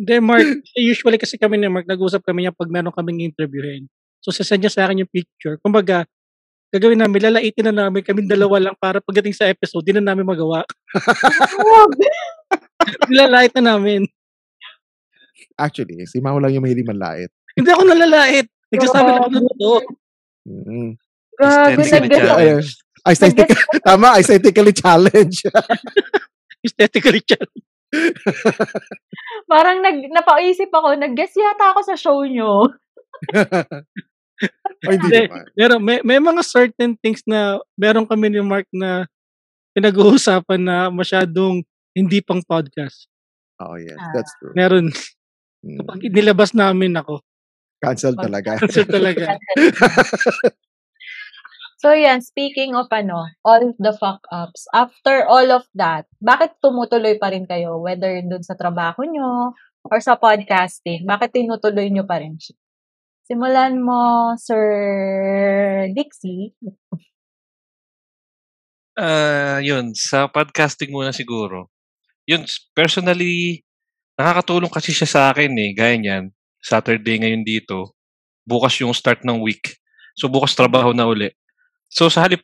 Hindi, 0.00 0.16
Mark. 0.24 0.64
usually 0.80 1.20
kasi 1.20 1.36
kami 1.36 1.60
ni 1.60 1.68
Mark, 1.68 1.84
nag-usap 1.84 2.24
kami 2.24 2.48
niya 2.48 2.56
pag 2.56 2.72
meron 2.72 2.88
kaming 2.88 3.28
interviewin. 3.28 3.84
So, 4.24 4.32
sasend 4.32 4.64
niya 4.64 4.72
sa 4.72 4.88
akin 4.88 5.04
yung 5.04 5.12
picture. 5.12 5.60
Kumbaga, 5.60 6.08
gagawin 6.72 7.04
namin, 7.04 7.28
lalaitin 7.28 7.68
na 7.68 7.84
namin 7.84 8.00
kami 8.00 8.24
dalawa 8.24 8.56
lang 8.56 8.76
para 8.80 9.04
pagdating 9.04 9.36
sa 9.36 9.52
episode, 9.52 9.84
di 9.84 9.92
na 9.92 10.00
namin 10.00 10.24
magawa. 10.24 10.64
Nilalait 13.12 13.52
na 13.60 13.76
namin. 13.76 14.08
Actually, 15.60 16.08
si 16.08 16.24
Mao 16.24 16.40
lang 16.40 16.56
yung 16.56 16.64
mahilig 16.64 16.88
manlait. 16.88 17.28
Hindi 17.52 17.68
ako 17.68 17.84
nalalait. 17.84 18.48
Nagsasabi 18.72 19.08
lang 19.12 19.20
ako 19.20 19.30
ng 19.36 19.48
totoo. 19.52 19.78
Mm. 20.48 20.90
Grabe, 21.36 21.80
Aesthetically 21.84 22.08
nag- 22.08 22.24
challenged. 22.24 22.76
Ay, 23.00 23.16
aesthetic, 23.16 23.48
tama, 23.88 24.20
aesthetically 24.20 24.74
challenge. 24.76 25.40
Aesthetically 26.64 27.24
challenged. 27.24 27.68
Parang 29.50 29.82
nag, 29.82 30.14
napaisip 30.14 30.70
ako, 30.70 30.94
nag-guess 30.94 31.34
yata 31.34 31.74
ako 31.74 31.80
sa 31.82 31.96
show 31.98 32.22
nyo. 32.22 32.70
Ay, 34.88 34.96
hindi 34.96 35.26
naman. 35.26 35.44
Meron, 35.58 35.82
may, 35.82 35.98
may 36.06 36.18
mga 36.22 36.40
certain 36.46 36.94
things 37.02 37.20
na 37.26 37.60
meron 37.76 38.06
kami 38.08 38.30
ni 38.30 38.40
Mark 38.40 38.64
na 38.72 39.04
pinag-uusapan 39.74 40.60
na 40.62 40.76
masyadong 40.88 41.60
hindi 41.92 42.22
pang 42.24 42.40
podcast. 42.46 43.10
Oh, 43.60 43.76
yes, 43.76 44.00
that's 44.16 44.32
true. 44.40 44.56
Meron. 44.56 44.88
Mm. 45.60 45.84
Kapag 45.84 45.98
nilabas 46.08 46.56
namin 46.56 46.96
ako. 46.96 47.20
Cancel 47.84 48.16
talaga. 48.16 48.56
Cancel 48.56 48.88
talaga. 48.88 49.36
So 51.80 51.96
yan, 51.96 52.20
speaking 52.20 52.76
of 52.76 52.92
ano, 52.92 53.24
all 53.40 53.72
the 53.80 53.96
fuck 53.96 54.20
ups, 54.28 54.68
after 54.76 55.24
all 55.24 55.48
of 55.48 55.64
that, 55.72 56.04
bakit 56.20 56.60
tumutuloy 56.60 57.16
pa 57.16 57.32
rin 57.32 57.48
kayo? 57.48 57.80
Whether 57.80 58.20
dun 58.20 58.44
sa 58.44 58.52
trabaho 58.52 59.00
nyo 59.08 59.56
or 59.88 59.96
sa 60.04 60.20
podcasting, 60.20 61.08
bakit 61.08 61.32
tinutuloy 61.32 61.88
nyo 61.88 62.04
pa 62.04 62.20
rin 62.20 62.36
siya? 62.36 62.52
Simulan 63.24 63.80
mo, 63.80 64.36
Sir 64.36 65.88
Dixie. 65.96 66.52
Ah, 69.00 69.64
yun, 69.64 69.96
sa 69.96 70.28
podcasting 70.28 70.92
muna 70.92 71.16
siguro. 71.16 71.72
Yun, 72.28 72.44
personally, 72.76 73.64
nakakatulong 74.20 74.68
kasi 74.68 74.92
siya 74.92 75.08
sa 75.08 75.20
akin 75.32 75.56
eh. 75.56 75.72
Gaya 75.72 75.96
niyan, 75.96 76.28
Saturday 76.60 77.24
ngayon 77.24 77.40
dito. 77.40 77.96
Bukas 78.44 78.76
yung 78.84 78.92
start 78.92 79.24
ng 79.24 79.40
week. 79.40 79.80
So 80.12 80.28
bukas 80.28 80.52
trabaho 80.52 80.92
na 80.92 81.08
uli. 81.08 81.32
So 81.90 82.06
sa 82.08 82.24
halip 82.24 82.40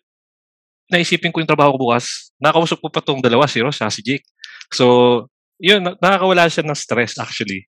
naisipin 0.90 1.34
ko 1.34 1.42
yung 1.42 1.50
trabaho 1.50 1.74
ko 1.74 1.90
bukas, 1.90 2.30
nakausap 2.38 2.78
ko 2.78 2.88
pa 2.90 3.02
tong 3.02 3.18
dalawa, 3.18 3.50
si 3.50 3.58
Ross, 3.58 3.82
si 3.90 4.02
Jake. 4.06 4.26
So, 4.70 5.26
yun, 5.58 5.82
na- 5.82 5.98
nakakawala 5.98 6.46
siya 6.46 6.62
ng 6.62 6.78
stress 6.78 7.18
actually. 7.18 7.66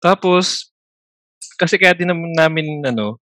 Tapos, 0.00 0.72
kasi 1.60 1.76
kaya 1.76 1.92
din 1.92 2.08
naman 2.08 2.32
namin, 2.32 2.80
ano, 2.88 3.20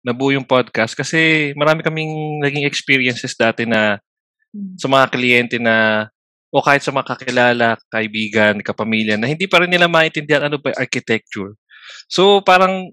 nabuo 0.00 0.32
yung 0.32 0.48
podcast 0.48 0.96
kasi 0.96 1.52
marami 1.52 1.84
kaming 1.84 2.40
naging 2.40 2.64
experiences 2.64 3.36
dati 3.36 3.68
na 3.68 4.00
sa 4.80 4.88
mga 4.88 5.12
kliyente 5.12 5.56
na 5.60 6.08
o 6.48 6.64
kahit 6.64 6.82
sa 6.82 6.90
mga 6.90 7.14
kakilala, 7.14 7.76
kaibigan, 7.92 8.58
kapamilya 8.64 9.14
na 9.20 9.28
hindi 9.28 9.44
pa 9.46 9.62
rin 9.62 9.70
nila 9.70 9.86
maintindihan 9.86 10.48
ano 10.48 10.56
ba 10.58 10.72
architecture. 10.74 11.54
So 12.08 12.40
parang 12.42 12.90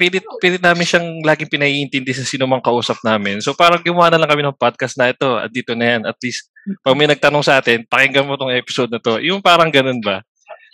pilit, 0.00 0.24
pilit 0.40 0.62
namin 0.62 0.86
siyang 0.86 1.08
laging 1.22 1.50
pinaiintindi 1.52 2.12
sa 2.16 2.24
sino 2.26 2.48
mang 2.48 2.64
kausap 2.64 3.00
namin. 3.04 3.40
So 3.40 3.52
parang 3.52 3.80
gumawa 3.82 4.12
na 4.12 4.18
lang 4.20 4.30
kami 4.30 4.42
ng 4.44 4.58
podcast 4.58 4.96
na 4.96 5.12
ito 5.12 5.38
at 5.38 5.50
dito 5.52 5.72
na 5.76 5.96
yan. 5.96 6.02
At 6.08 6.16
least 6.20 6.48
pag 6.80 6.96
may 6.96 7.08
nagtanong 7.08 7.44
sa 7.44 7.58
atin, 7.60 7.84
pakinggan 7.86 8.26
mo 8.26 8.38
tong 8.38 8.52
episode 8.52 8.90
na 8.90 9.02
to. 9.02 9.20
Yung 9.20 9.42
parang 9.42 9.68
ganun 9.68 10.00
ba? 10.00 10.24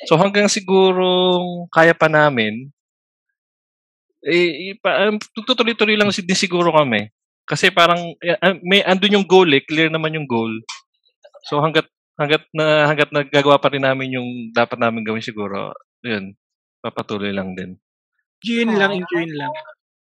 So 0.07 0.15
hanggang 0.15 0.47
siguro 0.47 1.39
kaya 1.74 1.93
pa 1.97 2.07
namin, 2.07 2.70
eh, 4.23 4.74
ipa, 4.74 5.09
um, 5.09 5.16
tutuloy-tuloy 5.19 5.95
lang 5.95 6.11
si- 6.11 6.27
din 6.27 6.39
siguro 6.39 6.74
kami. 6.74 7.11
Kasi 7.49 7.73
parang 7.73 8.12
eh, 8.20 8.36
ah, 8.39 8.55
may 8.61 8.85
andun 8.85 9.16
yung 9.19 9.27
goal 9.27 9.49
eh, 9.55 9.65
clear 9.65 9.89
naman 9.89 10.15
yung 10.15 10.28
goal. 10.28 10.53
So 11.49 11.62
hangga't 11.65 11.89
hangga't 12.19 12.45
na 12.53 12.90
hangga't 12.90 13.12
nagagawa 13.15 13.57
pa 13.62 13.70
rin 13.73 13.86
namin 13.86 14.19
yung 14.19 14.28
dapat 14.53 14.77
namin 14.77 15.07
gawin 15.07 15.23
siguro, 15.24 15.73
yun, 16.03 16.35
papatuloy 16.82 17.31
lang 17.31 17.55
din. 17.55 17.78
Enjoyin 18.43 18.70
lang, 18.78 18.93
enjoyin 18.94 19.32
lang. 19.35 19.52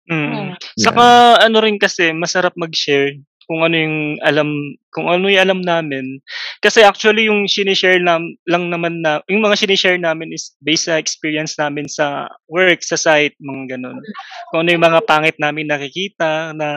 Mm. 0.04 0.32
Yeah. 0.52 0.54
Saka 0.76 1.04
ano 1.40 1.56
rin 1.64 1.80
kasi 1.80 2.12
masarap 2.12 2.52
mag-share 2.60 3.16
kung 3.44 3.60
ano 3.60 3.76
yung 3.76 3.96
alam 4.24 4.48
kung 4.92 5.06
ano 5.08 5.28
yung 5.28 5.42
alam 5.44 5.60
namin. 5.60 6.20
Kasi 6.64 6.80
actually 6.84 7.28
yung 7.28 7.44
sinishare 7.44 8.00
nam, 8.00 8.36
lang 8.48 8.72
naman 8.72 9.04
na 9.04 9.20
yung 9.28 9.44
mga 9.44 9.64
sinishare 9.64 10.00
namin 10.00 10.32
is 10.32 10.56
based 10.64 10.88
sa 10.88 10.96
experience 10.96 11.56
namin 11.60 11.88
sa 11.88 12.28
work, 12.48 12.80
sa 12.80 12.96
site, 12.96 13.36
mga 13.40 13.76
ganun. 13.76 14.00
Kung 14.52 14.64
ano 14.64 14.70
yung 14.72 14.84
mga 14.84 15.00
pangit 15.04 15.36
namin 15.36 15.68
nakikita 15.68 16.56
na 16.56 16.68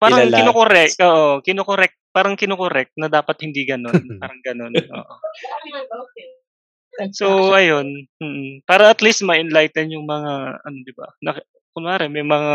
parang 0.00 0.26
Kilala. 0.26 0.36
kinokorek, 0.40 0.92
oo, 0.98 1.38
kinokorek, 1.44 1.92
parang 2.10 2.34
kinokorek 2.34 2.90
na 2.98 3.06
dapat 3.06 3.36
hindi 3.44 3.62
ganun, 3.62 3.92
parang 4.20 4.40
ganun. 4.42 4.72
Oo. 4.74 5.14
So, 7.16 7.56
ayun. 7.56 8.04
Mm, 8.20 8.68
para 8.68 8.92
at 8.92 9.00
least 9.00 9.24
ma-enlighten 9.24 9.96
yung 9.96 10.04
mga, 10.04 10.60
ano, 10.60 10.76
di 10.84 10.92
ba? 10.92 11.08
Na, 11.24 11.40
kunwari, 11.72 12.06
may 12.12 12.24
mga 12.24 12.52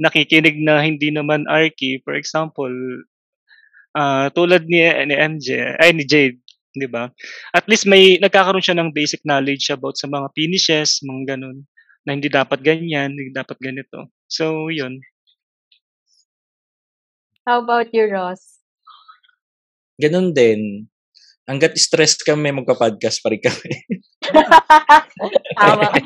nakikinig 0.00 0.56
na 0.64 0.80
hindi 0.80 1.12
naman 1.12 1.48
Arky. 1.48 2.00
For 2.04 2.16
example, 2.16 2.72
ah 3.96 4.28
tulad 4.32 4.64
ni, 4.68 4.80
ni 5.08 5.14
MJ, 5.16 5.76
ay 5.80 5.92
ni 5.92 6.04
Jade, 6.08 6.40
di 6.72 6.88
ba? 6.88 7.12
At 7.52 7.68
least 7.68 7.84
may 7.88 8.16
nagkakaroon 8.20 8.64
siya 8.64 8.76
ng 8.80 8.92
basic 8.96 9.20
knowledge 9.24 9.68
about 9.72 9.96
sa 10.00 10.08
mga 10.08 10.32
finishes, 10.36 11.00
mga 11.04 11.36
ganun, 11.36 11.64
na 12.04 12.16
hindi 12.16 12.28
dapat 12.32 12.60
ganyan, 12.64 13.12
hindi 13.12 13.32
dapat 13.32 13.56
ganito. 13.60 14.08
So, 14.28 14.72
yun. 14.72 15.00
How 17.48 17.64
about 17.64 17.92
you, 17.96 18.08
Ross? 18.08 18.60
Ganun 20.00 20.32
din. 20.32 20.89
Hanggat 21.50 21.74
stress 21.74 22.14
kami, 22.22 22.54
magpa-podcast 22.54 23.18
pa 23.18 23.34
rin 23.34 23.42
kami. 23.42 23.70
Tama. 25.58 25.90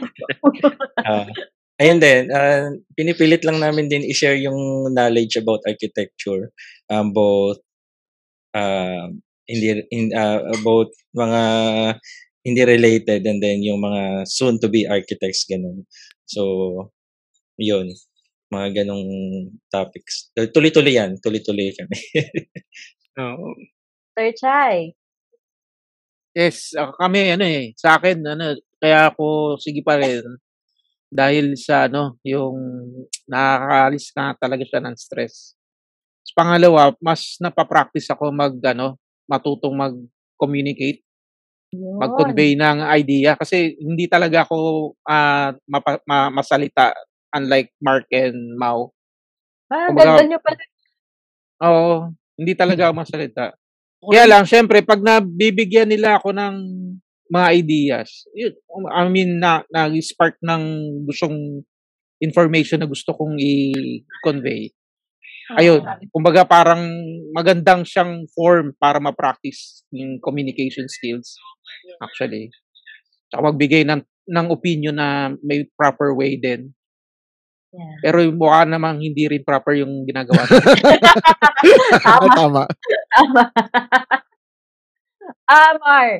Ah, 1.04 1.28
ayun 1.76 2.00
din, 2.00 2.32
ah, 2.32 2.72
pinipilit 2.96 3.44
lang 3.44 3.60
namin 3.60 3.92
din 3.92 4.08
i-share 4.08 4.40
yung 4.40 4.88
knowledge 4.88 5.36
about 5.36 5.60
architecture. 5.68 6.48
Um, 6.88 7.12
both 7.12 7.60
um, 8.56 9.20
hindi 9.44 9.84
in, 9.92 10.16
ah, 10.16 10.40
about 10.48 10.88
mga 11.12 11.42
hindi 12.40 12.62
related 12.64 13.28
and 13.28 13.44
then 13.44 13.60
yung 13.60 13.84
mga 13.84 14.24
soon 14.24 14.56
to 14.64 14.72
be 14.72 14.88
architects 14.88 15.44
ganun. 15.44 15.84
So, 16.24 16.88
yun. 17.60 17.92
Mga 18.48 18.84
ganong 18.84 19.08
topics. 19.68 20.32
Tuloy-tuloy 20.32 20.96
yan. 20.96 21.20
Tuloy-tuloy 21.20 21.68
kami. 21.76 22.00
Oo. 23.20 23.52
Sir 24.16 24.32
Chai. 24.40 24.94
Yes, 26.34 26.74
ako 26.74 26.98
kami 26.98 27.30
ano 27.30 27.46
eh, 27.46 27.70
sa 27.78 27.94
akin 27.94 28.18
ano, 28.26 28.58
kaya 28.82 29.06
ako 29.14 29.54
sige 29.62 29.86
pa 29.86 29.94
rin 30.02 30.26
dahil 31.06 31.54
sa 31.54 31.86
ano, 31.86 32.18
yung 32.26 32.58
nakakaalis 33.30 34.10
na 34.18 34.34
talaga 34.34 34.66
siya 34.66 34.82
ng 34.82 34.96
stress. 34.98 35.54
Tapos 36.26 36.34
pangalawa, 36.34 36.90
mas 36.98 37.38
napapractice 37.38 38.10
ako 38.10 38.34
mag 38.34 38.58
ano, 38.66 38.98
matutong 39.30 39.78
mag-communicate, 39.78 41.06
Yun. 41.70 42.02
mag-convey 42.02 42.58
ng 42.58 42.82
idea 42.98 43.38
kasi 43.38 43.78
hindi 43.78 44.10
talaga 44.10 44.42
ako 44.42 44.90
ah, 45.06 45.54
mapa- 45.70 46.02
ma- 46.02 46.34
masalita 46.34 46.90
unlike 47.30 47.70
Mark 47.78 48.10
and 48.10 48.58
Mau. 48.58 48.90
Ah, 49.70 49.86
Kumbaga- 49.86 50.18
ganda 50.18 50.34
nyo 50.34 50.38
pala. 50.42 50.62
Oo, 51.62 51.94
hindi 52.34 52.58
talaga 52.58 52.90
ako 52.90 52.94
masalita. 53.06 53.54
Kaya 54.10 54.24
lang, 54.28 54.44
syempre, 54.44 54.84
pag 54.84 55.00
nabibigyan 55.00 55.88
nila 55.88 56.18
ako 56.20 56.34
ng 56.34 56.54
mga 57.32 57.48
ideas, 57.56 58.28
yun, 58.36 58.52
I 58.92 59.08
mean, 59.08 59.40
na, 59.40 59.64
nag-spark 59.72 60.38
ng 60.44 60.62
gustong 61.08 61.64
information 62.20 62.80
na 62.80 62.88
gusto 62.90 63.16
kong 63.16 63.36
i-convey. 63.40 64.72
Ayun, 65.60 65.84
kumbaga 66.08 66.48
parang 66.48 66.88
magandang 67.36 67.84
siyang 67.84 68.24
form 68.32 68.72
para 68.80 68.96
ma-practice 68.96 69.84
yung 69.92 70.16
communication 70.24 70.88
skills, 70.88 71.36
actually. 72.00 72.48
Tsaka 73.28 73.52
magbigay 73.52 73.84
ng, 73.84 74.00
ng 74.30 74.46
opinion 74.48 74.96
na 74.96 75.32
may 75.44 75.68
proper 75.76 76.16
way 76.16 76.40
din. 76.40 76.72
Yeah. 77.74 77.98
Pero 78.06 78.16
mukha 78.30 78.62
namang 78.64 79.02
hindi 79.02 79.26
rin 79.26 79.42
proper 79.42 79.74
yung 79.74 80.06
ginagawa. 80.06 80.46
Tama. 82.06 82.30
Tama. 82.38 82.62
Tama. 83.14 83.50
ah, 85.48 86.18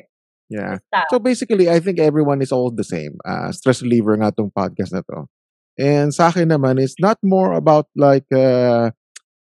Yeah. 0.49 0.77
Stop. 0.87 1.07
So 1.09 1.19
basically, 1.19 1.69
I 1.69 1.79
think 1.79 1.99
everyone 1.99 2.41
is 2.41 2.51
all 2.51 2.69
the 2.71 2.83
same. 2.83 3.17
Uh, 3.25 3.51
stress 3.51 3.81
reliever 3.81 4.13
nga 4.17 4.31
tong 4.31 4.51
podcast 4.53 4.93
na 4.93 5.01
to. 5.09 5.25
And 5.77 6.13
sa 6.13 6.29
akin 6.29 6.53
naman, 6.53 6.79
it's 6.79 6.95
not 7.01 7.17
more 7.25 7.53
about 7.53 7.89
like, 7.97 8.29
uh, 8.31 8.91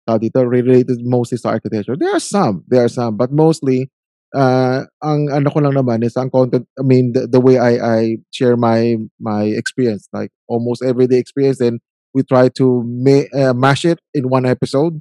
dito, 0.07 0.43
related 0.43 0.99
mostly 1.03 1.37
to 1.37 1.47
architecture. 1.47 1.95
There 1.95 2.11
are 2.13 2.19
some, 2.19 2.63
there 2.67 2.83
are 2.83 2.91
some, 2.91 3.15
but 3.17 3.31
mostly, 3.31 3.89
uh, 4.35 4.83
ang 5.01 5.31
ano 5.31 5.49
ko 5.49 5.59
lang 5.63 5.73
naman 5.79 6.03
is 6.03 6.17
ang 6.17 6.29
content, 6.29 6.67
I 6.77 6.83
mean, 6.83 7.13
the, 7.13 7.27
the 7.27 7.39
way 7.39 7.57
I, 7.57 7.79
I 7.79 7.99
share 8.31 8.57
my, 8.57 8.97
my 9.19 9.43
experience, 9.55 10.09
like 10.13 10.31
almost 10.47 10.83
everyday 10.83 11.17
experience, 11.17 11.61
and 11.61 11.79
we 12.13 12.23
try 12.23 12.49
to 12.59 12.83
ma- 12.85 13.29
uh, 13.33 13.53
mash 13.53 13.85
it 13.85 13.99
in 14.13 14.27
one 14.29 14.45
episode. 14.45 14.99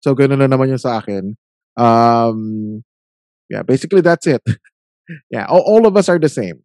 So, 0.00 0.14
ganun 0.14 0.40
na 0.40 0.48
naman 0.48 0.72
yung 0.72 0.80
sa 0.80 0.98
akin. 0.98 1.36
Um, 1.76 2.82
yeah, 3.48 3.62
basically 3.62 4.00
that's 4.00 4.26
it. 4.26 4.42
yeah, 5.30 5.46
all, 5.46 5.62
all 5.62 5.84
of 5.86 5.96
us 5.96 6.08
are 6.08 6.18
the 6.18 6.32
same. 6.32 6.64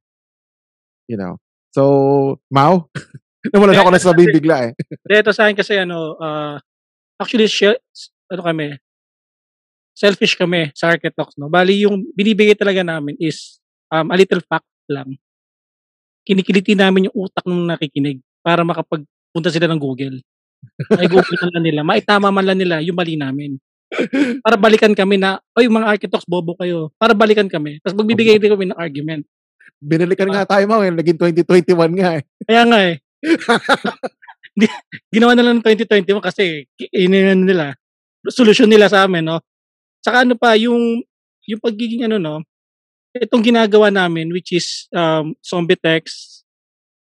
You 1.07 1.17
know. 1.17 1.37
So, 1.71 2.39
Mau, 2.51 2.91
nawalan 3.53 3.79
ako 3.79 3.89
na 3.91 4.01
sabihin 4.01 4.35
bigla 4.35 4.71
eh. 4.71 4.73
Dito 5.07 5.31
sa 5.31 5.47
akin 5.47 5.55
kasi 5.55 5.79
ano, 5.79 6.19
uh, 6.19 6.59
actually, 7.15 7.47
share, 7.47 7.79
ano 8.27 8.43
kami, 8.43 8.75
selfish 9.95 10.35
kami 10.35 10.71
sa 10.75 10.91
Architox, 10.91 11.39
no? 11.39 11.47
Bali, 11.47 11.87
yung 11.87 12.11
binibigay 12.11 12.59
talaga 12.59 12.83
namin 12.83 13.15
is 13.19 13.59
um, 13.87 14.11
a 14.11 14.15
little 14.19 14.43
fact 14.43 14.67
lang. 14.91 15.15
Kinikiliti 16.27 16.75
namin 16.75 17.07
yung 17.07 17.27
utak 17.27 17.47
ng 17.47 17.71
nakikinig 17.71 18.19
para 18.43 18.67
makapagpunta 18.67 19.49
sila 19.51 19.71
ng 19.71 19.79
Google. 19.79 20.19
Ay 20.93 21.09
Google 21.09 21.49
lang 21.49 21.65
nila. 21.65 21.81
Maitama 21.81 22.29
man 22.29 22.45
lang 22.45 22.59
nila 22.59 22.83
yung 22.85 22.93
mali 22.93 23.17
namin. 23.17 23.57
Para 24.45 24.55
balikan 24.55 24.95
kami 24.95 25.19
na, 25.19 25.39
oy 25.55 25.67
mga 25.67 25.87
architects, 25.87 26.27
bobo 26.27 26.55
kayo. 26.55 26.91
Para 26.95 27.11
balikan 27.11 27.47
kami. 27.51 27.83
Tapos 27.83 27.99
magbibigay 27.99 28.39
din 28.39 28.51
kami 28.51 28.71
ng 28.71 28.79
argument. 28.79 29.23
Binalikan 29.81 30.29
nga 30.29 30.45
tayo, 30.47 30.63
Mau. 30.69 30.81
eh. 30.85 30.93
Naging 30.93 31.17
2021 31.17 31.99
nga 31.99 32.09
eh. 32.21 32.23
Kaya 32.45 32.63
nga 32.69 32.79
eh. 32.85 32.95
Ginawa 35.13 35.33
na 35.35 35.43
lang 35.43 35.59
ng 35.59 35.65
2021 35.65 36.21
kasi 36.21 36.69
ininan 36.93 37.43
nila. 37.43 37.75
Solusyon 38.29 38.69
nila 38.69 38.87
sa 38.87 39.09
amin, 39.09 39.25
no? 39.25 39.41
Saka 40.05 40.21
ano 40.21 40.37
pa, 40.37 40.53
yung, 40.53 41.01
yung 41.49 41.61
pagiging 41.61 42.05
ano, 42.05 42.21
no? 42.21 42.35
Itong 43.11 43.43
ginagawa 43.43 43.89
namin, 43.91 44.29
which 44.31 44.53
is 44.55 44.87
um, 44.93 45.33
zombie 45.43 45.79
text, 45.79 46.45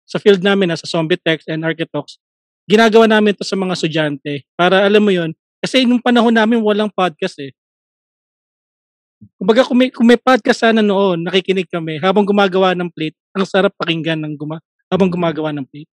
sa 0.03 0.17
field 0.19 0.41
namin, 0.43 0.73
na 0.73 0.77
sa 0.77 0.89
zombie 0.89 1.21
text 1.21 1.47
and 1.47 1.63
architects, 1.63 2.19
ginagawa 2.67 3.05
namin 3.07 3.37
to 3.37 3.45
sa 3.45 3.55
mga 3.55 3.77
estudyante. 3.77 4.43
Para 4.57 4.83
alam 4.83 5.03
mo 5.03 5.13
yon 5.13 5.31
kasi 5.63 5.87
nung 5.87 6.03
panahon 6.03 6.35
namin 6.35 6.59
walang 6.59 6.91
podcast 6.91 7.39
eh. 7.39 7.55
Kumbaga 9.39 9.63
kung 9.63 9.79
may, 9.79 9.87
kung 9.87 10.03
may 10.03 10.19
podcast 10.19 10.67
sana 10.67 10.83
noon, 10.83 11.23
nakikinig 11.23 11.71
kami 11.71 12.03
habang 12.03 12.27
gumagawa 12.27 12.75
ng 12.75 12.91
plate, 12.91 13.15
ang 13.31 13.47
sarap 13.47 13.71
pakinggan 13.79 14.19
ng 14.19 14.35
guma, 14.35 14.59
habang 14.91 15.07
gumagawa 15.07 15.55
ng 15.55 15.63
plate. 15.63 15.87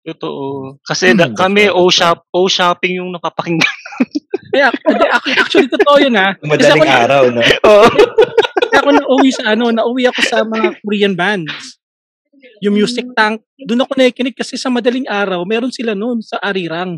Totoo. 0.00 0.80
Kasi 0.80 1.12
da- 1.12 1.28
kami 1.28 1.68
O-shop, 1.68 2.24
O-shopping 2.32 3.04
yung 3.04 3.12
nakapakinggan. 3.12 3.76
Kaya 4.56 4.72
actually 5.36 5.68
totoo 5.68 6.00
yun 6.00 6.16
ha. 6.20 6.32
Kasi 6.40 6.48
Madaling 6.48 6.88
ako, 6.88 7.02
araw, 7.04 7.22
no? 7.28 7.40
Oo. 7.68 7.86
Ako 8.70 8.88
nauwi 8.96 9.30
sa 9.36 9.44
ano, 9.52 9.68
nauwi 9.68 10.08
ako 10.08 10.20
sa 10.24 10.40
mga 10.42 10.68
Korean 10.80 11.14
bands. 11.14 11.76
Yung 12.64 12.72
Music 12.76 13.04
Tank, 13.12 13.44
doon 13.60 13.84
ako 13.84 13.92
nakikinig 13.96 14.32
kasi 14.32 14.56
sa 14.56 14.72
madaling 14.72 15.04
araw, 15.04 15.44
meron 15.44 15.72
sila 15.72 15.92
noon 15.92 16.24
sa 16.24 16.40
Arirang. 16.40 16.96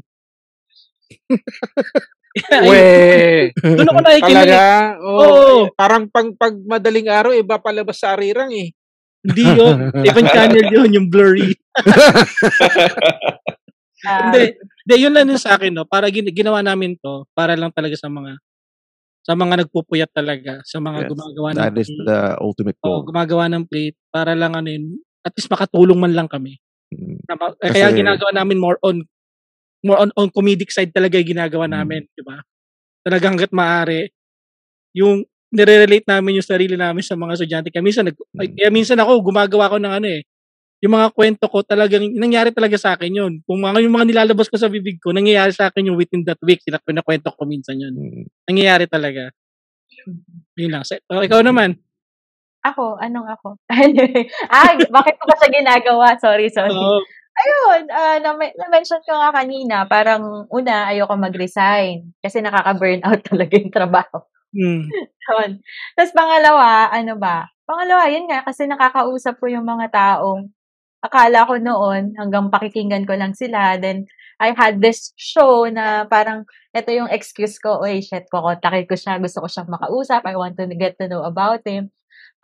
We, 2.64 3.52
doon 3.60 3.88
ako 3.92 4.00
nakikinig. 4.00 4.24
talaga. 4.24 4.60
Oh, 5.04 5.20
Oo. 5.20 5.56
Parang 5.76 6.08
pag, 6.08 6.32
pag 6.40 6.56
madaling 6.64 7.12
araw, 7.12 7.36
iba 7.36 7.60
palabas 7.60 8.00
sa 8.00 8.16
arirang 8.16 8.48
eh. 8.56 8.72
Hindi 9.20 9.42
yun. 9.52 9.76
Ibang 10.08 10.28
channel 10.32 10.66
yun, 10.72 10.90
yung 10.96 11.08
blurry. 11.12 11.52
Ah, 14.02 14.34
Hindi, 14.34 14.58
hindi, 14.58 14.94
yun 14.98 15.14
lang 15.14 15.30
yun 15.30 15.38
sa 15.38 15.54
akin, 15.54 15.70
no? 15.78 15.86
Para 15.86 16.10
gin- 16.10 16.34
ginawa 16.34 16.58
namin 16.58 16.98
to, 16.98 17.22
para 17.38 17.54
lang 17.54 17.70
talaga 17.70 17.94
sa 17.94 18.10
mga 18.10 18.34
sa 19.22 19.38
mga 19.38 19.62
nagpupuyat 19.62 20.10
talaga, 20.10 20.58
sa 20.66 20.82
mga 20.82 21.06
Yes, 21.06 21.10
gumagawa 21.14 21.48
ng 21.54 21.58
That 21.62 21.76
is 21.78 21.90
the 22.02 22.34
ultimate 22.42 22.74
Oo, 22.82 22.98
goal. 22.98 23.06
gumagawa 23.06 23.46
ng 23.46 23.62
plate 23.70 23.94
para 24.10 24.34
lang 24.34 24.58
ano 24.58 24.66
yun, 24.66 24.98
at 25.22 25.30
least 25.38 25.46
makatulong 25.46 25.94
man 26.02 26.18
lang 26.18 26.26
kami. 26.26 26.58
Mm. 26.90 27.22
Eh, 27.62 27.70
kaya 27.70 27.94
ginagawa 27.94 28.34
namin 28.34 28.58
more 28.58 28.74
on 28.82 29.06
more 29.82 29.98
on 29.98 30.10
on 30.16 30.30
comedic 30.30 30.70
side 30.70 30.90
talaga 30.94 31.18
yung 31.18 31.34
ginagawa 31.36 31.66
Mm. 31.68 31.74
namin, 31.74 32.00
di 32.14 32.22
ba? 32.24 32.38
Talagang 33.06 33.34
hangga't 33.38 33.54
maaari 33.54 34.08
yung 34.96 35.24
nire-relate 35.52 36.08
namin 36.08 36.40
yung 36.40 36.48
sarili 36.48 36.76
namin 36.80 37.04
sa 37.04 37.12
mga 37.18 37.36
estudyante. 37.36 37.68
Kaya 37.72 37.84
minsan, 37.84 38.08
nag, 38.08 38.16
Mm. 38.16 38.56
kaya 38.56 38.70
minsan 38.72 38.98
ako, 39.00 39.20
gumagawa 39.32 39.68
ko 39.72 39.76
ng 39.80 39.94
ano 40.00 40.08
eh, 40.08 40.22
yung 40.82 40.94
mga 40.96 41.08
kwento 41.14 41.44
ko 41.50 41.60
talagang, 41.62 42.08
nangyari 42.16 42.50
talaga 42.50 42.74
sa 42.80 42.96
akin 42.96 43.12
yun. 43.12 43.32
Kung 43.46 43.60
mga, 43.62 43.84
yung 43.84 43.94
mga 43.94 44.06
nilalabas 44.08 44.48
ko 44.50 44.56
sa 44.58 44.66
bibig 44.72 44.98
ko, 44.98 45.12
nangyayari 45.14 45.52
sa 45.54 45.68
akin 45.70 45.92
yung 45.92 45.98
within 46.00 46.24
that 46.26 46.40
week, 46.42 46.58
sila 46.64 46.80
kwento 46.82 47.30
ko 47.34 47.42
minsan 47.46 47.78
yun. 47.78 47.94
Mm. 47.94 48.24
Nangyayari 48.50 48.86
talaga. 48.88 49.30
Yun 50.58 50.70
lang. 50.72 50.82
Sa- 50.88 50.98
oh, 51.12 51.22
ikaw 51.22 51.44
naman. 51.44 51.78
Ako, 52.62 52.98
anong 53.02 53.26
ako? 53.26 53.58
Ay, 54.54 54.74
bakit 54.90 55.14
ko 55.18 55.24
ba 55.26 55.34
siya 55.38 55.50
ginagawa? 55.50 56.14
Sorry, 56.22 56.46
sorry. 56.50 56.70
Oo. 56.70 57.02
Ayun, 57.42 57.82
na, 57.90 58.32
na-mention 58.54 59.02
ko 59.02 59.12
nga 59.18 59.34
kanina, 59.34 59.82
parang 59.90 60.46
una, 60.52 60.86
ayoko 60.92 61.14
mag-resign 61.18 62.14
kasi 62.22 62.38
nakaka-burnout 62.38 63.20
talaga 63.30 63.54
yung 63.58 63.74
trabaho. 63.74 64.18
Yun. 65.32 65.58
Tapos 65.96 66.12
pangalawa, 66.14 66.92
ano 66.92 67.14
ba? 67.18 67.48
Pangalawa, 67.66 68.06
yun 68.12 68.28
nga, 68.30 68.44
kasi 68.46 68.68
nakakausap 68.68 69.40
ko 69.40 69.46
yung 69.50 69.64
mga 69.66 69.88
taong 69.90 70.50
akala 71.04 71.46
ko 71.48 71.56
noon, 71.58 72.14
hanggang 72.18 72.50
pakikinggan 72.52 73.06
ko 73.06 73.14
lang 73.18 73.34
sila. 73.36 73.78
Then, 73.80 74.06
I 74.42 74.54
had 74.54 74.82
this 74.82 75.14
show 75.18 75.66
na 75.70 76.06
parang, 76.10 76.44
ito 76.74 76.90
yung 76.94 77.10
excuse 77.10 77.58
ko, 77.62 77.80
oy, 77.82 78.02
shit, 78.04 78.26
kukontakin 78.30 78.86
ko 78.90 78.94
siya, 78.98 79.18
gusto 79.22 79.42
ko 79.44 79.48
siyang 79.50 79.70
makausap, 79.72 80.22
I 80.26 80.36
want 80.38 80.58
to 80.60 80.66
get 80.74 80.98
to 81.02 81.06
know 81.10 81.22
about 81.26 81.62
him, 81.66 81.90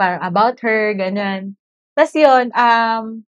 parang 0.01 0.23
about 0.25 0.59
her, 0.65 0.95
ganun. 0.97 1.55
Tapos 1.99 2.15
yun, 2.17 2.51
um, 2.55 3.28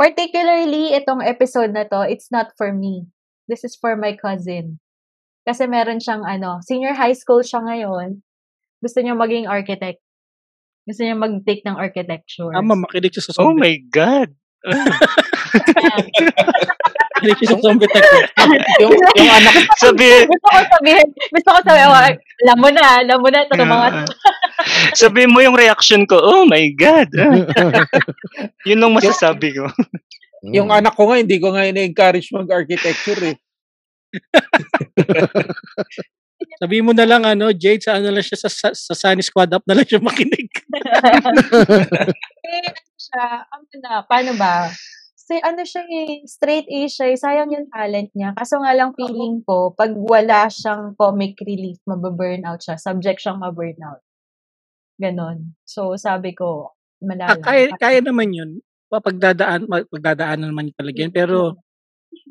particularly 0.00 0.96
itong 0.96 1.20
episode 1.20 1.76
na 1.76 1.84
to, 1.84 2.08
it's 2.08 2.32
not 2.32 2.56
for 2.56 2.72
me. 2.72 3.04
This 3.52 3.68
is 3.68 3.76
for 3.76 4.00
my 4.00 4.16
cousin. 4.16 4.80
Kasi 5.44 5.68
meron 5.68 6.00
siyang 6.00 6.24
ano, 6.24 6.64
senior 6.64 6.96
high 6.96 7.12
school 7.12 7.44
siya 7.44 7.60
ngayon. 7.60 8.24
Gusto 8.80 9.04
niya 9.04 9.12
maging 9.12 9.44
architect. 9.44 10.00
Gusto 10.88 11.04
niya 11.04 11.20
mag-take 11.20 11.60
ng 11.68 11.76
architecture. 11.76 12.48
Tama, 12.48 12.80
makinig 12.80 13.12
siya 13.12 13.28
sa 13.28 13.36
Oh 13.36 13.52
zombie. 13.52 13.60
my 13.60 13.74
God. 13.92 14.28
makinig 17.20 17.36
siya 17.44 17.48
sa 17.52 17.60
zombie 17.60 17.90
tech. 17.92 18.08
Yung, 18.80 18.96
yung 18.96 19.30
anak, 19.36 19.68
Sabi, 19.76 20.24
gusto 20.24 20.46
ko 20.48 20.58
sabihin, 20.80 21.08
gusto 21.12 21.48
ko 21.52 21.58
sabihin, 21.60 21.92
oh, 21.92 22.08
alam 22.48 22.56
mo 22.56 22.68
na, 22.72 22.84
alam 23.04 23.18
mo 23.20 23.28
na, 23.28 23.44
ito 23.44 23.52
mga 23.52 23.88
Ah. 24.90 24.98
sabi 24.98 25.26
mo 25.30 25.40
yung 25.40 25.56
reaction 25.56 26.06
ko, 26.06 26.18
oh 26.18 26.44
my 26.46 26.70
God. 26.74 27.08
Yun 28.68 28.82
ang 28.82 28.94
masasabi 28.94 29.54
ko. 29.54 29.70
yung 30.56 30.72
anak 30.72 30.96
ko 30.96 31.10
nga, 31.10 31.20
hindi 31.20 31.38
ko 31.38 31.52
nga 31.54 31.68
ina-encourage 31.68 32.32
mag-architecture 32.34 33.34
eh. 33.34 33.36
Sabi 36.60 36.80
mo 36.80 36.96
na 36.96 37.04
lang, 37.04 37.24
ano, 37.24 37.52
Jade, 37.52 37.84
sa 37.84 38.00
ano 38.00 38.08
lang 38.12 38.24
siya, 38.24 38.36
sa, 38.36 38.48
sa, 38.48 38.68
sa 38.72 38.94
Sunny 38.96 39.22
Squad 39.24 39.52
Up 39.52 39.64
na 39.68 39.76
lang 39.76 39.84
siya 39.84 40.00
makinig. 40.00 40.48
eh, 42.48 42.68
ano 42.68 42.96
siya, 42.96 43.24
ano 43.48 43.64
na, 43.80 44.02
paano 44.04 44.32
ba? 44.36 44.68
Kasi 45.30 45.46
ano 45.46 45.62
siya 45.62 45.82
eh, 45.86 46.26
straight 46.26 46.66
A 46.66 46.80
siya 46.90 47.06
eh, 47.12 47.16
sayang 47.16 47.54
yung 47.54 47.70
talent 47.70 48.10
niya. 48.18 48.34
Kaso 48.34 48.58
nga 48.58 48.74
lang 48.74 48.90
feeling 48.98 49.46
ko, 49.46 49.70
pag 49.78 49.94
wala 49.94 50.50
siyang 50.50 50.98
comic 50.98 51.38
relief, 51.46 51.78
mababurnout 51.86 52.58
siya. 52.58 52.74
Subject 52.74 53.22
siyang 53.22 53.38
maburnout. 53.38 54.02
Ganon. 55.00 55.56
So, 55.64 55.96
sabi 55.96 56.36
ko, 56.36 56.76
Ah, 57.00 57.06
malala. 57.08 57.40
kaya, 57.40 57.72
kaya 57.80 58.00
naman 58.04 58.28
yun. 58.36 58.50
Pagdadaan, 58.92 59.64
pagdadaanan 59.64 60.52
naman 60.52 60.68
yun 60.68 60.76
talaga 60.76 60.98
yun. 61.00 61.14
Pero, 61.14 61.36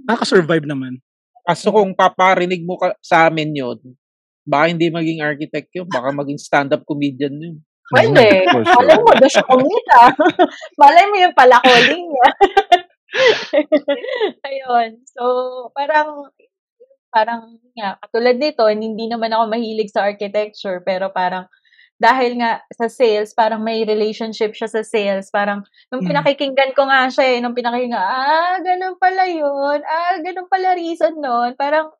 nakaka-survive 0.05 0.69
naman. 0.69 1.01
Kaso 1.41 1.73
kung 1.73 1.97
paparinig 1.97 2.61
mo 2.61 2.77
ka, 2.77 2.93
sa 3.01 3.25
amin 3.25 3.49
yun, 3.57 3.77
baka 4.45 4.69
hindi 4.69 4.93
maging 4.93 5.25
architect 5.25 5.73
yun, 5.73 5.89
baka 5.89 6.13
maging 6.13 6.37
stand-up 6.37 6.85
comedian 6.85 7.33
yun. 7.41 7.57
Pwede. 7.89 8.45
For 8.53 8.61
sure. 8.61 8.85
Malay 8.85 8.97
mo, 9.01 9.09
doon 9.17 9.31
siya 9.33 9.45
kumita. 9.49 10.01
Malay 10.77 11.05
mo 11.09 11.15
yung 11.25 11.33
pala 11.33 11.57
calling 11.65 12.05
niya. 12.05 12.29
Ayun. 14.49 14.89
So, 15.09 15.23
parang, 15.73 16.29
parang 17.09 17.57
nga, 17.73 17.97
katulad 18.05 18.37
nito, 18.37 18.61
hindi 18.69 19.09
naman 19.09 19.33
ako 19.33 19.49
mahilig 19.49 19.89
sa 19.89 20.05
architecture, 20.05 20.85
pero 20.85 21.09
parang, 21.09 21.49
dahil 21.99 22.39
nga 22.39 22.63
sa 22.71 22.87
sales, 22.87 23.35
parang 23.35 23.59
may 23.61 23.83
relationship 23.83 24.55
siya 24.55 24.71
sa 24.71 24.81
sales. 24.87 25.27
Parang, 25.29 25.61
nung 25.91 26.01
Mm. 26.03 26.09
pinakikinggan 26.15 26.71
ko 26.73 26.87
nga 26.87 27.11
siya 27.11 27.25
eh, 27.35 27.39
nung 27.43 27.53
pinakikinggan, 27.53 27.99
ah, 27.99 28.55
ganun 28.63 28.95
pala 28.97 29.27
yun. 29.27 29.79
Ah, 29.83 30.15
ganun 30.23 30.47
pala 30.47 30.73
reason 30.79 31.19
nun. 31.19 31.53
Parang, 31.59 31.91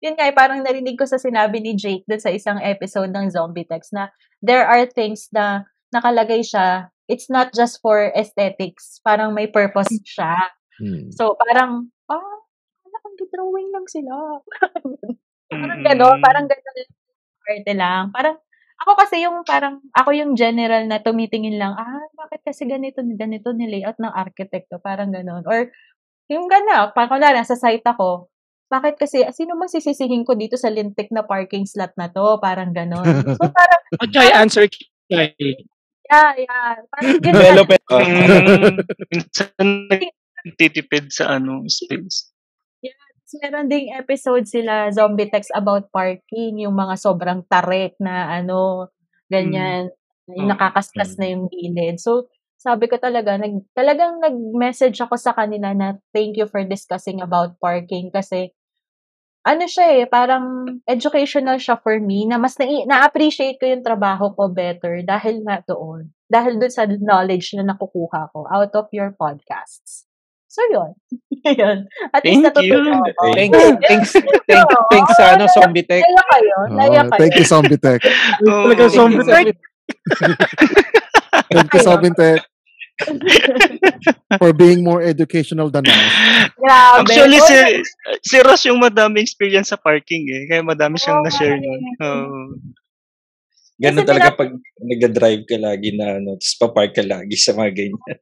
yun 0.00 0.14
nga, 0.16 0.30
eh, 0.30 0.34
parang 0.36 0.62
narinig 0.62 0.96
ko 0.96 1.04
sa 1.04 1.18
sinabi 1.18 1.58
ni 1.60 1.74
Jake 1.76 2.06
dun 2.08 2.22
sa 2.22 2.30
isang 2.32 2.62
episode 2.62 3.10
ng 3.10 3.28
Zombie 3.34 3.66
Text 3.66 3.92
na 3.92 4.08
there 4.40 4.64
are 4.64 4.86
things 4.86 5.28
na 5.34 5.66
nakalagay 5.92 6.40
siya, 6.46 6.88
it's 7.10 7.26
not 7.28 7.50
just 7.52 7.82
for 7.82 8.14
aesthetics. 8.14 9.02
Parang 9.02 9.34
may 9.34 9.50
purpose 9.50 9.90
siya. 10.06 10.38
Mm. 10.80 11.10
So, 11.12 11.34
parang, 11.36 11.90
ah, 12.06 12.38
nagdo-drawing 12.86 13.68
lang 13.74 13.86
sila. 13.90 14.14
parang 15.50 15.80
Mm. 15.82 15.86
gano'n, 15.90 16.18
parang 16.22 16.46
gano'n 16.46 16.88
arte 17.50 17.74
lang. 17.74 18.04
Parang 18.14 18.36
ako 18.80 18.92
kasi 18.96 19.22
yung 19.22 19.44
parang 19.44 19.84
ako 19.92 20.10
yung 20.16 20.32
general 20.34 20.88
na 20.88 21.04
tumitingin 21.04 21.60
lang, 21.60 21.76
ah, 21.76 22.04
bakit 22.16 22.40
kasi 22.40 22.64
ganito 22.64 23.04
ganito 23.04 23.52
ni-layout 23.52 24.00
ng 24.00 24.12
architect 24.12 24.72
to, 24.72 24.80
parang 24.80 25.12
gano'n. 25.12 25.44
Or 25.44 25.68
yung 26.32 26.48
gano'n, 26.48 26.96
parang 26.96 27.20
kunwari 27.20 27.36
nasa 27.36 27.60
site 27.60 27.84
ako, 27.84 28.32
bakit 28.70 28.96
kasi 28.96 29.26
sino 29.34 29.58
bang 29.58 29.68
sisisihin 29.68 30.22
ko 30.22 30.38
dito 30.38 30.54
sa 30.54 30.70
lintik 30.70 31.10
na 31.10 31.26
parking 31.26 31.66
slot 31.66 31.90
na 31.98 32.06
'to, 32.06 32.38
parang 32.38 32.70
gano'n. 32.70 33.36
So 33.36 33.42
parang 33.58 33.80
O, 33.98 34.06
Chay, 34.06 34.30
answer 34.30 34.64
Chay. 34.70 35.34
yeah, 36.06 36.30
yeah, 36.38 36.78
parang 36.94 37.18
ganyan. 37.18 37.34
Development. 37.34 37.84
Oh. 37.90 37.98
Mm, 37.98 38.76
minsan 39.10 39.66
nagtitipid 40.46 41.10
sa 41.10 41.36
ano, 41.36 41.66
space. 41.66 42.29
Tapos 43.30 43.46
meron 43.46 43.70
ding 43.70 43.94
episode 43.94 44.42
sila, 44.42 44.90
Zombie 44.90 45.30
Text 45.30 45.54
about 45.54 45.86
parking, 45.94 46.66
yung 46.66 46.74
mga 46.74 46.98
sobrang 46.98 47.46
tarik 47.46 47.94
na 48.02 48.26
ano, 48.42 48.90
ganyan, 49.30 49.86
yung 50.26 50.50
Oh. 50.50 50.50
nakakaskas 50.50 51.14
na 51.14 51.30
yung 51.30 51.46
gilid. 51.46 52.02
So, 52.02 52.26
sabi 52.58 52.90
ko 52.90 52.98
talaga, 52.98 53.38
nag, 53.38 53.70
talagang 53.70 54.18
nag-message 54.18 54.98
ako 54.98 55.14
sa 55.14 55.30
kanila 55.30 55.70
na 55.70 55.94
thank 56.10 56.34
you 56.42 56.50
for 56.50 56.66
discussing 56.66 57.22
about 57.22 57.54
parking 57.62 58.10
kasi 58.10 58.50
ano 59.46 59.64
siya 59.70 60.02
eh, 60.02 60.06
parang 60.10 60.66
educational 60.84 61.56
siya 61.62 61.78
for 61.80 61.96
me 62.02 62.26
na 62.26 62.36
mas 62.36 62.58
na, 62.58 62.66
na-appreciate 62.66 63.56
ko 63.62 63.64
yung 63.70 63.86
trabaho 63.86 64.34
ko 64.34 64.50
better 64.50 65.00
dahil 65.06 65.40
nga 65.46 65.62
doon. 65.64 66.10
Dahil 66.26 66.58
doon 66.58 66.72
sa 66.74 66.84
knowledge 66.84 67.54
na 67.56 67.64
nakukuha 67.72 68.34
ko 68.34 68.44
out 68.50 68.72
of 68.74 68.90
your 68.90 69.14
podcasts. 69.14 70.09
So, 70.50 70.66
yun. 70.66 70.90
yun. 71.62 71.78
At 72.10 72.26
least 72.26 72.42
Thank 72.42 72.66
you. 72.66 72.82
natutuwa 72.82 73.06
ako. 73.06 73.24
Thanks, 73.38 73.54
thanks, 73.86 74.10
thanks, 74.18 74.74
thanks 74.90 75.12
sa 75.14 75.38
ano, 75.38 75.46
Zombie 75.46 75.86
Tech. 75.86 76.02
Naiyak 76.02 76.26
kayo. 76.26 76.56
Naiyak 76.74 77.06
Oh, 77.06 77.10
kayo. 77.14 77.20
thank 77.22 77.34
you, 77.38 77.46
Zombie 77.46 77.78
Tech. 77.78 78.00
Oo. 78.50 78.66
Talaga 78.66 78.84
zombie 78.90 79.22
Thank 79.22 79.46
you, 79.46 79.56
Thank 81.54 81.68
you, 81.70 81.80
Zombie 81.80 82.14
Tech, 82.18 82.42
for 84.38 84.50
being 84.52 84.82
more 84.82 85.00
educational 85.00 85.70
than 85.70 85.86
us. 85.86 85.98
Grabe. 86.58 87.06
Actually, 87.06 87.40
si, 87.46 87.56
si 88.20 88.36
Ross 88.42 88.66
yung 88.66 88.82
madami 88.82 89.22
experience 89.22 89.70
sa 89.70 89.78
parking 89.78 90.26
eh. 90.28 90.42
Kaya 90.50 90.66
madami 90.66 90.98
siyang 90.98 91.22
Oo, 91.22 91.26
na-share 91.26 91.56
nun. 91.56 91.80
eh. 91.80 91.94
Ganun 93.80 94.04
Kasi 94.04 94.10
talaga 94.12 94.28
pinap- 94.28 94.40
pag 94.44 94.50
nagda-drive 94.76 95.42
ka 95.48 95.56
lagi 95.56 95.90
na 95.96 96.20
ano, 96.20 96.36
tapos 96.36 96.54
papark 96.60 96.92
ka 96.92 97.00
lagi 97.00 97.36
sa 97.40 97.56
mga 97.56 97.70
ganyan. 97.72 97.96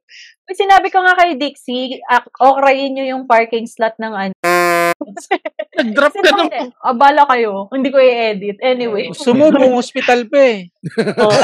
Sinabi 0.48 0.88
ko 0.88 1.04
nga 1.04 1.12
kay 1.18 1.36
Dixie, 1.36 2.00
okrayin 2.40 2.96
nyo 2.96 3.04
yung 3.04 3.28
parking 3.28 3.68
slot 3.68 3.98
ng 4.00 4.14
ano. 4.14 4.32
Nag-drop 5.78 6.14
ka 6.14 6.24
ng... 6.24 6.48
Sinabi, 6.48 6.72
abala 6.80 7.22
kayo. 7.28 7.68
Hindi 7.68 7.92
ko 7.92 8.00
i-edit. 8.00 8.56
Anyway. 8.64 9.12
Sumubong 9.12 9.76
hospital 9.76 10.24
pa 10.30 10.38
eh. 10.40 10.72
Oo. 11.20 11.40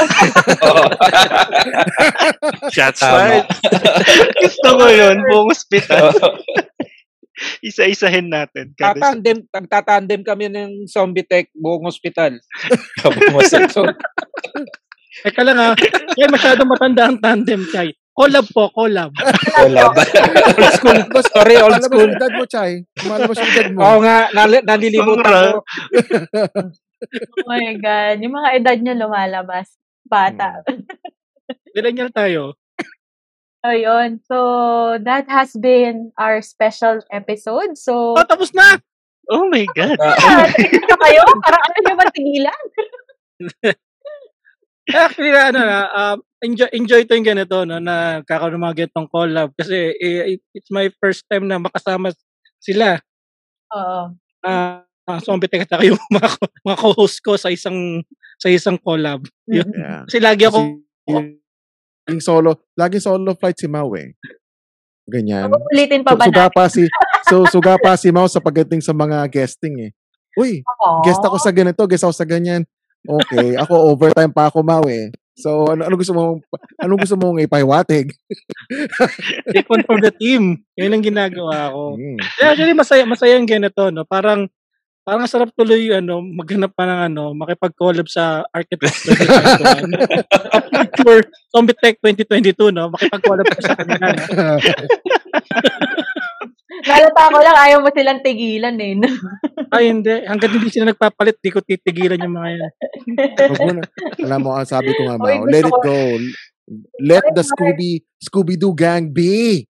Shots 2.73 3.03
fired. 3.03 3.45
Gusto 4.41 4.69
ko 4.73 4.85
yun. 4.89 5.21
Buong 5.27 5.53
hospital. 5.53 6.09
Isa-isahin 7.67 8.31
natin. 8.31 8.71
Tatandem, 8.75 9.43
nagtatandem 9.51 10.21
kami 10.23 10.47
ng 10.47 10.87
Zombie 10.87 11.27
Tech 11.27 11.51
buong 11.55 11.87
hospital. 11.87 12.35
Teka 15.25 15.41
lang 15.47 15.57
ha. 15.57 15.71
Chay, 16.15 16.27
masyadong 16.27 16.67
matanda 16.67 17.07
ang 17.07 17.17
tandem, 17.23 17.63
Chay. 17.71 17.95
Collab 18.15 18.47
po, 18.51 18.71
collab. 18.71 19.11
Ba? 19.11 19.31
old 19.63 19.75
school. 20.75 20.99
Sorry, 21.35 21.55
old 21.59 21.75
Malabas 21.75 21.87
school. 21.87 22.07
yung 22.07 22.15
edad 22.15 22.31
mo, 22.35 22.45
Chay. 22.47 22.71
Malabas 23.03 23.37
yung 23.39 23.51
edad 23.51 23.67
mo. 23.71 23.79
Oo 23.79 23.97
nga, 24.03 24.17
nali- 24.31 24.63
nalilimutan 24.63 25.55
ko. 25.55 25.59
Oh 27.43 27.47
my 27.47 27.75
God. 27.79 28.15
Yung 28.23 28.35
mga 28.35 28.49
edad 28.59 28.77
nyo 28.79 28.93
lumalabas. 28.95 29.75
Bata. 30.07 30.63
Millennial 31.75 32.11
tayo. 32.11 32.55
So, 33.65 33.73
yun. 33.73 34.21
So, 34.29 34.37
that 35.01 35.25
has 35.25 35.57
been 35.57 36.13
our 36.21 36.37
special 36.45 37.01
episode. 37.09 37.73
So, 37.81 38.13
Oh, 38.13 38.21
tapos 38.21 38.53
na! 38.53 38.77
Oh 39.25 39.49
my 39.49 39.65
God. 39.73 39.97
ah, 40.05 40.45
tigil 40.53 40.85
na 40.85 40.97
kayo? 41.01 41.25
Parang 41.49 41.61
ano 41.65 41.77
nyo 41.81 41.93
ba 41.97 42.05
tigilan? 42.13 42.61
Actually, 44.93 45.33
na, 45.33 45.49
ano 45.49 45.59
na, 45.65 45.79
um, 45.89 46.17
enjoy, 46.45 46.69
enjoy 46.77 47.01
to 47.09 47.17
yung 47.17 47.25
ganito, 47.25 47.65
no, 47.65 47.81
na 47.81 48.21
kakaroon 48.21 48.61
ng 48.61 48.65
mga 48.69 48.77
ganitong 48.85 49.09
collab. 49.09 49.49
Kasi 49.57 49.97
eh, 49.97 50.37
it- 50.37 50.45
it's 50.53 50.69
my 50.69 50.85
first 51.01 51.25
time 51.25 51.49
na 51.49 51.57
makasama 51.57 52.13
sila. 52.61 53.01
Oo. 53.73 54.13
Uh, 54.45 54.85
uh, 55.09 55.19
zombie 55.25 55.49
tech 55.49 55.65
at 55.65 55.81
yung 55.81 55.97
mga, 56.13 56.29
mga 56.61 56.77
co-host 56.77 57.17
ko 57.25 57.33
sa 57.33 57.49
isang 57.49 58.05
sa 58.37 58.45
isang 58.45 58.77
collab. 58.77 59.25
Yeah. 59.49 60.05
Kasi 60.05 60.21
lagi 60.21 60.45
ako 60.45 60.85
Laging 62.05 62.21
solo, 62.21 62.51
laging 62.77 63.01
solo 63.01 63.33
flight 63.33 63.57
si 63.57 63.65
Mau 63.65 63.89
eh. 63.97 64.13
Ganyan. 65.09 65.49
Ulitin 65.73 66.05
pa 66.05 66.13
So, 66.13 66.17
ba 66.17 66.25
suga 66.25 66.45
na? 66.45 66.53
pa 66.53 66.63
si 66.69 66.83
so 67.25 67.35
suga 67.49 67.73
pa 67.81 67.93
si 67.97 68.09
Mau 68.13 68.29
sa 68.29 68.41
pagdating 68.41 68.81
sa 68.81 68.93
mga 68.93 69.25
guesting 69.29 69.89
eh. 69.89 69.91
Uy, 70.37 70.61
guest 71.01 71.21
ako 71.25 71.41
sa 71.41 71.49
ganito, 71.49 71.81
guest 71.89 72.05
ako 72.05 72.13
sa 72.13 72.25
ganyan. 72.29 72.61
Okay, 73.05 73.57
ako 73.57 73.93
overtime 73.93 74.29
pa 74.29 74.49
ako 74.49 74.61
Mau 74.61 74.85
eh. 74.85 75.09
So 75.35 75.65
ano 75.67 75.83
ano 75.83 75.95
gusto 75.97 76.13
mo 76.13 76.39
ano 76.77 76.93
gusto 76.95 77.17
mong 77.17 77.41
ipahiwatig? 77.41 78.13
take 79.53 79.67
one 79.69 79.83
for 79.85 79.97
the 79.97 80.13
team. 80.13 80.61
Yun 80.77 80.93
ang 80.93 81.03
ginagawa 81.05 81.73
ko. 81.73 81.97
Hmm. 81.97 82.17
Yeah, 82.37 82.53
actually, 82.53 82.77
masaya, 82.77 83.03
masaya 83.05 83.35
yung 83.37 83.49
ganito, 83.49 83.89
no? 83.91 84.05
Parang, 84.05 84.47
parang 85.05 85.29
sarap 85.29 85.53
tuloy, 85.53 85.93
ano, 85.93 86.17
maghanap 86.19 86.73
pa 86.73 86.89
ng, 86.89 87.01
ano, 87.13 87.23
makipag-collab 87.37 88.09
sa 88.09 88.41
Architect 88.49 89.05
2021. 89.05 89.93
For 91.05 91.21
Zombie 91.53 91.77
Tech 91.77 92.01
2022, 92.01 92.73
no? 92.73 92.89
Makipag-collab 92.89 93.45
pa 93.45 93.61
sa 93.61 93.77
kanila, 93.77 94.09
no? 94.09 94.25
Nalata 96.85 97.33
ko 97.33 97.39
lang, 97.41 97.57
ayaw 97.57 97.79
mo 97.81 97.89
silang 97.93 98.21
tigilan 98.25 98.75
eh. 98.81 98.93
no? 98.97 99.09
Ay, 99.73 99.93
hindi. 99.93 100.25
Hanggang 100.25 100.51
hindi 100.57 100.69
sila 100.73 100.91
nagpapalit, 100.91 101.37
di 101.37 101.53
ko 101.53 101.61
titigilan 101.61 102.19
yung 102.19 102.35
mga 102.35 102.49
yan. 102.57 102.71
Alam 104.25 104.39
mo, 104.41 104.51
ang 104.57 104.67
sabi 104.67 104.89
ko 104.93 105.05
nga, 105.05 105.21
Mau, 105.21 105.25
gusto 105.25 105.53
let 105.53 105.65
it 105.65 105.79
go. 105.85 105.99
Let 106.97 107.25
the 107.37 107.45
Mark. 107.45 107.53
Scooby 107.53 107.91
Scooby-Doo 108.25 108.73
gang 108.73 109.13
be. 109.13 109.69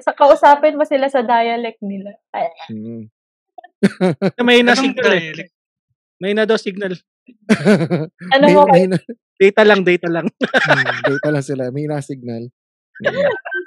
Sa 0.00 0.12
kausapin 0.16 0.80
mo 0.80 0.84
sila 0.88 1.12
sa 1.12 1.20
dialect 1.20 1.80
nila. 1.84 2.16
Hmm. 2.68 3.08
May 4.40 4.64
na 4.64 4.74
signal 4.74 5.12
eh. 5.12 5.52
May 6.18 6.32
na 6.34 6.48
daw 6.48 6.58
signal. 6.58 6.98
ano 8.34 8.44
may, 8.48 8.54
mo 8.56 8.64
may, 8.66 8.86
na, 8.88 8.96
Data 9.38 9.62
lang, 9.62 9.86
data 9.86 10.08
lang. 10.10 10.26
hmm, 10.26 10.98
data 11.06 11.28
lang 11.30 11.44
sila. 11.46 11.70
May 11.70 11.86
na-signal. 11.86 12.50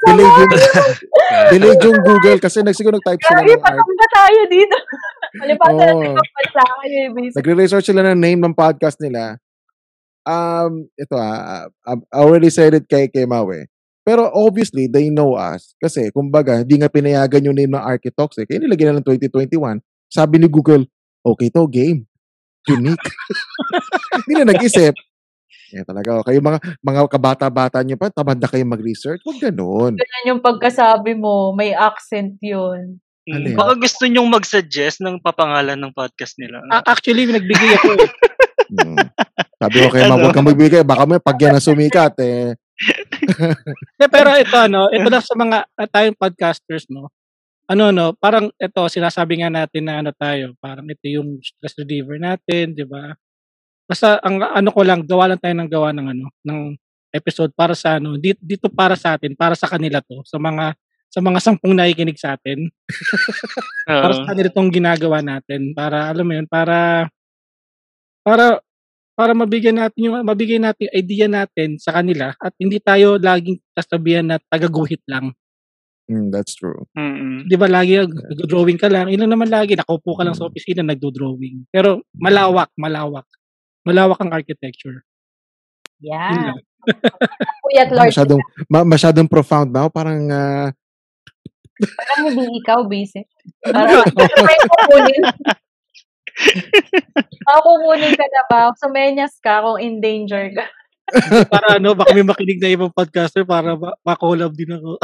Hmm. 0.02 0.18
Delayed 0.18 0.34
yung, 0.34 0.54
delayed 1.54 1.82
yung 1.86 2.00
Google 2.02 2.40
kasi 2.42 2.66
nagsiguro 2.66 2.98
nag-type 2.98 3.22
sila 3.22 3.46
ng 3.46 3.54
art. 3.54 3.64
patong 3.64 3.94
na 3.94 4.08
tayo 4.10 4.40
dito. 4.50 4.78
Malipasa 5.38 5.84
na 5.94 6.22
kayo 6.82 6.98
eh, 7.06 7.10
basic. 7.14 7.38
Nagre-research 7.38 7.86
sila 7.86 8.02
ng 8.10 8.18
name 8.18 8.42
ng 8.42 8.58
podcast 8.58 8.98
nila. 8.98 9.38
Um, 10.26 10.90
ito 10.98 11.16
ah, 11.16 11.70
I 11.86 12.18
already 12.18 12.50
said 12.50 12.74
it 12.74 12.90
kay 12.90 13.14
kay 13.14 13.30
Mawe. 13.30 13.70
Pero 14.02 14.34
obviously, 14.34 14.90
they 14.90 15.14
know 15.14 15.38
us. 15.38 15.78
Kasi, 15.78 16.10
kumbaga, 16.10 16.66
hindi 16.66 16.82
nga 16.82 16.90
pinayagan 16.90 17.46
yung 17.46 17.58
name 17.58 17.78
ng 17.78 17.86
Architox 17.86 18.42
eh. 18.42 18.46
Kaya 18.50 18.58
nilagyan 18.66 18.98
na 18.98 19.02
ng 19.02 19.08
2021. 19.08 19.78
Sabi 20.10 20.42
ni 20.42 20.50
Google, 20.50 20.90
okay 21.22 21.54
to, 21.54 21.70
game. 21.70 22.10
Unique. 22.66 23.06
hindi 24.26 24.34
na 24.42 24.54
nag-isip. 24.54 24.94
Eh, 25.72 25.86
talaga. 25.88 26.20
oh, 26.20 26.26
Kayo 26.26 26.44
mga, 26.44 26.60
mga 26.84 27.00
kabata-bata 27.08 27.80
nyo 27.86 27.96
pa, 27.96 28.12
tamad 28.12 28.42
na 28.42 28.50
kayo 28.50 28.66
mag-research. 28.68 29.22
Huwag 29.24 29.40
ganun. 29.40 29.96
Ganyan 29.96 30.30
yung 30.36 30.42
pagkasabi 30.44 31.16
mo, 31.16 31.56
may 31.56 31.72
accent 31.72 32.36
yun. 32.44 33.00
Ano 33.30 33.46
yan? 33.48 33.56
Baka 33.56 33.78
gusto 33.78 34.04
nyong 34.10 34.30
mag-suggest 34.34 35.00
ng 35.00 35.22
papangalan 35.22 35.78
ng 35.78 35.94
podcast 35.94 36.36
nila. 36.42 36.60
Ah, 36.74 36.84
actually, 36.90 37.30
nagbigay 37.30 37.78
ako 37.78 37.90
eh. 38.02 38.10
Hmm. 38.72 38.98
Sabi 39.62 39.76
ko 39.84 39.88
kay 39.94 40.04
Ma, 40.08 40.16
Ano? 40.18 40.26
huwag 40.26 40.34
kang 40.36 40.48
magbigay. 40.48 40.82
Baka 40.82 41.04
may 41.06 41.22
pag 41.22 41.38
yan 41.38 41.56
ang 41.56 41.64
sumikat 41.64 42.16
eh. 42.24 42.56
De, 44.00 44.06
pero 44.10 44.34
ito, 44.38 44.58
ano, 44.58 44.90
ito 44.90 45.08
lang 45.08 45.24
sa 45.24 45.36
mga 45.38 45.58
uh, 45.66 45.90
tayong 45.90 46.18
podcasters, 46.18 46.90
no? 46.90 47.12
Ano, 47.70 47.94
no, 47.94 48.12
parang 48.18 48.52
ito, 48.58 48.82
sinasabi 48.90 49.42
nga 49.42 49.50
natin 49.54 49.88
na 49.88 50.04
ano 50.04 50.12
tayo, 50.12 50.58
parang 50.60 50.88
ito 50.90 51.06
yung 51.08 51.40
stress 51.40 51.78
reliever 51.80 52.20
natin, 52.20 52.76
di 52.76 52.84
ba? 52.84 53.16
Basta, 53.88 54.20
ang 54.24 54.42
ano 54.42 54.70
ko 54.74 54.82
lang, 54.84 55.04
gawa 55.08 55.32
lang 55.32 55.40
tayo 55.40 55.56
ng 55.56 55.70
gawa 55.72 55.90
ng 55.96 56.08
ano, 56.12 56.26
ng 56.48 56.60
episode 57.12 57.52
para 57.56 57.76
sa 57.76 58.00
ano, 58.00 58.16
dito, 58.16 58.40
dito 58.44 58.68
para 58.72 58.96
sa 58.96 59.16
atin, 59.16 59.36
para 59.36 59.54
sa 59.56 59.68
kanila 59.68 60.00
to, 60.04 60.24
sa 60.24 60.40
mga 60.40 60.76
sa 61.12 61.20
mga 61.20 61.40
sampung 61.44 61.76
nakikinig 61.76 62.16
sa 62.16 62.40
atin. 62.40 62.72
para 63.84 64.16
sa 64.16 64.24
kanila 64.32 64.48
itong 64.48 64.72
ginagawa 64.72 65.20
natin. 65.20 65.76
Para, 65.76 66.08
alam 66.08 66.24
mo 66.24 66.34
yun, 66.40 66.48
para, 66.48 67.12
para, 68.24 68.64
para 69.16 69.36
mabigyan 69.36 69.78
natin 69.78 70.00
yung, 70.08 70.16
mabigay 70.24 70.58
natin 70.58 70.88
yung 70.88 70.96
idea 70.98 71.26
natin 71.28 71.78
sa 71.78 71.94
kanila 72.00 72.34
at 72.40 72.54
hindi 72.58 72.80
tayo 72.80 73.20
laging 73.20 73.60
sasabihan 73.76 74.26
na 74.26 74.38
tagaguhit 74.40 75.04
lang. 75.06 75.36
Mm, 76.12 76.28
that's 76.34 76.58
true. 76.60 76.88
Mm-mm. 76.98 77.48
Di 77.48 77.56
ba 77.56 77.72
lagi 77.72 77.96
nagdo-drawing 78.04 78.80
ka 78.80 78.92
lang, 78.92 79.08
ilan 79.08 79.32
naman 79.32 79.48
lagi, 79.48 79.80
nakaupo 79.80 80.18
ka 80.20 80.28
lang 80.28 80.36
sa 80.36 80.48
opisina, 80.48 80.84
nagdo-drawing. 80.84 81.72
Pero 81.72 82.04
malawak, 82.18 82.72
malawak. 82.76 83.28
Malawak 83.88 84.20
ang 84.20 84.32
architecture. 84.36 85.08
Yeah. 86.02 86.52
lang. 86.52 86.60
Kuya 87.64 87.86
at 87.86 87.92
Lord, 87.94 88.10
Masyadong, 88.12 88.42
ma- 88.68 88.90
masyadong 88.90 89.30
profound 89.30 89.70
na. 89.70 89.88
Parang, 89.88 90.22
ah, 90.34 90.70
parang 91.80 92.26
hindi 92.34 92.60
ikaw 92.62 92.86
busy. 92.86 93.22
Parang 93.74 94.06
may 96.42 96.56
kukunin. 96.64 97.46
Ako 97.48 97.68
kukunin 97.78 98.14
ka 98.14 98.26
na 98.28 98.42
ba? 98.46 98.60
Sumenyas 98.76 99.34
ka 99.38 99.62
kung 99.62 99.78
in 99.78 99.98
danger 99.98 100.52
ka. 100.52 100.66
para 101.52 101.76
ano, 101.76 101.92
baka 101.92 102.12
may 102.12 102.24
makinig 102.24 102.58
na 102.58 102.72
ibang 102.72 102.88
podcaster 102.90 103.44
para 103.44 103.76
ma- 103.76 103.98
ma-collab 104.02 104.52
din 104.52 104.72
ako. 104.72 104.96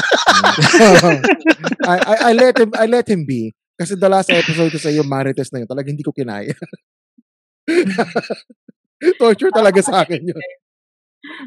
I, 1.83 1.95
I, 1.97 2.15
I 2.21 2.31
let 2.31 2.55
him 2.55 2.69
I 2.73 2.85
let 2.85 3.05
him 3.05 3.23
be. 3.23 3.51
Kasi 3.75 3.93
the 3.93 4.07
last 4.07 4.31
episode 4.31 4.71
ko 4.71 4.79
sa 4.79 4.87
iyo, 4.87 5.03
Marites 5.03 5.51
na 5.51 5.61
yun, 5.61 5.69
talaga 5.69 5.87
hindi 5.87 6.01
ko 6.01 6.09
kinaya. 6.09 6.55
Torture 9.19 9.53
talaga 9.53 9.79
sa 9.79 10.01
akin 10.01 10.21
yun. 10.23 10.39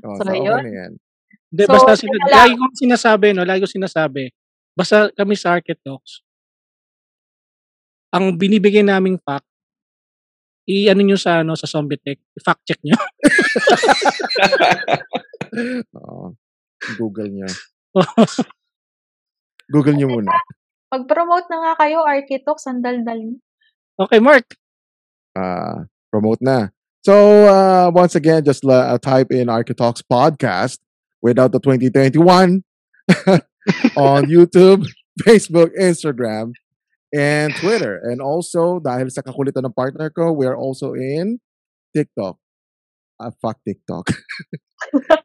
Oh, 0.05 0.15
So, 0.15 0.23
so, 0.23 0.31
okay 0.31 0.39
yun. 0.39 0.61
na 0.63 0.71
yan. 0.71 0.93
Hindi, 1.51 1.63
So, 1.65 1.73
basta 1.73 1.93
sina- 1.97 2.15
na 2.15 2.23
lang. 2.23 2.35
lagi 2.37 2.55
ko 2.55 2.65
sinasabi, 2.77 3.27
no, 3.33 3.43
lagi 3.43 3.61
ko 3.65 3.71
sinasabi, 3.71 4.31
basta 4.71 5.11
kami 5.11 5.35
sa 5.35 5.59
Architox, 5.59 6.23
ang 8.13 8.39
binibigay 8.39 8.87
naming 8.87 9.19
fact, 9.19 9.50
i-ano 10.71 11.03
nyo 11.03 11.19
sa, 11.19 11.43
ano, 11.43 11.59
sa 11.59 11.67
Zombie 11.67 11.99
Tech, 11.99 12.23
fact 12.39 12.63
check 12.63 12.79
nyo. 12.87 12.95
Oo. 15.99 16.39
Google 16.97 17.29
niyo. 17.29 17.49
Google 19.75 19.97
niyo 19.99 20.09
muna. 20.09 20.31
Mag-promote 20.91 21.47
na 21.51 21.59
nga 21.63 21.73
kayo, 21.87 22.03
Architox, 22.07 22.67
ang 22.71 22.83
daldal 22.83 23.19
niyo. 23.19 23.39
okay, 23.99 24.23
Mark. 24.23 24.55
uh, 25.37 25.85
promote 26.11 26.41
na. 26.43 26.69
So 27.05 27.15
uh, 27.49 27.91
once 27.95 28.15
again, 28.15 28.45
just 28.45 28.65
uh, 28.65 28.99
type 28.99 29.33
in 29.33 29.49
Architalks 29.49 30.03
podcast 30.05 30.79
without 31.23 31.53
the 31.53 31.61
2021 31.61 32.63
on 33.97 34.23
YouTube, 34.29 34.85
Facebook, 35.23 35.71
Instagram, 35.81 36.53
and 37.15 37.55
Twitter. 37.57 37.99
And 38.03 38.21
also, 38.21 38.79
dahil 38.79 39.11
sa 39.11 39.23
kakulitan 39.23 39.67
ng 39.67 39.75
partner 39.75 40.11
ko, 40.11 40.33
we 40.33 40.47
are 40.47 40.57
also 40.57 40.95
in 40.95 41.39
TikTok. 41.95 42.39
Uh, 43.21 43.31
fuck 43.43 43.59
TikTok. 43.67 44.09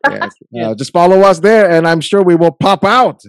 yes. 0.10 0.34
Yeah. 0.52 0.72
Uh, 0.72 0.76
just 0.76 0.92
follow 0.92 1.22
us 1.24 1.40
there, 1.40 1.70
and 1.70 1.88
I'm 1.88 2.02
sure 2.02 2.24
we 2.24 2.36
will 2.36 2.52
pop 2.52 2.84
out. 2.84 3.24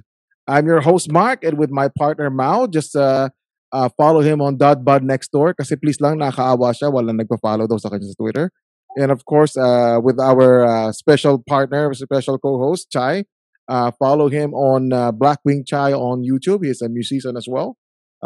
I'm 0.46 0.66
your 0.66 0.80
host, 0.80 1.10
Mark, 1.10 1.42
and 1.42 1.58
with 1.58 1.70
my 1.70 1.88
partner, 1.88 2.30
Mao. 2.30 2.66
Just 2.66 2.94
uh, 2.94 3.30
uh, 3.72 3.88
follow 3.96 4.20
him 4.20 4.40
on 4.40 4.56
Dot 4.56 4.84
Bud 4.84 5.02
next 5.02 5.32
door 5.32 5.54
kasi 5.54 5.74
please 5.74 5.98
lang 6.00 6.18
nakakaawa 6.18 6.70
siya 6.70 6.90
walang 6.92 7.18
nagpa-follow 7.18 7.66
daw 7.66 7.78
sa 7.78 7.90
kanya 7.90 8.06
sa 8.06 8.18
Twitter. 8.18 8.50
And 8.96 9.10
of 9.10 9.26
course, 9.26 9.56
uh, 9.58 10.00
with 10.00 10.18
our 10.18 10.64
uh, 10.64 10.92
special 10.92 11.42
partner, 11.42 11.92
special 11.92 12.38
co-host 12.38 12.88
Chai, 12.90 13.26
uh, 13.68 13.90
follow 13.98 14.28
him 14.28 14.54
on 14.54 14.92
uh, 14.92 15.12
Blackwing 15.12 15.66
Chai 15.66 15.92
on 15.92 16.22
YouTube. 16.22 16.64
He's 16.64 16.80
a 16.80 16.88
musician 16.88 17.36
as 17.36 17.46
well. 17.50 17.76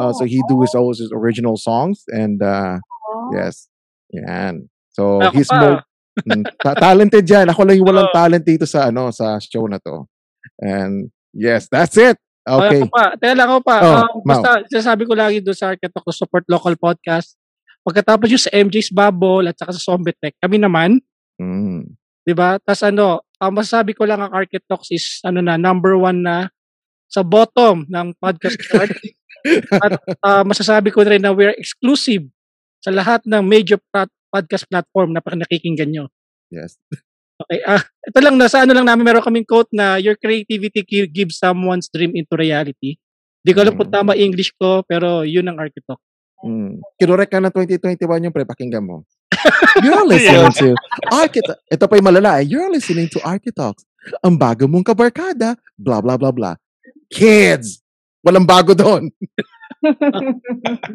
Uh, 0.00 0.12
so 0.16 0.24
he 0.24 0.40
do 0.48 0.64
his 0.64 0.72
own 0.72 0.88
his 0.90 1.12
original 1.12 1.60
songs 1.60 2.02
and 2.08 2.40
uh, 2.40 2.80
Oh. 3.10 3.34
yes, 3.34 3.66
yan. 4.08 4.70
So 4.94 5.20
Ako 5.20 5.34
he's 5.36 5.46
pa. 5.46 5.58
more 5.60 5.78
Mm, 6.20 6.42
ta- 6.58 6.74
talented 6.76 7.22
yan. 7.24 7.46
Ako 7.48 7.62
lang 7.64 7.78
yung 7.78 7.86
walang 7.86 8.10
talent 8.10 8.42
dito 8.42 8.66
sa 8.66 8.90
ano 8.90 9.08
sa 9.14 9.38
show 9.38 9.64
na 9.64 9.78
to. 9.78 10.04
And 10.58 11.08
yes, 11.32 11.70
that's 11.70 11.94
it. 11.96 12.18
Okay. 12.42 12.82
Ako 12.82 12.90
pa. 12.90 13.04
Teka 13.16 13.34
lang 13.38 13.48
ako 13.48 13.60
pa. 13.62 13.76
Oh, 13.78 13.94
Ah, 14.04 14.08
basta, 14.26 14.48
sinasabi 14.68 15.06
ko 15.06 15.14
lagi 15.14 15.38
doon 15.38 15.54
sa 15.54 15.70
Architox 15.70 16.02
to 16.02 16.12
support 16.12 16.44
local 16.50 16.74
podcast. 16.76 17.38
Pagkatapos 17.80 18.26
yung 18.28 18.42
sa 18.42 18.52
MJ's 18.52 18.90
Bubble 18.90 19.48
at 19.48 19.56
saka 19.56 19.70
sa 19.72 19.94
Zombie 19.94 20.12
Tech, 20.18 20.34
kami 20.38 20.58
naman, 20.58 20.98
Mm. 21.40 21.94
Di 22.20 22.36
ba? 22.36 22.60
Tapos 22.60 22.82
ano, 22.84 23.24
ang 23.40 23.52
masasabi 23.56 23.96
ko 23.96 24.04
lang 24.04 24.20
ang 24.20 24.34
Architox 24.34 24.92
is 24.92 25.22
ano 25.24 25.40
na, 25.40 25.56
number 25.56 25.96
one 25.96 26.20
na 26.20 26.50
sa 27.08 27.24
bottom 27.24 27.88
ng 27.88 28.12
podcast 28.20 28.60
chart. 28.60 28.92
At 29.78 29.92
ah, 30.20 30.42
masasabi 30.44 30.92
ko 30.92 31.04
rin 31.04 31.22
na 31.22 31.32
we're 31.32 31.56
exclusive 31.56 32.26
sa 32.80 32.90
lahat 32.92 33.24
ng 33.24 33.42
major 33.44 33.80
plat- 33.92 34.12
podcast 34.30 34.64
platform 34.70 35.12
na 35.12 35.20
nakikinggan 35.20 35.90
nyo. 35.90 36.04
Yes. 36.48 36.78
Okay, 37.40 37.60
ah, 37.64 37.80
ito 37.80 38.18
lang, 38.20 38.36
nasa 38.36 38.62
ano 38.62 38.76
lang 38.76 38.86
namin, 38.86 39.04
meron 39.04 39.24
kaming 39.24 39.48
quote 39.48 39.72
na 39.72 39.96
your 39.96 40.14
creativity 40.14 40.84
gi- 40.84 41.10
gives 41.10 41.40
someone's 41.40 41.88
dream 41.88 42.12
into 42.12 42.36
reality. 42.36 43.00
Di 43.40 43.56
ko 43.56 43.64
alam 43.64 43.74
kung 43.74 43.88
Mm. 43.88 43.96
tama 43.96 44.12
English 44.12 44.52
ko, 44.60 44.84
pero 44.84 45.24
yun 45.24 45.48
ang 45.48 45.56
Architox. 45.56 45.96
Mm. 46.44 46.84
Kinurek 47.00 47.32
ka 47.32 47.40
ng 47.40 47.52
2021 47.52 48.28
yung 48.28 48.34
pre, 48.34 48.44
pakinggan 48.44 48.84
mo. 48.84 49.08
You're 49.84 50.04
listening 50.04 50.52
to 50.60 50.76
Architect. 51.08 51.60
Ito 51.72 51.88
pa 51.88 51.96
yung 51.96 52.08
malala 52.12 52.44
eh. 52.44 52.48
You're 52.48 52.68
listening 52.68 53.08
to 53.16 53.20
Architects. 53.24 53.88
Ang 54.20 54.36
bago 54.36 54.68
mong 54.68 54.84
kabarkada. 54.84 55.56
Blah, 55.80 56.04
blah, 56.04 56.20
blah, 56.20 56.32
blah. 56.32 56.54
Kids! 57.08 57.79
Walang 58.20 58.44
bago 58.44 58.76
doon. 58.76 59.08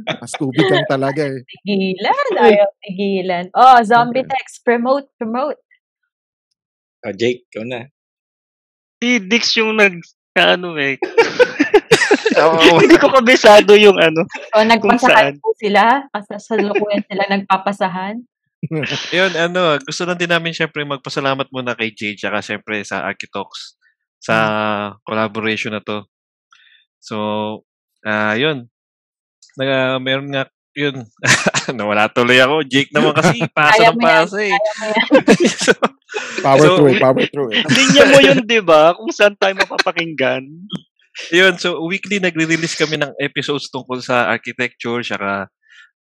Ah, 0.05 0.29
Scooby 0.29 0.61
Gang 0.69 0.85
talaga 0.85 1.25
eh. 1.25 1.41
Tigilan. 1.65 2.27
Ayaw 2.37 2.69
tigilan. 2.85 3.45
Oh, 3.57 3.81
zombie 3.81 4.25
text. 4.25 4.61
Promote, 4.61 5.09
promote. 5.17 5.57
Oh, 7.01 7.13
Jake, 7.13 7.49
ikaw 7.49 7.65
na. 7.65 7.89
Si 9.01 9.21
Dix 9.25 9.57
yung 9.57 9.77
nag, 9.77 9.97
ano 10.37 10.77
eh. 10.77 11.01
Oo. 12.41 12.77
Hindi 12.83 12.97
ko 12.99 13.07
kabisado 13.09 13.73
yung 13.77 13.97
ano. 13.97 14.27
So, 14.53 14.63
nagpasahan 14.63 15.37
saan. 15.37 15.41
po 15.41 15.49
sila. 15.57 16.05
Kasasalukuyan 16.11 17.03
sila 17.07 17.23
nagpapasahan. 17.31 18.15
Yun, 19.15 19.31
ano, 19.37 19.77
gusto 19.81 20.01
lang 20.09 20.17
din 20.17 20.31
namin 20.31 20.53
syempre 20.55 20.81
magpasalamat 20.81 21.53
muna 21.53 21.77
kay 21.77 21.93
Jay 21.93 22.17
tsaka 22.17 22.41
syempre 22.41 22.81
sa 22.81 23.05
Architox 23.05 23.77
sa 24.17 24.35
collaboration 25.05 25.77
na 25.77 25.85
to. 25.85 26.05
So, 27.05 27.17
ah 28.01 28.33
yun. 28.33 28.65
Naga, 29.55 30.01
meron 30.01 30.33
nga, 30.33 30.49
yun. 30.73 31.05
Nawala 31.77 32.09
tuloy 32.09 32.41
ako. 32.41 32.65
Jake 32.65 32.89
naman 32.89 33.13
kasi, 33.13 33.45
pasa 33.53 33.93
ng 33.93 34.01
pasa 34.01 34.37
eh. 34.41 34.57
So, 35.65 35.73
Power 36.41 36.65
So, 36.65 36.75
through 36.79 36.91
it, 36.95 37.01
power 37.03 37.23
through 37.29 37.49
it. 37.53 37.63
Linya 37.69 38.03
mo 38.09 38.17
yun, 38.27 38.39
di 38.43 38.61
ba? 38.63 38.95
Kung 38.97 39.11
saan 39.13 39.37
tayo 39.37 39.53
mapapakinggan. 39.55 40.43
yun, 41.31 41.53
so 41.55 41.79
weekly 41.87 42.19
nagre-release 42.19 42.75
kami 42.75 42.99
ng 42.99 43.15
episodes 43.23 43.71
tungkol 43.71 44.03
sa 44.03 44.27
architecture, 44.27 44.99
saka 44.99 45.47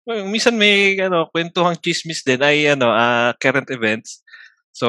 well, 0.04 0.26
minsan 0.26 0.58
may 0.58 0.98
ano, 0.98 1.30
kwentuhang 1.30 1.78
chismis 1.80 2.26
din 2.26 2.42
ay 2.42 2.66
ano, 2.74 2.90
ah, 2.90 3.30
current 3.38 3.70
events. 3.70 4.23
So, 4.74 4.88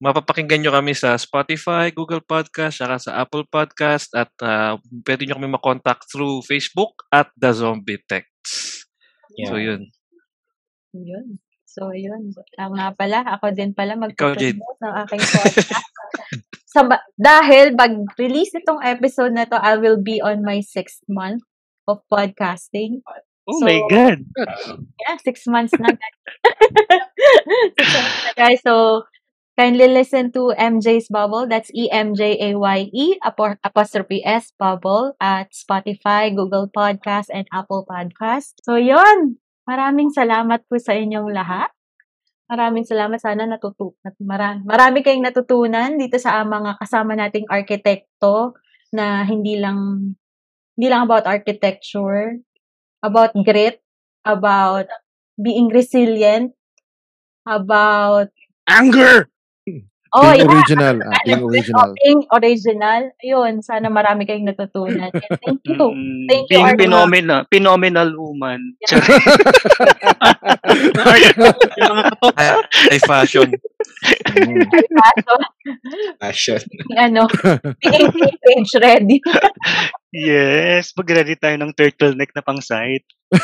mapapakinggan 0.00 0.64
nyo 0.64 0.72
kami 0.72 0.96
sa 0.96 1.20
Spotify, 1.20 1.92
Google 1.92 2.24
Podcast, 2.24 2.80
saka 2.80 2.96
sa 2.96 3.20
Apple 3.20 3.44
Podcast 3.44 4.08
at 4.16 4.32
ah, 4.40 4.80
pwede 5.04 5.28
nyo 5.28 5.36
kami 5.36 5.52
makontakt 5.52 6.08
through 6.08 6.40
Facebook 6.48 7.04
at 7.12 7.28
The 7.36 7.52
Zombie 7.52 8.00
Texts. 8.08 8.88
Yeah. 9.36 9.52
So, 9.52 9.60
yun. 9.60 9.82
Yun. 10.96 11.26
So, 11.68 11.92
yun. 11.92 12.32
Ako 12.56 12.72
nga 12.72 12.88
pala, 12.96 13.18
ako 13.28 13.52
din 13.52 13.76
pala 13.76 14.00
magpo-promote 14.00 14.80
ng 14.80 14.94
aking 15.04 15.24
podcast. 15.28 15.84
Sa 16.72 16.84
dahil 17.16 17.76
pag-release 17.76 18.56
itong 18.64 18.80
episode 18.80 19.36
na 19.36 19.44
to, 19.44 19.60
I 19.60 19.76
will 19.76 20.00
be 20.00 20.24
on 20.24 20.40
my 20.40 20.64
sixth 20.64 21.04
month 21.04 21.44
of 21.84 22.00
podcasting. 22.08 23.04
Oh 23.48 23.56
So, 23.60 23.64
my 23.64 23.80
God. 23.88 24.20
Yeah, 25.04 25.16
six 25.20 25.44
months 25.48 25.72
na. 25.76 25.92
guys. 25.92 26.16
six 27.76 27.88
months 27.92 28.16
na, 28.24 28.32
guys. 28.36 28.60
So, 28.60 29.04
kindly 29.58 29.90
listen 29.90 30.30
to 30.30 30.54
MJ's 30.54 31.10
Bubble. 31.10 31.50
That's 31.50 31.74
E 31.74 31.90
E-M-J-A-Y-E 31.90 33.18
apo- 33.26 33.58
apostrophe 33.66 34.22
S 34.22 34.54
Bubble 34.54 35.18
at 35.18 35.50
Spotify, 35.50 36.30
Google 36.30 36.70
Podcast, 36.70 37.26
and 37.34 37.50
Apple 37.50 37.82
Podcast. 37.82 38.54
So, 38.62 38.78
yon 38.78 39.42
Maraming 39.66 40.14
salamat 40.14 40.64
po 40.70 40.78
sa 40.78 40.94
inyong 40.94 41.34
lahat. 41.34 41.74
Maraming 42.48 42.86
salamat. 42.86 43.18
Sana 43.20 43.44
natutu 43.44 43.92
nat- 44.00 44.16
mara- 44.22 44.62
marami 44.62 45.02
kayong 45.02 45.26
natutunan 45.26 45.98
dito 45.98 46.16
sa 46.16 46.40
mga 46.46 46.78
kasama 46.78 47.18
nating 47.18 47.44
arkitekto 47.50 48.56
na 48.94 49.26
hindi 49.26 49.58
lang 49.60 50.14
hindi 50.78 50.86
lang 50.88 51.04
about 51.04 51.26
architecture, 51.26 52.38
about 53.02 53.34
grit, 53.42 53.82
about 54.22 54.86
being 55.36 55.68
resilient, 55.68 56.54
about 57.44 58.30
Anger! 58.68 59.28
Oh 60.14 60.32
being 60.32 60.40
yeah, 60.40 60.48
original. 60.48 60.96
ah, 61.08 61.20
being 61.24 61.42
oh, 61.42 61.50
original. 61.50 61.88
being 62.00 62.22
original. 62.32 63.02
Ayun, 63.20 63.60
sana 63.64 63.88
marami 63.92 64.24
kayong 64.24 64.48
natutunan. 64.48 65.12
And 65.12 65.38
thank 65.40 65.60
you. 65.66 65.76
Mm, 65.78 66.26
Thank 66.28 66.46
you, 66.48 66.58
being 66.60 66.72
phenomenal, 66.78 67.40
phenomenal 67.52 68.08
woman. 68.16 68.76
Yeah. 68.84 69.00
Ay, 72.38 72.50
ay 72.92 72.98
fashion. 73.02 73.52
Mm. 74.28 74.62
Kaso, 74.68 75.34
Passion. 76.20 76.60
ano, 76.96 77.26
page 78.44 78.72
ready. 78.78 79.18
Yes, 80.14 80.94
mag-ready 80.96 81.34
tayo 81.36 81.56
ng 81.58 81.74
turtleneck 81.74 82.32
na 82.32 82.40
pang 82.40 82.60
site. 82.62 83.04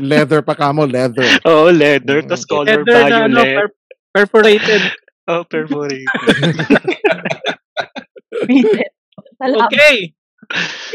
leather 0.00 0.40
pa 0.42 0.54
kamo, 0.54 0.86
leather. 0.86 1.26
Oo, 1.46 1.66
oh, 1.66 1.74
leather, 1.74 2.22
Mm. 2.22 2.30
color 2.46 2.82
Leather 2.84 3.00
na, 3.08 3.26
ano, 3.26 3.42
violet. 3.42 3.56
per- 3.56 3.74
perforated. 4.14 4.82
Oh, 5.26 5.42
perforated. 5.46 6.06
Okay. 9.40 10.12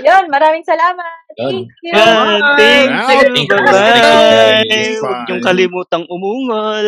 Yun, 0.03 0.23
maraming 0.27 0.65
salamat. 0.67 1.23
Thank 1.35 1.71
you. 1.83 1.93
Yan, 1.95 2.41
thank 2.59 2.91
you. 2.91 3.07
Thank 3.07 3.35
you. 3.39 3.55
Bye-bye. 3.55 4.63
Bye. 4.67 4.95
Huwag 4.99 5.19
niyong 5.27 5.43
kalimutang 5.43 6.05
umungol. 6.11 6.85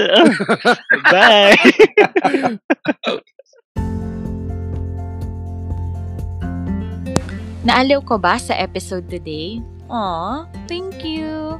Bye. 1.13 1.55
Naaliw 7.67 7.99
ko 8.07 8.15
ba 8.15 8.39
sa 8.39 8.55
episode 8.55 9.11
today? 9.11 9.59
Aw, 9.91 10.47
thank 10.71 11.03
you! 11.03 11.59